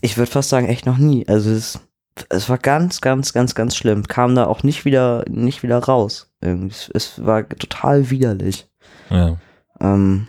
ich 0.00 0.16
würde 0.16 0.30
fast 0.30 0.50
sagen, 0.50 0.68
echt 0.68 0.86
noch 0.86 0.98
nie. 0.98 1.26
Also 1.26 1.50
es, 1.50 1.80
es 2.28 2.48
war 2.48 2.58
ganz, 2.58 3.00
ganz, 3.00 3.32
ganz, 3.32 3.54
ganz 3.54 3.76
schlimm. 3.76 4.04
Kam 4.04 4.34
da 4.34 4.46
auch 4.46 4.62
nicht 4.62 4.84
wieder, 4.84 5.24
nicht 5.28 5.62
wieder 5.62 5.78
raus. 5.78 6.30
Es, 6.40 6.90
es 6.92 7.24
war 7.24 7.48
total 7.48 8.10
widerlich. 8.10 8.68
Ja. 9.10 9.36
Ähm, 9.80 10.28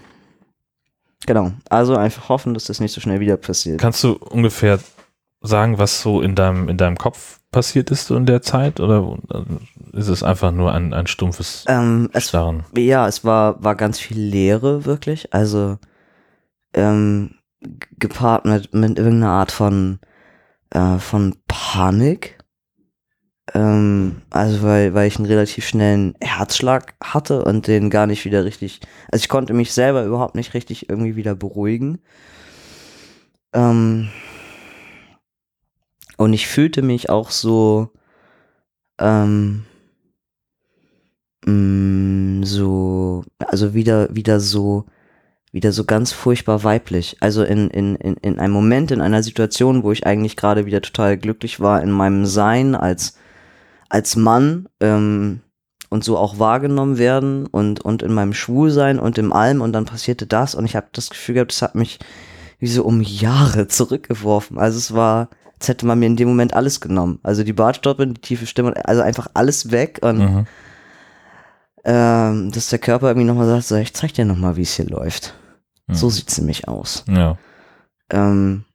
genau. 1.26 1.52
Also 1.70 1.96
einfach 1.96 2.30
hoffen, 2.30 2.54
dass 2.54 2.66
das 2.66 2.80
nicht 2.80 2.94
so 2.94 3.02
schnell 3.02 3.20
wieder 3.20 3.38
passiert. 3.38 3.80
Kannst 3.80 4.04
du 4.04 4.14
ungefähr 4.14 4.80
sagen, 5.42 5.78
was 5.78 6.02
so 6.02 6.22
in 6.22 6.36
deinem, 6.36 6.70
in 6.70 6.78
deinem 6.78 6.98
Kopf 6.98 7.40
passiert 7.52 7.92
ist 7.92 8.08
so 8.08 8.16
in 8.16 8.26
der 8.26 8.42
Zeit? 8.42 8.80
Oder 8.80 9.18
ist 9.94 10.08
es 10.08 10.24
einfach 10.24 10.52
nur 10.52 10.74
ein, 10.74 10.94
ein 10.94 11.08
stumpfes 11.08 11.66
Ähm, 11.68 12.10
es, 12.14 12.30
Starren? 12.30 12.66
ja, 12.76 13.08
es 13.08 13.24
war, 13.24 13.64
war 13.64 13.76
ganz 13.76 14.00
viel 14.00 14.20
Leere, 14.20 14.86
wirklich. 14.86 15.34
Also, 15.34 15.78
ähm, 16.74 17.36
gepaart 17.98 18.46
mit, 18.46 18.74
mit 18.74 18.98
irgendeiner 18.98 19.32
Art 19.32 19.52
von, 19.52 20.00
äh, 20.72 20.98
von 21.00 21.36
Panik. 21.48 22.38
Ähm, 23.54 24.22
also 24.30 24.62
weil, 24.64 24.94
weil 24.94 25.08
ich 25.08 25.18
einen 25.18 25.26
relativ 25.26 25.68
schnellen 25.68 26.16
Herzschlag 26.22 26.94
hatte 27.04 27.44
und 27.44 27.68
den 27.68 27.90
gar 27.90 28.06
nicht 28.06 28.26
wieder 28.26 28.46
richtig, 28.46 28.80
also 29.12 29.24
ich 29.24 29.30
konnte 29.30 29.54
mich 29.54 29.74
selber 29.74 30.04
überhaupt 30.06 30.36
nicht 30.36 30.54
richtig 30.54 30.90
irgendwie 30.90 31.16
wieder 31.16 31.36
beruhigen. 31.36 32.00
Ähm, 33.54 34.10
und 36.18 36.34
ich 36.34 36.48
fühlte 36.48 36.82
mich 36.82 37.10
auch 37.10 37.32
so, 37.32 37.90
ähm, 39.00 39.66
mh, 41.46 42.46
so, 42.46 43.24
also 43.40 43.74
wieder, 43.74 44.14
wieder 44.16 44.40
so, 44.40 44.86
wieder 45.52 45.72
so 45.72 45.84
ganz 45.84 46.12
furchtbar 46.12 46.64
weiblich. 46.64 47.18
Also 47.22 47.44
in, 47.44 47.70
in, 47.70 47.96
in, 47.96 48.16
in 48.16 48.40
einem 48.40 48.54
Moment, 48.54 48.92
in 48.92 49.02
einer 49.02 49.24
Situation, 49.24 49.84
wo 49.84 49.92
ich 49.92 50.06
eigentlich 50.06 50.36
gerade 50.36 50.66
wieder 50.66 50.82
total 50.82 51.18
glücklich 51.18 51.60
war 51.60 51.82
in 51.82 51.92
meinem 51.92 52.26
Sein 52.26 52.76
als, 52.76 53.18
als 53.90 54.16
Mann 54.16 54.70
ähm, 54.80 55.42
und 55.90 56.04
so 56.04 56.18
auch 56.18 56.38
wahrgenommen 56.38 57.00
werden 57.00 57.48
und, 57.48 57.82
und 57.82 58.04
in 58.04 58.14
meinem 58.14 58.34
Schwulsein 58.34 59.00
und 59.00 59.18
im 59.18 59.34
Allem 59.34 59.62
und 59.62 59.74
dann 59.74 59.86
passierte 59.86 60.28
das 60.28 60.54
und 60.54 60.66
ich 60.66 60.76
habe 60.76 60.88
das 60.94 61.10
Gefühl 61.10 61.36
gehabt, 61.36 61.52
es 61.52 61.64
hat 61.64 61.74
mich 61.74 61.98
wie 62.60 62.68
so 62.68 62.84
um 62.84 63.02
Jahre 63.02 63.68
zurückgeworfen. 63.70 64.60
Also 64.60 64.78
es 64.78 64.94
war, 64.94 65.30
als 65.58 65.68
hätte 65.68 65.88
man 65.88 65.98
mir 65.98 66.06
in 66.06 66.16
dem 66.16 66.28
Moment 66.28 66.54
alles 66.54 66.80
genommen. 66.80 67.20
Also 67.24 67.44
die 67.44 67.54
Bartstoppe, 67.54 68.06
die 68.06 68.22
tiefe 68.22 68.46
Stimme, 68.46 68.74
also 68.86 69.02
einfach 69.02 69.28
alles 69.34 69.72
weg 69.72 70.00
und 70.04 70.20
Mhm. 70.20 70.46
ähm, 71.86 72.52
dass 72.52 72.70
der 72.70 72.78
Körper 72.80 73.08
irgendwie 73.08 73.26
nochmal 73.26 73.48
sagt, 73.48 73.64
so, 73.64 73.76
ich 73.76 73.94
zeig 73.96 74.14
dir 74.14 74.26
nochmal, 74.26 74.58
wie 74.58 74.62
es 74.62 74.74
hier 74.74 74.86
läuft. 74.86 75.34
Mhm. 75.90 75.96
So 75.96 76.10
sieht's 76.10 76.38
nämlich 76.38 76.68
aus. 76.68 77.04
Ja. 77.08 77.38
Ähm, 78.10 78.66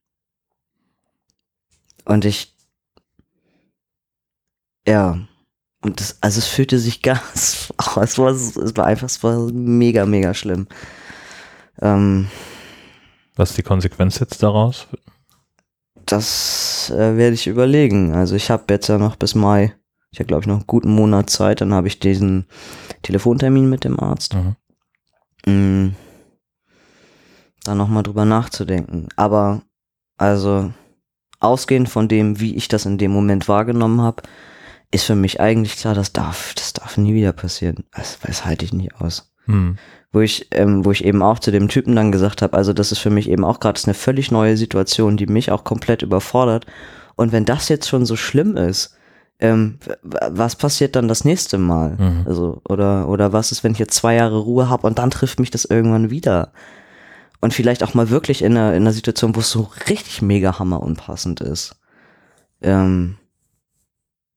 und 2.04 2.24
ich, 2.24 2.54
ja, 4.86 5.18
und 5.80 6.00
das, 6.00 6.18
also 6.20 6.38
es 6.38 6.46
fühlte 6.46 6.78
sich 6.78 7.02
ganz, 7.02 7.72
oh, 7.78 8.00
es 8.00 8.18
war, 8.18 8.30
es 8.30 8.76
war 8.76 8.84
einfach, 8.84 9.06
es 9.06 9.22
war 9.22 9.38
mega, 9.52 10.04
mega 10.04 10.34
schlimm. 10.34 10.68
Ähm, 11.80 12.28
Was 13.36 13.50
ist 13.50 13.58
die 13.58 13.62
Konsequenz 13.62 14.18
jetzt 14.18 14.42
daraus? 14.42 14.86
das 16.06 16.90
äh, 16.90 17.16
werde 17.16 17.34
ich 17.34 17.46
überlegen. 17.46 18.12
Also 18.12 18.36
ich 18.36 18.50
habe 18.50 18.64
jetzt 18.70 18.88
ja 18.88 18.98
noch 18.98 19.16
bis 19.16 19.34
Mai, 19.34 19.74
ich 20.10 20.18
habe 20.18 20.26
glaube 20.26 20.42
ich 20.42 20.46
noch 20.46 20.56
einen 20.56 20.66
guten 20.66 20.94
Monat 20.94 21.30
Zeit, 21.30 21.60
dann 21.60 21.72
habe 21.72 21.88
ich 21.88 21.98
diesen 21.98 22.46
Telefontermin 23.02 23.68
mit 23.68 23.84
dem 23.84 23.98
Arzt. 23.98 24.34
Mhm. 24.34 24.56
Mm, 25.46 25.94
da 27.64 27.74
nochmal 27.74 28.02
drüber 28.02 28.24
nachzudenken. 28.24 29.08
Aber 29.16 29.62
also 30.16 30.72
ausgehend 31.40 31.88
von 31.88 32.08
dem, 32.08 32.40
wie 32.40 32.54
ich 32.56 32.68
das 32.68 32.86
in 32.86 32.98
dem 32.98 33.10
Moment 33.10 33.48
wahrgenommen 33.48 34.00
habe, 34.00 34.22
ist 34.90 35.04
für 35.04 35.16
mich 35.16 35.40
eigentlich 35.40 35.76
klar, 35.76 35.94
das 35.94 36.12
darf, 36.12 36.54
das 36.54 36.72
darf 36.72 36.96
nie 36.96 37.14
wieder 37.14 37.32
passieren. 37.32 37.84
Das, 37.92 38.18
das 38.24 38.44
halte 38.44 38.64
ich 38.64 38.72
nicht 38.72 39.00
aus. 39.00 39.32
Hm. 39.46 39.76
Wo 40.12 40.20
ich, 40.20 40.46
ähm, 40.52 40.84
wo 40.84 40.92
ich 40.92 41.04
eben 41.04 41.22
auch 41.22 41.40
zu 41.40 41.50
dem 41.50 41.68
Typen 41.68 41.96
dann 41.96 42.12
gesagt 42.12 42.42
habe, 42.42 42.56
also 42.56 42.72
das 42.72 42.92
ist 42.92 43.00
für 43.00 43.10
mich 43.10 43.28
eben 43.28 43.44
auch 43.44 43.58
gerade 43.58 43.80
eine 43.84 43.94
völlig 43.94 44.30
neue 44.30 44.56
Situation, 44.56 45.16
die 45.16 45.26
mich 45.26 45.50
auch 45.50 45.64
komplett 45.64 46.02
überfordert. 46.02 46.66
Und 47.16 47.32
wenn 47.32 47.44
das 47.44 47.68
jetzt 47.68 47.88
schon 47.88 48.06
so 48.06 48.14
schlimm 48.14 48.56
ist, 48.56 48.96
ähm, 49.40 49.78
was 50.02 50.54
passiert 50.54 50.94
dann 50.94 51.08
das 51.08 51.24
nächste 51.24 51.58
Mal? 51.58 51.96
Mhm. 51.98 52.22
Also, 52.26 52.62
oder, 52.68 53.08
oder 53.08 53.32
was 53.32 53.50
ist, 53.50 53.64
wenn 53.64 53.72
ich 53.72 53.80
jetzt 53.80 53.96
zwei 53.96 54.14
Jahre 54.14 54.38
Ruhe 54.38 54.68
habe 54.68 54.86
und 54.86 54.98
dann 54.98 55.10
trifft 55.10 55.40
mich 55.40 55.50
das 55.50 55.64
irgendwann 55.64 56.10
wieder? 56.10 56.52
Und 57.44 57.52
vielleicht 57.52 57.82
auch 57.84 57.92
mal 57.92 58.08
wirklich 58.08 58.40
in 58.40 58.56
einer, 58.56 58.70
in 58.70 58.84
einer 58.84 58.92
Situation, 58.94 59.36
wo 59.36 59.40
es 59.40 59.50
so 59.50 59.68
richtig 59.90 60.22
mega 60.22 60.58
hammer 60.58 60.82
unpassend 60.82 61.42
ist. 61.42 61.76
Ähm, 62.62 63.16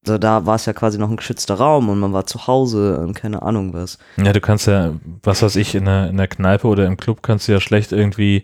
so 0.06 0.18
da 0.18 0.46
war 0.46 0.56
es 0.56 0.66
ja 0.66 0.74
quasi 0.74 0.98
noch 0.98 1.10
ein 1.10 1.16
geschützter 1.16 1.56
Raum 1.56 1.88
und 1.88 2.00
man 2.02 2.12
war 2.12 2.26
zu 2.26 2.48
Hause 2.48 3.00
und 3.00 3.14
keine 3.14 3.44
Ahnung 3.44 3.74
was. 3.74 3.98
Ja, 4.18 4.34
du 4.34 4.42
kannst 4.42 4.68
ja, 4.68 4.92
was 5.24 5.42
weiß 5.42 5.56
ich, 5.56 5.74
in 5.74 5.86
der, 5.86 6.10
in 6.10 6.18
der 6.18 6.28
Kneipe 6.28 6.68
oder 6.68 6.86
im 6.86 6.98
Club 6.98 7.24
kannst 7.24 7.48
du 7.48 7.54
ja 7.54 7.62
schlecht 7.62 7.94
irgendwie 7.94 8.44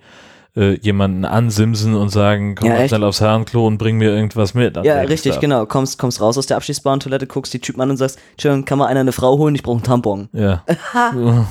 äh, 0.56 0.80
jemanden 0.80 1.26
ansimsen 1.26 1.94
und 1.94 2.08
sagen, 2.08 2.56
komm 2.56 2.70
Ja, 2.70 2.88
schnell 2.88 3.04
aufs 3.04 3.20
Herrenklo 3.20 3.68
und 3.68 3.78
bring 3.78 3.98
mir 3.98 4.16
irgendwas 4.16 4.54
mit. 4.54 4.78
Ja, 4.78 5.02
richtig, 5.02 5.42
genau. 5.42 5.66
Kommst, 5.66 6.00
kommst 6.00 6.22
raus 6.22 6.38
aus 6.38 6.46
der 6.46 6.56
abschließbaren 6.56 7.02
Toilette, 7.02 7.28
guckst 7.28 7.54
die 7.54 7.60
Typen 7.60 7.82
an 7.82 7.90
und 7.90 7.98
sagst, 7.98 8.18
Entschuldigung, 8.32 8.64
kann 8.64 8.78
mal 8.78 8.88
einer 8.88 9.02
eine 9.02 9.12
Frau 9.12 9.38
holen? 9.38 9.56
Ich 9.56 9.64
brauche 9.64 9.76
einen 9.76 9.84
Tampon. 9.84 10.30
Ja. 10.32 10.64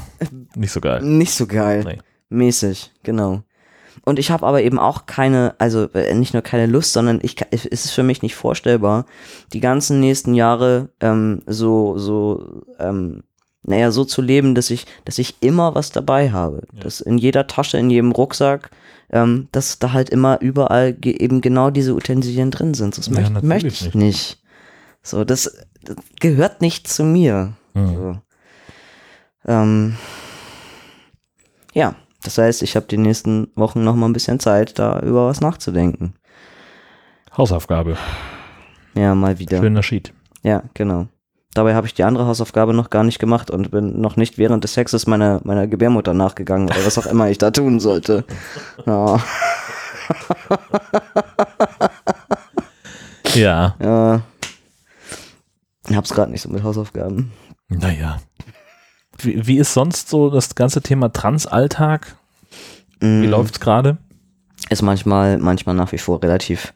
Nicht 0.54 0.72
so 0.72 0.80
geil. 0.80 1.02
Nicht 1.02 1.34
so 1.34 1.46
geil. 1.46 1.84
Nee. 1.84 1.98
Mäßig, 2.32 2.90
genau. 3.02 3.42
Und 4.04 4.18
ich 4.18 4.30
habe 4.30 4.46
aber 4.46 4.62
eben 4.62 4.78
auch 4.78 5.06
keine, 5.06 5.54
also 5.58 5.88
äh, 5.92 6.14
nicht 6.14 6.32
nur 6.32 6.42
keine 6.42 6.66
Lust, 6.66 6.92
sondern 6.92 7.20
ich, 7.22 7.36
es 7.50 7.66
ist 7.66 7.90
für 7.90 8.02
mich 8.02 8.22
nicht 8.22 8.34
vorstellbar, 8.34 9.06
die 9.52 9.60
ganzen 9.60 10.00
nächsten 10.00 10.34
Jahre 10.34 10.88
ähm, 11.00 11.42
so, 11.46 11.98
so, 11.98 12.62
ähm, 12.78 13.22
naja, 13.62 13.92
so 13.92 14.04
zu 14.04 14.22
leben, 14.22 14.54
dass 14.54 14.70
ich, 14.70 14.86
dass 15.04 15.18
ich 15.18 15.36
immer 15.40 15.74
was 15.74 15.92
dabei 15.92 16.32
habe. 16.32 16.62
Ja. 16.72 16.80
Dass 16.80 17.00
in 17.00 17.18
jeder 17.18 17.46
Tasche, 17.46 17.78
in 17.78 17.90
jedem 17.90 18.10
Rucksack, 18.10 18.70
ähm, 19.10 19.48
dass 19.52 19.78
da 19.78 19.92
halt 19.92 20.10
immer 20.10 20.40
überall 20.40 20.92
ge 20.94 21.12
eben 21.18 21.40
genau 21.40 21.70
diese 21.70 21.94
Utensilien 21.94 22.50
drin 22.50 22.74
sind. 22.74 22.98
Das 22.98 23.06
Ja, 23.06 23.12
möchte, 23.12 23.46
möchte 23.46 23.68
ich 23.68 23.82
nicht. 23.82 23.94
nicht. 23.94 24.42
So, 25.02 25.24
das, 25.24 25.58
das 25.84 25.96
gehört 26.18 26.60
nicht 26.60 26.88
zu 26.88 27.04
mir. 27.04 27.52
Mhm. 27.74 27.94
So. 27.94 28.18
Ähm, 29.46 29.96
ja, 31.72 31.94
das 32.24 32.38
heißt, 32.38 32.62
ich 32.62 32.76
habe 32.76 32.86
die 32.86 32.98
nächsten 32.98 33.48
Wochen 33.54 33.84
noch 33.84 33.94
mal 33.96 34.06
ein 34.06 34.12
bisschen 34.12 34.40
Zeit, 34.40 34.78
da 34.78 35.00
über 35.00 35.26
was 35.26 35.40
nachzudenken. 35.40 36.14
Hausaufgabe. 37.36 37.96
Ja, 38.94 39.14
mal 39.14 39.38
wieder. 39.38 39.58
Schöner 39.58 39.82
Sheet. 39.82 40.12
Ja, 40.42 40.62
genau. 40.74 41.06
Dabei 41.54 41.74
habe 41.74 41.86
ich 41.86 41.94
die 41.94 42.04
andere 42.04 42.26
Hausaufgabe 42.26 42.72
noch 42.72 42.88
gar 42.90 43.04
nicht 43.04 43.18
gemacht 43.18 43.50
und 43.50 43.70
bin 43.70 44.00
noch 44.00 44.16
nicht 44.16 44.38
während 44.38 44.64
des 44.64 44.72
Sexes 44.74 45.06
meiner, 45.06 45.40
meiner 45.44 45.66
Gebärmutter 45.66 46.14
nachgegangen 46.14 46.68
oder 46.68 46.84
was 46.86 46.96
auch 46.98 47.06
immer 47.06 47.28
ich 47.28 47.38
da 47.38 47.50
tun 47.50 47.78
sollte. 47.80 48.24
Ja, 48.86 49.20
Ja. 53.34 53.74
ja. 53.80 54.20
Ich 55.88 55.96
hab's 55.96 56.10
gerade 56.12 56.30
nicht 56.30 56.42
so 56.42 56.48
mit 56.48 56.62
Hausaufgaben. 56.62 57.32
Naja. 57.68 58.18
Wie, 59.24 59.46
wie 59.46 59.58
ist 59.58 59.74
sonst 59.74 60.08
so 60.08 60.30
das 60.30 60.54
ganze 60.54 60.82
Thema 60.82 61.12
Trans-Alltag? 61.12 62.16
Wie 63.00 63.06
Mm, 63.06 63.24
läuft's 63.26 63.60
gerade? 63.60 63.98
Ist 64.70 64.82
manchmal, 64.82 65.38
manchmal 65.38 65.74
nach 65.74 65.92
wie 65.92 65.98
vor 65.98 66.22
relativ 66.22 66.72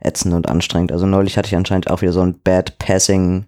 ätzend 0.00 0.34
und 0.34 0.48
anstrengend. 0.48 0.92
Also 0.92 1.06
neulich 1.06 1.36
hatte 1.36 1.48
ich 1.48 1.56
anscheinend 1.56 1.90
auch 1.90 2.02
wieder 2.02 2.12
so 2.12 2.20
ein 2.20 2.38
Bad 2.42 2.78
Passing 2.78 3.46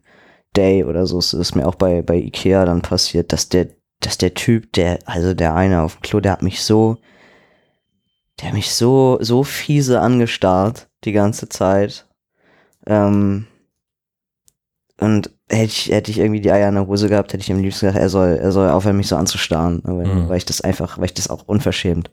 Day 0.57 0.85
oder 0.85 1.07
so. 1.07 1.19
Es 1.19 1.33
ist 1.33 1.55
mir 1.55 1.67
auch 1.67 1.75
bei, 1.77 2.03
bei 2.03 2.17
Ikea 2.17 2.65
dann 2.65 2.83
passiert, 2.83 3.33
dass 3.33 3.49
der, 3.49 3.69
dass 4.01 4.19
der 4.19 4.35
Typ, 4.35 4.73
der, 4.73 4.99
also 5.05 5.35
der 5.35 5.55
eine 5.55 5.83
auf 5.83 5.97
dem 5.97 6.03
Klo, 6.03 6.21
der 6.21 6.33
hat 6.33 6.43
mich 6.43 6.63
so, 6.63 6.99
der 8.41 8.49
hat 8.49 8.55
mich 8.55 8.73
so, 8.75 9.19
so 9.21 9.45
fiese 9.45 10.01
angestarrt 10.01 10.89
die 11.05 11.13
ganze 11.13 11.49
Zeit. 11.49 12.07
Ähm, 12.87 13.47
und 14.99 15.31
hätte 15.49 15.65
ich, 15.65 15.89
hätte 15.91 16.11
ich 16.11 16.19
irgendwie 16.19 16.41
die 16.41 16.51
Eier 16.51 16.69
in 16.69 16.75
der 16.75 16.87
Hose 16.87 17.09
gehabt, 17.09 17.33
hätte 17.33 17.43
ich 17.43 17.51
ihm 17.51 17.59
liebsten 17.59 17.87
gesagt, 17.87 18.03
er 18.03 18.09
soll, 18.09 18.39
er 18.41 18.51
soll 18.53 18.71
aufhören, 18.71 18.97
mich 18.97 19.09
so 19.09 19.17
anzustarren. 19.17 19.83
Mhm. 19.85 20.29
Weil 20.29 20.39
ich 20.39 20.47
das 20.47 20.61
einfach, 20.63 20.99
weil 20.99 21.07
ich 21.07 21.15
das 21.15 21.29
auch 21.29 21.45
unverschämt 21.47 22.11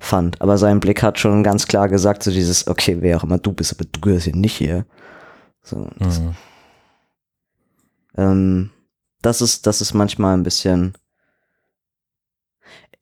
fand. 0.00 0.40
Aber 0.40 0.56
sein 0.58 0.80
Blick 0.80 1.02
hat 1.02 1.18
schon 1.18 1.42
ganz 1.42 1.66
klar 1.66 1.88
gesagt, 1.88 2.22
so 2.22 2.30
dieses, 2.30 2.66
okay, 2.66 2.96
wer 3.00 3.18
auch 3.18 3.24
immer 3.24 3.38
du 3.38 3.52
bist, 3.52 3.74
aber 3.74 3.84
du 3.90 4.00
gehörst 4.00 4.24
hier 4.24 4.36
nicht 4.36 4.56
hier. 4.56 4.86
So, 5.62 5.88
das, 5.98 6.20
Mhm. 6.20 6.34
ähm, 8.16 8.70
das 9.22 9.40
ist, 9.40 9.66
das 9.66 9.80
ist 9.80 9.94
manchmal 9.94 10.36
ein 10.36 10.42
bisschen. 10.42 10.94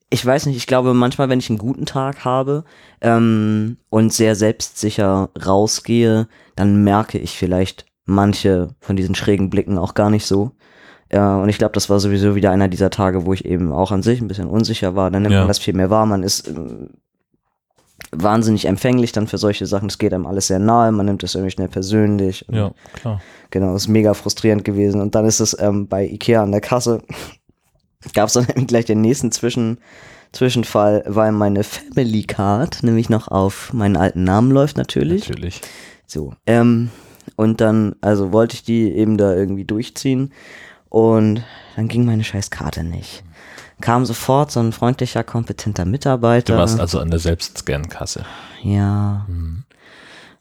Ich 0.09 0.23
weiß 0.25 0.45
nicht, 0.45 0.57
ich 0.57 0.67
glaube 0.67 0.93
manchmal, 0.93 1.27
wenn 1.29 1.39
ich 1.39 1.49
einen 1.49 1.57
guten 1.57 1.85
Tag 1.85 2.23
habe 2.23 2.65
ähm, 3.01 3.77
und 3.89 4.13
sehr 4.13 4.35
selbstsicher 4.35 5.29
rausgehe, 5.43 6.27
dann 6.55 6.83
merke 6.83 7.17
ich 7.17 7.35
vielleicht 7.37 7.85
manche 8.05 8.69
von 8.79 8.95
diesen 8.95 9.15
schrägen 9.15 9.49
Blicken 9.49 9.77
auch 9.77 9.93
gar 9.93 10.09
nicht 10.09 10.25
so. 10.25 10.51
Äh, 11.09 11.19
und 11.19 11.49
ich 11.49 11.57
glaube, 11.57 11.73
das 11.73 11.89
war 11.89 11.99
sowieso 11.99 12.35
wieder 12.35 12.51
einer 12.51 12.67
dieser 12.67 12.89
Tage, 12.89 13.25
wo 13.25 13.33
ich 13.33 13.45
eben 13.45 13.71
auch 13.71 13.91
an 13.91 14.03
sich 14.03 14.19
ein 14.21 14.27
bisschen 14.27 14.47
unsicher 14.47 14.95
war. 14.95 15.11
Dann 15.11 15.21
nimmt 15.23 15.33
Ja. 15.33 15.39
man 15.39 15.47
das 15.47 15.59
viel 15.59 15.73
mehr 15.73 15.89
wahr. 15.89 16.05
Man 16.05 16.23
ist 16.23 16.47
ähm, 16.47 16.89
wahnsinnig 18.11 18.65
empfänglich 18.65 19.11
dann 19.11 19.27
für 19.27 19.37
solche 19.37 19.65
Sachen. 19.65 19.87
Es 19.89 19.97
geht 19.97 20.13
einem 20.13 20.25
alles 20.25 20.47
sehr 20.47 20.59
nahe. 20.59 20.91
Man 20.91 21.05
nimmt 21.05 21.23
das 21.23 21.35
irgendwie 21.35 21.51
schnell 21.51 21.67
persönlich. 21.69 22.45
Ja, 22.51 22.71
klar. 22.93 23.21
Genau, 23.51 23.75
ist 23.75 23.87
mega 23.87 24.13
frustrierend 24.13 24.63
gewesen. 24.65 25.01
Und 25.01 25.15
dann 25.15 25.25
ist 25.25 25.39
es 25.39 25.57
ähm, 25.59 25.87
bei 25.87 26.05
Ikea 26.05 26.43
an 26.43 26.51
der 26.51 26.61
Kasse, 26.61 27.01
gab 28.13 28.27
es 28.27 28.33
dann 28.33 28.45
gleich 28.67 28.85
den 28.85 29.01
nächsten 29.01 29.31
Zwischen, 29.31 29.77
Zwischenfall, 30.31 31.03
weil 31.07 31.31
meine 31.31 31.63
Family 31.63 32.23
Card 32.23 32.81
nämlich 32.81 33.09
noch 33.09 33.27
auf 33.27 33.71
meinen 33.71 33.95
alten 33.95 34.23
Namen 34.23 34.49
läuft 34.51 34.77
natürlich. 34.77 35.29
Natürlich. 35.29 35.61
So. 36.07 36.33
Ähm, 36.47 36.89
und 37.35 37.61
dann, 37.61 37.95
also 38.01 38.31
wollte 38.31 38.55
ich 38.55 38.63
die 38.63 38.91
eben 38.91 39.17
da 39.17 39.33
irgendwie 39.33 39.65
durchziehen 39.65 40.31
und 40.89 41.43
dann 41.75 41.87
ging 41.87 42.05
meine 42.05 42.23
scheiß 42.23 42.49
Karte 42.51 42.83
nicht. 42.83 43.23
Kam 43.81 44.05
sofort 44.05 44.51
so 44.51 44.59
ein 44.59 44.71
freundlicher, 44.71 45.23
kompetenter 45.23 45.85
Mitarbeiter. 45.85 46.53
Du 46.53 46.59
warst 46.59 46.79
also 46.79 46.99
an 46.99 47.09
der 47.09 47.19
Selbstscan-Kasse. 47.19 48.25
ja. 48.63 49.25
Mhm. 49.27 49.63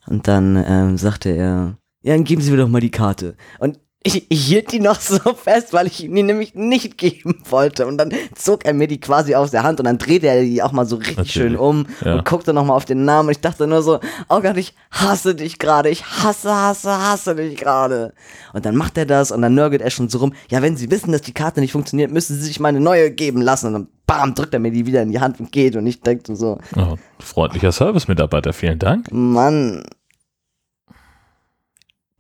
Und 0.07 0.27
dann 0.27 0.63
ähm, 0.67 0.99
sagte 0.99 1.31
er, 1.31 1.77
ja, 2.03 2.15
dann 2.15 2.25
geben 2.25 2.43
Sie 2.43 2.51
mir 2.51 2.57
doch 2.57 2.69
mal 2.69 2.81
die 2.81 2.91
Karte. 2.91 3.37
Und 3.61 3.79
ich, 4.05 4.27
ich 4.31 4.47
hielt 4.47 4.73
die 4.73 4.81
noch 4.81 5.01
so 5.01 5.19
fest, 5.35 5.73
weil 5.73 5.87
ich 5.87 6.03
ihn 6.05 6.15
die 6.15 6.23
nämlich 6.23 6.55
nicht 6.55 6.99
geben 6.99 7.43
wollte. 7.49 7.87
Und 7.87 7.99
dann 7.99 8.13
zog 8.35 8.65
er 8.65 8.75
mir 8.75 8.87
die 8.89 8.99
quasi 9.01 9.35
aus 9.35 9.51
der 9.51 9.63
Hand 9.63 9.81
und 9.81 9.87
dann 9.87 9.99
drehte 9.99 10.27
er 10.29 10.43
die 10.43 10.63
auch 10.63 10.73
mal 10.73 10.87
so 10.87 10.97
richtig 10.97 11.17
Natürlich. 11.19 11.33
schön 11.35 11.57
um 11.57 11.87
Ja. 12.05 12.15
und 12.15 12.25
guckte 12.25 12.53
nochmal 12.53 12.77
auf 12.77 12.85
den 12.85 13.05
Namen. 13.05 13.29
Und 13.29 13.33
ich 13.33 13.41
dachte 13.41 13.67
nur 13.67 13.83
so, 13.83 14.01
oh 14.29 14.41
Gott, 14.41 14.57
ich 14.57 14.75
hasse 14.91 15.35
dich 15.35 15.59
gerade. 15.59 15.89
Ich 15.89 16.05
hasse, 16.05 16.55
hasse, 16.55 16.91
hasse 16.99 17.35
dich 17.35 17.57
gerade. 17.59 18.13
Und 18.53 18.65
dann 18.67 18.77
macht 18.77 18.99
er 18.99 19.07
das 19.07 19.31
und 19.31 19.43
dann 19.43 19.55
nörgelt 19.55 19.83
er 19.83 19.91
schon 19.91 20.09
so 20.09 20.19
rum. 20.19 20.33
Ja, 20.51 20.63
wenn 20.63 20.77
Sie 20.77 20.91
wissen, 20.91 21.13
dass 21.13 21.23
die 21.23 21.33
Karte 21.35 21.61
nicht 21.61 21.73
funktioniert, 21.73 22.11
müssen 22.11 22.37
Sie 22.37 22.43
sich 22.43 22.61
meine 22.61 22.81
neue 22.81 23.11
geben 23.11 23.41
lassen. 23.41 23.67
Und 23.69 23.73
dann 23.75 23.89
bam, 24.07 24.35
drückt 24.35 24.53
er 24.55 24.61
mir 24.61 24.73
die 24.73 24.87
wieder 24.87 25.03
in 25.03 25.13
die 25.13 25.21
Hand 25.21 25.39
und 25.41 25.53
geht. 25.53 25.77
Und 25.77 25.87
ich 25.87 26.01
denke 26.01 26.35
so, 26.37 26.59
Oh, 26.77 26.97
freundlicher 27.19 27.73
Service-Mitarbeiter, 27.73 28.53
vielen 28.53 28.79
Dank. 28.79 29.11
Mann. 29.13 29.85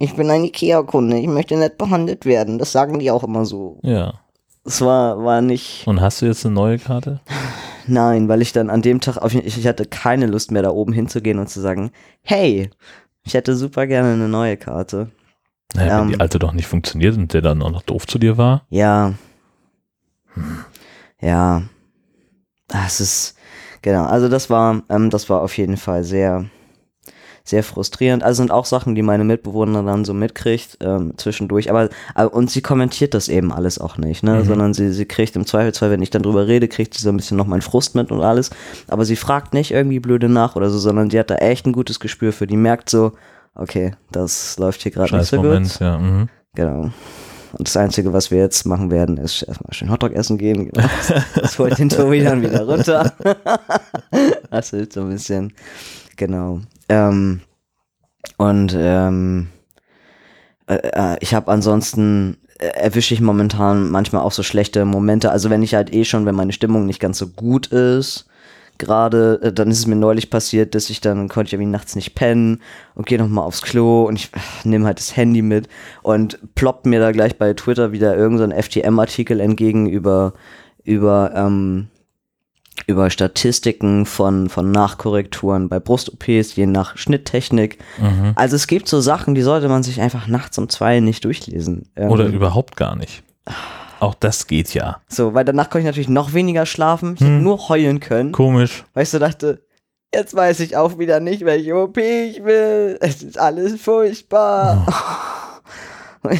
Ich 0.02 0.16
bin 0.16 0.28
ein 0.30 0.42
Ikea-Kunde, 0.42 1.16
ich 1.16 1.28
möchte 1.28 1.56
nicht 1.56 1.78
behandelt 1.78 2.26
werden. 2.26 2.58
Das 2.58 2.72
sagen 2.72 2.98
die 2.98 3.12
auch 3.12 3.22
immer 3.22 3.44
so. 3.44 3.78
Ja. 3.84 4.14
Es 4.64 4.80
war, 4.80 5.22
war 5.24 5.42
nicht. 5.42 5.86
Und 5.86 6.00
hast 6.00 6.20
du 6.20 6.26
jetzt 6.26 6.44
eine 6.44 6.56
neue 6.56 6.80
Karte? 6.80 7.20
Nein, 7.86 8.28
weil 8.28 8.42
ich 8.42 8.52
dann 8.52 8.68
an 8.68 8.82
dem 8.82 9.00
Tag, 9.00 9.18
auf, 9.18 9.32
ich, 9.32 9.56
ich 9.58 9.64
hatte 9.64 9.86
keine 9.86 10.26
Lust 10.26 10.50
mehr 10.50 10.62
da 10.62 10.70
oben 10.70 10.92
hinzugehen 10.92 11.38
und 11.38 11.48
zu 11.48 11.60
sagen, 11.60 11.92
hey, 12.22 12.68
ich 13.22 13.34
hätte 13.34 13.54
super 13.54 13.86
gerne 13.86 14.14
eine 14.14 14.28
neue 14.28 14.56
Karte. 14.56 15.12
Naja, 15.74 15.98
wenn 15.98 16.06
Ähm. 16.06 16.12
die 16.14 16.20
alte 16.20 16.40
doch 16.40 16.52
nicht 16.52 16.66
funktioniert 16.66 17.16
und 17.16 17.32
der 17.32 17.40
dann 17.40 17.62
auch 17.62 17.70
noch 17.70 17.82
doof 17.82 18.08
zu 18.08 18.18
dir 18.18 18.36
war. 18.36 18.66
Ja. 18.70 19.14
Ja. 21.20 21.62
Das 22.66 23.00
ist, 23.00 23.36
genau, 23.82 24.04
also 24.06 24.28
das 24.28 24.50
war, 24.50 24.82
ähm, 24.88 25.10
das 25.10 25.30
war 25.30 25.42
auf 25.42 25.56
jeden 25.56 25.76
Fall 25.76 26.02
sehr, 26.02 26.46
sehr 27.44 27.62
frustrierend. 27.62 28.22
Also 28.22 28.38
sind 28.42 28.50
auch 28.50 28.64
Sachen, 28.64 28.94
die 28.94 29.02
meine 29.02 29.24
Mitbewohnerin 29.24 29.86
dann 29.86 30.04
so 30.04 30.14
mitkriegt, 30.14 30.78
ähm, 30.80 31.14
zwischendurch. 31.16 31.70
Aber, 31.70 31.88
aber, 32.14 32.32
und 32.32 32.50
sie 32.50 32.62
kommentiert 32.62 33.14
das 33.14 33.28
eben 33.28 33.52
alles 33.52 33.78
auch 33.78 33.98
nicht, 33.98 34.22
ne? 34.22 34.36
Mhm. 34.36 34.44
Sondern 34.44 34.74
sie, 34.74 34.92
sie 34.92 35.06
kriegt 35.06 35.34
im 35.36 35.46
Zweifelsfall, 35.46 35.90
wenn 35.90 36.02
ich 36.02 36.10
dann 36.10 36.22
drüber 36.22 36.46
rede, 36.46 36.68
kriegt 36.68 36.94
sie 36.94 37.02
so 37.02 37.08
ein 37.08 37.16
bisschen 37.16 37.36
noch 37.36 37.46
meinen 37.46 37.62
Frust 37.62 37.94
mit 37.94 38.12
und 38.12 38.22
alles. 38.22 38.50
Aber 38.88 39.04
sie 39.04 39.16
fragt 39.16 39.54
nicht 39.54 39.72
irgendwie 39.72 40.00
blöde 40.00 40.28
nach 40.28 40.56
oder 40.56 40.70
so, 40.70 40.78
sondern 40.78 41.08
die 41.08 41.18
hat 41.18 41.30
da 41.30 41.36
echt 41.36 41.66
ein 41.66 41.72
gutes 41.72 42.00
Gespür 42.00 42.32
für. 42.32 42.46
Die 42.46 42.56
merkt 42.56 42.88
so, 42.90 43.12
okay, 43.54 43.94
das 44.10 44.58
läuft 44.58 44.82
hier 44.82 44.92
gerade 44.92 45.16
nicht 45.16 45.28
so 45.28 45.36
gut. 45.36 45.46
Moment, 45.46 45.78
ja. 45.80 45.98
Mhm. 45.98 46.28
Genau. 46.54 46.90
Und 47.52 47.68
das 47.68 47.76
Einzige, 47.76 48.12
was 48.12 48.30
wir 48.30 48.38
jetzt 48.38 48.64
machen 48.64 48.90
werden, 48.90 49.18
ist 49.18 49.42
erstmal 49.42 49.74
schön 49.74 49.90
Hotdog 49.90 50.12
essen 50.12 50.38
gehen. 50.38 50.70
Genau. 50.70 50.88
Das 51.34 51.58
holt 51.58 51.78
den 51.78 51.90
Tobi 51.90 52.22
dann 52.22 52.42
wieder 52.42 52.64
runter. 52.64 53.12
Das 54.50 54.68
hilft 54.68 54.92
so 54.92 55.00
ein 55.00 55.08
bisschen. 55.08 55.54
Genau. 56.16 56.60
Ähm, 56.88 57.40
und 58.36 58.74
ähm, 58.76 59.48
äh, 60.66 60.74
äh, 60.74 61.16
ich 61.20 61.34
habe 61.34 61.50
ansonsten 61.50 62.38
äh, 62.58 62.66
erwische 62.66 63.14
ich 63.14 63.20
momentan 63.20 63.90
manchmal 63.90 64.22
auch 64.22 64.32
so 64.32 64.42
schlechte 64.42 64.84
Momente. 64.84 65.30
Also 65.30 65.50
wenn 65.50 65.62
ich 65.62 65.74
halt 65.74 65.92
eh 65.92 66.04
schon, 66.04 66.26
wenn 66.26 66.34
meine 66.34 66.52
Stimmung 66.52 66.86
nicht 66.86 67.00
ganz 67.00 67.18
so 67.18 67.28
gut 67.28 67.68
ist, 67.68 68.26
gerade, 68.78 69.40
äh, 69.42 69.52
dann 69.52 69.70
ist 69.70 69.78
es 69.80 69.86
mir 69.86 69.96
neulich 69.96 70.30
passiert, 70.30 70.74
dass 70.74 70.90
ich 70.90 71.00
dann 71.00 71.28
konnte 71.28 71.48
ich 71.48 71.52
irgendwie 71.54 71.70
nachts 71.70 71.94
nicht 71.94 72.14
pennen 72.14 72.60
und 72.94 73.06
gehe 73.06 73.18
nochmal 73.18 73.44
aufs 73.44 73.62
Klo 73.62 74.04
und 74.04 74.16
ich 74.16 74.30
nehme 74.64 74.86
halt 74.86 74.98
das 74.98 75.16
Handy 75.16 75.42
mit 75.42 75.68
und 76.02 76.38
ploppt 76.54 76.86
mir 76.86 77.00
da 77.00 77.12
gleich 77.12 77.38
bei 77.38 77.54
Twitter 77.54 77.92
wieder 77.92 78.16
irgendein 78.16 78.50
so 78.50 78.56
FTM-Artikel 78.56 79.40
entgegen 79.40 79.88
über, 79.88 80.34
über, 80.84 81.32
ähm, 81.34 81.88
über 82.86 83.10
Statistiken 83.10 84.06
von, 84.06 84.48
von 84.48 84.70
Nachkorrekturen 84.70 85.68
bei 85.68 85.78
Brust-OPs, 85.80 86.56
je 86.56 86.66
nach 86.66 86.96
Schnitttechnik. 86.96 87.78
Mhm. 87.98 88.32
Also 88.34 88.56
es 88.56 88.66
gibt 88.66 88.88
so 88.88 89.00
Sachen, 89.00 89.34
die 89.34 89.42
sollte 89.42 89.68
man 89.68 89.82
sich 89.82 90.00
einfach 90.00 90.26
nachts 90.26 90.58
um 90.58 90.68
zwei 90.68 91.00
nicht 91.00 91.24
durchlesen. 91.24 91.88
Ähm, 91.96 92.10
Oder 92.10 92.26
überhaupt 92.26 92.76
gar 92.76 92.96
nicht. 92.96 93.22
Auch 94.00 94.14
das 94.14 94.46
geht 94.46 94.74
ja. 94.74 95.00
So, 95.08 95.34
weil 95.34 95.44
danach 95.44 95.70
konnte 95.70 95.80
ich 95.80 95.86
natürlich 95.86 96.08
noch 96.08 96.32
weniger 96.32 96.66
schlafen. 96.66 97.14
Ich 97.14 97.20
hätte 97.20 97.30
Hm. 97.30 97.42
nur 97.42 97.68
heulen 97.68 98.00
können. 98.00 98.32
Komisch. 98.32 98.84
Weil 98.94 99.04
ich 99.04 99.10
so 99.10 99.18
dachte, 99.18 99.62
jetzt 100.12 100.34
weiß 100.34 100.60
ich 100.60 100.76
auch 100.76 100.98
wieder 100.98 101.20
nicht, 101.20 101.44
welche 101.44 101.76
OP 101.76 101.98
ich 101.98 102.42
will. 102.42 102.98
Es 103.00 103.22
ist 103.22 103.38
alles 103.38 103.80
furchtbar. 103.80 104.86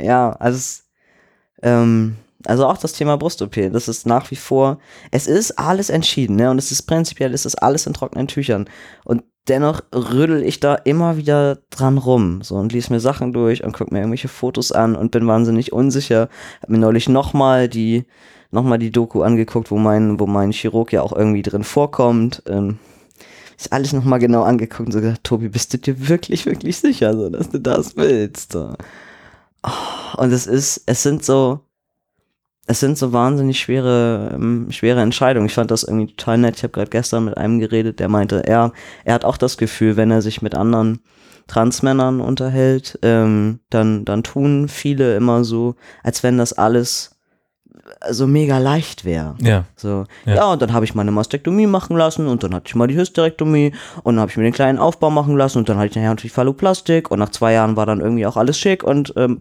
ja, 0.00 0.32
also 0.32 0.56
es, 0.56 0.84
ähm, 1.62 2.16
also 2.46 2.66
auch 2.66 2.76
das 2.76 2.92
Thema 2.92 3.16
Brust-OP, 3.16 3.72
das 3.72 3.88
ist 3.88 4.06
nach 4.06 4.30
wie 4.30 4.36
vor, 4.36 4.78
es 5.10 5.26
ist 5.26 5.58
alles 5.58 5.90
entschieden, 5.90 6.36
ne? 6.36 6.50
Und 6.50 6.58
es 6.58 6.70
ist 6.70 6.82
prinzipiell, 6.82 7.32
es 7.32 7.46
ist 7.46 7.56
alles 7.56 7.86
in 7.86 7.94
trockenen 7.94 8.28
Tüchern. 8.28 8.66
Und 9.04 9.22
dennoch 9.48 9.82
rüttel 9.94 10.42
ich 10.42 10.60
da 10.60 10.74
immer 10.74 11.16
wieder 11.16 11.58
dran 11.70 11.98
rum, 11.98 12.42
so 12.42 12.56
und 12.56 12.72
lies 12.72 12.90
mir 12.90 13.00
Sachen 13.00 13.32
durch 13.32 13.64
und 13.64 13.72
guck 13.72 13.92
mir 13.92 13.98
irgendwelche 13.98 14.28
Fotos 14.28 14.72
an 14.72 14.96
und 14.96 15.10
bin 15.10 15.26
wahnsinnig 15.26 15.72
unsicher. 15.72 16.28
Hab 16.62 16.70
mir 16.70 16.78
neulich 16.78 17.08
nochmal 17.08 17.68
die, 17.68 18.04
nochmal 18.50 18.78
die 18.78 18.90
Doku 18.90 19.22
angeguckt, 19.22 19.70
wo 19.70 19.78
mein, 19.78 20.20
wo 20.20 20.26
mein 20.26 20.52
Chirurg 20.52 20.92
ja 20.92 21.02
auch 21.02 21.12
irgendwie 21.12 21.42
drin 21.42 21.64
vorkommt. 21.64 22.42
Ähm, 22.46 22.78
ist 23.56 23.72
alles 23.72 23.92
nochmal 23.92 24.18
genau 24.18 24.42
angeguckt 24.42 24.86
und 24.86 24.92
so 24.92 25.00
gesagt, 25.00 25.24
Tobi, 25.24 25.48
bist 25.48 25.72
du 25.72 25.78
dir 25.78 26.08
wirklich, 26.08 26.46
wirklich 26.46 26.76
sicher, 26.76 27.14
so, 27.14 27.30
dass 27.30 27.50
du 27.50 27.60
das 27.60 27.96
willst? 27.96 28.52
So. 28.52 28.74
Oh, 29.62 30.22
Und 30.22 30.32
es 30.32 30.46
ist, 30.46 30.82
es 30.86 31.02
sind 31.02 31.24
so, 31.24 31.60
es 32.66 32.80
sind 32.80 32.96
so 32.96 33.12
wahnsinnig 33.12 33.60
schwere, 33.60 34.30
ähm, 34.34 34.68
schwere 34.70 35.00
Entscheidungen. 35.02 35.46
Ich 35.46 35.54
fand 35.54 35.70
das 35.70 35.82
irgendwie 35.82 36.14
total 36.14 36.38
nett. 36.38 36.56
Ich 36.56 36.62
habe 36.62 36.72
gerade 36.72 36.90
gestern 36.90 37.26
mit 37.26 37.36
einem 37.36 37.58
geredet, 37.58 38.00
der 38.00 38.08
meinte, 38.08 38.46
er, 38.46 38.72
er 39.04 39.14
hat 39.14 39.24
auch 39.24 39.36
das 39.36 39.58
Gefühl, 39.58 39.96
wenn 39.96 40.10
er 40.10 40.22
sich 40.22 40.40
mit 40.40 40.54
anderen 40.54 41.00
Transmännern 41.46 42.20
unterhält, 42.20 42.98
ähm, 43.02 43.60
dann, 43.68 44.06
dann 44.06 44.22
tun 44.22 44.68
viele 44.68 45.14
immer 45.16 45.44
so, 45.44 45.74
als 46.02 46.22
wenn 46.22 46.38
das 46.38 46.54
alles 46.54 47.10
so 48.10 48.26
mega 48.26 48.56
leicht 48.58 49.04
wäre. 49.04 49.34
Ja. 49.40 49.64
So, 49.76 50.04
Ja. 50.24 50.34
ja, 50.34 50.52
und 50.52 50.62
dann 50.62 50.72
habe 50.72 50.86
ich 50.86 50.94
meine 50.94 51.10
Mastektomie 51.10 51.66
machen 51.66 51.96
lassen 51.96 52.26
und 52.28 52.42
dann 52.42 52.54
hatte 52.54 52.64
ich 52.68 52.74
mal 52.74 52.86
die 52.86 52.96
Hysterektomie 52.96 53.72
und 54.02 54.14
dann 54.14 54.20
habe 54.20 54.30
ich 54.30 54.38
mir 54.38 54.44
den 54.44 54.54
kleinen 54.54 54.78
Aufbau 54.78 55.10
machen 55.10 55.36
lassen 55.36 55.58
und 55.58 55.68
dann 55.68 55.76
hatte 55.76 55.88
ich 55.88 55.96
nachher 55.96 56.08
natürlich 56.08 56.32
Phalloplastik 56.32 57.10
und 57.10 57.18
nach 57.18 57.28
zwei 57.28 57.52
Jahren 57.52 57.76
war 57.76 57.84
dann 57.84 58.00
irgendwie 58.00 58.26
auch 58.26 58.38
alles 58.38 58.58
schick 58.58 58.82
und 58.84 59.12
ähm, 59.16 59.40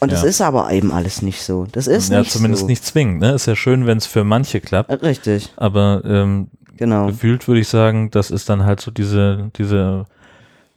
und 0.00 0.12
das 0.12 0.22
Ja. 0.22 0.28
ist 0.28 0.40
aber 0.40 0.70
eben 0.72 0.92
alles 0.92 1.22
nicht 1.22 1.42
so. 1.42 1.66
Das 1.70 1.86
ist 1.86 2.10
ja, 2.10 2.20
nicht 2.20 2.30
zumindest 2.30 2.62
so. 2.62 2.66
nicht 2.68 2.84
zwingend. 2.84 3.20
Ne? 3.20 3.32
Ist 3.32 3.46
ja 3.46 3.56
schön, 3.56 3.86
wenn 3.86 3.98
es 3.98 4.06
für 4.06 4.24
manche 4.24 4.60
klappt. 4.60 4.90
Richtig, 5.02 5.52
Aber 5.56 6.02
ähm, 6.04 6.48
genau. 6.76 7.06
gefühlt 7.06 7.46
würde 7.48 7.60
ich 7.60 7.68
sagen, 7.68 8.10
das 8.10 8.30
ist 8.30 8.48
dann 8.48 8.64
halt 8.64 8.80
so 8.80 8.90
diese, 8.90 9.50
diese, 9.56 10.06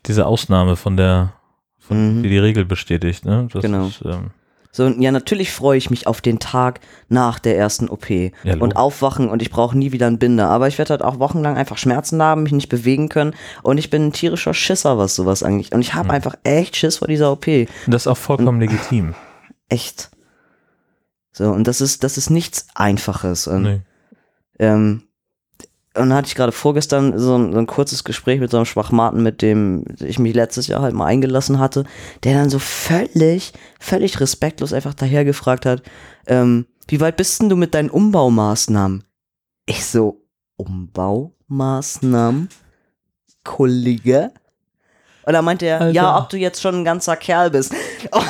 diese 0.08 0.26
Ausnahme 0.26 0.76
von 0.76 0.98
der, 0.98 1.34
von, 1.80 2.18
Mhm. 2.20 2.24
die 2.24 2.30
die 2.30 2.40
Regel 2.40 2.66
bestätigt. 2.66 3.26
Ne? 3.26 3.48
Das 3.52 3.62
Genau. 3.62 3.88
Ist, 3.88 4.02
ähm, 4.06 4.32
So, 4.74 4.88
ja, 4.88 5.12
natürlich 5.12 5.52
freue 5.52 5.78
ich 5.78 5.90
mich 5.90 6.08
auf 6.08 6.22
den 6.22 6.40
Tag 6.40 6.80
nach 7.10 7.40
der 7.40 7.58
ersten 7.58 7.90
OP 7.90 8.10
Ja, 8.10 8.56
und 8.60 8.78
aufwachen 8.78 9.28
und 9.30 9.42
ich 9.42 9.50
brauche 9.52 9.78
nie 9.78 9.92
wieder 9.92 10.08
einen 10.08 10.18
Binder. 10.20 10.48
Aber 10.50 10.68
ich 10.70 10.78
werde 10.78 10.92
halt 10.92 11.02
auch 11.02 11.20
wochenlang 11.20 11.58
einfach 11.58 11.78
Schmerzen 11.78 12.22
haben, 12.24 12.44
mich 12.44 12.54
nicht 12.54 12.70
bewegen 12.70 13.10
können 13.10 13.34
und 13.64 13.78
ich 13.78 13.90
bin 13.90 14.08
ein 14.08 14.14
tierischer 14.14 14.54
Schisser, 14.54 14.98
was 14.98 15.16
sowas 15.16 15.44
eigentlich. 15.44 15.74
Und 15.74 15.82
ich 15.82 15.94
habe 15.94 16.10
Hm. 16.10 16.16
einfach 16.16 16.36
echt 16.44 16.78
Schiss 16.78 16.98
vor 16.98 17.08
dieser 17.10 17.32
OP. 17.34 17.46
das 17.88 18.04
ist 18.04 18.08
auch 18.08 18.18
vollkommen 18.18 18.60
legitim. 18.62 19.14
Echt. 19.70 20.10
So, 21.34 21.50
und 21.52 21.66
das 21.68 21.82
ist, 21.82 22.04
das 22.04 22.18
ist 22.18 22.30
nichts 22.30 22.68
Einfaches. 22.76 23.48
Und, 23.48 23.64
Nee. 23.64 23.82
ähm, 24.60 25.04
und 25.94 26.10
dann 26.10 26.14
hatte 26.14 26.28
ich 26.28 26.36
gerade 26.36 26.54
vorgestern 26.54 27.20
so 27.20 27.38
ein, 27.38 27.52
so 27.52 27.60
ein 27.60 27.68
kurzes 27.68 28.06
Gespräch 28.06 28.40
mit 28.40 28.50
so 28.50 28.58
einem 28.58 28.66
Schwachmaten, 28.66 29.22
mit 29.22 29.42
dem 29.42 29.84
ich 30.00 30.20
mich 30.20 30.34
letztes 30.34 30.68
Jahr 30.68 30.82
halt 30.82 30.94
mal 30.94 31.06
eingelassen 31.06 31.60
hatte, 31.60 31.84
der 32.24 32.34
dann 32.34 32.50
so 32.50 32.60
völlig, 32.60 33.52
völlig 33.78 34.22
respektlos 34.22 34.72
einfach 34.72 34.94
daher 34.94 35.26
gefragt 35.26 35.66
hat, 35.66 35.84
ähm, 36.28 36.66
wie 36.88 37.02
weit 37.02 37.18
bist 37.18 37.42
denn 37.42 37.50
du 37.50 37.58
mit 37.58 37.74
deinen 37.74 37.90
Umbaumaßnahmen? 37.90 39.04
Ich 39.66 39.86
so, 39.86 40.22
Umbaumaßnahmen? 40.56 42.48
Kollege? 43.44 44.32
Und 45.24 45.34
dann 45.34 45.46
meinte 45.46 45.66
er, 45.66 45.82
Alter. 45.82 45.94
ja, 45.94 46.18
ob 46.18 46.30
du 46.30 46.38
jetzt 46.38 46.62
schon 46.62 46.76
ein 46.76 46.86
ganzer 46.86 47.16
Kerl 47.18 47.52
bist. 47.52 47.74
Und 48.12 48.26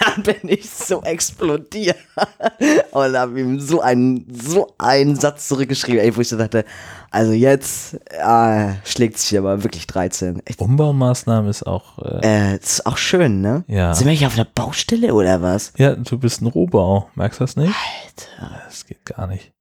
dann 0.00 0.22
bin 0.22 0.48
ich 0.48 0.68
so 0.70 1.02
explodiert. 1.02 1.96
Und 2.92 3.16
habe 3.16 3.40
ihm 3.40 3.60
so 3.60 3.80
einen, 3.80 4.26
so 4.32 4.74
einen 4.78 5.16
Satz 5.16 5.48
zurückgeschrieben, 5.48 6.00
ey, 6.00 6.16
wo 6.16 6.20
ich 6.20 6.28
so 6.28 6.36
dachte, 6.36 6.64
also 7.10 7.32
jetzt 7.32 7.98
äh, 8.10 8.74
schlägt 8.84 9.18
sich 9.18 9.36
aber 9.38 9.62
wirklich 9.62 9.86
13. 9.86 10.42
Echt, 10.46 10.60
Umbaumaßnahmen 10.60 11.50
ist 11.50 11.66
auch, 11.66 11.98
äh, 11.98 12.52
äh, 12.52 12.56
ist 12.56 12.86
auch 12.86 12.96
schön, 12.96 13.40
ne? 13.40 13.64
ja. 13.66 13.94
Sind 13.94 14.06
wir 14.06 14.14
hier 14.14 14.28
auf 14.28 14.34
einer 14.34 14.44
Baustelle 14.44 15.14
oder 15.14 15.42
was? 15.42 15.72
Ja, 15.76 15.94
du 15.94 16.18
bist 16.18 16.42
ein 16.42 16.46
Rohbau. 16.46 17.08
Merkst 17.14 17.40
du 17.40 17.44
das 17.44 17.56
nicht? 17.56 17.74
Alter. 17.74 18.62
Das 18.66 18.86
geht 18.86 19.04
gar 19.04 19.26
nicht. 19.26 19.52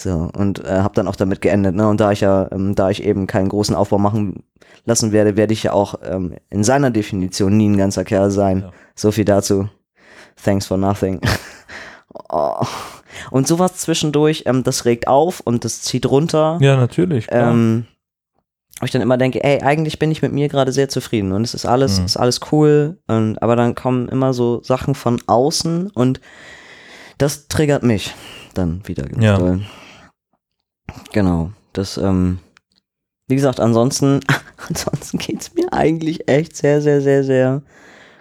So, 0.00 0.30
und 0.36 0.64
äh, 0.64 0.68
habe 0.78 0.94
dann 0.94 1.08
auch 1.08 1.16
damit 1.16 1.40
geendet, 1.40 1.74
ne? 1.74 1.88
Und 1.88 1.98
da 2.00 2.12
ich 2.12 2.20
ja, 2.20 2.48
ähm, 2.52 2.76
da 2.76 2.88
ich 2.88 3.02
eben 3.02 3.26
keinen 3.26 3.48
großen 3.48 3.74
Aufbau 3.74 3.98
machen 3.98 4.44
lassen 4.84 5.10
werde, 5.10 5.36
werde 5.36 5.52
ich 5.52 5.64
ja 5.64 5.72
auch 5.72 5.96
ähm, 6.04 6.36
in 6.50 6.62
seiner 6.62 6.92
Definition 6.92 7.56
nie 7.56 7.68
ein 7.68 7.76
ganzer 7.76 8.04
Kerl 8.04 8.30
sein. 8.30 8.60
Ja. 8.60 8.72
So 8.94 9.10
viel 9.10 9.24
dazu. 9.24 9.68
Thanks 10.42 10.66
for 10.66 10.76
nothing. 10.76 11.20
oh. 12.30 12.64
Und 13.32 13.48
sowas 13.48 13.74
zwischendurch, 13.78 14.44
ähm, 14.46 14.62
das 14.62 14.84
regt 14.84 15.08
auf 15.08 15.40
und 15.40 15.64
das 15.64 15.82
zieht 15.82 16.06
runter. 16.06 16.58
Ja, 16.60 16.76
natürlich. 16.76 17.26
Klar. 17.26 17.50
Ähm, 17.50 17.86
wo 18.80 18.84
ich 18.84 18.92
dann 18.92 19.02
immer 19.02 19.18
denke, 19.18 19.42
ey, 19.42 19.60
eigentlich 19.62 19.98
bin 19.98 20.12
ich 20.12 20.22
mit 20.22 20.32
mir 20.32 20.48
gerade 20.48 20.70
sehr 20.70 20.88
zufrieden 20.88 21.32
und 21.32 21.42
es 21.42 21.54
ist 21.54 21.66
alles, 21.66 21.98
Mhm. 21.98 22.04
ist 22.06 22.16
alles 22.16 22.38
cool. 22.52 22.98
Und, 23.08 23.42
aber 23.42 23.56
dann 23.56 23.74
kommen 23.74 24.08
immer 24.08 24.32
so 24.32 24.62
Sachen 24.62 24.94
von 24.94 25.20
außen 25.26 25.90
und 25.90 26.20
das 27.18 27.48
triggert 27.48 27.82
mich 27.82 28.14
dann 28.54 28.82
wieder 28.86 29.04
Ja. 29.20 29.36
doll. 29.38 29.62
Genau. 31.12 31.52
Das, 31.72 31.96
ähm, 31.96 32.38
wie 33.26 33.34
gesagt, 33.34 33.60
ansonsten, 33.60 34.20
ansonsten 34.68 35.18
geht's 35.18 35.54
mir 35.54 35.72
eigentlich 35.72 36.28
echt 36.28 36.56
sehr, 36.56 36.80
sehr, 36.80 37.00
sehr, 37.00 37.24
sehr 37.24 37.62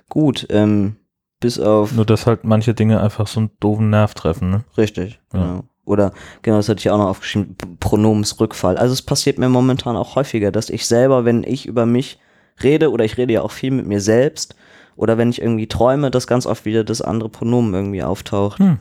gut. 0.09 0.47
Ähm, 0.49 0.97
bis 1.39 1.59
auf 1.59 1.91
Nur, 1.91 2.05
dass 2.05 2.25
halt 2.25 2.43
manche 2.43 2.73
Dinge 2.73 3.01
einfach 3.01 3.27
so 3.27 3.39
einen 3.41 3.51
doofen 3.59 3.89
Nerv 3.89 4.13
treffen, 4.13 4.49
ne? 4.49 4.63
Richtig, 4.77 5.19
Ja. 5.33 5.39
genau. 5.39 5.63
Oder, 5.85 6.11
genau, 6.41 6.57
das 6.57 6.67
hatte 6.67 6.79
ich 6.79 6.89
auch 6.89 6.97
noch 6.97 7.07
aufgeschrieben, 7.07 7.55
Pronomensrückfall. 7.79 8.75
Also 8.77 8.91
es 8.91 9.01
passiert 9.01 9.37
mir 9.37 9.47
momentan 9.47 9.95
auch 9.95 10.15
häufiger, 10.15 10.51
dass 10.51 10.69
ich 10.69 10.85
selber, 10.85 11.23
wenn 11.23 11.43
ich 11.43 11.65
über 11.65 11.85
mich 11.85 12.19
rede, 12.61 12.91
oder 12.91 13.05
ich 13.05 13.17
rede 13.17 13.31
ja 13.31 13.41
auch 13.41 13.51
viel 13.51 13.71
mit 13.71 13.85
mir 13.85 14.01
selbst, 14.01 14.55
oder 14.97 15.17
wenn 15.17 15.29
ich 15.29 15.41
irgendwie 15.41 15.67
träume, 15.67 16.11
dass 16.11 16.27
ganz 16.27 16.45
oft 16.45 16.65
wieder 16.65 16.83
das 16.83 17.01
andere 17.01 17.29
Pronomen 17.29 17.73
irgendwie 17.73 18.03
auftaucht. 18.03 18.59
Hm. 18.59 18.79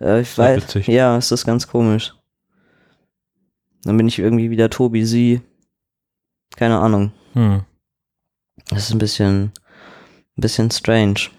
Äh, 0.00 0.20
ich 0.20 0.38
weiß, 0.38 0.86
ja, 0.86 1.16
es 1.16 1.32
ist 1.32 1.44
ganz 1.44 1.66
komisch. 1.66 2.14
Dann 3.84 3.96
bin 3.96 4.08
ich 4.08 4.18
irgendwie 4.18 4.50
wieder 4.50 4.70
Tobi, 4.70 5.04
sie. 5.04 5.40
Keine 6.56 6.78
Ahnung. 6.78 7.12
Hm. 7.34 7.62
Das 8.68 8.84
ist 8.84 8.92
ein 8.92 8.98
bisschen, 8.98 9.52
ein 10.36 10.40
bisschen 10.40 10.70
strange. 10.70 11.30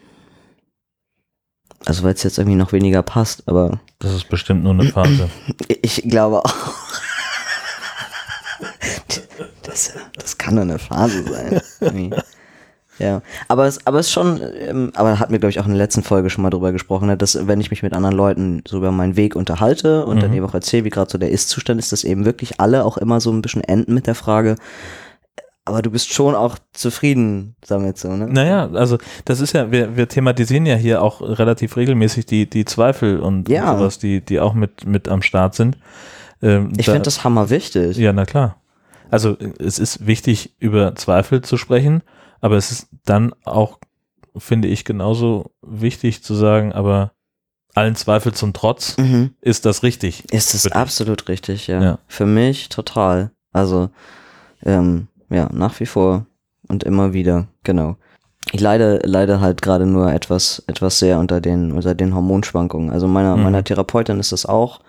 Also 1.85 2.03
weil 2.03 2.13
es 2.13 2.23
jetzt 2.23 2.37
irgendwie 2.37 2.57
noch 2.57 2.71
weniger 2.71 3.03
passt, 3.03 3.47
aber 3.47 3.79
Das 3.99 4.13
ist 4.13 4.29
bestimmt 4.29 4.63
nur 4.63 4.73
eine 4.73 4.85
Phase. 4.91 5.29
Ich 5.81 6.01
glaube 6.07 6.43
auch. 6.43 6.53
Das, 9.63 9.93
das 10.15 10.37
kann 10.37 10.55
nur 10.55 10.63
eine 10.63 10.77
Phase 10.77 11.23
sein. 11.23 11.61
Ja, 12.99 13.21
aber 13.47 13.65
es, 13.65 13.85
aber 13.87 13.99
es 13.99 14.07
ist 14.07 14.11
schon, 14.13 14.39
ähm, 14.59 14.91
aber 14.95 15.19
hat 15.19 15.31
mir 15.31 15.39
glaube 15.39 15.49
ich 15.49 15.59
auch 15.59 15.65
in 15.65 15.71
der 15.71 15.79
letzten 15.79 16.03
Folge 16.03 16.29
schon 16.29 16.43
mal 16.43 16.51
drüber 16.51 16.71
gesprochen, 16.71 17.07
ne, 17.07 17.17
dass 17.17 17.47
wenn 17.47 17.59
ich 17.59 17.71
mich 17.71 17.81
mit 17.81 17.93
anderen 17.93 18.15
Leuten 18.15 18.61
so 18.67 18.77
über 18.77 18.91
meinen 18.91 19.15
Weg 19.15 19.35
unterhalte 19.35 20.05
und 20.05 20.21
dann 20.21 20.29
Mhm. 20.29 20.37
eben 20.37 20.45
auch 20.45 20.53
erzähle, 20.53 20.83
wie 20.85 20.89
gerade 20.91 21.09
so 21.11 21.17
der 21.17 21.31
Ist-Zustand 21.31 21.79
ist, 21.79 21.91
dass 21.91 22.03
eben 22.03 22.23
wirklich 22.25 22.59
alle 22.59 22.85
auch 22.85 22.97
immer 22.97 23.19
so 23.19 23.31
ein 23.31 23.41
bisschen 23.41 23.63
enden 23.63 23.93
mit 23.95 24.05
der 24.05 24.13
Frage, 24.15 24.57
aber 25.65 25.81
du 25.81 25.89
bist 25.89 26.13
schon 26.13 26.35
auch 26.35 26.57
zufrieden 26.73 27.55
damit 27.67 27.97
so, 27.97 28.09
ne? 28.15 28.27
Naja, 28.27 28.69
also 28.73 28.97
das 29.25 29.39
ist 29.39 29.53
ja, 29.53 29.71
wir, 29.71 29.95
wir 29.95 30.07
thematisieren 30.09 30.65
ja 30.65 30.75
hier 30.75 31.01
auch 31.01 31.21
relativ 31.21 31.77
regelmäßig 31.77 32.25
die, 32.25 32.49
die 32.49 32.65
Zweifel 32.65 33.19
und, 33.21 33.47
Ja. 33.49 33.71
und 33.71 33.79
sowas, 33.79 33.97
die, 33.97 34.19
die 34.21 34.39
auch 34.41 34.53
mit, 34.53 34.85
mit 34.85 35.07
am 35.07 35.21
Start 35.21 35.55
sind. 35.55 35.77
Ähm, 36.41 36.73
Ich 36.77 36.85
da- 36.87 36.91
finde 36.91 37.05
das 37.05 37.23
hammer 37.23 37.49
wichtig. 37.49 37.95
Ja, 37.97 38.11
na 38.11 38.25
klar. 38.25 38.57
Also 39.09 39.37
es 39.57 39.79
ist 39.79 40.05
wichtig, 40.05 40.53
über 40.59 40.95
Zweifel 40.95 41.41
zu 41.41 41.55
sprechen, 41.57 42.01
aber 42.43 42.57
es 42.57 42.71
ist 42.71 42.87
dann 43.05 43.33
auch, 43.45 43.79
finde 44.37 44.67
ich, 44.67 44.83
genauso 44.85 45.51
wichtig 45.61 46.23
zu 46.23 46.33
sagen, 46.35 46.73
aber 46.73 47.11
allen 47.73 47.95
Zweifel 47.95 48.33
zum 48.33 48.53
Trotz 48.53 48.97
Mhm. 48.97 49.31
ist 49.41 49.65
das 49.65 49.81
richtig. 49.81 50.31
Ist 50.31 50.53
es 50.53 50.71
absolut 50.71 51.27
richtig, 51.29 51.67
ja. 51.67 51.81
Ja. 51.81 51.99
Für 52.07 52.25
mich 52.25 52.69
total. 52.69 53.31
Also, 53.53 53.89
ähm, 54.63 55.07
ja, 55.29 55.49
nach 55.53 55.79
wie 55.79 55.85
vor 55.85 56.25
und 56.67 56.83
immer 56.83 57.13
wieder, 57.13 57.47
genau. 57.63 57.95
Ich 58.51 58.59
leide, 58.59 58.99
leide 59.05 59.39
halt 59.39 59.61
gerade 59.61 59.85
nur 59.85 60.11
etwas, 60.11 60.61
etwas 60.67 60.99
sehr 60.99 61.17
unter 61.19 61.39
den, 61.39 61.71
unter 61.71 61.95
den 61.95 62.13
Hormonschwankungen. 62.13 62.91
Also 62.91 63.07
meiner, 63.07 63.37
Mhm. 63.37 63.43
meiner 63.43 63.63
Therapeutin 63.63 64.19
ist 64.19 64.33
das 64.33 64.45
auch 64.45 64.81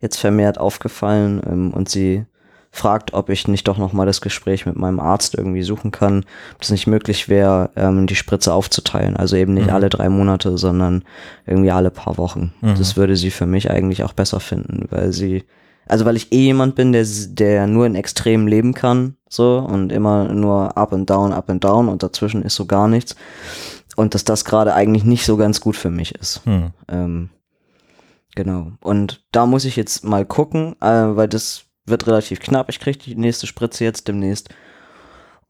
jetzt 0.00 0.18
vermehrt 0.18 0.58
aufgefallen 0.58 1.40
ähm, 1.50 1.72
und 1.72 1.88
sie 1.88 2.26
fragt, 2.78 3.12
ob 3.12 3.28
ich 3.28 3.46
nicht 3.48 3.68
doch 3.68 3.76
nochmal 3.76 4.06
das 4.06 4.20
Gespräch 4.20 4.64
mit 4.64 4.76
meinem 4.76 5.00
Arzt 5.00 5.34
irgendwie 5.34 5.62
suchen 5.62 5.90
kann, 5.90 6.24
ob 6.54 6.62
es 6.62 6.70
nicht 6.70 6.86
möglich 6.86 7.28
wäre, 7.28 7.70
ähm, 7.76 8.06
die 8.06 8.14
Spritze 8.14 8.52
aufzuteilen. 8.54 9.16
Also 9.16 9.36
eben 9.36 9.52
nicht 9.54 9.66
Mhm. 9.66 9.74
alle 9.74 9.88
drei 9.90 10.08
Monate, 10.08 10.56
sondern 10.56 11.04
irgendwie 11.46 11.70
alle 11.70 11.90
paar 11.90 12.16
Wochen. 12.16 12.54
Mhm. 12.62 12.76
Das 12.78 12.96
würde 12.96 13.16
sie 13.16 13.30
für 13.30 13.46
mich 13.46 13.70
eigentlich 13.70 14.02
auch 14.04 14.12
besser 14.14 14.40
finden, 14.40 14.86
weil 14.90 15.12
sie, 15.12 15.44
also 15.86 16.04
weil 16.04 16.16
ich 16.16 16.32
eh 16.32 16.40
jemand 16.44 16.74
bin, 16.74 16.92
der, 16.92 17.04
der 17.30 17.66
nur 17.66 17.84
in 17.84 17.94
Extremen 17.94 18.48
leben 18.48 18.72
kann, 18.74 19.16
so, 19.28 19.58
und 19.58 19.92
immer 19.92 20.24
nur 20.32 20.76
up 20.78 20.92
and 20.94 21.10
down, 21.10 21.32
up 21.32 21.50
and 21.50 21.62
down 21.62 21.88
und 21.88 22.02
dazwischen 22.02 22.42
ist 22.42 22.54
so 22.54 22.64
gar 22.64 22.88
nichts. 22.88 23.14
Und 23.96 24.14
dass 24.14 24.24
das 24.24 24.44
gerade 24.44 24.74
eigentlich 24.74 25.04
nicht 25.04 25.24
so 25.26 25.36
ganz 25.36 25.60
gut 25.60 25.76
für 25.76 25.90
mich 25.90 26.14
ist. 26.14 26.40
Hm. 26.44 26.70
Ähm, 26.88 27.30
genau. 28.36 28.68
Und 28.80 29.24
da 29.32 29.44
muss 29.44 29.64
ich 29.64 29.74
jetzt 29.76 30.04
mal 30.04 30.24
gucken, 30.24 30.76
äh, 30.80 31.16
weil 31.16 31.26
das 31.28 31.64
wird 31.88 32.06
relativ 32.06 32.40
knapp. 32.40 32.68
Ich 32.68 32.80
kriege 32.80 32.98
die 32.98 33.14
nächste 33.16 33.46
Spritze 33.46 33.84
jetzt 33.84 34.08
demnächst. 34.08 34.48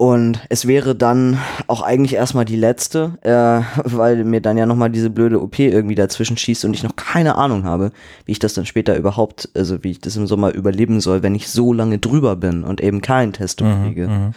Und 0.00 0.40
es 0.48 0.68
wäre 0.68 0.94
dann 0.94 1.38
auch 1.66 1.82
eigentlich 1.82 2.14
erstmal 2.14 2.44
die 2.44 2.54
letzte, 2.56 3.18
äh, 3.22 3.62
weil 3.84 4.24
mir 4.24 4.40
dann 4.40 4.56
ja 4.56 4.64
nochmal 4.64 4.90
diese 4.90 5.10
blöde 5.10 5.42
OP 5.42 5.58
irgendwie 5.58 5.96
dazwischen 5.96 6.36
schießt 6.36 6.64
und 6.64 6.74
ich 6.74 6.84
noch 6.84 6.94
keine 6.94 7.34
Ahnung 7.34 7.64
habe, 7.64 7.90
wie 8.24 8.32
ich 8.32 8.38
das 8.38 8.54
dann 8.54 8.64
später 8.64 8.96
überhaupt, 8.96 9.48
also 9.54 9.82
wie 9.82 9.90
ich 9.90 10.00
das 10.00 10.14
im 10.14 10.28
Sommer 10.28 10.54
überleben 10.54 11.00
soll, 11.00 11.24
wenn 11.24 11.34
ich 11.34 11.48
so 11.48 11.72
lange 11.72 11.98
drüber 11.98 12.36
bin 12.36 12.62
und 12.62 12.80
eben 12.80 13.00
keinen 13.00 13.32
Test 13.32 13.60
Mhm. 13.60 13.82
kriege. 13.82 14.08
Mhm. 14.08 14.32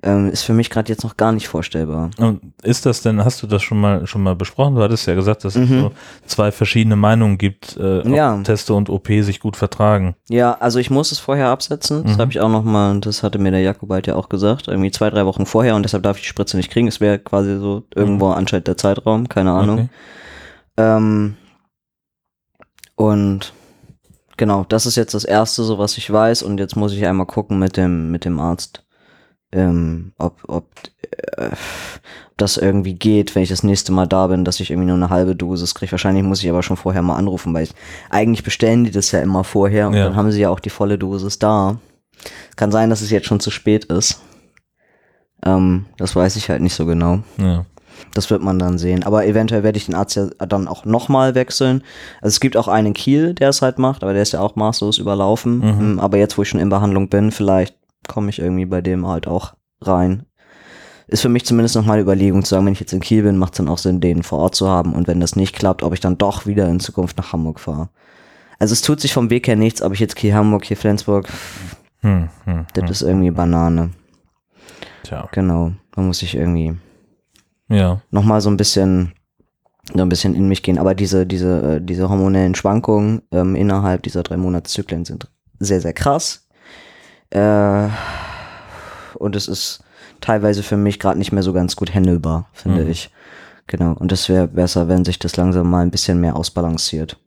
Ähm, 0.00 0.30
ist 0.30 0.42
für 0.42 0.52
mich 0.52 0.70
gerade 0.70 0.92
jetzt 0.92 1.02
noch 1.02 1.16
gar 1.16 1.32
nicht 1.32 1.48
vorstellbar. 1.48 2.10
Und 2.18 2.40
ist 2.62 2.86
das 2.86 3.02
denn, 3.02 3.24
hast 3.24 3.42
du 3.42 3.48
das 3.48 3.62
schon 3.64 3.80
mal 3.80 4.06
schon 4.06 4.22
mal 4.22 4.36
besprochen? 4.36 4.76
Du 4.76 4.82
hattest 4.82 5.08
ja 5.08 5.14
gesagt, 5.16 5.44
dass 5.44 5.56
es 5.56 5.68
Mhm. 5.68 5.80
so 5.80 5.92
zwei 6.24 6.52
verschiedene 6.52 6.94
Meinungen 6.94 7.36
gibt, 7.36 7.76
äh, 7.76 7.98
ob 8.02 8.06
Ja. 8.06 8.40
Teste 8.44 8.74
und 8.74 8.90
OP 8.90 9.08
sich 9.22 9.40
gut 9.40 9.56
vertragen. 9.56 10.14
Ja, 10.28 10.52
also 10.60 10.78
ich 10.78 10.90
muss 10.90 11.10
es 11.10 11.18
vorher 11.18 11.48
absetzen. 11.48 12.04
Das 12.04 12.14
Mhm. 12.16 12.20
habe 12.20 12.30
ich 12.30 12.38
auch 12.38 12.48
nochmal, 12.48 12.92
und 12.92 13.06
das 13.06 13.24
hatte 13.24 13.40
mir 13.40 13.50
der 13.50 13.62
Jakobait 13.62 14.06
ja 14.06 14.14
auch 14.14 14.28
gesagt, 14.28 14.68
irgendwie 14.68 14.92
zwei, 14.92 15.10
drei 15.10 15.26
Wochen 15.26 15.46
vorher 15.46 15.74
und 15.74 15.82
deshalb 15.82 16.04
darf 16.04 16.16
ich 16.18 16.22
die 16.22 16.28
Spritze 16.28 16.56
nicht 16.56 16.70
kriegen. 16.70 16.86
Es 16.86 17.00
wäre 17.00 17.18
quasi 17.18 17.58
so 17.58 17.82
irgendwo 17.92 18.28
anscheinend 18.30 18.68
der 18.68 18.76
Zeitraum, 18.76 19.28
keine 19.28 19.50
Ahnung. 19.50 19.78
Okay. 19.78 19.88
Ähm, 20.76 21.36
und 22.94 23.52
genau, 24.36 24.64
das 24.68 24.86
ist 24.86 24.94
jetzt 24.96 25.14
das 25.14 25.24
Erste, 25.24 25.64
so 25.64 25.78
was 25.78 25.98
ich 25.98 26.08
weiß. 26.10 26.42
Und 26.44 26.58
jetzt 26.58 26.76
muss 26.76 26.92
ich 26.92 27.04
einmal 27.06 27.26
gucken 27.26 27.58
mit 27.58 27.76
dem, 27.76 28.12
mit 28.12 28.24
dem 28.24 28.38
Arzt, 28.40 28.84
ähm, 29.52 30.12
ob, 30.18 30.40
ob 30.46 30.66
äh, 31.36 31.46
ob 31.50 32.36
das 32.36 32.56
irgendwie 32.56 32.94
geht, 32.94 33.34
wenn 33.34 33.42
ich 33.42 33.48
das 33.48 33.62
nächste 33.64 33.90
Mal 33.92 34.06
da 34.06 34.26
bin, 34.28 34.44
dass 34.44 34.60
ich 34.60 34.70
irgendwie 34.70 34.86
nur 34.88 34.96
eine 34.96 35.10
halbe 35.10 35.34
Dosis 35.34 35.74
kriege. 35.74 35.90
Wahrscheinlich 35.92 36.22
muss 36.22 36.42
ich 36.42 36.48
aber 36.48 36.62
schon 36.62 36.76
vorher 36.76 37.02
mal 37.02 37.16
anrufen, 37.16 37.52
weil 37.54 37.64
ich, 37.64 37.74
eigentlich 38.10 38.44
bestellen 38.44 38.84
die 38.84 38.90
das 38.92 39.10
ja 39.10 39.20
immer 39.20 39.42
vorher 39.44 39.88
und 39.88 39.94
Ja. 39.94 40.04
dann 40.04 40.16
haben 40.16 40.30
sie 40.30 40.40
ja 40.40 40.50
auch 40.50 40.60
die 40.60 40.70
volle 40.70 40.98
Dosis 40.98 41.38
da. 41.38 41.78
Kann 42.56 42.70
sein, 42.72 42.90
dass 42.90 43.00
es 43.00 43.10
jetzt 43.10 43.26
schon 43.26 43.40
zu 43.40 43.50
spät 43.50 43.86
ist. 43.86 44.20
Ähm, 45.44 45.86
das 45.96 46.14
weiß 46.14 46.36
ich 46.36 46.48
halt 46.50 46.62
nicht 46.62 46.74
so 46.74 46.86
genau. 46.86 47.20
Ja. 47.38 47.64
Das 48.14 48.30
wird 48.30 48.42
man 48.42 48.58
dann 48.60 48.78
sehen. 48.78 49.02
Aber 49.04 49.26
eventuell 49.26 49.62
werde 49.64 49.76
ich 49.78 49.86
den 49.86 49.94
Arzt 49.96 50.14
ja 50.16 50.26
dann 50.46 50.68
auch 50.68 50.84
nochmal 50.84 51.34
wechseln. 51.34 51.82
Also 52.20 52.34
es 52.34 52.40
gibt 52.40 52.56
auch 52.56 52.68
einen 52.68 52.88
in 52.88 52.94
Kiel, 52.94 53.34
der 53.34 53.48
es 53.48 53.62
halt 53.62 53.78
macht, 53.78 54.02
aber 54.02 54.12
der 54.12 54.22
ist 54.22 54.32
ja 54.32 54.40
auch 54.40 54.54
maßlos 54.56 54.98
überlaufen. 54.98 55.58
Mhm. 55.58 55.64
Ähm, 55.80 56.00
Aber 56.00 56.16
jetzt, 56.18 56.38
wo 56.38 56.42
ich 56.42 56.48
schon 56.48 56.60
in 56.60 56.68
Behandlung 56.68 57.08
bin, 57.08 57.32
vielleicht 57.32 57.74
komme 58.08 58.30
ich 58.30 58.40
irgendwie 58.40 58.66
bei 58.66 58.80
dem 58.80 59.06
halt 59.06 59.26
auch 59.28 59.54
rein. 59.80 60.24
Ist 61.06 61.22
für 61.22 61.28
mich 61.28 61.46
zumindest 61.46 61.74
noch 61.76 61.86
mal 61.86 61.94
eine 61.94 62.02
Überlegung 62.02 62.44
zu 62.44 62.50
sagen, 62.50 62.66
wenn 62.66 62.72
ich 62.74 62.80
jetzt 62.80 62.92
in 62.92 63.00
Kiel 63.00 63.22
bin, 63.22 63.38
macht 63.38 63.54
es 63.54 63.58
dann 63.58 63.68
auch 63.68 63.78
Sinn, 63.78 64.00
den 64.00 64.22
vor 64.22 64.40
Ort 64.40 64.54
zu 64.54 64.68
haben. 64.68 64.92
Und 64.92 65.06
wenn 65.08 65.20
das 65.20 65.36
nicht 65.36 65.54
klappt, 65.54 65.82
ob 65.82 65.94
ich 65.94 66.00
dann 66.00 66.18
doch 66.18 66.44
wieder 66.44 66.68
in 66.68 66.80
Zukunft 66.80 67.16
nach 67.16 67.32
Hamburg 67.32 67.60
fahre. 67.60 67.88
Also 68.58 68.72
es 68.72 68.82
tut 68.82 69.00
sich 69.00 69.12
vom 69.12 69.30
Weg 69.30 69.46
her 69.46 69.56
nichts, 69.56 69.80
ob 69.80 69.94
ich 69.94 70.00
jetzt 70.00 70.16
Kiel, 70.16 70.34
Hamburg, 70.34 70.64
hier 70.64 70.76
Flensburg, 70.76 71.28
Hm, 72.00 72.28
hm, 72.44 72.66
das 72.74 72.84
hm. 72.84 72.90
ist 72.90 73.02
irgendwie 73.02 73.30
Banane. 73.30 73.90
Tja. 75.02 75.28
Genau. 75.32 75.72
Da 75.92 76.02
muss 76.02 76.22
ich 76.22 76.34
irgendwie 76.36 76.76
Ja. 77.68 78.00
nochmal 78.10 78.40
so 78.40 78.50
ein 78.50 78.56
bisschen 78.56 79.12
so 79.94 80.02
ein 80.02 80.08
bisschen 80.10 80.34
in 80.34 80.48
mich 80.48 80.62
gehen. 80.62 80.78
Aber 80.78 80.94
diese, 80.94 81.26
diese, 81.26 81.76
äh, 81.76 81.80
diese 81.82 82.10
hormonellen 82.10 82.54
Schwankungen 82.54 83.22
ähm, 83.32 83.56
innerhalb 83.56 84.02
dieser 84.02 84.22
drei 84.22 84.36
Monatszyklen 84.36 85.06
sind 85.06 85.30
sehr, 85.58 85.80
sehr 85.80 85.94
krass. 85.94 86.46
Äh, 87.30 87.88
und 89.14 89.36
es 89.36 89.48
ist 89.48 89.80
teilweise 90.20 90.62
für 90.62 90.76
mich 90.76 90.98
gerade 90.98 91.18
nicht 91.18 91.32
mehr 91.32 91.42
so 91.42 91.52
ganz 91.52 91.76
gut 91.76 91.94
handelbar, 91.94 92.46
finde 92.52 92.84
Mhm. 92.84 92.90
ich. 92.90 93.10
Genau. 93.66 93.92
Und 93.92 94.12
es 94.12 94.28
wäre 94.28 94.48
besser, 94.48 94.88
wenn 94.88 95.04
sich 95.04 95.18
das 95.18 95.36
langsam 95.36 95.68
mal 95.70 95.80
ein 95.82 95.90
bisschen 95.90 96.20
mehr 96.20 96.36
ausbalanciert. 96.36 97.18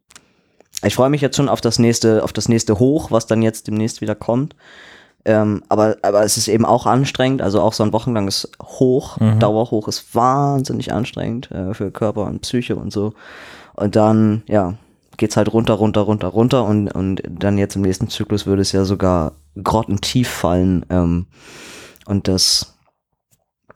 Ich 0.84 0.96
freue 0.96 1.10
mich 1.12 1.22
jetzt 1.22 1.38
schon 1.38 1.50
auf 1.50 1.62
das 1.62 1.78
nächste, 1.78 2.24
auf 2.24 2.34
das 2.34 2.50
nächste 2.50 2.80
Hoch, 2.80 3.12
was 3.12 3.28
dann 3.28 3.42
jetzt 3.44 3.68
demnächst 3.68 4.02
wieder 4.02 4.16
kommt. 4.16 4.56
Ähm, 5.24 5.62
aber, 5.70 5.98
aber 6.02 6.24
es 6.24 6.38
ist 6.38 6.48
eben 6.48 6.66
auch 6.66 6.88
anstrengend, 6.88 7.44
also 7.44 7.62
auch 7.62 7.74
so 7.74 7.84
ein 7.84 7.94
wochenlanges 7.94 8.52
Hoch, 8.64 9.20
Mhm. 9.20 9.38
Dauerhoch 9.40 9.88
ist 9.88 10.16
wahnsinnig 10.16 10.92
anstrengend 10.92 11.52
äh, 11.52 11.76
für 11.76 11.92
Körper 11.92 12.24
und 12.26 12.42
Psyche 12.42 12.76
und 12.76 12.92
so. 12.92 13.14
Und 13.76 13.96
dann, 13.96 14.42
ja, 14.48 14.74
geht's 15.18 15.38
halt 15.38 15.54
runter, 15.54 15.76
runter, 15.76 16.02
runter, 16.02 16.28
runter 16.30 16.64
und, 16.66 16.88
und 16.92 17.22
dann 17.30 17.60
jetzt 17.60 17.76
im 17.76 17.84
nächsten 17.84 18.08
Zyklus 18.10 18.48
würde 18.48 18.64
es 18.64 18.72
ja 18.72 18.84
sogar 18.84 19.34
grottentief 19.62 20.30
fallen. 20.30 20.86
Ähm, 20.90 21.28
und 22.06 22.28
das 22.28 22.78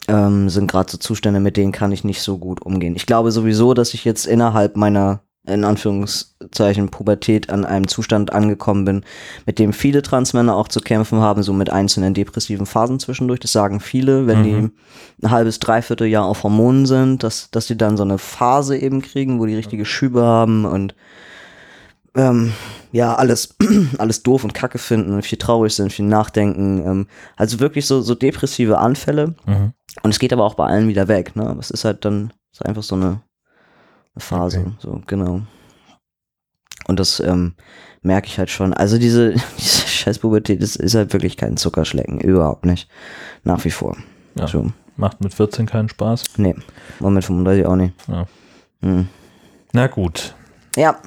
ähm, 0.08 0.50
sind 0.50 0.70
gerade 0.70 0.92
so 0.92 0.98
Zustände, 0.98 1.40
mit 1.40 1.58
denen 1.58 1.72
kann 1.72 1.92
ich 1.92 2.04
nicht 2.04 2.22
so 2.22 2.38
gut 2.38 2.62
umgehen. 2.62 2.96
Ich 2.96 3.06
glaube 3.06 3.32
sowieso, 3.32 3.74
dass 3.74 3.94
ich 3.94 4.06
jetzt 4.06 4.26
innerhalb 4.26 4.78
meiner 4.78 5.22
in 5.48 5.64
Anführungszeichen 5.64 6.90
Pubertät 6.90 7.52
an 7.52 7.66
einem 7.66 7.88
Zustand 7.88 8.34
angekommen 8.34 8.84
bin, 8.86 9.04
mit 9.46 9.60
dem 9.60 9.74
viele 9.74 10.02
Transmänner 10.02 10.56
auch 10.56 10.68
zu 10.68 10.80
kämpfen 10.80 11.20
haben, 11.20 11.44
so 11.44 11.54
mit 11.54 11.70
einzelnen 11.70 12.16
depressiven 12.16 12.66
Phasen 12.66 13.00
zwischendurch. 13.00 13.40
Das 13.42 13.52
sagen 13.52 13.80
viele, 13.80 14.26
wenn 14.26 14.40
Mhm. 14.40 14.44
die 14.44 15.26
ein 15.26 15.32
halbes, 15.32 15.60
dreiviertel 15.60 16.08
Jahr 16.08 16.26
auf 16.26 16.44
Hormonen 16.44 16.88
sind, 16.88 17.22
dass, 17.22 17.52
dass 17.52 17.68
die 17.68 17.78
dann 17.78 17.96
so 17.96 18.04
eine 18.04 18.18
Phase 18.18 18.76
eben 18.78 19.04
kriegen, 19.04 19.40
wo 19.40 19.46
die 19.46 19.56
richtige 19.56 19.86
Schübe 19.86 20.24
haben 20.24 20.66
und 20.66 20.96
ähm, 22.16 22.54
ja, 22.92 23.14
alles, 23.16 23.56
alles 23.98 24.24
doof 24.24 24.44
und 24.44 24.54
kacke 24.54 24.78
finden 24.78 25.14
und 25.14 25.26
viel 25.26 25.38
traurig 25.38 25.74
sind, 25.76 25.92
viel 25.92 26.06
nachdenken. 26.06 26.86
Ähm, 26.86 27.08
also 27.36 27.60
wirklich 27.60 27.86
so, 27.86 28.02
so 28.02 28.16
depressive 28.16 28.78
Anfälle. 28.78 29.36
Mhm. 29.46 29.74
Und 30.04 30.12
es 30.12 30.20
geht 30.20 30.34
aber 30.34 30.44
auch 30.44 30.56
bei 30.56 30.66
allen 30.66 30.88
wieder 30.88 31.08
weg, 31.08 31.36
ne? 31.36 31.56
Es 31.60 31.72
ist 31.72 31.86
halt 31.86 32.06
dann 32.06 32.34
ist 32.52 32.66
einfach 32.66 32.84
so 32.84 32.96
eine, 32.96 33.22
eine 34.14 34.20
Phase, 34.20 34.60
Okay. 34.60 34.72
so, 34.80 35.02
genau. 35.08 35.42
Und 36.88 37.00
das 37.00 37.20
ähm, 37.20 37.56
merke 38.02 38.28
ich 38.28 38.38
halt 38.38 38.50
schon. 38.50 38.74
Also 38.74 38.98
diese, 38.98 39.34
diese 39.58 39.88
scheiß 39.88 40.20
Pubertät 40.20 40.62
ist, 40.62 40.78
ist 40.78 40.96
halt 40.96 41.12
wirklich 41.14 41.36
kein 41.36 41.58
Zuckerschlecken, 41.58 42.20
überhaupt 42.22 42.66
nicht. 42.66 42.90
Nach 43.44 43.64
wie 43.66 43.72
vor. 43.72 43.98
Ja. 44.36 44.48
So. 44.48 44.72
Macht 44.98 45.22
mit 45.22 45.34
14 45.34 45.66
keinen 45.66 45.90
Spaß. 45.90 46.24
Nee, 46.38 46.56
Moment 47.00 47.26
35 47.26 47.66
auch 47.66 47.76
nicht. 47.76 47.94
Ja. 48.08 48.26
Hm. 48.82 49.10
Na 49.74 49.88
gut. 49.88 50.34
Ja, 50.78 51.02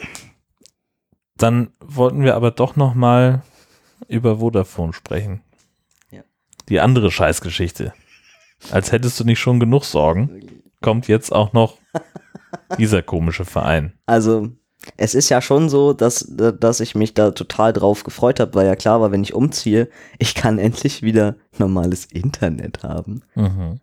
Dann 1.38 1.70
wollten 1.80 2.22
wir 2.22 2.34
aber 2.34 2.50
doch 2.50 2.76
noch 2.76 2.94
mal 2.94 3.42
über 4.08 4.38
Vodafone 4.38 4.92
sprechen. 4.92 5.40
Ja. 6.10 6.22
Die 6.68 6.80
andere 6.80 7.10
Scheißgeschichte. 7.10 7.92
Als 8.70 8.92
hättest 8.92 9.18
du 9.18 9.24
nicht 9.24 9.38
schon 9.38 9.60
genug 9.60 9.84
Sorgen, 9.84 10.62
kommt 10.82 11.08
jetzt 11.08 11.32
auch 11.32 11.52
noch 11.52 11.78
dieser 12.78 13.02
komische 13.02 13.44
Verein. 13.44 13.92
Also, 14.06 14.48
es 14.96 15.14
ist 15.14 15.28
ja 15.28 15.40
schon 15.40 15.68
so, 15.68 15.92
dass, 15.92 16.26
dass 16.28 16.80
ich 16.80 16.94
mich 16.94 17.14
da 17.14 17.30
total 17.30 17.72
drauf 17.72 18.04
gefreut 18.04 18.40
habe, 18.40 18.54
weil 18.54 18.66
ja 18.66 18.76
klar 18.76 19.00
war, 19.00 19.12
wenn 19.12 19.22
ich 19.22 19.34
umziehe, 19.34 19.88
ich 20.18 20.34
kann 20.34 20.58
endlich 20.58 21.02
wieder 21.02 21.36
normales 21.58 22.06
Internet 22.06 22.82
haben. 22.82 23.22
Mhm. 23.34 23.80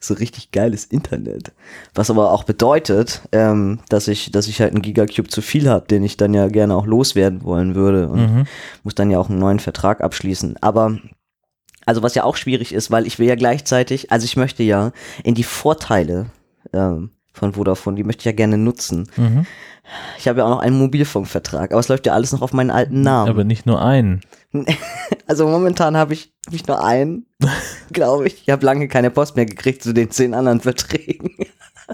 So 0.00 0.14
richtig 0.14 0.52
geiles 0.52 0.84
Internet. 0.84 1.52
Was 1.94 2.08
aber 2.08 2.30
auch 2.30 2.44
bedeutet, 2.44 3.22
ähm, 3.32 3.80
dass 3.88 4.06
ich, 4.06 4.30
dass 4.30 4.46
ich 4.46 4.60
halt 4.60 4.72
einen 4.72 4.82
Gigacube 4.82 5.28
zu 5.28 5.42
viel 5.42 5.68
habe, 5.68 5.86
den 5.88 6.04
ich 6.04 6.16
dann 6.16 6.34
ja 6.34 6.46
gerne 6.46 6.76
auch 6.76 6.86
loswerden 6.86 7.42
wollen 7.42 7.74
würde 7.74 8.08
und 8.08 8.20
Mhm. 8.34 8.44
muss 8.84 8.94
dann 8.94 9.10
ja 9.10 9.18
auch 9.18 9.28
einen 9.28 9.40
neuen 9.40 9.58
Vertrag 9.58 10.00
abschließen. 10.00 10.56
Aber 10.60 10.96
also 11.84 12.02
was 12.02 12.14
ja 12.14 12.22
auch 12.22 12.36
schwierig 12.36 12.72
ist, 12.72 12.90
weil 12.92 13.06
ich 13.06 13.18
will 13.18 13.26
ja 13.26 13.34
gleichzeitig, 13.34 14.12
also 14.12 14.24
ich 14.24 14.36
möchte 14.36 14.62
ja 14.62 14.92
in 15.24 15.34
die 15.34 15.42
Vorteile 15.42 16.26
ähm, 16.72 17.10
von 17.32 17.54
Vodafone, 17.54 17.96
die 17.96 18.04
möchte 18.04 18.20
ich 18.20 18.26
ja 18.26 18.32
gerne 18.32 18.58
nutzen. 18.58 19.08
Mhm. 19.16 19.46
Ich 20.18 20.28
habe 20.28 20.40
ja 20.40 20.44
auch 20.44 20.50
noch 20.50 20.58
einen 20.60 20.78
Mobilfunkvertrag, 20.78 21.72
aber 21.72 21.80
es 21.80 21.88
läuft 21.88 22.06
ja 22.06 22.12
alles 22.12 22.30
noch 22.32 22.42
auf 22.42 22.52
meinen 22.52 22.70
alten 22.70 23.00
Namen. 23.00 23.30
Aber 23.30 23.42
nicht 23.44 23.64
nur 23.66 23.82
einen. 23.82 24.20
Also 25.26 25.46
momentan 25.46 25.94
habe 25.94 26.14
ich, 26.14 26.32
hab 26.46 26.54
ich 26.54 26.66
nur 26.66 26.82
einen, 26.82 27.26
glaube 27.92 28.26
ich. 28.28 28.42
Ich 28.44 28.50
habe 28.50 28.64
lange 28.64 28.88
keine 28.88 29.10
Post 29.10 29.36
mehr 29.36 29.44
gekriegt 29.44 29.82
zu 29.82 29.92
den 29.92 30.10
zehn 30.10 30.32
anderen 30.32 30.60
Verträgen. 30.60 31.32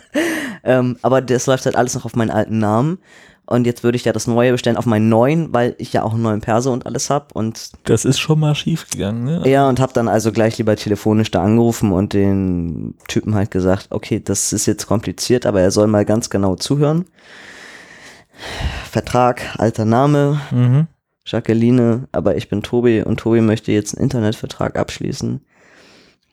ähm, 0.62 0.96
aber 1.02 1.20
das 1.20 1.46
läuft 1.46 1.66
halt 1.66 1.74
alles 1.74 1.94
noch 1.96 2.04
auf 2.04 2.14
meinen 2.14 2.30
alten 2.30 2.58
Namen. 2.58 2.98
Und 3.46 3.66
jetzt 3.66 3.82
würde 3.82 3.96
ich 3.96 4.04
ja 4.04 4.12
das 4.12 4.28
neue 4.28 4.52
bestellen 4.52 4.76
auf 4.76 4.86
meinen 4.86 5.08
neuen, 5.08 5.52
weil 5.52 5.74
ich 5.78 5.92
ja 5.92 6.04
auch 6.04 6.14
einen 6.14 6.22
neuen 6.22 6.40
Perso 6.40 6.72
und 6.72 6.86
alles 6.86 7.10
habe. 7.10 7.26
Und 7.34 7.72
Das 7.84 8.04
ist 8.04 8.20
schon 8.20 8.38
mal 8.38 8.54
schief 8.54 8.88
gegangen, 8.88 9.24
ne? 9.24 9.42
ja, 9.50 9.68
und 9.68 9.80
habe 9.80 9.92
dann 9.92 10.06
also 10.08 10.30
gleich 10.30 10.56
lieber 10.56 10.76
telefonisch 10.76 11.32
da 11.32 11.42
angerufen 11.42 11.90
und 11.92 12.12
den 12.12 12.94
Typen 13.08 13.34
halt 13.34 13.50
gesagt, 13.50 13.88
okay, 13.90 14.20
das 14.24 14.52
ist 14.52 14.66
jetzt 14.66 14.86
kompliziert, 14.86 15.44
aber 15.44 15.60
er 15.60 15.72
soll 15.72 15.88
mal 15.88 16.04
ganz 16.04 16.30
genau 16.30 16.54
zuhören. 16.54 17.04
Vertrag, 18.90 19.42
alter 19.58 19.84
Name, 19.84 20.40
Mhm. 20.50 20.86
Jacqueline, 21.26 22.08
aber 22.12 22.36
ich 22.36 22.48
bin 22.48 22.62
Tobi 22.62 23.02
und 23.02 23.18
Tobi 23.20 23.40
möchte 23.40 23.72
jetzt 23.72 23.96
einen 23.96 24.04
Internetvertrag 24.04 24.78
abschließen. 24.78 25.40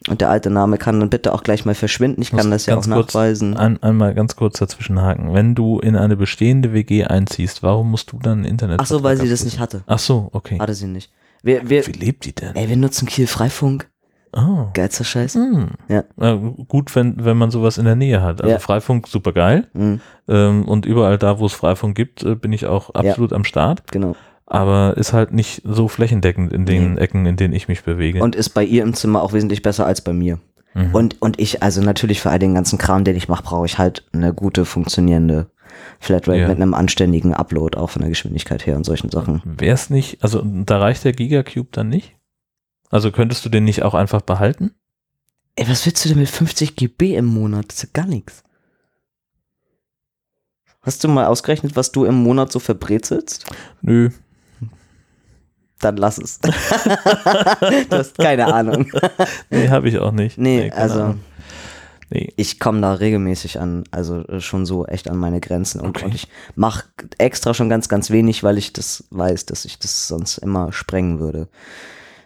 Und 0.08 0.20
der 0.20 0.32
alte 0.32 0.50
Name 0.50 0.78
kann 0.80 1.00
dann 1.00 1.12
bitte 1.12 1.32
auch 1.32 1.44
gleich 1.44 1.64
mal 1.64 1.76
verschwinden. 1.76 2.24
Ich 2.24 2.32
kann 2.32 2.50
das 2.50 2.66
ja 2.66 2.74
auch 2.74 2.78
kurz 2.78 2.88
nachweisen. 2.88 3.56
Ein, 3.56 3.82
einmal 3.84 4.16
ganz 4.16 4.36
kurz 4.36 4.58
dazwischen 4.58 5.00
haken. 5.00 5.32
Wenn 5.34 5.54
du 5.54 5.80
in 5.80 5.96
eine 5.96 6.18
bestehende 6.18 6.74
WG 6.74 7.04
einziehst, 7.06 7.62
warum 7.62 7.92
musst 7.92 8.12
du 8.12 8.18
dann 8.18 8.44
Internet? 8.44 8.80
Ach 8.82 8.88
so, 8.88 9.04
weil 9.04 9.18
sie 9.18 9.30
das 9.30 9.46
nicht 9.46 9.60
hatte. 9.60 9.84
Ach 9.86 10.00
so, 10.00 10.30
okay. 10.32 10.58
Hatte 10.60 10.74
sie 10.74 10.88
nicht. 10.88 11.12
Wir, 11.44 11.70
wir, 11.70 11.86
Wie 11.86 11.92
lebt 11.92 12.26
die 12.26 12.34
denn? 12.34 12.56
ey, 12.56 12.68
wir 12.68 12.78
nutzen 12.78 13.08
Kiel 13.08 13.28
Freifunk. 13.28 13.90
Oh. 14.34 14.68
Geilster 14.74 15.04
Scheiß. 15.04 15.36
Hm. 15.36 15.68
Ja. 15.88 16.04
Ja, 16.20 16.34
gut, 16.68 16.96
wenn, 16.96 17.24
wenn 17.24 17.38
man 17.38 17.52
sowas 17.52 17.78
in 17.78 17.86
der 17.86 17.96
Nähe 17.96 18.24
hat. 18.24 18.42
Also 18.42 18.54
Ja. 18.54 18.60
Freifunk 18.60 19.08
super 19.08 19.34
geil. 19.34 19.68
Mhm, 19.74 20.02
Ähm, 20.28 20.66
und 20.66 20.86
überall 20.86 21.18
da, 21.20 21.38
wo 21.40 21.46
es 21.46 21.54
Freifunk 21.54 21.96
gibt, 21.96 22.24
äh, 22.24 22.36
bin 22.36 22.54
ich 22.54 22.66
auch 22.66 22.92
absolut 22.92 23.34
am 23.34 23.44
Start. 23.44 23.84
genau. 23.92 24.16
Aber 24.52 24.98
ist 24.98 25.14
halt 25.14 25.32
nicht 25.32 25.62
so 25.64 25.88
flächendeckend 25.88 26.52
in 26.52 26.66
den 26.66 26.98
Ecken, 26.98 27.26
in 27.26 27.38
denen 27.38 27.54
ich 27.54 27.70
mich 27.70 27.84
bewege. 27.84 28.22
Und 28.22 28.36
ist 28.36 28.50
bei 28.50 28.66
ihr 28.66 28.84
im 28.84 28.94
Zimmer 28.94 29.24
auch 29.24 29.32
wesentlich 29.32 29.62
besser 29.62 29.86
als 29.86 30.02
bei 30.02 30.12
mir. 30.12 30.40
Mhm. 30.74 30.94
Und, 30.94 31.22
und 31.22 31.40
ich, 31.40 31.64
also 31.64 31.82
natürlich 31.82 32.20
für 32.20 32.32
all 32.32 32.40
den 32.40 32.54
ganzen 32.54 32.78
Kram, 32.78 33.06
den 33.06 33.16
ich 33.16 33.30
mache, 33.30 33.44
brauche 33.44 33.66
ich 33.66 33.78
halt 33.78 34.06
eine 34.12 34.34
gute, 34.34 34.66
funktionierende 34.66 35.50
Flatrate 36.02 36.40
Ja. 36.40 36.48
mit 36.50 36.58
einem 36.58 36.74
anständigen 36.74 37.34
Upload, 37.34 37.78
auch 37.78 37.92
von 37.92 38.02
der 38.02 38.10
Geschwindigkeit 38.10 38.66
her 38.66 38.76
und 38.76 38.84
solchen 38.84 39.10
Sachen. 39.10 39.42
Wäre 39.46 39.74
es 39.74 39.90
nicht, 39.90 40.22
also 40.22 40.44
da 40.44 40.80
reicht 40.80 41.06
der 41.06 41.14
Gigacube 41.14 41.70
dann 41.72 41.88
nicht? 41.88 42.18
Also 42.90 43.14
könntest 43.14 43.46
du 43.46 43.50
den 43.50 43.64
nicht 43.64 43.84
auch 43.84 43.94
einfach 43.94 44.22
behalten? 44.22 44.72
Ey, 45.56 45.70
was 45.70 45.86
willst 45.86 46.04
du 46.04 46.10
denn 46.10 46.20
mit 46.20 46.30
50 46.30 46.76
GB 46.76 47.16
im 47.16 47.26
Monat? 47.26 47.70
Das 47.70 47.76
ist 47.78 47.84
ja 47.84 47.90
gar 47.94 48.06
nichts. 48.08 48.44
Hast 50.82 51.06
du 51.06 51.08
mal 51.08 51.28
ausgerechnet, 51.28 51.78
was 51.78 51.94
du 51.94 52.04
im 52.04 52.16
Monat 52.16 52.52
so 52.52 52.60
verbrezelst? 52.60 53.46
Nö. 53.82 54.10
Dann 55.82 55.98
lass 55.98 56.18
es. 56.18 56.40
du 56.40 56.52
hast 57.92 58.18
keine 58.18 58.54
Ahnung. 58.54 58.88
Nee, 59.50 59.70
habe 59.70 59.90
ich 59.90 59.98
auch 60.00 60.12
nicht. 60.12 60.38
Nee, 60.38 60.70
keine 60.70 60.82
also 60.82 61.02
Ahnung. 61.02 61.20
Nee. 62.10 62.34
ich 62.36 62.60
komme 62.60 62.82
da 62.82 62.94
regelmäßig 62.94 63.60
an, 63.60 63.84
also 63.92 64.24
schon 64.40 64.66
so 64.66 64.86
echt 64.86 65.10
an 65.10 65.18
meine 65.18 65.40
Grenzen. 65.40 65.80
Und, 65.82 65.90
Okay. 65.98 66.06
und 66.06 66.16
ich 66.16 66.28
mache 66.56 66.84
extra 67.18 67.54
schon 67.54 67.70
ganz, 67.70 67.90
ganz 67.90 68.10
wenig, 68.12 68.44
weil 68.44 68.58
ich 68.58 68.74
das 68.74 69.06
weiß, 69.12 69.46
dass 69.46 69.66
ich 69.66 69.80
das 69.80 70.08
sonst 70.08 70.38
immer 70.38 70.72
sprengen 70.74 71.20
würde. 71.20 71.48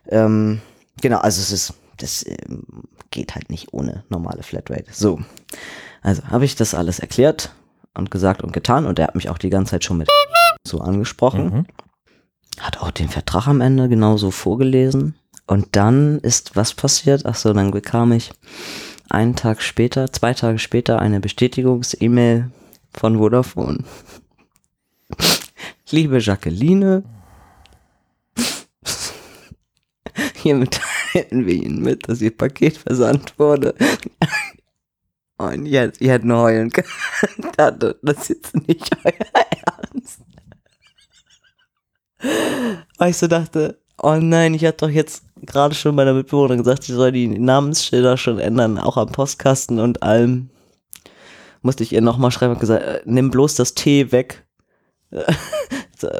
Ähm, 0.07 0.61
genau, 1.01 1.19
also 1.19 1.39
es 1.41 1.51
ist, 1.51 1.73
das 1.97 2.25
ähm, 2.27 2.63
geht 3.11 3.35
halt 3.35 3.49
nicht 3.49 3.73
ohne 3.73 4.03
normale 4.09 4.43
Flatrate. 4.43 4.85
So, 4.91 5.19
also 6.01 6.23
habe 6.27 6.45
ich 6.45 6.55
das 6.55 6.73
alles 6.73 6.99
erklärt 6.99 7.53
und 7.93 8.11
gesagt 8.11 8.43
und 8.43 8.53
getan 8.53 8.85
und 8.85 8.99
er 8.99 9.07
hat 9.07 9.15
mich 9.15 9.29
auch 9.29 9.37
die 9.37 9.49
ganze 9.49 9.71
Zeit 9.71 9.83
schon 9.83 9.97
mit 9.99 10.09
so 10.67 10.79
angesprochen. 10.81 11.43
Mhm. 11.45 11.65
Hat 12.59 12.77
auch 12.81 12.91
den 12.91 13.09
Vertrag 13.09 13.47
am 13.47 13.61
Ende 13.61 13.89
genauso 13.89 14.31
vorgelesen. 14.31 15.15
Und 15.47 15.75
dann 15.75 16.19
ist 16.19 16.55
was 16.55 16.73
passiert? 16.73 17.25
Ach 17.25 17.35
so, 17.35 17.53
dann 17.53 17.71
bekam 17.71 18.11
ich 18.11 18.31
einen 19.09 19.35
Tag 19.35 19.61
später, 19.61 20.11
zwei 20.11 20.33
Tage 20.33 20.59
später 20.59 20.99
eine 20.99 21.19
Bestätigungs-E-Mail 21.19 22.49
von 22.93 23.17
Vodafone. 23.17 23.83
Liebe 25.91 26.19
Jacqueline, 26.19 27.03
hiermit 30.33 30.79
teilen 31.13 31.45
wir 31.45 31.53
Ihnen 31.53 31.81
mit, 31.81 32.09
dass 32.09 32.21
Ihr 32.21 32.35
Paket 32.35 32.77
versandt 32.77 33.37
wurde. 33.37 33.75
Und 35.37 35.65
ihr, 35.65 35.91
ihr 35.99 36.13
hättet 36.13 36.25
nur 36.25 36.43
heulen 36.43 36.71
können. 36.71 36.87
Das 37.57 38.19
ist 38.19 38.29
jetzt 38.29 38.67
nicht 38.67 38.89
euer 39.03 39.11
Ernst. 39.65 40.21
Weil 42.97 43.09
ich 43.11 43.17
so 43.17 43.27
dachte, 43.27 43.77
oh 44.01 44.17
nein, 44.19 44.53
ich 44.53 44.65
hatte 44.65 44.85
doch 44.85 44.89
jetzt 44.89 45.23
gerade 45.41 45.75
schon 45.75 45.95
meiner 45.95 46.13
Mitbewohnerin 46.13 46.59
gesagt, 46.59 46.87
ich 46.87 46.95
soll 46.95 47.11
die 47.11 47.27
Namensschilder 47.27 48.17
schon 48.17 48.39
ändern, 48.39 48.77
auch 48.77 48.97
am 48.97 49.11
Postkasten 49.11 49.79
und 49.79 50.03
allem. 50.03 50.49
Musste 51.61 51.83
ich 51.83 51.93
ihr 51.93 52.01
nochmal 52.01 52.31
schreiben 52.31 52.53
und 52.53 52.59
gesagt, 52.59 52.83
äh, 52.83 53.01
nimm 53.05 53.31
bloß 53.31 53.55
das 53.55 53.73
T 53.73 54.11
weg. 54.11 54.45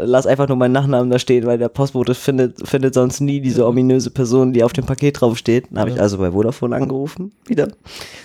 Lass 0.01 0.25
einfach 0.25 0.47
nur 0.47 0.57
meinen 0.57 0.71
Nachnamen 0.71 1.09
da 1.09 1.19
stehen, 1.19 1.45
weil 1.45 1.57
der 1.57 1.69
Postbote 1.69 2.15
findet, 2.15 2.67
findet 2.67 2.93
sonst 2.93 3.19
nie 3.19 3.41
diese 3.41 3.67
ominöse 3.67 4.09
Person, 4.09 4.53
die 4.53 4.63
auf 4.63 4.73
dem 4.73 4.85
Paket 4.85 5.19
draufsteht. 5.19 5.67
Dann 5.69 5.79
habe 5.79 5.89
ich 5.91 5.99
also 5.99 6.17
bei 6.17 6.31
Vodafone 6.31 6.75
angerufen, 6.75 7.33
wieder. 7.45 7.67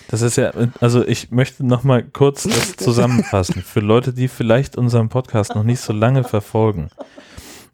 Das 0.09 0.23
ist 0.23 0.37
ja, 0.37 0.53
also 0.81 1.05
ich 1.05 1.31
möchte 1.31 1.67
noch 1.67 1.83
mal 1.83 2.03
kurz 2.05 2.45
das 2.45 2.77
zusammenfassen 2.77 3.63
für 3.63 3.81
Leute, 3.81 4.13
die 4.13 4.29
vielleicht 4.29 4.77
unseren 4.77 5.09
Podcast 5.09 5.55
noch 5.55 5.65
nicht 5.65 5.81
so 5.81 5.93
lange 5.93 6.25
verfolgen. 6.25 6.89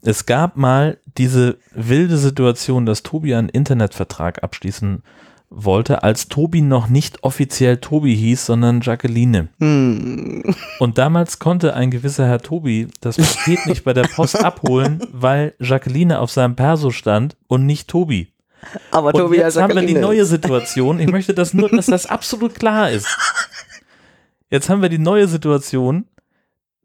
Es 0.03 0.27
gab 0.27 0.57
mal 0.57 0.99
diese 1.17 1.59
wilde 1.73 2.17
Situation, 2.17 2.87
dass 2.87 3.03
Tobi 3.03 3.35
einen 3.35 3.49
Internetvertrag 3.49 4.43
abschließen 4.43 5.03
wollte, 5.49 6.03
als 6.03 6.29
Tobi 6.29 6.61
noch 6.61 6.89
nicht 6.89 7.23
offiziell 7.23 7.79
Tobi 7.79 8.15
hieß, 8.17 8.47
sondern 8.47 8.81
Jacqueline. 8.81 9.49
Hm. 9.61 10.55
Und 10.81 10.99
damals 10.99 11.39
konnte 11.39 11.75
ein 11.75 11.91
gewisser 11.91 12.27
Herr 12.27 12.41
Tobi 12.41 12.89
das 13.01 13.17
Paket 13.17 13.67
nicht 13.67 13.85
bei 13.85 13.93
der 13.93 14.05
Post 14.05 14.45
abholen, 14.45 15.01
weil 15.13 15.55
Jacqueline 15.61 16.19
auf 16.19 16.31
seinem 16.31 16.57
Perso 16.57 16.91
stand 16.91 17.37
und 17.47 17.65
nicht 17.65 17.89
Tobi. 17.89 18.33
Aber 18.91 19.15
Und 19.15 19.21
Tobi 19.21 19.37
jetzt 19.37 19.57
haben 19.57 19.75
wir 19.75 19.87
die 19.87 19.95
neue 19.95 20.25
Situation. 20.25 20.99
Ich 20.99 21.11
möchte 21.11 21.35
das 21.35 21.55
nur, 21.55 21.69
dass 21.69 21.87
das 21.87 22.07
absolut 22.07 22.55
klar 22.57 22.91
ist. 22.91 23.07
Jetzt 24.51 24.69
haben 24.69 24.83
wir 24.83 24.89
die 24.89 24.99
neue 24.99 25.29
Situation. 25.29 26.07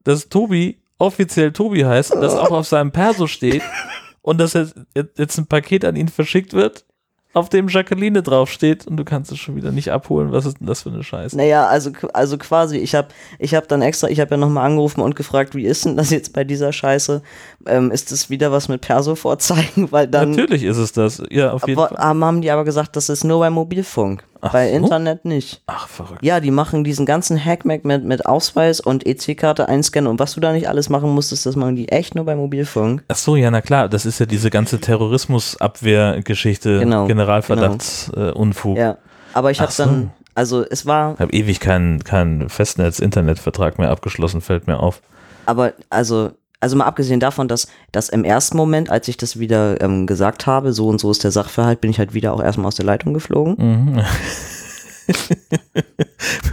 dass 0.03 0.29
Tobi 0.29 0.81
offiziell 1.01 1.51
Tobi 1.51 1.83
heißt 1.83 2.13
und 2.13 2.21
das 2.21 2.35
auch 2.35 2.51
auf 2.51 2.67
seinem 2.67 2.91
Perso 2.91 3.27
steht 3.27 3.63
und 4.21 4.37
dass 4.37 4.53
jetzt, 4.53 4.75
jetzt 5.17 5.37
ein 5.37 5.47
Paket 5.47 5.83
an 5.83 5.95
ihn 5.95 6.07
verschickt 6.07 6.53
wird, 6.53 6.85
auf 7.33 7.47
dem 7.47 7.69
Jacqueline 7.69 8.21
draufsteht 8.21 8.85
und 8.87 8.97
du 8.97 9.05
kannst 9.05 9.31
es 9.31 9.39
schon 9.39 9.55
wieder 9.55 9.71
nicht 9.71 9.91
abholen. 9.91 10.31
Was 10.33 10.45
ist 10.45 10.59
denn 10.59 10.67
das 10.67 10.81
für 10.81 10.89
eine 10.89 11.03
Scheiße? 11.03 11.37
Naja, 11.37 11.65
also, 11.65 11.91
also 12.13 12.37
quasi, 12.37 12.77
ich 12.77 12.93
habe 12.93 13.07
ich 13.39 13.55
hab 13.55 13.69
dann 13.69 13.81
extra, 13.81 14.09
ich 14.09 14.19
habe 14.19 14.31
ja 14.31 14.37
nochmal 14.37 14.65
angerufen 14.65 15.01
und 15.01 15.15
gefragt, 15.15 15.55
wie 15.55 15.65
ist 15.65 15.85
denn 15.85 15.95
das 15.95 16.09
jetzt 16.09 16.33
bei 16.33 16.43
dieser 16.43 16.73
Scheiße? 16.73 17.21
Ähm, 17.65 17.91
ist 17.91 18.11
das 18.11 18.29
wieder 18.29 18.51
was 18.51 18.67
mit 18.67 18.81
Perso 18.81 19.15
vorzeigen? 19.15 19.87
Weil 19.91 20.07
dann 20.07 20.31
Natürlich 20.31 20.63
ist 20.63 20.77
es 20.77 20.91
das. 20.91 21.21
Ja, 21.29 21.51
auf 21.51 21.67
jeden 21.67 21.79
aber, 21.79 21.95
Fall. 21.95 22.19
haben 22.21 22.41
die 22.41 22.51
aber 22.51 22.65
gesagt, 22.65 22.95
das 22.95 23.09
ist 23.09 23.23
nur 23.23 23.39
bei 23.39 23.49
Mobilfunk. 23.49 24.23
Ach 24.41 24.51
bei 24.51 24.69
so? 24.69 24.75
Internet 24.75 25.25
nicht. 25.25 25.61
Ach, 25.67 25.87
verrückt. 25.87 26.23
Ja, 26.23 26.39
die 26.39 26.49
machen 26.49 26.83
diesen 26.83 27.05
ganzen 27.05 27.43
Hackmack 27.43 27.85
mit, 27.85 28.03
mit 28.03 28.25
Ausweis 28.25 28.79
und 28.79 29.05
EC-Karte 29.05 29.69
einscannen 29.69 30.09
und 30.09 30.19
was 30.19 30.33
du 30.33 30.39
da 30.39 30.51
nicht 30.51 30.67
alles 30.67 30.89
machen 30.89 31.11
musstest, 31.11 31.45
das 31.45 31.55
machen 31.55 31.75
die 31.75 31.89
echt 31.89 32.15
nur 32.15 32.25
bei 32.25 32.35
Mobilfunk. 32.35 33.03
Ach 33.07 33.15
so, 33.15 33.35
ja, 33.35 33.51
na 33.51 33.61
klar, 33.61 33.87
das 33.87 34.05
ist 34.07 34.19
ja 34.19 34.25
diese 34.25 34.49
ganze 34.49 34.79
Terrorismusabwehrgeschichte, 34.79 36.79
Genau, 36.79 37.05
Generalverdachtsunfug. 37.07 38.77
Ja. 38.77 38.97
Aber 39.33 39.51
ich 39.51 39.61
habe 39.61 39.71
dann, 39.77 40.11
also 40.35 40.65
es 40.67 40.85
war, 40.85 41.13
Ich 41.13 41.19
habe 41.19 41.33
ewig 41.33 41.59
keinen 41.59 42.03
keinen 42.03 42.49
Festnetz-Internetvertrag 42.49 43.79
mehr 43.79 43.89
abgeschlossen, 43.91 44.41
fällt 44.41 44.67
mir 44.67 44.79
auf. 44.79 45.01
aber 45.45 45.73
also, 45.89 46.31
also 46.61 46.75
mal 46.77 46.85
abgesehen 46.85 47.19
davon, 47.19 47.47
dass, 47.49 47.67
dass 47.91 48.07
im 48.09 48.23
ersten 48.23 48.55
Moment, 48.55 48.89
als 48.89 49.07
ich 49.09 49.17
das 49.17 49.37
wieder 49.39 49.81
ähm, 49.81 50.07
gesagt 50.07 50.45
habe, 50.47 50.71
so 50.73 50.87
und 50.87 50.99
so 51.01 51.11
ist 51.11 51.23
der 51.23 51.31
Sachverhalt, 51.31 51.81
bin 51.81 51.91
ich 51.91 51.99
halt 51.99 52.13
wieder 52.13 52.31
auch 52.33 52.41
erstmal 52.41 52.67
aus 52.67 52.75
der 52.75 52.85
Leitung 52.85 53.13
geflogen. 53.13 53.55
Mhm. 53.57 54.01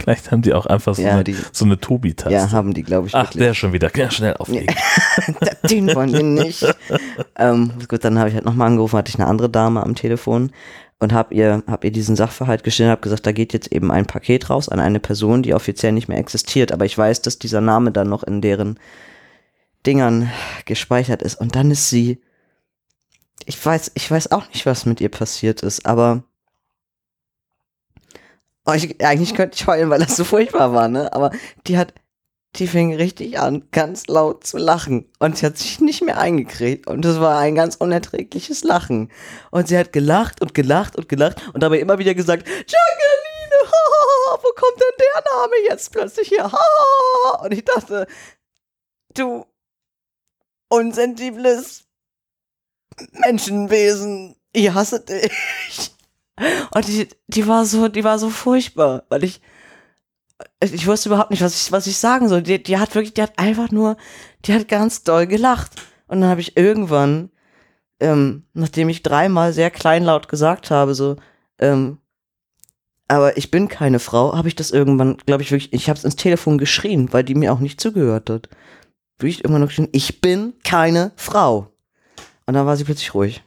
Vielleicht 0.01 0.31
haben 0.31 0.41
die 0.41 0.53
auch 0.53 0.65
einfach 0.65 0.95
so 0.95 1.01
Ja, 1.01 1.11
eine, 1.13 1.23
die- 1.23 1.35
so 1.51 1.65
eine 1.65 1.79
Tobi-Taste. 1.79 2.33
Ja, 2.33 2.51
haben 2.51 2.73
die, 2.73 2.83
glaube 2.83 3.07
ich, 3.07 3.15
Ach, 3.15 3.25
wirklich. 3.25 3.43
der 3.43 3.53
schon 3.53 3.73
wieder. 3.73 3.91
Ja, 3.95 4.09
schnell 4.11 4.33
auflegen. 4.35 4.75
Den 5.69 5.93
wollen 5.95 6.11
wir 6.13 6.23
nicht. 6.23 6.65
ähm, 7.37 7.71
gut, 7.87 8.03
dann 8.03 8.17
habe 8.19 8.29
ich 8.29 8.35
halt 8.35 8.45
nochmal 8.45 8.67
angerufen, 8.67 8.97
hatte 8.97 9.09
ich 9.09 9.19
eine 9.19 9.27
andere 9.27 9.49
Dame 9.49 9.83
am 9.83 9.95
Telefon 9.95 10.51
und 10.99 11.13
habe 11.13 11.33
ihr, 11.33 11.63
hab 11.67 11.83
ihr 11.85 11.91
diesen 11.91 12.15
Sachverhalt 12.15 12.63
gestellt, 12.63 12.89
habe 12.89 13.01
gesagt, 13.01 13.25
da 13.25 13.31
geht 13.31 13.53
jetzt 13.53 13.71
eben 13.71 13.91
ein 13.91 14.05
Paket 14.05 14.49
raus 14.49 14.67
an 14.67 14.79
eine 14.79 14.99
Person, 14.99 15.43
die 15.43 15.53
offiziell 15.53 15.91
nicht 15.93 16.09
mehr 16.09 16.17
existiert, 16.17 16.71
aber 16.71 16.85
ich 16.85 16.97
weiß, 16.97 17.21
dass 17.21 17.39
dieser 17.39 17.61
Name 17.61 17.91
dann 17.91 18.09
noch 18.09 18.23
in 18.23 18.41
deren 18.41 18.79
Dingern 19.85 20.31
gespeichert 20.65 21.21
ist. 21.21 21.35
Und 21.35 21.55
dann 21.55 21.71
ist 21.71 21.89
sie, 21.89 22.21
ich 23.45 23.63
weiß, 23.63 23.91
ich 23.95 24.09
weiß 24.09 24.31
auch 24.31 24.47
nicht, 24.49 24.65
was 24.65 24.85
mit 24.85 25.01
ihr 25.01 25.09
passiert 25.09 25.61
ist, 25.61 25.85
aber 25.85 26.23
oh, 28.65 28.73
ich, 28.73 29.03
eigentlich 29.03 29.35
könnte 29.35 29.55
ich 29.55 29.67
heulen, 29.67 29.89
weil 29.89 29.99
das 29.99 30.15
so 30.15 30.23
furchtbar 30.23 30.73
war, 30.73 30.87
ne? 30.87 31.11
Aber 31.13 31.31
die 31.65 31.77
hat, 31.77 31.93
die 32.55 32.67
fing 32.67 32.95
richtig 32.95 33.39
an, 33.39 33.67
ganz 33.71 34.07
laut 34.07 34.45
zu 34.45 34.57
lachen. 34.57 35.09
Und 35.19 35.37
sie 35.37 35.45
hat 35.45 35.57
sich 35.57 35.79
nicht 35.79 36.01
mehr 36.01 36.17
eingekriegt. 36.17 36.87
Und 36.87 37.05
das 37.05 37.19
war 37.19 37.39
ein 37.39 37.55
ganz 37.55 37.75
unerträgliches 37.75 38.63
Lachen. 38.63 39.11
Und 39.51 39.67
sie 39.67 39.77
hat 39.77 39.93
gelacht 39.93 40.41
und 40.41 40.53
gelacht 40.53 40.95
und 40.95 41.07
gelacht 41.09 41.41
und 41.53 41.61
dabei 41.61 41.79
immer 41.79 41.99
wieder 41.99 42.15
gesagt, 42.15 42.47
Jacqueline, 42.47 43.69
wo 44.41 44.51
kommt 44.55 44.79
denn 44.79 44.97
der 44.99 45.23
Name 45.33 45.53
jetzt 45.69 45.91
plötzlich 45.91 46.31
her? 46.31 46.51
Und 47.43 47.53
ich 47.53 47.65
dachte, 47.65 48.07
du 49.13 49.45
unsensibles 50.69 51.85
Menschenwesen, 53.11 54.35
ich 54.53 54.73
hasse 54.73 55.01
dich. 55.01 55.95
Und 56.73 56.87
die, 56.87 57.07
die 57.27 57.47
war 57.47 57.65
so, 57.65 57.87
die 57.87 58.03
war 58.03 58.17
so 58.17 58.29
furchtbar, 58.29 59.03
weil 59.09 59.23
ich, 59.23 59.41
ich 60.61 60.87
wusste 60.87 61.09
überhaupt 61.09 61.31
nicht, 61.31 61.41
was 61.41 61.61
ich, 61.61 61.71
was 61.71 61.87
ich 61.87 61.97
sagen 61.97 62.29
soll. 62.29 62.41
Die, 62.41 62.61
die 62.61 62.77
hat 62.77 62.95
wirklich, 62.95 63.13
die 63.13 63.21
hat 63.21 63.37
einfach 63.37 63.71
nur, 63.71 63.97
die 64.45 64.53
hat 64.53 64.67
ganz 64.67 65.03
doll 65.03 65.27
gelacht. 65.27 65.81
Und 66.07 66.21
dann 66.21 66.29
habe 66.29 66.41
ich 66.41 66.55
irgendwann, 66.55 67.29
ähm, 67.99 68.43
nachdem 68.53 68.89
ich 68.89 69.03
dreimal 69.03 69.53
sehr 69.53 69.69
kleinlaut 69.69 70.29
gesagt 70.29 70.71
habe, 70.71 70.95
so, 70.95 71.17
ähm, 71.59 71.99
aber 73.07 73.37
ich 73.37 73.51
bin 73.51 73.67
keine 73.67 73.99
Frau, 73.99 74.35
habe 74.35 74.47
ich 74.47 74.55
das 74.55 74.71
irgendwann, 74.71 75.17
glaube 75.17 75.41
ich, 75.41 75.51
wirklich, 75.51 75.73
ich 75.73 75.89
habe 75.89 75.97
es 75.97 76.05
ins 76.05 76.15
Telefon 76.15 76.57
geschrien, 76.57 77.11
weil 77.11 77.23
die 77.23 77.35
mir 77.35 77.51
auch 77.51 77.59
nicht 77.59 77.81
zugehört 77.81 78.29
hat. 78.29 78.49
Wirklich 79.19 79.43
irgendwann 79.43 79.61
noch 79.61 79.67
geschrien, 79.67 79.89
ich 79.91 80.21
bin 80.21 80.53
keine 80.63 81.11
Frau. 81.17 81.71
Und 82.45 82.53
dann 82.53 82.65
war 82.65 82.77
sie 82.77 82.85
plötzlich 82.85 83.13
ruhig. 83.13 83.43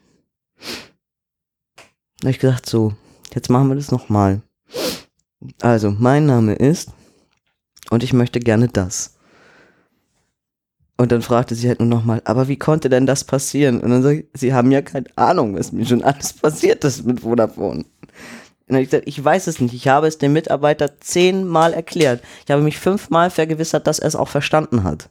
Da 2.21 2.27
habe 2.27 2.31
ich 2.31 2.39
gesagt, 2.39 2.67
so, 2.67 2.95
jetzt 3.35 3.51
machen 3.51 3.69
wir 3.69 3.75
das 3.75 3.91
nochmal. 3.91 4.43
Also, 5.61 5.91
mein 5.91 6.27
Name 6.27 6.55
ist 6.55 6.91
und 7.91 8.05
ich 8.05 8.13
möchte 8.13 8.39
gerne 8.39 8.69
das. 8.69 9.17
Und 10.97 11.11
dann 11.11 11.23
fragte 11.23 11.55
sie 11.55 11.67
halt 11.67 11.81
nur 11.81 11.89
nochmal, 11.89 12.23
aber 12.27 12.47
wie 12.47 12.59
konnte 12.59 12.89
denn 12.89 13.07
das 13.07 13.25
passieren? 13.25 13.81
Und 13.81 13.91
dann 13.91 14.03
sag 14.03 14.19
ich, 14.19 14.27
sie 14.35 14.55
haben 14.55 14.71
ja 14.71 14.83
keine 14.83 15.07
Ahnung, 15.17 15.57
was 15.57 15.73
mir 15.73 15.87
schon 15.87 16.05
alles 16.05 16.33
passiert 16.35 16.85
ist 16.85 17.05
mit 17.05 17.21
Vodafone. 17.21 17.81
Und 17.81 17.87
dann 18.69 18.77
habe 18.77 18.83
ich 18.85 18.91
gesagt, 18.91 19.09
ich 19.09 19.25
weiß 19.25 19.49
es 19.49 19.61
nicht. 19.61 19.75
Ich 19.75 19.89
habe 19.89 20.07
es 20.07 20.19
dem 20.19 20.33
Mitarbeiter 20.33 21.01
zehnmal 21.01 21.73
erklärt. 21.73 22.23
Ich 22.45 22.53
habe 22.53 22.63
mich 22.63 22.79
fünfmal 22.79 23.31
vergewissert, 23.31 23.87
dass 23.87 23.99
er 23.99 24.09
es 24.09 24.17
auch 24.17 24.29
verstanden 24.29 24.85
hat. 24.85 25.11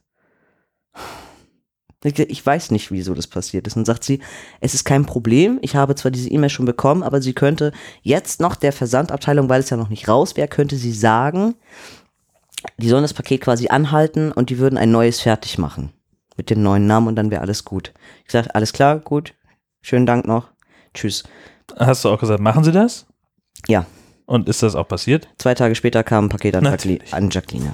Ich 2.04 2.44
weiß 2.44 2.72
nicht, 2.72 2.92
wieso 2.92 3.14
das 3.14 3.28
passiert 3.28 3.68
ist. 3.68 3.78
Und 3.78 3.86
sagt 3.86 4.04
sie, 4.04 4.22
es 4.60 4.74
ist 4.74 4.86
kein 4.86 5.06
Problem. 5.06 5.60
Ich 5.62 5.76
habe 5.76 5.94
zwar 5.94 6.10
diese 6.10 6.30
E-Mail 6.30 6.50
schon 6.50 6.66
bekommen, 6.66 7.04
aber 7.04 7.22
sie 7.22 7.34
könnte 7.34 7.72
jetzt 8.02 8.42
noch 8.42 8.56
der 8.56 8.74
Versandabteilung, 8.74 9.50
weil 9.50 9.60
es 9.60 9.70
ja 9.70 9.78
noch 9.78 9.90
nicht 9.90 10.08
raus 10.08 10.36
wäre, 10.36 10.48
könnte 10.48 10.78
sie 10.78 10.94
sagen, 10.94 11.56
die 12.78 12.90
sollen 12.90 13.04
das 13.04 13.14
Paket 13.14 13.42
quasi 13.42 13.68
anhalten 13.68 14.32
und 14.32 14.50
die 14.50 14.58
würden 14.58 14.78
ein 14.78 14.92
neues 14.92 15.22
fertig 15.22 15.58
machen. 15.58 15.94
Mit 16.38 16.50
dem 16.50 16.64
neuen 16.64 16.88
Namen 16.88 17.08
und 17.08 17.16
dann 17.16 17.30
wäre 17.30 17.42
alles 17.42 17.66
gut. 17.66 17.94
Ich 18.20 18.26
gesagt, 18.26 18.56
alles 18.56 18.74
klar, 18.74 19.00
gut. 19.00 19.36
Schönen 19.82 20.06
Dank 20.06 20.26
noch. 20.26 20.50
Tschüss. 20.94 21.24
Hast 21.78 22.04
du 22.04 22.10
auch 22.10 22.20
gesagt, 22.20 22.40
machen 22.40 22.64
Sie 22.64 22.72
das? 22.72 23.06
Ja. 23.68 23.86
Und 24.26 24.48
ist 24.48 24.64
das 24.64 24.76
auch 24.76 24.88
passiert? 24.88 25.28
Zwei 25.38 25.54
Tage 25.54 25.76
später 25.76 26.04
kam 26.04 26.26
ein 26.26 26.30
Paket 26.30 26.56
an, 26.56 26.64
Jacqueline, 26.66 27.04
an 27.12 27.30
Jacqueline. 27.30 27.74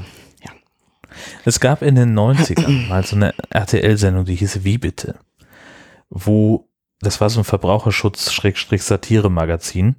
Es 1.46 1.60
gab 1.60 1.82
in 1.82 1.96
den 1.96 2.18
90ern 2.18 2.88
mal 2.90 3.06
so 3.06 3.16
eine 3.16 3.34
RTL-Sendung, 3.50 4.26
die 4.26 4.36
hieß 4.36 4.64
Wie 4.64 4.78
bitte? 4.78 5.16
Wo, 6.10 6.70
das 7.02 7.20
war 7.22 7.30
so 7.30 7.42
ein 7.42 7.44
Verbraucherschutz-Satire-Magazin, 7.44 9.96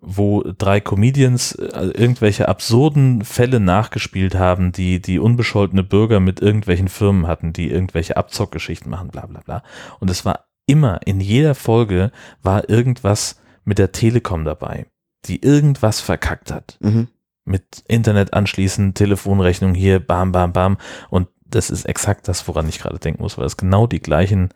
wo 0.00 0.42
drei 0.42 0.80
Comedians 0.80 1.52
äh, 1.52 1.90
irgendwelche 1.94 2.48
absurden 2.48 3.24
Fälle 3.24 3.60
nachgespielt 3.60 4.34
haben, 4.34 4.72
die 4.72 5.00
die 5.00 5.18
unbescholtene 5.18 5.82
Bürger 5.82 6.20
mit 6.20 6.40
irgendwelchen 6.40 6.88
Firmen 6.88 7.26
hatten, 7.26 7.52
die 7.52 7.70
irgendwelche 7.70 8.16
Abzockgeschichten 8.16 8.90
machen, 8.90 9.08
bla 9.08 9.26
bla 9.26 9.40
bla. 9.40 9.62
Und 10.00 10.10
es 10.10 10.24
war 10.24 10.46
immer, 10.66 11.00
in 11.04 11.20
jeder 11.20 11.54
Folge 11.54 12.10
war 12.42 12.68
irgendwas 12.68 13.40
mit 13.64 13.78
der 13.78 13.92
Telekom 13.92 14.44
dabei, 14.44 14.86
die 15.24 15.42
irgendwas 15.42 16.00
verkackt 16.00 16.52
hat 16.52 16.76
Mhm. 16.80 17.08
Mit 17.44 17.84
Internet 17.88 18.32
anschließen, 18.34 18.94
Telefonrechnung 18.94 19.74
hier, 19.74 20.00
bam, 20.00 20.32
bam, 20.32 20.52
bam. 20.52 20.78
Und 21.10 21.28
das 21.46 21.70
ist 21.70 21.84
exakt 21.84 22.26
das, 22.28 22.46
woran 22.48 22.68
ich 22.68 22.78
gerade 22.78 22.98
denken 22.98 23.22
muss, 23.22 23.38
weil 23.38 23.46
es 23.46 23.56
genau 23.56 23.86
die 23.86 24.00
gleichen 24.00 24.48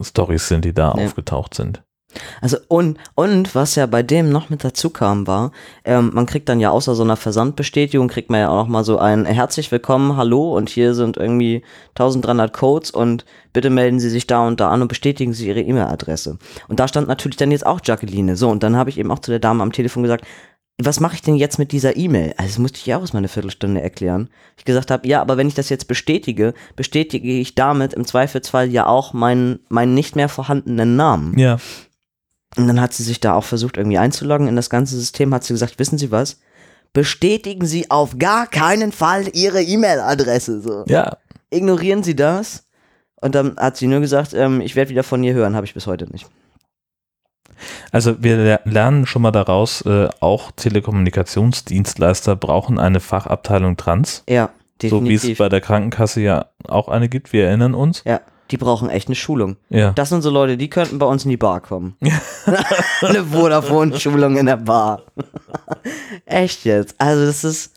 Stories 0.00 0.48
sind, 0.48 0.64
die 0.64 0.72
da 0.72 0.94
Ja. 0.96 1.04
aufgetaucht 1.04 1.54
sind. 1.54 1.82
Also 2.40 2.58
und, 2.68 2.96
und 3.16 3.56
was 3.56 3.74
ja 3.74 3.86
bei 3.86 4.04
dem 4.04 4.30
noch 4.30 4.48
mit 4.48 4.62
dazu 4.62 4.88
kam, 4.90 5.26
war, 5.26 5.50
ähm, 5.84 6.12
man 6.14 6.26
kriegt 6.26 6.48
dann 6.48 6.60
ja 6.60 6.70
außer 6.70 6.94
so 6.94 7.02
einer 7.02 7.16
Versandbestätigung, 7.16 8.06
kriegt 8.06 8.30
man 8.30 8.38
ja 8.38 8.50
auch 8.50 8.62
noch 8.62 8.68
mal 8.68 8.84
so 8.84 8.98
ein 8.98 9.24
herzlich 9.24 9.72
willkommen, 9.72 10.16
hallo 10.16 10.56
und 10.56 10.68
hier 10.70 10.94
sind 10.94 11.16
irgendwie 11.16 11.64
1300 11.96 12.52
Codes 12.52 12.92
und 12.92 13.24
bitte 13.52 13.68
melden 13.68 13.98
Sie 13.98 14.10
sich 14.10 14.28
da 14.28 14.46
und 14.46 14.60
da 14.60 14.70
an 14.70 14.82
und 14.82 14.86
bestätigen 14.88 15.32
Sie 15.32 15.48
Ihre 15.48 15.60
E-Mail-Adresse. 15.62 16.38
Und 16.68 16.78
da 16.78 16.86
stand 16.86 17.08
natürlich 17.08 17.36
dann 17.36 17.50
jetzt 17.50 17.66
auch 17.66 17.80
Jacqueline. 17.82 18.36
So, 18.36 18.48
und 18.48 18.62
dann 18.62 18.76
habe 18.76 18.90
ich 18.90 18.98
eben 18.98 19.10
auch 19.10 19.18
zu 19.18 19.32
der 19.32 19.40
Dame 19.40 19.64
am 19.64 19.72
Telefon 19.72 20.04
gesagt, 20.04 20.24
was 20.82 20.98
mache 20.98 21.14
ich 21.14 21.22
denn 21.22 21.36
jetzt 21.36 21.58
mit 21.58 21.70
dieser 21.70 21.96
E-Mail? 21.96 22.34
Also 22.36 22.50
das 22.50 22.58
musste 22.58 22.78
ich 22.78 22.86
ja 22.86 22.96
auch 22.96 23.00
erstmal 23.02 23.20
eine 23.20 23.28
Viertelstunde 23.28 23.80
erklären. 23.80 24.28
Ich 24.56 24.64
gesagt 24.64 24.90
habe, 24.90 25.06
ja, 25.06 25.20
aber 25.20 25.36
wenn 25.36 25.46
ich 25.46 25.54
das 25.54 25.68
jetzt 25.68 25.86
bestätige, 25.86 26.52
bestätige 26.74 27.38
ich 27.38 27.54
damit 27.54 27.92
im 27.92 28.04
Zweifelsfall 28.04 28.70
ja 28.70 28.86
auch 28.86 29.12
meinen, 29.12 29.60
meinen 29.68 29.94
nicht 29.94 30.16
mehr 30.16 30.28
vorhandenen 30.28 30.96
Namen. 30.96 31.38
Ja, 31.38 31.58
Und 32.56 32.66
dann 32.66 32.80
hat 32.80 32.92
sie 32.92 33.04
sich 33.04 33.20
da 33.20 33.34
auch 33.34 33.44
versucht, 33.44 33.76
irgendwie 33.76 33.98
einzuloggen 33.98 34.48
in 34.48 34.56
das 34.56 34.68
ganze 34.68 34.96
System, 34.96 35.32
hat 35.32 35.44
sie 35.44 35.54
gesagt, 35.54 35.78
wissen 35.78 35.98
Sie 35.98 36.10
was? 36.10 36.40
Bestätigen 36.92 37.66
Sie 37.66 37.90
auf 37.90 38.18
gar 38.18 38.46
keinen 38.48 38.90
Fall 38.90 39.28
Ihre 39.32 39.62
E-Mail-Adresse. 39.62 40.60
So. 40.60 40.84
ja. 40.88 41.16
Ignorieren 41.50 42.02
Sie 42.02 42.16
das. 42.16 42.64
Und 43.20 43.34
dann 43.34 43.56
hat 43.56 43.76
sie 43.76 43.86
nur 43.86 44.00
gesagt, 44.00 44.34
ähm, 44.34 44.60
ich 44.60 44.76
werde 44.76 44.90
wieder 44.90 45.02
von 45.02 45.22
ihr 45.24 45.34
hören, 45.34 45.54
habe 45.56 45.64
ich 45.64 45.72
bis 45.72 45.86
heute 45.86 46.10
nicht. 46.12 46.26
Also 47.92 48.22
wir 48.22 48.36
ler- 48.36 48.60
lernen 48.64 49.06
schon 49.06 49.22
mal 49.22 49.30
daraus, 49.30 49.82
äh, 49.82 50.08
auch 50.20 50.50
Telekommunikationsdienstleister 50.52 52.36
brauchen 52.36 52.78
eine 52.78 53.00
Fachabteilung 53.00 53.76
Trans, 53.76 54.22
Ja, 54.28 54.50
so 54.82 55.04
wie 55.04 55.14
es 55.14 55.22
definitiv. 55.22 55.38
bei 55.38 55.48
der 55.48 55.60
Krankenkasse 55.60 56.20
ja 56.20 56.46
auch 56.68 56.88
eine 56.88 57.08
gibt, 57.08 57.32
wir 57.32 57.46
erinnern 57.46 57.74
uns. 57.74 58.02
ja, 58.04 58.20
die 58.50 58.56
brauchen 58.58 58.90
echt 58.90 59.08
eine 59.08 59.14
Schulung. 59.14 59.56
Ja. 59.70 59.92
Das 59.92 60.10
sind 60.10 60.20
so 60.22 60.28
Leute, 60.30 60.56
die 60.58 60.68
könnten 60.68 60.98
bei 60.98 61.06
uns 61.06 61.24
in 61.24 61.30
die 61.30 61.36
Bar 61.38 61.60
kommen. 61.60 61.96
eine 63.00 63.24
Vodafone-Schulung 63.24 64.36
in 64.36 64.46
der 64.46 64.58
Bar. 64.58 65.02
echt 66.26 66.64
jetzt. 66.64 66.94
Also 66.98 67.24
das 67.26 67.44
ist, 67.44 67.72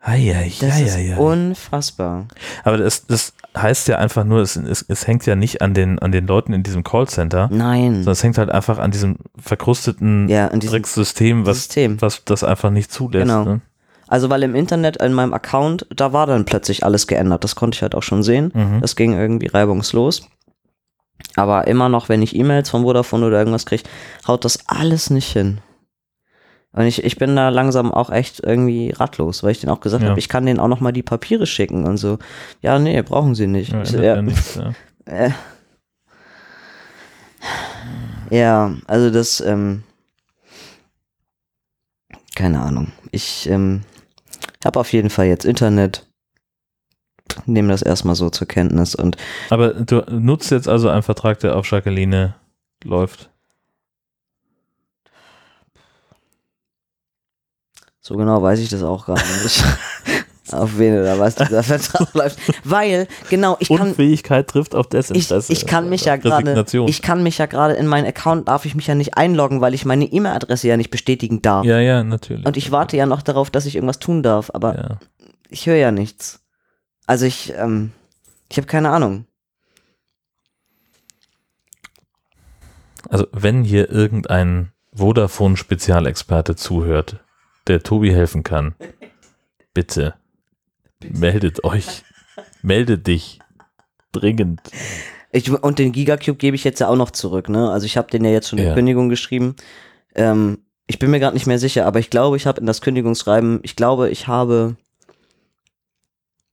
Eieiei, 0.00 0.52
Das 0.60 0.80
ist 0.80 0.96
eieiei. 0.96 1.16
unfassbar. 1.16 2.26
Aber 2.64 2.76
das, 2.76 3.06
das 3.06 3.32
heißt 3.56 3.88
ja 3.88 3.98
einfach 3.98 4.24
nur, 4.24 4.40
es, 4.40 4.56
es, 4.56 4.84
es 4.88 5.06
hängt 5.06 5.26
ja 5.26 5.36
nicht 5.36 5.62
an 5.62 5.74
den, 5.74 5.98
an 5.98 6.12
den 6.12 6.26
Leuten 6.26 6.52
in 6.52 6.62
diesem 6.62 6.84
Callcenter, 6.84 7.48
Nein. 7.52 7.96
sondern 7.96 8.12
es 8.12 8.22
hängt 8.22 8.38
halt 8.38 8.50
einfach 8.50 8.78
an 8.78 8.90
diesem 8.90 9.16
verkrusteten 9.38 10.28
Ja, 10.28 10.48
an 10.48 10.60
diesem 10.60 10.72
Dreckssystem, 10.72 11.46
was, 11.46 11.58
System. 11.58 12.00
was 12.00 12.24
das 12.24 12.44
einfach 12.44 12.70
nicht 12.70 12.90
zulässt. 12.92 13.26
Genau. 13.26 13.44
Ne? 13.44 13.60
Also 14.08 14.28
weil 14.30 14.42
im 14.42 14.54
Internet 14.54 14.98
in 15.02 15.12
meinem 15.12 15.32
Account, 15.32 15.86
da 15.94 16.12
war 16.12 16.26
dann 16.26 16.44
plötzlich 16.44 16.84
alles 16.84 17.06
geändert. 17.06 17.44
Das 17.44 17.54
konnte 17.54 17.76
ich 17.76 17.82
halt 17.82 17.94
auch 17.94 18.02
schon 18.02 18.22
sehen. 18.22 18.52
Mhm. 18.54 18.80
Das 18.80 18.96
ging 18.96 19.14
irgendwie 19.18 19.46
reibungslos. 19.46 20.28
Aber 21.36 21.66
immer 21.66 21.88
noch, 21.88 22.08
wenn 22.08 22.20
ich 22.20 22.36
E-Mails 22.36 22.68
von 22.68 22.82
Vodafone 22.82 23.26
oder 23.26 23.38
irgendwas 23.38 23.64
kriege, 23.64 23.84
haut 24.26 24.44
das 24.44 24.58
alles 24.66 25.08
nicht 25.10 25.32
hin. 25.32 25.58
Und 26.74 26.86
ich, 26.86 27.04
ich 27.04 27.16
bin 27.16 27.36
da 27.36 27.50
langsam 27.50 27.92
auch 27.92 28.08
echt 28.10 28.40
irgendwie 28.40 28.90
ratlos, 28.92 29.42
weil 29.42 29.50
ich 29.52 29.60
denen 29.60 29.72
auch 29.72 29.80
gesagt 29.80 30.02
Ja. 30.02 30.10
habe, 30.10 30.18
ich 30.18 30.28
kann 30.28 30.46
denen 30.46 30.58
auch 30.58 30.68
noch 30.68 30.80
mal 30.80 30.92
die 30.92 31.02
Papiere 31.02 31.46
schicken 31.46 31.84
und 31.84 31.98
so. 31.98 32.18
Ja, 32.62 32.78
nee, 32.78 33.00
brauchen 33.02 33.34
sie 33.34 33.46
nicht. 33.46 33.72
Ja, 33.72 33.84
so, 33.84 34.00
ja, 34.00 34.22
nichts, 34.22 34.58
äh. 35.04 35.30
ja, 38.30 38.74
also 38.86 39.10
das, 39.10 39.40
ähm, 39.40 39.82
keine 42.34 42.60
Ahnung. 42.60 42.92
Ich 43.10 43.48
ähm, 43.50 43.82
habe 44.64 44.80
auf 44.80 44.92
jeden 44.92 45.10
Fall 45.10 45.26
jetzt 45.26 45.44
Internet, 45.44 46.06
nehme 47.44 47.68
das 47.68 47.82
erstmal 47.82 48.14
so 48.14 48.30
zur 48.30 48.48
Kenntnis 48.48 48.94
und 48.94 49.16
Aber 49.50 49.74
du 49.74 50.02
nutzt 50.10 50.50
jetzt 50.50 50.68
also 50.68 50.88
einen 50.88 51.02
Vertrag, 51.02 51.40
der 51.40 51.56
auf 51.56 51.70
Jacqueline 51.70 52.34
läuft. 52.84 53.28
So 58.02 58.16
genau 58.16 58.42
weiß 58.42 58.58
ich 58.58 58.68
das 58.68 58.82
auch 58.82 59.06
gar 59.06 59.14
nicht. 59.16 59.64
auf 60.52 60.76
wen 60.76 60.98
oder 61.00 61.18
was 61.18 61.36
dieser 61.36 61.62
Vertrag 61.62 62.12
läuft. 62.14 62.38
Weil, 62.64 63.06
genau, 63.30 63.56
ich 63.60 63.68
kann, 63.68 63.88
Unfähigkeit 63.88 64.48
trifft 64.48 64.74
auf 64.74 64.86
ich, 64.86 64.90
Desinteresse. 64.90 65.50
ich 65.52 65.66
kann 65.66 65.88
mich 65.88 66.04
ja 66.04 66.16
gerade, 66.16 66.66
ich 66.88 67.00
kann 67.00 67.22
mich 67.22 67.38
ja 67.38 67.46
gerade 67.46 67.74
in 67.74 67.86
meinen 67.86 68.06
Account, 68.06 68.48
darf 68.48 68.66
ich 68.66 68.74
mich 68.74 68.86
ja 68.88 68.94
nicht 68.94 69.16
einloggen, 69.16 69.60
weil 69.62 69.72
ich 69.72 69.84
meine 69.86 70.04
E-Mail-Adresse 70.04 70.68
ja 70.68 70.76
nicht 70.76 70.90
bestätigen 70.90 71.40
darf. 71.42 71.64
ja, 71.64 71.78
ja, 71.78 72.02
natürlich. 72.02 72.44
Und 72.44 72.56
ich 72.58 72.70
warte 72.72 72.96
ja 72.98 73.06
noch 73.06 73.22
darauf, 73.22 73.50
dass 73.50 73.64
ich 73.66 73.76
irgendwas 73.76 73.98
tun 74.00 74.22
darf, 74.22 74.50
aber 74.52 74.74
Ja. 74.76 74.98
ich 75.48 75.66
höre 75.66 75.76
ja 75.76 75.90
nichts. 75.92 76.40
Also 77.06 77.24
ich, 77.24 77.54
ähm, 77.56 77.92
ich 78.50 78.56
habe 78.58 78.66
keine 78.66 78.90
Ahnung. 78.90 79.24
Also 83.08 83.26
wenn 83.32 83.64
hier 83.64 83.90
irgendein 83.90 84.72
Vodafone-Spezialexperte 84.94 86.56
zuhört, 86.56 87.20
der 87.66 87.82
Tobi 87.82 88.12
helfen 88.12 88.42
kann, 88.42 88.74
bitte 89.74 90.14
meldet 91.00 91.64
euch. 91.64 92.02
Meldet 92.62 93.06
dich. 93.06 93.40
Dringend. 94.12 94.60
Ich, 95.32 95.50
und 95.50 95.78
den 95.78 95.92
Gigacube 95.92 96.36
gebe 96.36 96.54
ich 96.54 96.64
jetzt 96.64 96.78
ja 96.80 96.88
auch 96.88 96.96
noch 96.96 97.10
zurück, 97.10 97.48
ne? 97.48 97.70
Also 97.70 97.86
ich 97.86 97.96
habe 97.96 98.10
den 98.10 98.24
ja 98.24 98.30
jetzt 98.30 98.48
schon 98.48 98.58
Ja. 98.58 98.68
in 98.70 98.74
Kündigung 98.74 99.08
geschrieben. 99.08 99.56
Ähm, 100.14 100.58
ich 100.86 100.98
bin 100.98 101.10
mir 101.10 101.18
gerade 101.20 101.34
nicht 101.34 101.46
mehr 101.46 101.58
sicher, 101.58 101.86
aber 101.86 101.98
ich 101.98 102.10
glaube, 102.10 102.36
ich 102.36 102.46
habe 102.46 102.60
in 102.60 102.66
das 102.66 102.82
Kündigungsschreiben, 102.82 103.60
ich 103.62 103.74
glaube, 103.74 104.10
ich 104.10 104.26
habe, 104.28 104.76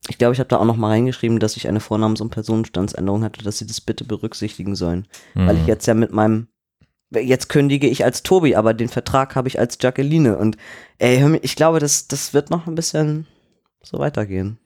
ich 0.07 0.18
glaube, 0.18 0.34
ich 0.34 0.40
habe 0.40 0.48
da 0.48 0.57
auch 0.57 0.65
noch 0.65 0.77
mal 0.77 0.88
reingeschrieben, 0.90 1.40
dass 1.40 1.57
ich 1.57 1.68
eine 1.68 1.80
Vornamens- 1.81 2.22
und 2.22 2.30
Personenstandsänderung 2.30 3.23
hatte, 3.23 3.44
dass 3.44 3.57
sie 3.57 3.68
das 3.68 3.81
bitte 3.81 4.06
berücksichtigen 4.06 4.76
sollen. 4.76 5.07
Weil 5.34 5.56
ich 5.56 5.61
Hm. 5.64 5.68
jetzt 5.68 5.86
ja 5.86 5.94
mit 5.94 6.14
meinem, 6.14 6.48
jetzt 7.11 7.49
kündige 7.49 7.88
ich 7.88 8.06
als 8.06 8.23
Tobi, 8.23 8.56
aber 8.56 8.73
den 8.73 8.90
Vertrag 8.90 9.36
habe 9.36 9.48
ich 9.48 9.60
als 9.60 9.77
Jacqueline 9.81 10.38
und 10.38 10.57
ey, 10.98 11.40
ich 11.41 11.56
glaube, 11.56 11.80
das, 11.80 12.07
das 12.07 12.34
wird 12.34 12.49
noch 12.49 12.68
ein 12.68 12.76
bisschen 12.76 13.27
so 13.81 13.99
weitergehen. 13.99 14.60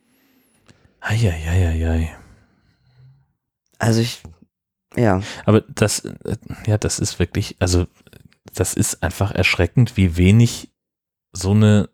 Eieieiei. 1.00 2.16
Also 3.78 4.02
ich, 4.02 4.22
ja, 4.96 5.22
Aber 5.46 5.62
das, 5.62 6.00
äh, 6.00 6.38
ja, 6.66 6.78
das 6.78 7.00
ist 7.00 7.20
wirklich, 7.20 7.58
also 7.60 7.88
das 8.54 8.74
ist 8.74 9.04
einfach 9.04 9.32
erschreckend, 9.32 9.98
wie 9.98 10.18
wenig 10.18 10.72
so 11.32 11.52
eine 11.52 11.90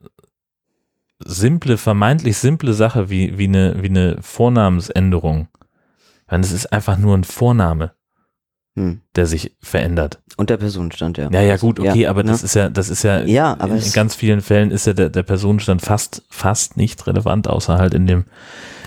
simple, 1.20 1.78
vermeintlich 1.78 2.38
simple 2.38 2.74
Sache 2.74 3.10
wie, 3.10 3.38
wie, 3.38 3.48
eine, 3.48 3.82
wie 3.82 3.90
eine 3.90 4.22
Vornamensänderung. 4.22 5.48
Ich 6.26 6.32
meine, 6.32 6.46
es 6.46 6.52
ist 6.52 6.72
einfach 6.72 6.98
nur 6.98 7.18
ein 7.18 7.24
Vorname, 7.24 7.94
hm. 8.80 9.02
der 9.16 9.26
sich 9.26 9.56
verändert. 9.62 10.22
und 10.38 10.50
der 10.50 10.58
Personenstand, 10.58 11.18
ja. 11.18 11.30
Ja, 11.32 11.42
ja, 11.42 11.58
gut, 11.58 11.80
okay, 11.80 12.08
aber 12.08 12.24
das 12.24 12.42
ne? 12.42 12.46
ist 12.46 12.56
ja, 12.56 12.70
das 12.70 12.90
ist 12.90 13.04
ja, 13.04 13.22
Ja, 13.24 13.56
aber 13.60 13.76
in, 13.76 13.82
in 13.84 13.92
ganz 13.92 14.16
vielen 14.16 14.42
Fällen 14.42 14.72
ist 14.72 14.88
ja 14.88 14.94
der, 14.94 15.10
der 15.10 15.24
Personenstand 15.24 15.82
fast, 15.82 16.24
fast 16.30 16.78
nicht 16.78 17.06
relevant, 17.08 17.48
außer 17.48 17.78
halt 17.78 17.94
in 17.94 18.08
dem, 18.08 18.26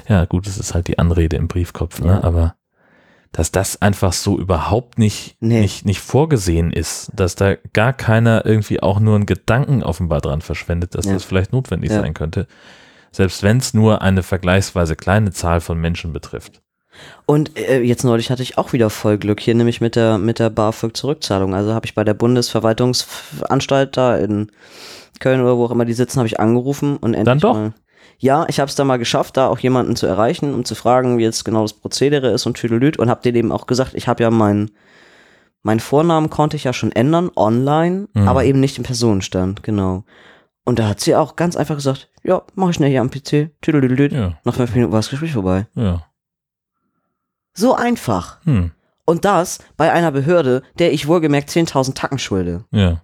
ja, 0.08 0.24
gut, 0.24 0.46
es 0.46 0.58
ist 0.58 0.74
halt 0.74 0.88
die 0.88 0.98
Anrede 0.98 1.36
im 1.36 1.48
Briefkopf, 1.48 2.00
ne, 2.00 2.12
Ja. 2.12 2.24
aber 2.24 2.54
dass 3.32 3.50
das 3.50 3.80
einfach 3.80 4.12
so 4.12 4.38
überhaupt 4.38 4.98
nicht, 4.98 5.36
Nee. 5.40 5.60
nicht, 5.62 5.86
nicht 5.86 6.00
vorgesehen 6.00 6.70
ist, 6.70 7.10
dass 7.14 7.34
da 7.34 7.54
gar 7.72 7.94
keiner 7.94 8.44
irgendwie 8.44 8.82
auch 8.82 9.00
nur 9.00 9.14
einen 9.14 9.24
Gedanken 9.26 9.82
offenbar 9.82 10.20
dran 10.20 10.42
verschwendet, 10.42 10.94
dass 10.94 11.06
Ja. 11.06 11.14
das 11.14 11.24
vielleicht 11.24 11.52
notwendig 11.52 11.90
Ja. 11.90 12.00
sein 12.00 12.12
könnte. 12.12 12.46
Selbst 13.10 13.42
wenn 13.42 13.56
es 13.58 13.72
nur 13.74 14.02
eine 14.02 14.22
vergleichsweise 14.22 14.96
kleine 14.96 15.30
Zahl 15.32 15.60
von 15.60 15.78
Menschen 15.78 16.12
betrifft. 16.12 16.60
Und 17.26 17.56
äh, 17.58 17.80
jetzt 17.80 18.04
neulich 18.04 18.30
hatte 18.30 18.42
ich 18.42 18.58
auch 18.58 18.72
wieder 18.72 18.90
voll 18.90 19.18
Glück 19.18 19.40
hier, 19.40 19.54
nämlich 19.54 19.80
mit 19.80 19.96
der, 19.96 20.18
mit 20.18 20.38
der 20.38 20.50
BAföG-Zurückzahlung. 20.50 21.54
Also 21.54 21.72
habe 21.74 21.86
ich 21.86 21.94
bei 21.94 22.04
der 22.04 22.14
Bundesverwaltungsanstalt 22.14 23.96
da 23.96 24.16
in 24.16 24.50
Köln 25.20 25.40
oder 25.40 25.56
wo 25.56 25.64
auch 25.66 25.70
immer 25.70 25.84
die 25.84 25.92
sitzen, 25.92 26.18
habe 26.18 26.26
ich 26.26 26.40
angerufen 26.40 26.96
und 26.96 27.14
endlich 27.14 27.40
doch? 27.42 27.54
mal. 27.54 27.72
Ja, 28.18 28.44
ich 28.48 28.60
habe 28.60 28.68
es 28.68 28.74
da 28.76 28.84
mal 28.84 28.98
geschafft, 28.98 29.36
da 29.36 29.48
auch 29.48 29.58
jemanden 29.58 29.96
zu 29.96 30.06
erreichen, 30.06 30.54
um 30.54 30.64
zu 30.64 30.74
fragen, 30.74 31.18
wie 31.18 31.22
jetzt 31.22 31.44
genau 31.44 31.62
das 31.62 31.72
Prozedere 31.72 32.30
ist 32.30 32.46
und 32.46 32.54
tüdelüt 32.56 32.96
und 32.98 33.08
habe 33.10 33.22
denen 33.22 33.36
eben 33.36 33.52
auch 33.52 33.66
gesagt, 33.66 33.94
ich 33.94 34.06
habe 34.08 34.22
ja 34.22 34.30
meinen 34.30 34.70
mein 35.64 35.78
Vornamen 35.78 36.28
konnte 36.28 36.56
ich 36.56 36.64
ja 36.64 36.72
schon 36.72 36.90
ändern 36.90 37.30
online, 37.36 38.08
Mhm. 38.14 38.26
aber 38.26 38.44
eben 38.44 38.58
nicht 38.58 38.78
im 38.78 38.84
Personenstand, 38.84 39.62
genau. 39.62 40.02
Und 40.64 40.80
da 40.80 40.88
hat 40.88 40.98
sie 41.00 41.14
auch 41.14 41.36
ganz 41.36 41.56
einfach 41.56 41.76
gesagt, 41.76 42.10
ja, 42.24 42.42
mach 42.56 42.70
ich 42.70 42.76
schnell 42.76 42.90
hier 42.90 43.00
am 43.00 43.10
PC, 43.10 43.50
tüdelüt. 43.60 44.12
Ja, 44.12 44.32
Nach 44.44 44.54
fünf 44.54 44.74
Minuten 44.74 44.92
war 44.92 44.98
das 44.98 45.10
Gespräch 45.10 45.32
vorbei. 45.32 45.66
ja. 45.76 46.02
So 47.54 47.74
einfach. 47.74 48.38
Hm, 48.44 48.70
Und 49.04 49.24
das 49.24 49.58
bei 49.76 49.92
einer 49.92 50.10
Behörde, 50.12 50.62
der 50.78 50.92
ich 50.92 51.06
wohlgemerkt 51.08 51.50
10.000 51.50 51.94
Tacken 51.94 52.18
schulde. 52.18 52.64
ja. 52.70 53.02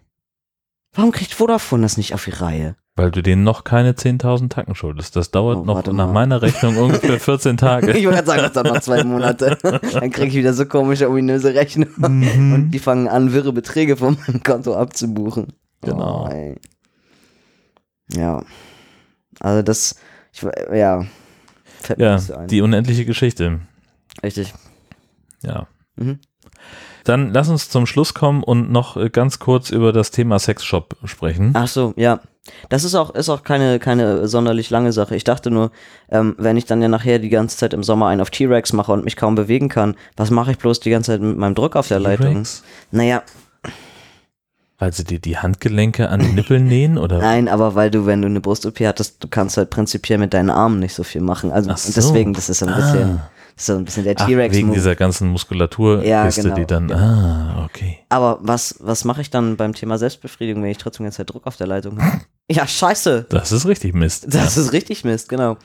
Warum 0.95 1.13
kriegt 1.13 1.33
Vodafone 1.35 1.83
das 1.83 1.97
nicht 1.99 2.15
auf 2.15 2.25
die 2.25 2.31
Reihe? 2.31 2.75
Weil 2.97 3.11
du 3.13 3.23
denen 3.23 3.45
noch 3.45 3.63
keine 3.63 3.93
10.000 3.93 4.49
Tacken 4.49 4.75
schuldest. 4.75 5.15
Das 5.15 5.31
dauert 5.31 5.59
Oh, 5.59 5.65
noch 5.65 5.85
nach 5.87 5.93
mal. 6.07 6.13
meiner 6.13 6.43
Rechnung 6.43 6.77
ungefähr 6.79 7.21
14 7.21 7.57
Tage. 7.59 7.93
Ich 7.93 8.05
wollte 8.07 8.25
gerade 8.25 8.27
sagen, 8.27 8.43
das 8.43 8.53
dauert 8.55 8.75
noch 8.75 8.81
zwei 8.81 9.05
Monate. 9.05 9.59
Dann 9.63 10.11
kriege 10.11 10.29
ich 10.29 10.35
wieder 10.35 10.55
so 10.55 10.65
komische, 10.67 11.09
ominöse 11.09 11.55
Rechnungen. 11.55 11.93
Mhm. 11.99 12.53
Und 12.53 12.71
die 12.73 12.79
fangen 12.81 13.07
an, 13.07 13.33
wirre 13.33 13.53
Beträge 13.53 13.97
von 13.99 14.17
meinem 14.27 14.43
Konto 14.43 14.75
abzubuchen. 14.75 15.53
Genau. 15.83 16.29
Oh, 16.33 16.55
ja. 18.13 18.43
Also 19.41 19.63
das, 19.63 19.95
ich, 20.33 20.43
ja. 20.75 21.05
Fällt 21.83 22.01
Ja, 22.01 22.19
so 22.19 22.35
die 22.47 22.63
unendliche 22.63 23.05
Geschichte. 23.05 23.61
Richtig. 24.23 24.53
Ja. 25.43 25.67
Mhm. 25.97 26.19
Dann 27.05 27.33
lass 27.33 27.49
uns 27.49 27.71
zum 27.71 27.87
Schluss 27.87 28.13
kommen 28.15 28.43
und 28.43 28.71
noch 28.71 28.97
äh, 28.97 29.09
ganz 29.09 29.39
kurz 29.39 29.71
über 29.71 29.93
das 29.93 30.11
Thema 30.11 30.39
Sexshop 30.39 30.97
sprechen. 31.05 31.53
Ach 31.55 31.69
so, 31.69 31.95
ja. 31.97 32.21
Das 32.71 32.85
ist 32.85 32.95
auch, 32.95 33.15
ist 33.15 33.29
auch 33.29 33.43
keine, 33.43 33.79
keine 33.79 34.27
sonderlich 34.27 34.71
lange 34.71 34.93
Sache. 34.93 35.15
Ich 35.15 35.25
dachte 35.25 35.51
nur, 35.51 35.71
ähm, 36.11 36.35
wenn 36.39 36.57
ich 36.57 36.65
dann 36.65 36.81
ja 36.81 36.89
nachher 36.89 37.19
die 37.19 37.29
ganze 37.29 37.59
Zeit 37.59 37.75
im 37.75 37.83
Sommer 37.83 38.07
einen 38.09 38.23
auf 38.23 38.31
T-Rex 38.31 38.73
mache 38.73 38.93
und 38.93 39.05
mich 39.05 39.17
kaum 39.17 39.35
bewegen 39.35 39.69
kann, 39.69 39.97
was 40.17 40.31
mache 40.31 40.53
ich 40.53 40.59
bloß 40.59 40.81
die 40.81 40.91
ganze 40.91 41.13
Zeit 41.13 41.21
mit 41.21 41.37
meinem 41.37 41.55
Druck 41.55 41.77
auf 41.77 41.89
der 41.89 42.01
Leitung? 42.01 42.43
Naja, 42.91 43.23
Weil 44.79 44.93
sie 44.95 45.05
dir 45.05 45.19
die 45.19 45.37
Handgelenke 45.39 46.09
an 46.09 46.21
die 46.21 46.33
Nippel 46.33 46.61
nähen 46.61 46.97
oder? 46.99 47.19
nein, 47.21 47.49
aber 47.49 47.75
weil 47.75 47.91
du, 47.91 48.07
wenn 48.07 48.23
du 48.23 48.27
eine 48.29 48.41
Brust-OP 48.41 48.81
hattest, 48.81 49.23
du 49.23 49.29
kannst 49.29 49.57
halt 49.59 49.69
prinzipiell 49.71 50.19
mit 50.19 50.33
deinen 50.33 50.51
Armen 50.51 50.79
nicht 50.79 50.95
so 50.95 51.03
viel 51.03 51.21
machen. 51.21 51.51
Also 51.53 51.71
so. 51.75 51.93
deswegen, 51.95 52.33
das 52.33 52.49
ist 52.49 52.63
ein 52.63 52.75
bisschen, 52.75 53.11
Ah. 53.19 53.31
das 53.37 53.38
ist 53.59 53.67
so 53.67 53.75
ein 53.75 53.85
bisschen 53.85 54.05
der 54.05 54.15
T-Rex. 54.17 54.55
wegen 54.57 54.73
dieser 54.73 54.95
ganzen 54.97 55.29
Muskulaturkiste, 55.29 56.09
Ja, 56.09 56.29
genau, 56.31 56.55
die 56.55 56.65
dann, 56.67 56.89
genau. 56.89 57.01
ah, 57.01 57.65
okay. 57.65 57.99
Aber 58.09 58.39
was, 58.41 58.77
was 58.81 59.05
mache 59.05 59.21
ich 59.21 59.31
dann 59.31 59.57
beim 59.57 59.75
Thema 59.75 59.99
Selbstbefriedigung, 59.99 60.63
wenn 60.63 60.71
ich 60.71 60.79
trotzdem 60.79 61.05
die 61.05 61.07
ganze 61.09 61.19
Zeit 61.19 61.31
Druck 61.35 61.47
auf 61.47 61.57
der 61.57 61.67
Leitung 61.67 62.01
habe? 62.03 62.21
ja, 62.51 62.67
scheiße. 62.67 63.27
Das 63.29 63.53
ist 63.53 63.67
richtig 63.67 63.95
Mist. 63.95 64.27
Das 64.35 64.57
ist 64.57 64.73
richtig 64.73 65.05
Mist, 65.05 65.29
genau. 65.29 65.57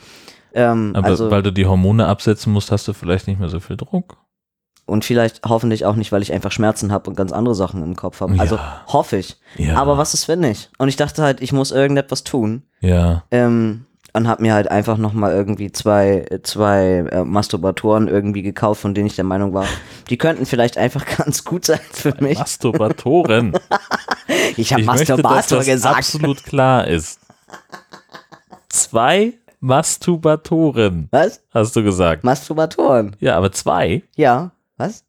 Ähm, 0.53 0.91
Aber 0.95 1.07
also, 1.07 1.31
weil 1.31 1.41
du 1.43 1.51
die 1.51 1.65
Hormone 1.65 2.05
absetzen 2.07 2.51
musst, 2.53 2.71
hast 2.71 2.87
du 2.87 2.93
vielleicht 2.93 3.27
nicht 3.27 3.39
mehr 3.39 3.49
so 3.49 3.59
viel 3.59 3.77
Druck. 3.77 4.17
und 4.85 5.05
vielleicht 5.05 5.41
hoffentlich 5.47 5.85
auch 5.85 5.95
nicht, 5.95 6.11
weil 6.11 6.21
ich 6.21 6.33
einfach 6.33 6.51
Schmerzen 6.51 6.91
habe 6.91 7.09
und 7.09 7.15
ganz 7.15 7.31
andere 7.31 7.55
Sachen 7.55 7.81
im 7.83 7.95
Kopf 7.95 8.19
habe. 8.21 8.37
Also 8.39 8.55
Ja. 8.57 8.83
hoffe 8.87 9.17
ich. 9.17 9.37
Ja. 9.55 9.77
Aber 9.77 9.97
was 9.97 10.13
ist, 10.13 10.27
wenn 10.27 10.41
nicht? 10.41 10.71
Und 10.77 10.89
ich 10.89 10.95
dachte 10.97 11.23
halt, 11.23 11.41
ich 11.41 11.53
muss 11.53 11.71
irgendetwas 11.71 12.23
tun. 12.23 12.63
Ja. 12.81 13.23
Ähm, 13.31 13.85
und 14.13 14.27
habe 14.27 14.41
mir 14.43 14.53
halt 14.53 14.69
einfach 14.69 14.97
nochmal 14.97 15.31
irgendwie 15.33 15.71
zwei, 15.71 16.25
zwei 16.43 17.05
äh, 17.11 17.23
Masturbatoren 17.23 18.07
irgendwie 18.07 18.43
gekauft, 18.43 18.81
von 18.81 18.93
denen 18.93 19.07
ich 19.07 19.15
der 19.15 19.23
Meinung 19.25 19.53
war, 19.53 19.65
die 20.09 20.17
könnten 20.17 20.45
vielleicht 20.45 20.77
einfach 20.77 21.03
ganz 21.17 21.43
gut 21.43 21.65
sein 21.65 21.79
für 21.91 22.13
mich. 22.19 22.37
Masturbatoren. 22.39 23.53
Ich 24.55 24.71
habe 24.71 24.81
ich 24.81 24.87
möchte, 24.87 25.05
dass 25.17 25.21
Masturbator 25.21 25.57
das 25.59 25.65
gesagt. 25.67 25.97
absolut 25.97 26.43
klar 26.45 26.87
ist. 26.87 27.19
zwei 28.69 29.33
Masturbatoren, 29.59 31.07
Was? 31.11 31.41
hast 31.53 31.75
du 31.75 31.83
gesagt. 31.83 32.23
Masturbatoren. 32.23 33.15
Ja, 33.19 33.35
aber 33.35 33.51
zwei, 33.51 34.03
Ja. 34.15 34.51
Was? 34.77 35.03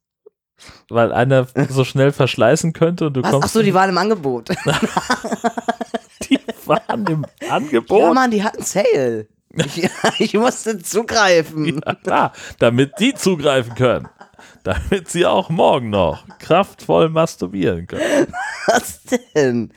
weil 0.88 1.12
einer 1.12 1.46
so 1.68 1.84
schnell 1.84 2.10
verschleißen 2.12 2.72
könnte 2.72 3.06
und 3.06 3.14
du 3.14 3.22
Was? 3.22 3.30
kommst. 3.30 3.46
Ach 3.48 3.52
so, 3.52 3.62
die 3.62 3.72
waren 3.74 3.90
im 3.90 3.98
Angebot. 3.98 4.48
die 6.28 6.38
waren 6.66 7.06
im 7.06 7.26
Angebot. 7.48 7.98
Ja, 7.98 8.12
Mann, 8.12 8.30
die 8.30 8.42
hatten 8.42 8.62
Sale. 8.62 9.26
Ich, 9.56 9.88
ich 10.18 10.34
musste 10.34 10.78
zugreifen. 10.78 11.66
Ja, 11.66 11.94
klar, 11.94 12.32
damit 12.58 12.98
die 12.98 13.14
zugreifen 13.14 13.74
können. 13.74 14.08
Damit 14.62 15.10
sie 15.10 15.26
auch 15.26 15.50
morgen 15.50 15.90
noch 15.90 16.26
kraftvoll 16.38 17.10
masturbieren 17.10 17.86
können. 17.86 18.26
Was 18.66 19.00
denn? 19.34 19.72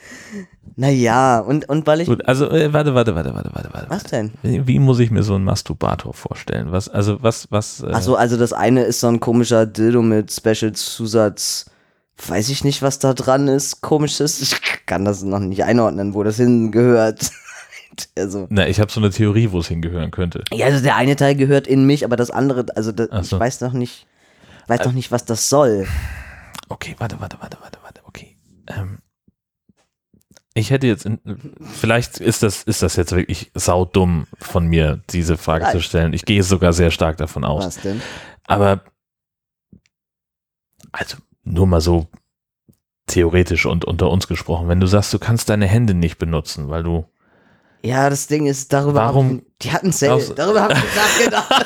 Naja, 0.75 1.39
und, 1.39 1.67
und 1.67 1.87
weil 1.87 2.01
ich. 2.01 2.07
Gut, 2.07 2.25
also 2.27 2.49
äh, 2.49 2.71
warte, 2.71 2.93
warte, 2.93 3.15
warte, 3.15 3.33
warte, 3.33 3.49
warte, 3.53 3.69
warte. 3.73 3.89
Was 3.89 4.03
denn? 4.03 4.31
Wie, 4.43 4.79
muss 4.79 4.99
ich 4.99 5.11
mir 5.11 5.23
so 5.23 5.35
einen 5.35 5.43
Masturbator 5.43 6.13
vorstellen? 6.13 6.71
Was, 6.71 6.87
also 6.87 7.21
was, 7.21 7.47
was? 7.49 7.81
Äh, 7.81 7.91
Ach 7.93 8.01
so, 8.01 8.15
also 8.15 8.37
das 8.37 8.53
eine 8.53 8.83
ist 8.83 8.99
so 8.99 9.07
ein 9.07 9.19
komischer 9.19 9.65
Dildo 9.65 10.01
mit 10.01 10.31
Special-Zusatz. 10.31 11.65
Weiß 12.25 12.49
ich 12.49 12.63
nicht, 12.63 12.81
was 12.81 12.99
da 12.99 13.13
dran 13.13 13.47
ist. 13.47 13.81
Komisches. 13.81 14.41
Ich 14.41 14.55
kann 14.85 15.05
das 15.05 15.21
noch 15.21 15.39
nicht 15.39 15.63
einordnen, 15.63 16.13
wo 16.13 16.23
das 16.23 16.37
hingehört. 16.37 17.31
also. 18.17 18.47
Na, 18.49 18.67
ich 18.67 18.79
habe 18.79 18.91
so 18.91 18.99
eine 18.99 19.11
Theorie, 19.11 19.51
wo 19.51 19.59
es 19.59 19.67
hingehören 19.67 20.09
könnte. 20.09 20.43
Ja, 20.51 20.65
also 20.65 20.81
der 20.81 20.95
eine 20.95 21.15
Teil 21.15 21.35
gehört 21.35 21.67
in 21.67 21.85
mich, 21.85 22.03
aber 22.03 22.15
das 22.15 22.31
andere, 22.31 22.65
also 22.75 22.91
das, 22.91 23.09
Ach 23.11 23.21
ich 23.21 23.29
so. 23.29 23.39
weiß 23.39 23.61
noch 23.61 23.73
nicht, 23.73 24.07
weiß 24.67 24.85
noch 24.85 24.93
nicht, 24.93 25.11
was 25.11 25.25
das 25.25 25.49
soll. 25.49 25.87
Okay, 26.69 26.95
warte, 26.97 27.19
warte, 27.19 27.37
warte, 27.39 27.57
warte, 27.61 27.79
warte. 27.83 28.01
Okay. 28.05 28.37
Ähm, 28.67 28.97
ich 30.53 30.71
hätte 30.71 30.87
jetzt, 30.87 31.05
in, 31.05 31.19
vielleicht 31.61 32.17
ist 32.17 32.41
das, 32.41 32.63
ist 32.63 32.81
das 32.81 32.95
jetzt 32.95 33.15
wirklich 33.15 33.51
saudumm 33.53 34.25
von 34.39 34.65
mir, 34.65 35.01
diese 35.11 35.37
Frage 35.37 35.65
zu 35.65 35.71
Vielleicht. 35.71 35.85
stellen. 35.87 36.13
Ich 36.13 36.25
gehe 36.25 36.41
sogar 36.41 36.73
sehr 36.73 36.89
stark 36.89 37.17
davon 37.17 37.45
aus. 37.45 37.63
Was 37.63 37.81
denn? 37.81 38.01
Aber, 38.47 38.81
also 40.91 41.17
nur 41.51 41.67
mal 41.67 41.81
so 41.81 42.07
theoretisch 43.07 43.65
und 43.65 43.85
unter 43.85 44.09
uns 44.09 44.27
gesprochen, 44.27 44.67
wenn 44.67 44.79
du 44.79 44.87
sagst, 44.87 45.13
du 45.13 45.19
kannst 45.19 45.49
deine 45.49 45.65
Hände 45.67 45.93
nicht 45.93 46.17
benutzen, 46.17 46.69
weil 46.69 46.83
du, 46.83 47.05
Ja, 47.83 48.09
das 48.09 48.27
Ding 48.27 48.45
ist, 48.47 48.73
darüber 48.73 49.01
Warum- 49.01 49.29
Hab 49.29 49.37
ich, 49.37 49.43
die 49.61 49.71
hatten 49.71 49.91
Sale, 49.91 50.23
darüber 50.35 50.63
habe 50.63 50.73
ich 50.73 50.95
nachgedacht. 50.95 51.65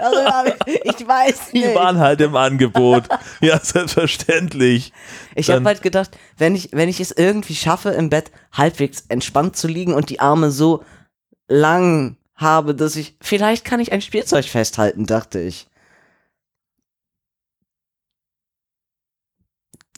darüber 0.00 0.56
ich, 0.66 0.84
ich 1.00 1.06
weiß 1.06 1.50
die 1.52 1.60
nicht. 1.60 1.74
waren 1.74 1.98
halt 1.98 2.20
im 2.20 2.34
Angebot. 2.36 3.04
ja, 3.40 3.58
selbstverständlich. 3.60 4.92
Ich 5.34 5.50
habe 5.50 5.64
halt 5.64 5.82
gedacht, 5.82 6.16
wenn 6.36 6.54
ich, 6.54 6.70
wenn 6.72 6.88
ich 6.88 7.00
es 7.00 7.10
irgendwie 7.12 7.54
schaffe, 7.54 7.90
im 7.90 8.08
Bett 8.10 8.30
halbwegs 8.52 9.04
entspannt 9.08 9.56
zu 9.56 9.68
liegen 9.68 9.94
und 9.94 10.10
die 10.10 10.20
Arme 10.20 10.50
so 10.50 10.82
lang 11.48 12.16
habe, 12.34 12.74
dass 12.74 12.96
ich, 12.96 13.16
vielleicht 13.20 13.64
kann 13.64 13.80
ich 13.80 13.92
ein 13.92 14.00
Spielzeug 14.00 14.44
festhalten, 14.46 15.06
dachte 15.06 15.40
ich. 15.40 15.67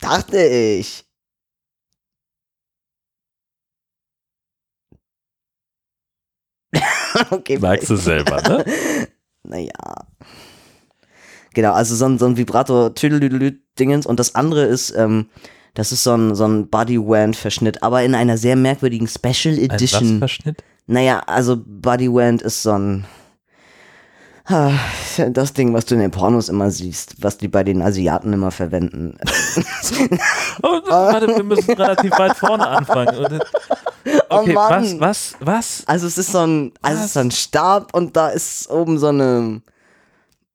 Dachte 0.00 0.38
ich. 0.38 1.04
okay, 7.30 7.58
Merkst 7.58 7.90
du 7.90 7.96
selber, 7.96 8.40
ne? 8.42 8.64
naja. 9.42 9.72
Genau, 11.54 11.72
also 11.72 11.96
so 11.96 12.06
ein, 12.06 12.18
so 12.18 12.26
ein 12.26 12.36
Vibrator 12.36 12.94
Tüdelüdelü-Dingens 12.94 14.06
und 14.06 14.20
das 14.20 14.34
andere 14.34 14.64
ist, 14.64 14.94
ähm, 14.96 15.28
das 15.74 15.90
ist 15.92 16.04
so 16.04 16.14
ein, 16.16 16.34
so 16.34 16.46
ein 16.46 16.68
Bodywand-Verschnitt, 16.68 17.82
aber 17.82 18.02
in 18.04 18.14
einer 18.14 18.38
sehr 18.38 18.56
merkwürdigen 18.56 19.08
Special 19.08 19.54
Ein 19.54 19.68
was 19.68 19.74
Edition. 19.74 20.18
Verschnitt? 20.18 20.62
Naja, 20.86 21.20
also 21.26 21.56
Bodywand 21.64 22.42
ist 22.42 22.62
so 22.62 22.72
ein 22.72 23.04
das 25.32 25.52
Ding, 25.52 25.72
was 25.74 25.84
du 25.86 25.94
in 25.94 26.00
den 26.00 26.10
Pornos 26.10 26.48
immer 26.48 26.70
siehst, 26.70 27.14
was 27.22 27.38
die 27.38 27.48
bei 27.48 27.62
den 27.64 27.82
Asiaten 27.82 28.32
immer 28.32 28.50
verwenden. 28.50 29.16
Oh, 30.62 30.80
warte, 30.88 31.26
wir 31.28 31.42
müssen 31.42 31.72
relativ 31.72 32.12
weit 32.18 32.36
vorne 32.36 32.66
anfangen. 32.66 33.16
oder? 33.16 33.40
Oh 34.28 34.40
Okay, 34.40 34.54
was, 34.54 34.70
Mann. 34.92 35.00
was, 35.00 35.34
was? 35.40 35.82
Also 35.86 36.06
es 36.06 36.18
ist 36.18 36.32
so 36.32 36.38
ein, 36.46 36.72
also 36.82 36.98
es 37.00 37.06
ist 37.06 37.12
so 37.14 37.20
ein 37.20 37.30
Stab 37.30 37.94
und 37.94 38.16
da 38.16 38.28
ist 38.28 38.68
oben 38.70 38.98
so 38.98 39.08
eine, 39.08 39.62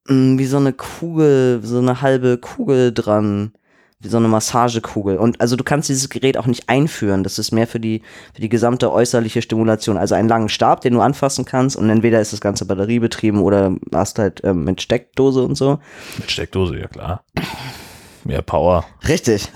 mh, 0.08 0.38
wie 0.40 0.46
so 0.46 0.58
eine 0.58 0.74
Kugel, 0.74 1.60
so 1.64 1.80
eine 1.80 2.02
halbe 2.02 2.38
Kugel 2.38 2.94
dran, 2.94 3.52
wie 4.00 4.10
so 4.10 4.18
eine 4.18 4.28
Massagekugel. 4.28 5.18
Und 5.18 5.42
also 5.42 5.56
du 5.56 5.64
kannst 5.64 5.90
dieses 5.90 6.10
Gerät 6.10 6.38
auch 6.38 6.46
nicht 6.46 6.70
einführen. 6.70 7.24
Das 7.24 7.40
ist 7.40 7.52
mehr 7.52 7.68
für 7.68 7.80
die, 7.80 8.02
für 8.34 8.42
die 8.42 8.50
gesamte 8.50 8.92
äußerliche 8.92 9.42
Stimulation. 9.42 9.98
Also 9.98 10.16
einen 10.16 10.30
langen 10.30 10.50
Stab, 10.50 10.82
den 10.82 10.94
du 10.94 11.02
anfassen 11.02 11.46
kannst 11.46 11.76
und 11.76 11.90
entweder 11.90 12.20
ist 12.20 12.34
das 12.34 12.42
Ganze 12.42 12.66
batteriebetrieben 12.66 13.42
oder 13.42 13.76
hast 13.94 14.20
halt 14.20 14.42
ähm, 14.44 14.64
mit 14.64 14.82
Steckdose 14.82 15.44
und 15.44 15.56
so. 15.56 15.80
Mit 16.18 16.30
Steckdose, 16.30 16.78
ja 16.78 16.88
klar. 16.88 17.24
Mehr 18.26 18.42
Power. 18.42 18.86
Richtig. 19.08 19.48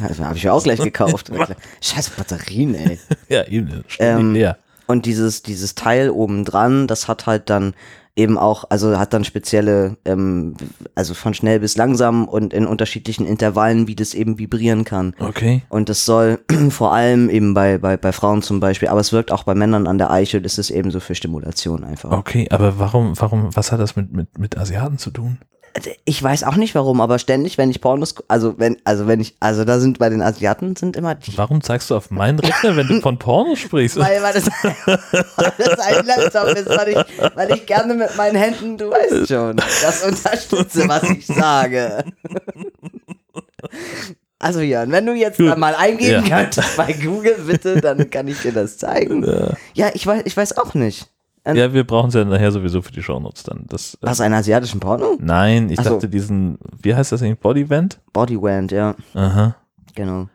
Das 0.00 0.18
habe 0.18 0.36
ich 0.36 0.44
mir 0.44 0.52
auch 0.52 0.62
gleich 0.62 0.80
gekauft. 0.80 1.30
Scheiß 1.80 2.10
Batterien, 2.10 2.74
ey. 2.74 2.98
Ja, 3.28 3.44
eben. 3.46 3.84
Ähm, 3.98 4.32
leer. 4.32 4.58
Und 4.86 5.04
dieses, 5.04 5.42
dieses 5.42 5.74
Teil 5.74 6.10
oben 6.10 6.44
dran, 6.44 6.86
das 6.86 7.08
hat 7.08 7.26
halt 7.26 7.50
dann 7.50 7.74
eben 8.16 8.38
auch, 8.38 8.64
also 8.70 8.98
hat 8.98 9.12
dann 9.12 9.24
spezielle, 9.24 9.96
ähm, 10.04 10.54
also 10.94 11.14
von 11.14 11.34
schnell 11.34 11.60
bis 11.60 11.76
langsam 11.76 12.26
und 12.26 12.54
in 12.54 12.66
unterschiedlichen 12.66 13.26
Intervallen, 13.26 13.86
wie 13.86 13.94
das 13.94 14.14
eben 14.14 14.38
vibrieren 14.38 14.84
kann. 14.84 15.14
Okay. 15.18 15.62
Und 15.68 15.88
das 15.88 16.06
soll 16.06 16.38
vor 16.70 16.92
allem 16.92 17.28
eben 17.28 17.54
bei, 17.54 17.78
bei, 17.78 17.96
bei 17.96 18.12
Frauen 18.12 18.42
zum 18.42 18.58
Beispiel, 18.58 18.88
aber 18.88 19.00
es 19.00 19.12
wirkt 19.12 19.30
auch 19.30 19.44
bei 19.44 19.54
Männern 19.54 19.86
an 19.86 19.98
der 19.98 20.10
Eichel, 20.10 20.40
das 20.40 20.58
ist 20.58 20.70
eben 20.70 20.90
so 20.90 20.98
für 20.98 21.14
Stimulation 21.14 21.84
einfach. 21.84 22.10
Okay, 22.10 22.48
aber 22.50 22.78
warum, 22.78 23.12
warum, 23.20 23.54
was 23.54 23.70
hat 23.70 23.80
das 23.80 23.96
mit, 23.96 24.12
mit, 24.12 24.38
mit 24.38 24.56
Asiaten 24.56 24.98
zu 24.98 25.10
tun? 25.10 25.38
Ich 26.04 26.22
weiß 26.22 26.44
auch 26.44 26.56
nicht 26.56 26.74
warum, 26.74 27.00
aber 27.00 27.18
ständig, 27.18 27.58
wenn 27.58 27.70
ich 27.70 27.80
Pornos, 27.80 28.14
also 28.28 28.58
wenn, 28.58 28.76
also 28.84 29.06
wenn 29.06 29.20
ich, 29.20 29.36
also 29.40 29.64
da 29.64 29.78
sind 29.80 29.98
bei 29.98 30.08
den 30.08 30.22
Asiaten 30.22 30.76
sind 30.76 30.96
immer 30.96 31.14
die 31.14 31.36
Warum 31.36 31.62
zeigst 31.62 31.90
du 31.90 31.96
auf 31.96 32.10
meinen 32.10 32.38
Rechner, 32.38 32.76
wenn 32.76 32.86
du 32.88 33.00
von 33.00 33.18
Pornos 33.18 33.58
sprichst? 33.58 33.98
Weil, 33.98 34.22
weil, 34.22 34.32
das, 34.34 34.46
weil 34.46 35.52
das 35.58 35.78
ein 35.80 36.06
Laptop 36.06 36.56
ist, 36.56 36.68
weil 36.68 36.88
ich, 36.88 37.36
weil 37.36 37.50
ich 37.54 37.66
gerne 37.66 37.94
mit 37.94 38.16
meinen 38.16 38.36
Händen, 38.36 38.78
du 38.78 38.90
weißt 38.90 39.28
schon, 39.28 39.56
das 39.56 40.02
unterstütze, 40.04 40.88
was 40.88 41.02
ich 41.04 41.26
sage. 41.26 42.04
Also 44.38 44.60
Jan, 44.60 44.92
wenn 44.92 45.06
du 45.06 45.14
jetzt 45.14 45.38
mal 45.40 45.74
eingeben 45.74 46.26
Ja. 46.26 46.40
könntest 46.42 46.76
bei 46.76 46.92
Google, 46.92 47.36
bitte, 47.46 47.80
dann 47.80 48.10
kann 48.10 48.28
ich 48.28 48.40
dir 48.42 48.52
das 48.52 48.76
zeigen. 48.78 49.24
Ja. 49.24 49.54
Ja, 49.74 49.90
ich 49.94 50.06
weiß, 50.06 50.22
ich 50.26 50.36
weiß 50.36 50.58
auch 50.58 50.74
nicht. 50.74 51.08
Ja, 51.54 51.72
wir 51.72 51.84
brauchen 51.84 52.08
es 52.08 52.14
ja 52.14 52.24
nachher 52.24 52.50
sowieso 52.50 52.82
für 52.82 52.92
die 52.92 53.02
Shownotes 53.02 53.44
dann. 53.44 53.64
Das, 53.68 53.94
äh, 53.94 53.98
Was, 54.00 54.20
einen 54.20 54.34
asiatischen 54.34 54.80
Porno? 54.80 55.16
nein, 55.20 55.70
ich 55.70 55.78
Ach 55.78 55.84
so. 55.84 55.90
dachte 55.90 56.08
diesen, 56.08 56.58
wie 56.82 56.94
heißt 56.94 57.12
das 57.12 57.22
eigentlich, 57.22 57.38
Bodywand? 57.38 58.00
Bodywand, 58.12 58.72
ja, 58.72 58.94
Aha. 59.14 59.54
genau. 59.94 60.28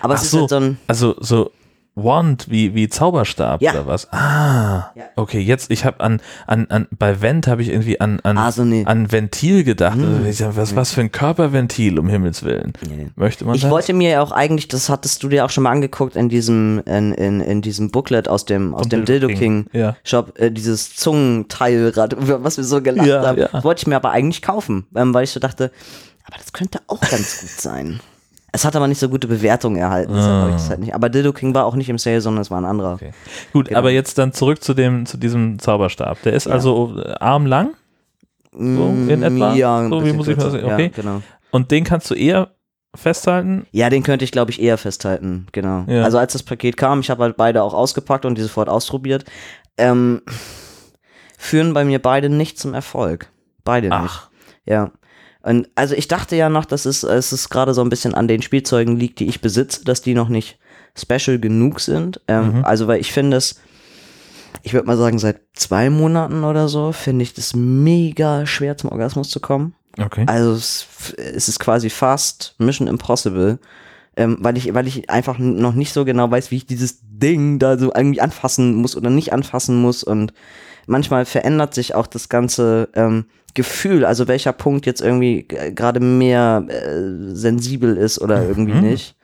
Aber 0.00 0.14
es 0.14 0.20
Ach 0.20 0.24
ist 0.24 0.30
so, 0.30 0.40
halt 0.40 0.50
so 0.50 0.56
ein, 0.56 0.78
also 0.86 1.16
so 1.20 1.50
Wand 1.94 2.46
wie, 2.50 2.74
wie 2.74 2.88
Zauberstab 2.88 3.60
Ja. 3.60 3.72
oder 3.72 3.86
was? 3.86 4.10
Ah, 4.12 4.90
Ja. 4.94 5.04
okay, 5.16 5.40
jetzt, 5.40 5.70
ich 5.70 5.84
habe 5.84 6.00
an, 6.00 6.20
an, 6.46 6.66
an, 6.70 6.88
bei 6.90 7.20
Vent 7.20 7.46
habe 7.46 7.60
ich 7.60 7.68
irgendwie 7.68 8.00
an, 8.00 8.18
an, 8.20 8.38
ah, 8.38 8.50
so 8.50 8.64
nee. 8.64 8.84
an 8.86 9.12
Ventil 9.12 9.62
gedacht. 9.62 9.96
Hm. 9.96 10.22
Also 10.24 10.56
was, 10.56 10.74
was 10.74 10.92
für 10.92 11.02
ein 11.02 11.12
Körperventil, 11.12 11.98
um 11.98 12.08
Himmels 12.08 12.42
Willen. 12.44 12.72
Nee. 12.88 13.08
Möchte 13.14 13.44
man 13.44 13.54
Ich 13.56 13.62
das? 13.62 13.70
wollte 13.70 13.92
mir 13.92 14.08
ja 14.10 14.22
auch 14.22 14.32
eigentlich, 14.32 14.68
das 14.68 14.88
hattest 14.88 15.22
du 15.22 15.28
dir 15.28 15.44
auch 15.44 15.50
schon 15.50 15.64
mal 15.64 15.70
angeguckt 15.70 16.16
in 16.16 16.30
diesem, 16.30 16.82
in, 16.86 17.12
in, 17.12 17.40
in 17.42 17.60
diesem 17.60 17.90
Booklet 17.90 18.26
aus 18.26 18.46
dem, 18.46 18.74
aus 18.74 18.82
Vom 18.82 18.88
dem 18.88 19.04
Dildo 19.04 19.26
Dildo 19.26 19.38
King. 19.40 19.66
King, 19.70 19.80
Ja. 19.80 19.96
Shop, 20.02 20.38
äh, 20.38 20.50
dieses 20.50 20.96
Zungenteilrad, 20.96 22.16
was 22.42 22.56
wir 22.56 22.64
so 22.64 22.80
gelacht 22.80 23.10
haben, 23.10 23.62
wollte 23.62 23.80
ich 23.82 23.86
mir 23.86 23.96
aber 23.96 24.10
eigentlich 24.12 24.40
kaufen, 24.40 24.86
ähm, 24.96 25.12
weil 25.12 25.24
ich 25.24 25.30
so 25.30 25.40
dachte, 25.40 25.70
aber 26.24 26.38
das 26.38 26.52
könnte 26.54 26.78
auch 26.86 27.00
ganz 27.00 27.40
gut 27.40 27.50
sein. 27.50 28.00
Es 28.54 28.64
hat 28.66 28.76
aber 28.76 28.86
nicht 28.86 28.98
so 28.98 29.08
gute 29.08 29.26
Bewertungen 29.28 29.76
erhalten, 29.76 30.12
deshalb 30.14 30.32
habe 30.42 30.50
ich 30.50 30.56
das 30.56 30.68
halt 30.68 30.80
nicht. 30.80 30.94
Aber 30.94 31.08
Dildo 31.08 31.32
King 31.32 31.54
war 31.54 31.64
auch 31.64 31.74
nicht 31.74 31.88
im 31.88 31.96
Sale, 31.96 32.20
sondern 32.20 32.42
es 32.42 32.50
war 32.50 32.58
ein 32.60 32.66
anderer. 32.66 32.90
Ah. 32.90 32.94
Okay. 32.94 33.12
Gut, 33.54 33.68
Genau. 33.68 33.78
aber 33.78 33.90
jetzt 33.90 34.18
dann 34.18 34.32
zurück 34.34 34.62
zu 34.62 34.74
dem, 34.74 35.06
zu 35.06 35.16
diesem 35.16 35.58
Zauberstab. 35.58 36.20
Der 36.22 36.34
ist 36.34 36.46
Ja. 36.46 36.52
also 36.52 36.98
äh, 37.02 37.14
armlang 37.18 37.70
So 38.52 38.58
in 38.58 39.22
etwa? 39.22 39.52
Mm, 39.54 39.56
Ja, 39.56 39.88
So, 39.88 40.04
wie 40.04 40.12
muss 40.12 40.28
ich 40.28 40.36
mal 40.36 40.50
sagen? 40.50 40.64
Okay. 40.64 40.92
Ja, 40.94 41.02
genau. 41.02 41.22
und 41.50 41.70
den 41.70 41.84
kannst 41.84 42.10
du 42.10 42.14
eher 42.14 42.50
festhalten. 42.94 43.64
Ja, 43.70 43.88
den 43.88 44.02
könnte 44.02 44.26
ich, 44.26 44.32
glaube 44.32 44.50
ich, 44.50 44.60
eher 44.60 44.76
festhalten. 44.76 45.46
Genau. 45.52 45.84
Ja. 45.86 46.02
Also 46.04 46.18
als 46.18 46.34
das 46.34 46.42
Paket 46.42 46.76
kam, 46.76 47.00
ich 47.00 47.08
habe 47.08 47.22
halt 47.22 47.38
beide 47.38 47.62
auch 47.62 47.72
ausgepackt 47.72 48.26
und 48.26 48.36
die 48.36 48.42
sofort 48.42 48.68
ausprobiert. 48.68 49.24
Ähm, 49.78 50.20
führen 51.38 51.72
bei 51.72 51.86
mir 51.86 52.00
beide 52.00 52.28
nicht 52.28 52.58
zum 52.58 52.74
Erfolg. 52.74 53.30
Beide 53.64 53.88
nicht. 53.88 53.96
Ach, 53.98 54.28
Ja. 54.66 54.90
Und 55.42 55.68
also 55.74 55.94
ich 55.94 56.08
dachte 56.08 56.36
ja 56.36 56.48
noch, 56.48 56.64
dass 56.64 56.84
es, 56.86 57.02
es 57.02 57.32
ist 57.32 57.48
gerade 57.48 57.74
so 57.74 57.80
ein 57.82 57.88
bisschen 57.90 58.14
an 58.14 58.28
den 58.28 58.42
Spielzeugen 58.42 58.96
liegt, 58.96 59.18
die 59.18 59.26
ich 59.28 59.40
besitze, 59.40 59.84
dass 59.84 60.00
die 60.02 60.14
noch 60.14 60.28
nicht 60.28 60.58
special 60.96 61.38
genug 61.38 61.80
sind. 61.80 62.20
Ähm, 62.28 62.58
Mhm. 62.58 62.64
Also 62.64 62.86
weil 62.86 63.00
ich 63.00 63.12
finde 63.12 63.36
es, 63.38 63.60
ich 64.62 64.72
würde 64.74 64.86
mal 64.86 64.96
sagen, 64.96 65.18
seit 65.18 65.40
zwei 65.54 65.90
Monaten 65.90 66.44
oder 66.44 66.68
so 66.68 66.92
finde 66.92 67.22
ich 67.24 67.34
das 67.34 67.54
mega 67.54 68.46
schwer 68.46 68.76
zum 68.76 68.90
Orgasmus 68.90 69.30
zu 69.30 69.40
kommen. 69.40 69.74
okay. 69.98 70.24
Also 70.26 70.52
es, 70.52 70.86
es 71.16 71.48
ist 71.48 71.58
quasi 71.58 71.90
fast 71.90 72.54
Mission 72.58 72.86
Impossible, 72.86 73.58
ähm, 74.16 74.36
weil, 74.40 74.56
ich, 74.58 74.72
weil 74.74 74.86
ich 74.86 75.08
einfach 75.10 75.38
noch 75.38 75.74
nicht 75.74 75.92
so 75.92 76.04
genau 76.04 76.30
weiß, 76.30 76.50
wie 76.50 76.56
ich 76.56 76.66
dieses 76.66 76.98
Ding 77.02 77.58
da 77.58 77.78
so 77.78 77.92
irgendwie 77.94 78.20
anfassen 78.20 78.74
muss 78.74 78.96
oder 78.96 79.10
nicht 79.10 79.32
anfassen 79.32 79.76
muss. 79.80 80.04
Und 80.04 80.34
manchmal 80.86 81.24
verändert 81.24 81.74
sich 81.74 81.94
auch 81.94 82.06
das 82.06 82.28
ganze 82.28 82.90
ähm, 82.94 83.24
Gefühl, 83.54 84.04
also 84.04 84.28
welcher 84.28 84.52
Punkt 84.52 84.86
jetzt 84.86 85.00
irgendwie 85.02 85.42
g- 85.42 85.72
gerade 85.72 86.00
mehr 86.00 86.64
äh, 86.68 87.34
sensibel 87.34 87.96
ist 87.96 88.20
oder 88.20 88.42
irgendwie 88.46 88.74
Mhm. 88.74 88.80
nicht. 88.80 89.14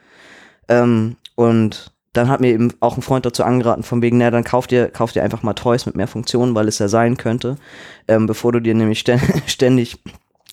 Ähm, 0.69 1.17
und 1.35 1.93
dann 2.13 2.29
hat 2.29 2.41
mir 2.41 2.49
eben 2.53 2.73
auch 2.81 2.97
ein 2.97 3.03
Freund 3.03 3.25
dazu 3.25 3.45
angeraten, 3.45 3.83
von 3.85 4.03
wegen, 4.03 4.19
na, 4.19 4.31
dann 4.31 4.45
kauf 4.45 4.67
dir, 4.67 4.89
kauf 4.89 5.13
dir 5.13 5.23
einfach 5.23 5.43
mal 5.43 5.55
Toys 5.55 5.87
mit 5.87 5.97
mehr 5.97 6.09
Funktionen, 6.09 6.55
weil 6.55 6.67
es 6.69 6.79
ja 6.79 6.89
sein 6.89 7.17
könnte, 7.17 7.57
ähm, 8.09 8.27
bevor 8.27 8.53
du 8.53 8.61
dir 8.61 8.75
nämlich 8.75 9.01
stä- 9.01 9.21
ständig 9.47 9.99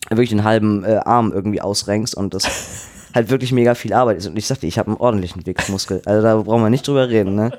wirklich 0.09 0.29
den 0.29 0.43
halben 0.43 0.83
äh, 0.83 0.97
Arm 1.03 1.31
irgendwie 1.33 1.61
ausrenkst 1.61 2.15
und 2.15 2.33
das 2.33 2.45
halt 3.15 3.29
wirklich 3.29 3.51
mega 3.51 3.73
viel 3.75 3.93
Arbeit 3.93 4.17
ist. 4.17 4.27
Und 4.27 4.37
ich 4.37 4.45
sagte, 4.45 4.67
ich 4.67 4.77
habe 4.77 4.89
einen 4.91 4.97
ordentlichen 4.99 5.45
Wichsmuskel. 5.45 6.01
Also 6.05 6.21
da 6.21 6.35
brauchen 6.35 6.61
wir 6.61 6.69
nicht 6.69 6.87
drüber 6.87 7.09
reden, 7.09 7.35
ne? 7.35 7.51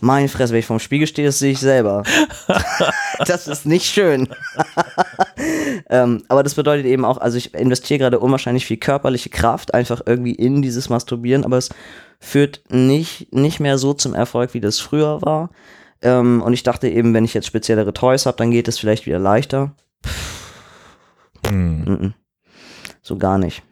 Meine 0.00 0.28
Fresse, 0.28 0.52
wenn 0.52 0.60
ich 0.60 0.66
vorm 0.66 0.80
Spiegel 0.80 1.06
stehe, 1.06 1.28
das 1.28 1.38
sehe 1.38 1.52
ich 1.52 1.58
selber. 1.60 2.04
das 3.26 3.46
ist 3.48 3.66
nicht 3.66 3.84
schön. 3.84 4.28
Ähm, 5.90 6.22
aber 6.28 6.42
das 6.42 6.54
bedeutet 6.54 6.86
eben 6.86 7.04
auch, 7.04 7.18
also 7.18 7.36
ich 7.38 7.54
investiere 7.54 7.98
gerade 7.98 8.18
unwahrscheinlich 8.20 8.66
viel 8.66 8.76
körperliche 8.76 9.28
Kraft 9.30 9.74
einfach 9.74 10.02
irgendwie 10.06 10.34
in 10.34 10.62
dieses 10.62 10.88
Masturbieren, 10.88 11.44
aber 11.44 11.58
es 11.58 11.70
führt 12.20 12.62
nicht, 12.70 13.32
nicht 13.32 13.60
mehr 13.60 13.78
so 13.78 13.92
zum 13.94 14.14
Erfolg, 14.14 14.54
wie 14.54 14.60
das 14.60 14.80
früher 14.80 15.20
war. 15.22 15.50
Ähm, 16.02 16.42
und 16.42 16.52
ich 16.52 16.62
dachte 16.62 16.88
eben, 16.88 17.14
wenn 17.14 17.24
ich 17.24 17.34
jetzt 17.34 17.46
speziellere 17.46 17.92
Toys 17.92 18.26
habe, 18.26 18.36
dann 18.36 18.50
geht 18.50 18.68
es 18.68 18.78
vielleicht 18.78 19.06
wieder 19.06 19.18
leichter. 19.18 19.72
Hm. 21.46 21.84
Mhm. 21.84 22.14
So 23.02 23.16
gar 23.16 23.38
nicht. 23.38 23.62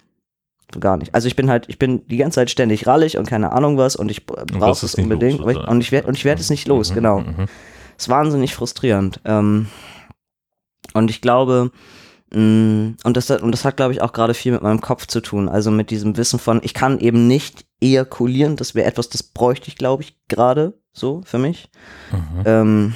So 0.73 0.81
gar 0.81 0.97
nicht. 0.97 1.15
Also 1.15 1.29
ich 1.29 1.37
bin 1.37 1.51
halt, 1.51 1.67
ich 1.69 1.79
bin 1.79 2.07
die 2.07 2.17
ganze 2.17 2.37
Zeit 2.37 2.51
ständig 2.51 2.87
rallig 2.87 3.19
und 3.19 3.27
keine 3.29 3.53
Ahnung 3.53 3.77
was 3.77 3.97
und 3.97 4.11
ich 4.11 4.25
brauche 4.27 4.87
es 4.87 4.95
unbedingt. 4.95 5.41
los, 5.41 5.57
und 5.69 5.81
ich 5.81 5.93
werde 5.93 6.09
und 6.09 6.17
ich 6.17 6.25
werde 6.25 6.41
es 6.41 6.51
nicht 6.51 6.67
los, 6.69 6.91
Mhm, 6.91 6.95
genau. 6.95 7.21
mhm. 7.21 7.47
ist 7.99 8.09
wahnsinnig 8.09 8.55
frustrierend. 8.55 9.21
Ähm, 9.25 9.69
und 10.95 11.11
ich 11.11 11.21
glaube, 11.21 11.71
mh, 12.33 12.95
und 13.05 13.17
das, 13.17 13.31
hat- 13.31 13.43
und 13.43 13.53
das 13.53 13.65
hat, 13.65 13.77
glaube 13.77 13.93
ich, 13.93 14.01
auch 14.03 14.13
gerade 14.13 14.35
viel 14.35 14.53
mit 14.53 14.63
meinem 14.63 14.81
Kopf 14.81 15.07
zu 15.07 15.21
tun. 15.21 15.49
Also 15.49 15.71
mit 15.71 15.91
diesem 15.91 16.17
Wissen 16.17 16.39
von, 16.39 16.61
ich 16.63 16.75
kann 16.75 16.99
eben 16.99 17.27
nicht 17.27 17.65
ejakulieren. 17.81 18.57
Das 18.57 18.75
wäre 18.75 18.87
etwas, 18.87 19.09
das 19.09 19.23
bräuchte 19.23 19.69
ich, 19.69 19.77
glaube 19.77 20.03
ich, 20.03 20.17
gerade 20.29 20.75
so 20.93 21.23
für 21.25 21.39
mich. 21.39 21.69
Mhm. 22.13 22.43
Ähm, 22.45 22.95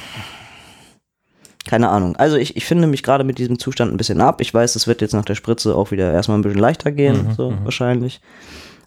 keine 1.69 1.89
Ahnung. 1.89 2.15
Also 2.17 2.37
ich, 2.37 2.57
ich 2.57 2.65
finde 2.65 2.87
mich 2.87 3.03
gerade 3.03 3.25
mit 3.25 3.39
diesem 3.39 3.59
Zustand 3.59 3.93
ein 3.93 3.97
bisschen 3.97 4.21
ab. 4.21 4.41
Ich 4.41 4.55
weiß, 4.55 4.77
es 4.77 4.87
wird 4.87 5.01
jetzt 5.01 5.15
nach 5.15 5.25
der 5.25 5.35
Spritze 5.35 5.75
auch 5.75 5.91
wieder 5.91 6.13
erstmal 6.13 6.39
ein 6.39 6.43
bisschen 6.43 6.61
leichter 6.61 6.93
gehen, 6.93 7.29
Mhm, 7.29 7.35
so 7.35 7.51
mhm. 7.51 7.65
wahrscheinlich. 7.65 8.21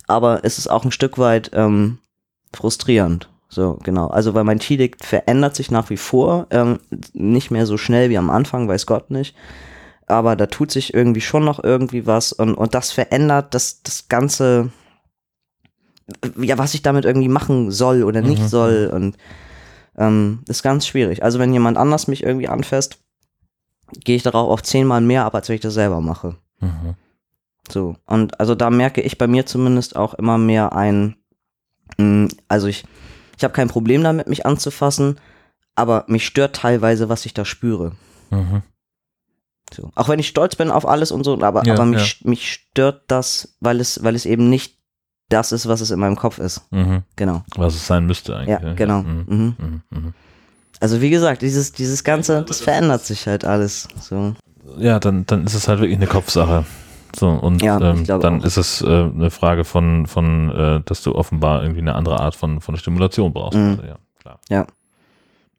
Aber 0.07 0.39
es 0.43 0.57
ist 0.57 0.67
auch 0.69 0.85
ein 0.85 0.91
Stück 0.91 1.17
weit 1.17 1.51
ähm, 1.53 1.99
frustrierend. 2.55 3.29
So, 3.49 3.79
genau. 3.83 4.07
Also 4.07 4.35
weil 4.35 4.43
mein 4.43 4.59
T-Dick 4.59 5.03
verändert 5.03 5.55
sich 5.55 5.71
nach 5.71 5.89
wie 5.89 5.97
vor. 5.97 6.47
Ähm, 6.51 6.79
nicht 7.13 7.49
mehr 7.49 7.65
so 7.65 7.77
schnell 7.77 8.09
wie 8.09 8.17
am 8.17 8.29
Anfang, 8.29 8.67
weiß 8.67 8.85
Gott 8.85 9.09
nicht. 9.09 9.35
Aber 10.05 10.35
da 10.35 10.45
tut 10.45 10.71
sich 10.71 10.93
irgendwie 10.93 11.21
schon 11.21 11.45
noch 11.45 11.63
irgendwie 11.63 12.05
was 12.05 12.31
und, 12.31 12.53
und 12.55 12.73
das 12.75 12.91
verändert 12.91 13.53
das, 13.53 13.81
das 13.83 14.07
Ganze, 14.07 14.71
ja, 16.39 16.57
was 16.57 16.73
ich 16.73 16.81
damit 16.81 17.05
irgendwie 17.05 17.27
machen 17.27 17.71
soll 17.71 18.03
oder 18.03 18.21
nicht 18.21 18.41
Mhm. 18.43 18.47
soll 18.47 18.91
und 18.93 19.17
ähm, 19.97 20.39
ist 20.47 20.63
ganz 20.63 20.87
schwierig. 20.87 21.23
Also 21.23 21.39
wenn 21.39 21.53
jemand 21.53 21.77
anders 21.77 22.07
mich 22.07 22.23
irgendwie 22.23 22.47
anfasst, 22.47 22.97
gehe 24.03 24.15
ich 24.15 24.23
darauf 24.23 24.49
auf 24.49 24.63
zehnmal 24.63 25.01
mehr 25.01 25.25
ab, 25.25 25.35
als 25.35 25.49
wenn 25.49 25.55
ich 25.55 25.61
das 25.61 25.73
selber 25.73 26.01
mache. 26.01 26.35
Mhm. 26.59 26.95
So. 27.71 27.95
Und 28.05 28.39
also 28.39 28.55
da 28.55 28.69
merke 28.69 29.01
ich 29.01 29.17
bei 29.17 29.27
mir 29.27 29.45
zumindest 29.45 29.95
auch 29.95 30.13
immer 30.15 30.37
mehr 30.37 30.73
ein, 30.73 31.15
mh, 31.97 32.29
also 32.47 32.67
ich, 32.67 32.85
ich 33.39 33.43
habe 33.45 33.53
kein 33.53 33.69
Problem 33.69 34.03
damit, 34.03 34.27
mich 34.27 34.45
anzufassen, 34.45 35.17
aber 35.73 36.03
mich 36.07 36.25
stört 36.25 36.57
teilweise, 36.57 37.07
was 37.07 37.25
ich 37.25 37.33
da 37.33 37.45
spüre. 37.45 37.93
Mhm. 38.31 38.63
So. 39.73 39.91
Auch 39.95 40.09
wenn 40.09 40.19
ich 40.19 40.27
stolz 40.27 40.57
bin 40.57 40.71
auf 40.71 40.85
alles 40.85 41.13
und 41.13 41.23
so, 41.23 41.41
aber, 41.41 41.65
Ja, 41.65 41.75
aber 41.75 41.85
mich, 41.85 42.25
mich 42.25 42.51
stört 42.51 43.03
das, 43.07 43.55
weil 43.61 43.79
es, 43.79 44.03
weil 44.03 44.15
es 44.15 44.25
eben 44.25 44.49
nicht 44.49 44.77
das 45.29 45.53
ist, 45.53 45.69
was 45.69 45.79
es 45.79 45.89
in 45.91 45.99
meinem 45.99 46.17
Kopf 46.17 46.37
ist. 46.37 46.63
Mhm. 46.71 47.03
Genau. 47.15 47.45
Was 47.55 47.75
es 47.75 47.87
sein 47.87 48.05
müsste 48.05 48.35
eigentlich. 48.35 48.59
Ja, 48.61 48.73
genau. 48.73 49.03
Mhm. 49.03 49.25
Mhm. 49.27 49.55
Mhm. 49.57 49.81
Mhm. 49.89 50.13
Also 50.81 50.99
wie 50.99 51.09
gesagt, 51.09 51.41
dieses, 51.41 51.71
dieses 51.71 52.03
Ganze, 52.03 52.43
das 52.43 52.59
verändert 52.59 53.05
sich 53.05 53.25
halt 53.25 53.45
alles. 53.45 53.87
So. 54.01 54.35
Ja, 54.77 54.99
dann, 54.99 55.25
dann 55.27 55.45
ist 55.45 55.53
es 55.53 55.69
halt 55.69 55.79
wirklich 55.79 55.97
eine 55.97 56.07
Kopfsache. 56.07 56.65
So, 57.15 57.29
und 57.29 57.61
Ja, 57.61 57.79
ähm, 57.79 58.05
dann 58.05 58.41
auch. 58.41 58.45
ist 58.45 58.57
es 58.57 58.81
äh, 58.81 58.85
eine 58.87 59.31
Frage 59.31 59.63
von, 59.65 60.05
von 60.05 60.49
äh, 60.51 60.81
dass 60.85 61.01
du 61.03 61.15
offenbar 61.15 61.61
irgendwie 61.63 61.81
eine 61.81 61.95
andere 61.95 62.19
Art 62.19 62.35
von, 62.35 62.61
von 62.61 62.77
Stimulation 62.77 63.33
brauchst. 63.33 63.57
Mhm. 63.57 63.69
Also, 63.71 63.83
ja, 63.83 63.95
klar. 64.19 64.67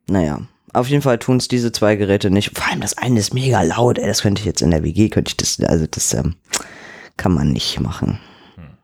Naja. 0.08 0.40
Auf 0.72 0.88
jeden 0.88 1.02
Fall 1.02 1.18
tun 1.18 1.38
es 1.38 1.48
diese 1.48 1.72
zwei 1.72 1.96
Geräte 1.96 2.30
nicht. 2.30 2.56
Vor 2.56 2.68
allem 2.70 2.80
das 2.80 2.96
eine 2.96 3.18
ist 3.18 3.34
mega 3.34 3.62
laut, 3.62 3.98
ey. 3.98 4.06
Das 4.06 4.22
könnte 4.22 4.40
ich 4.40 4.46
jetzt 4.46 4.62
in 4.62 4.70
der 4.70 4.84
WG, 4.84 5.08
könnte 5.08 5.30
ich 5.30 5.36
das, 5.36 5.58
also 5.60 5.86
das 5.88 6.14
ähm, 6.14 6.36
kann 7.16 7.32
man 7.32 7.50
nicht 7.52 7.80
machen. 7.80 8.20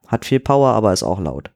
Hat 0.09 0.24
viel 0.24 0.40
Power, 0.40 0.70
aber 0.70 0.93
ist 0.93 1.02
auch 1.05 1.20
laut. 1.20 1.51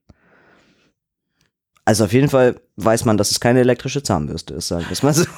Also 1.84 2.04
auf 2.04 2.12
jeden 2.12 2.28
Fall 2.28 2.60
weiß 2.76 3.04
man, 3.04 3.16
dass 3.16 3.30
es 3.32 3.40
keine 3.40 3.60
elektrische 3.60 4.02
Zahnbürste 4.02 4.54
ist, 4.54 4.68
sagen 4.68 4.84
wir 4.84 4.92
es 4.92 5.02
mal 5.02 5.14
so. 5.14 5.24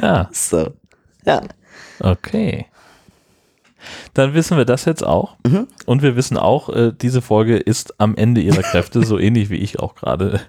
Ja, 0.00 0.28
so. 0.32 0.72
Ja. 1.24 1.42
okay. 2.00 2.66
Dann 4.14 4.32
wissen 4.34 4.56
wir 4.56 4.64
das 4.64 4.84
jetzt 4.86 5.04
auch. 5.04 5.36
Mhm. 5.46 5.66
Und 5.86 6.02
wir 6.02 6.16
wissen 6.16 6.36
auch, 6.38 6.68
äh, 6.70 6.92
diese 6.92 7.20
Folge 7.20 7.56
ist 7.56 8.00
am 8.00 8.16
Ende 8.16 8.40
ihrer 8.40 8.62
Kräfte, 8.70 9.04
so 9.04 9.18
ähnlich 9.18 9.50
wie 9.50 9.56
ich 9.56 9.78
auch 9.78 9.94
gerade. 9.94 10.40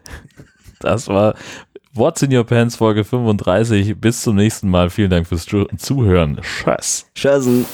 Das 0.79 1.07
war 1.07 1.35
What's 1.93 2.21
in 2.21 2.33
Your 2.35 2.45
Pants 2.45 2.75
Folge 2.75 3.03
35. 3.05 3.99
Bis 3.99 4.21
zum 4.21 4.35
nächsten 4.35 4.69
Mal. 4.69 4.89
Vielen 4.89 5.09
Dank 5.09 5.27
fürs 5.27 5.45
Zu- 5.45 5.67
Zuhören. 5.77 6.39
Tschüss. 6.63 7.05
Tschüssen. 7.15 7.65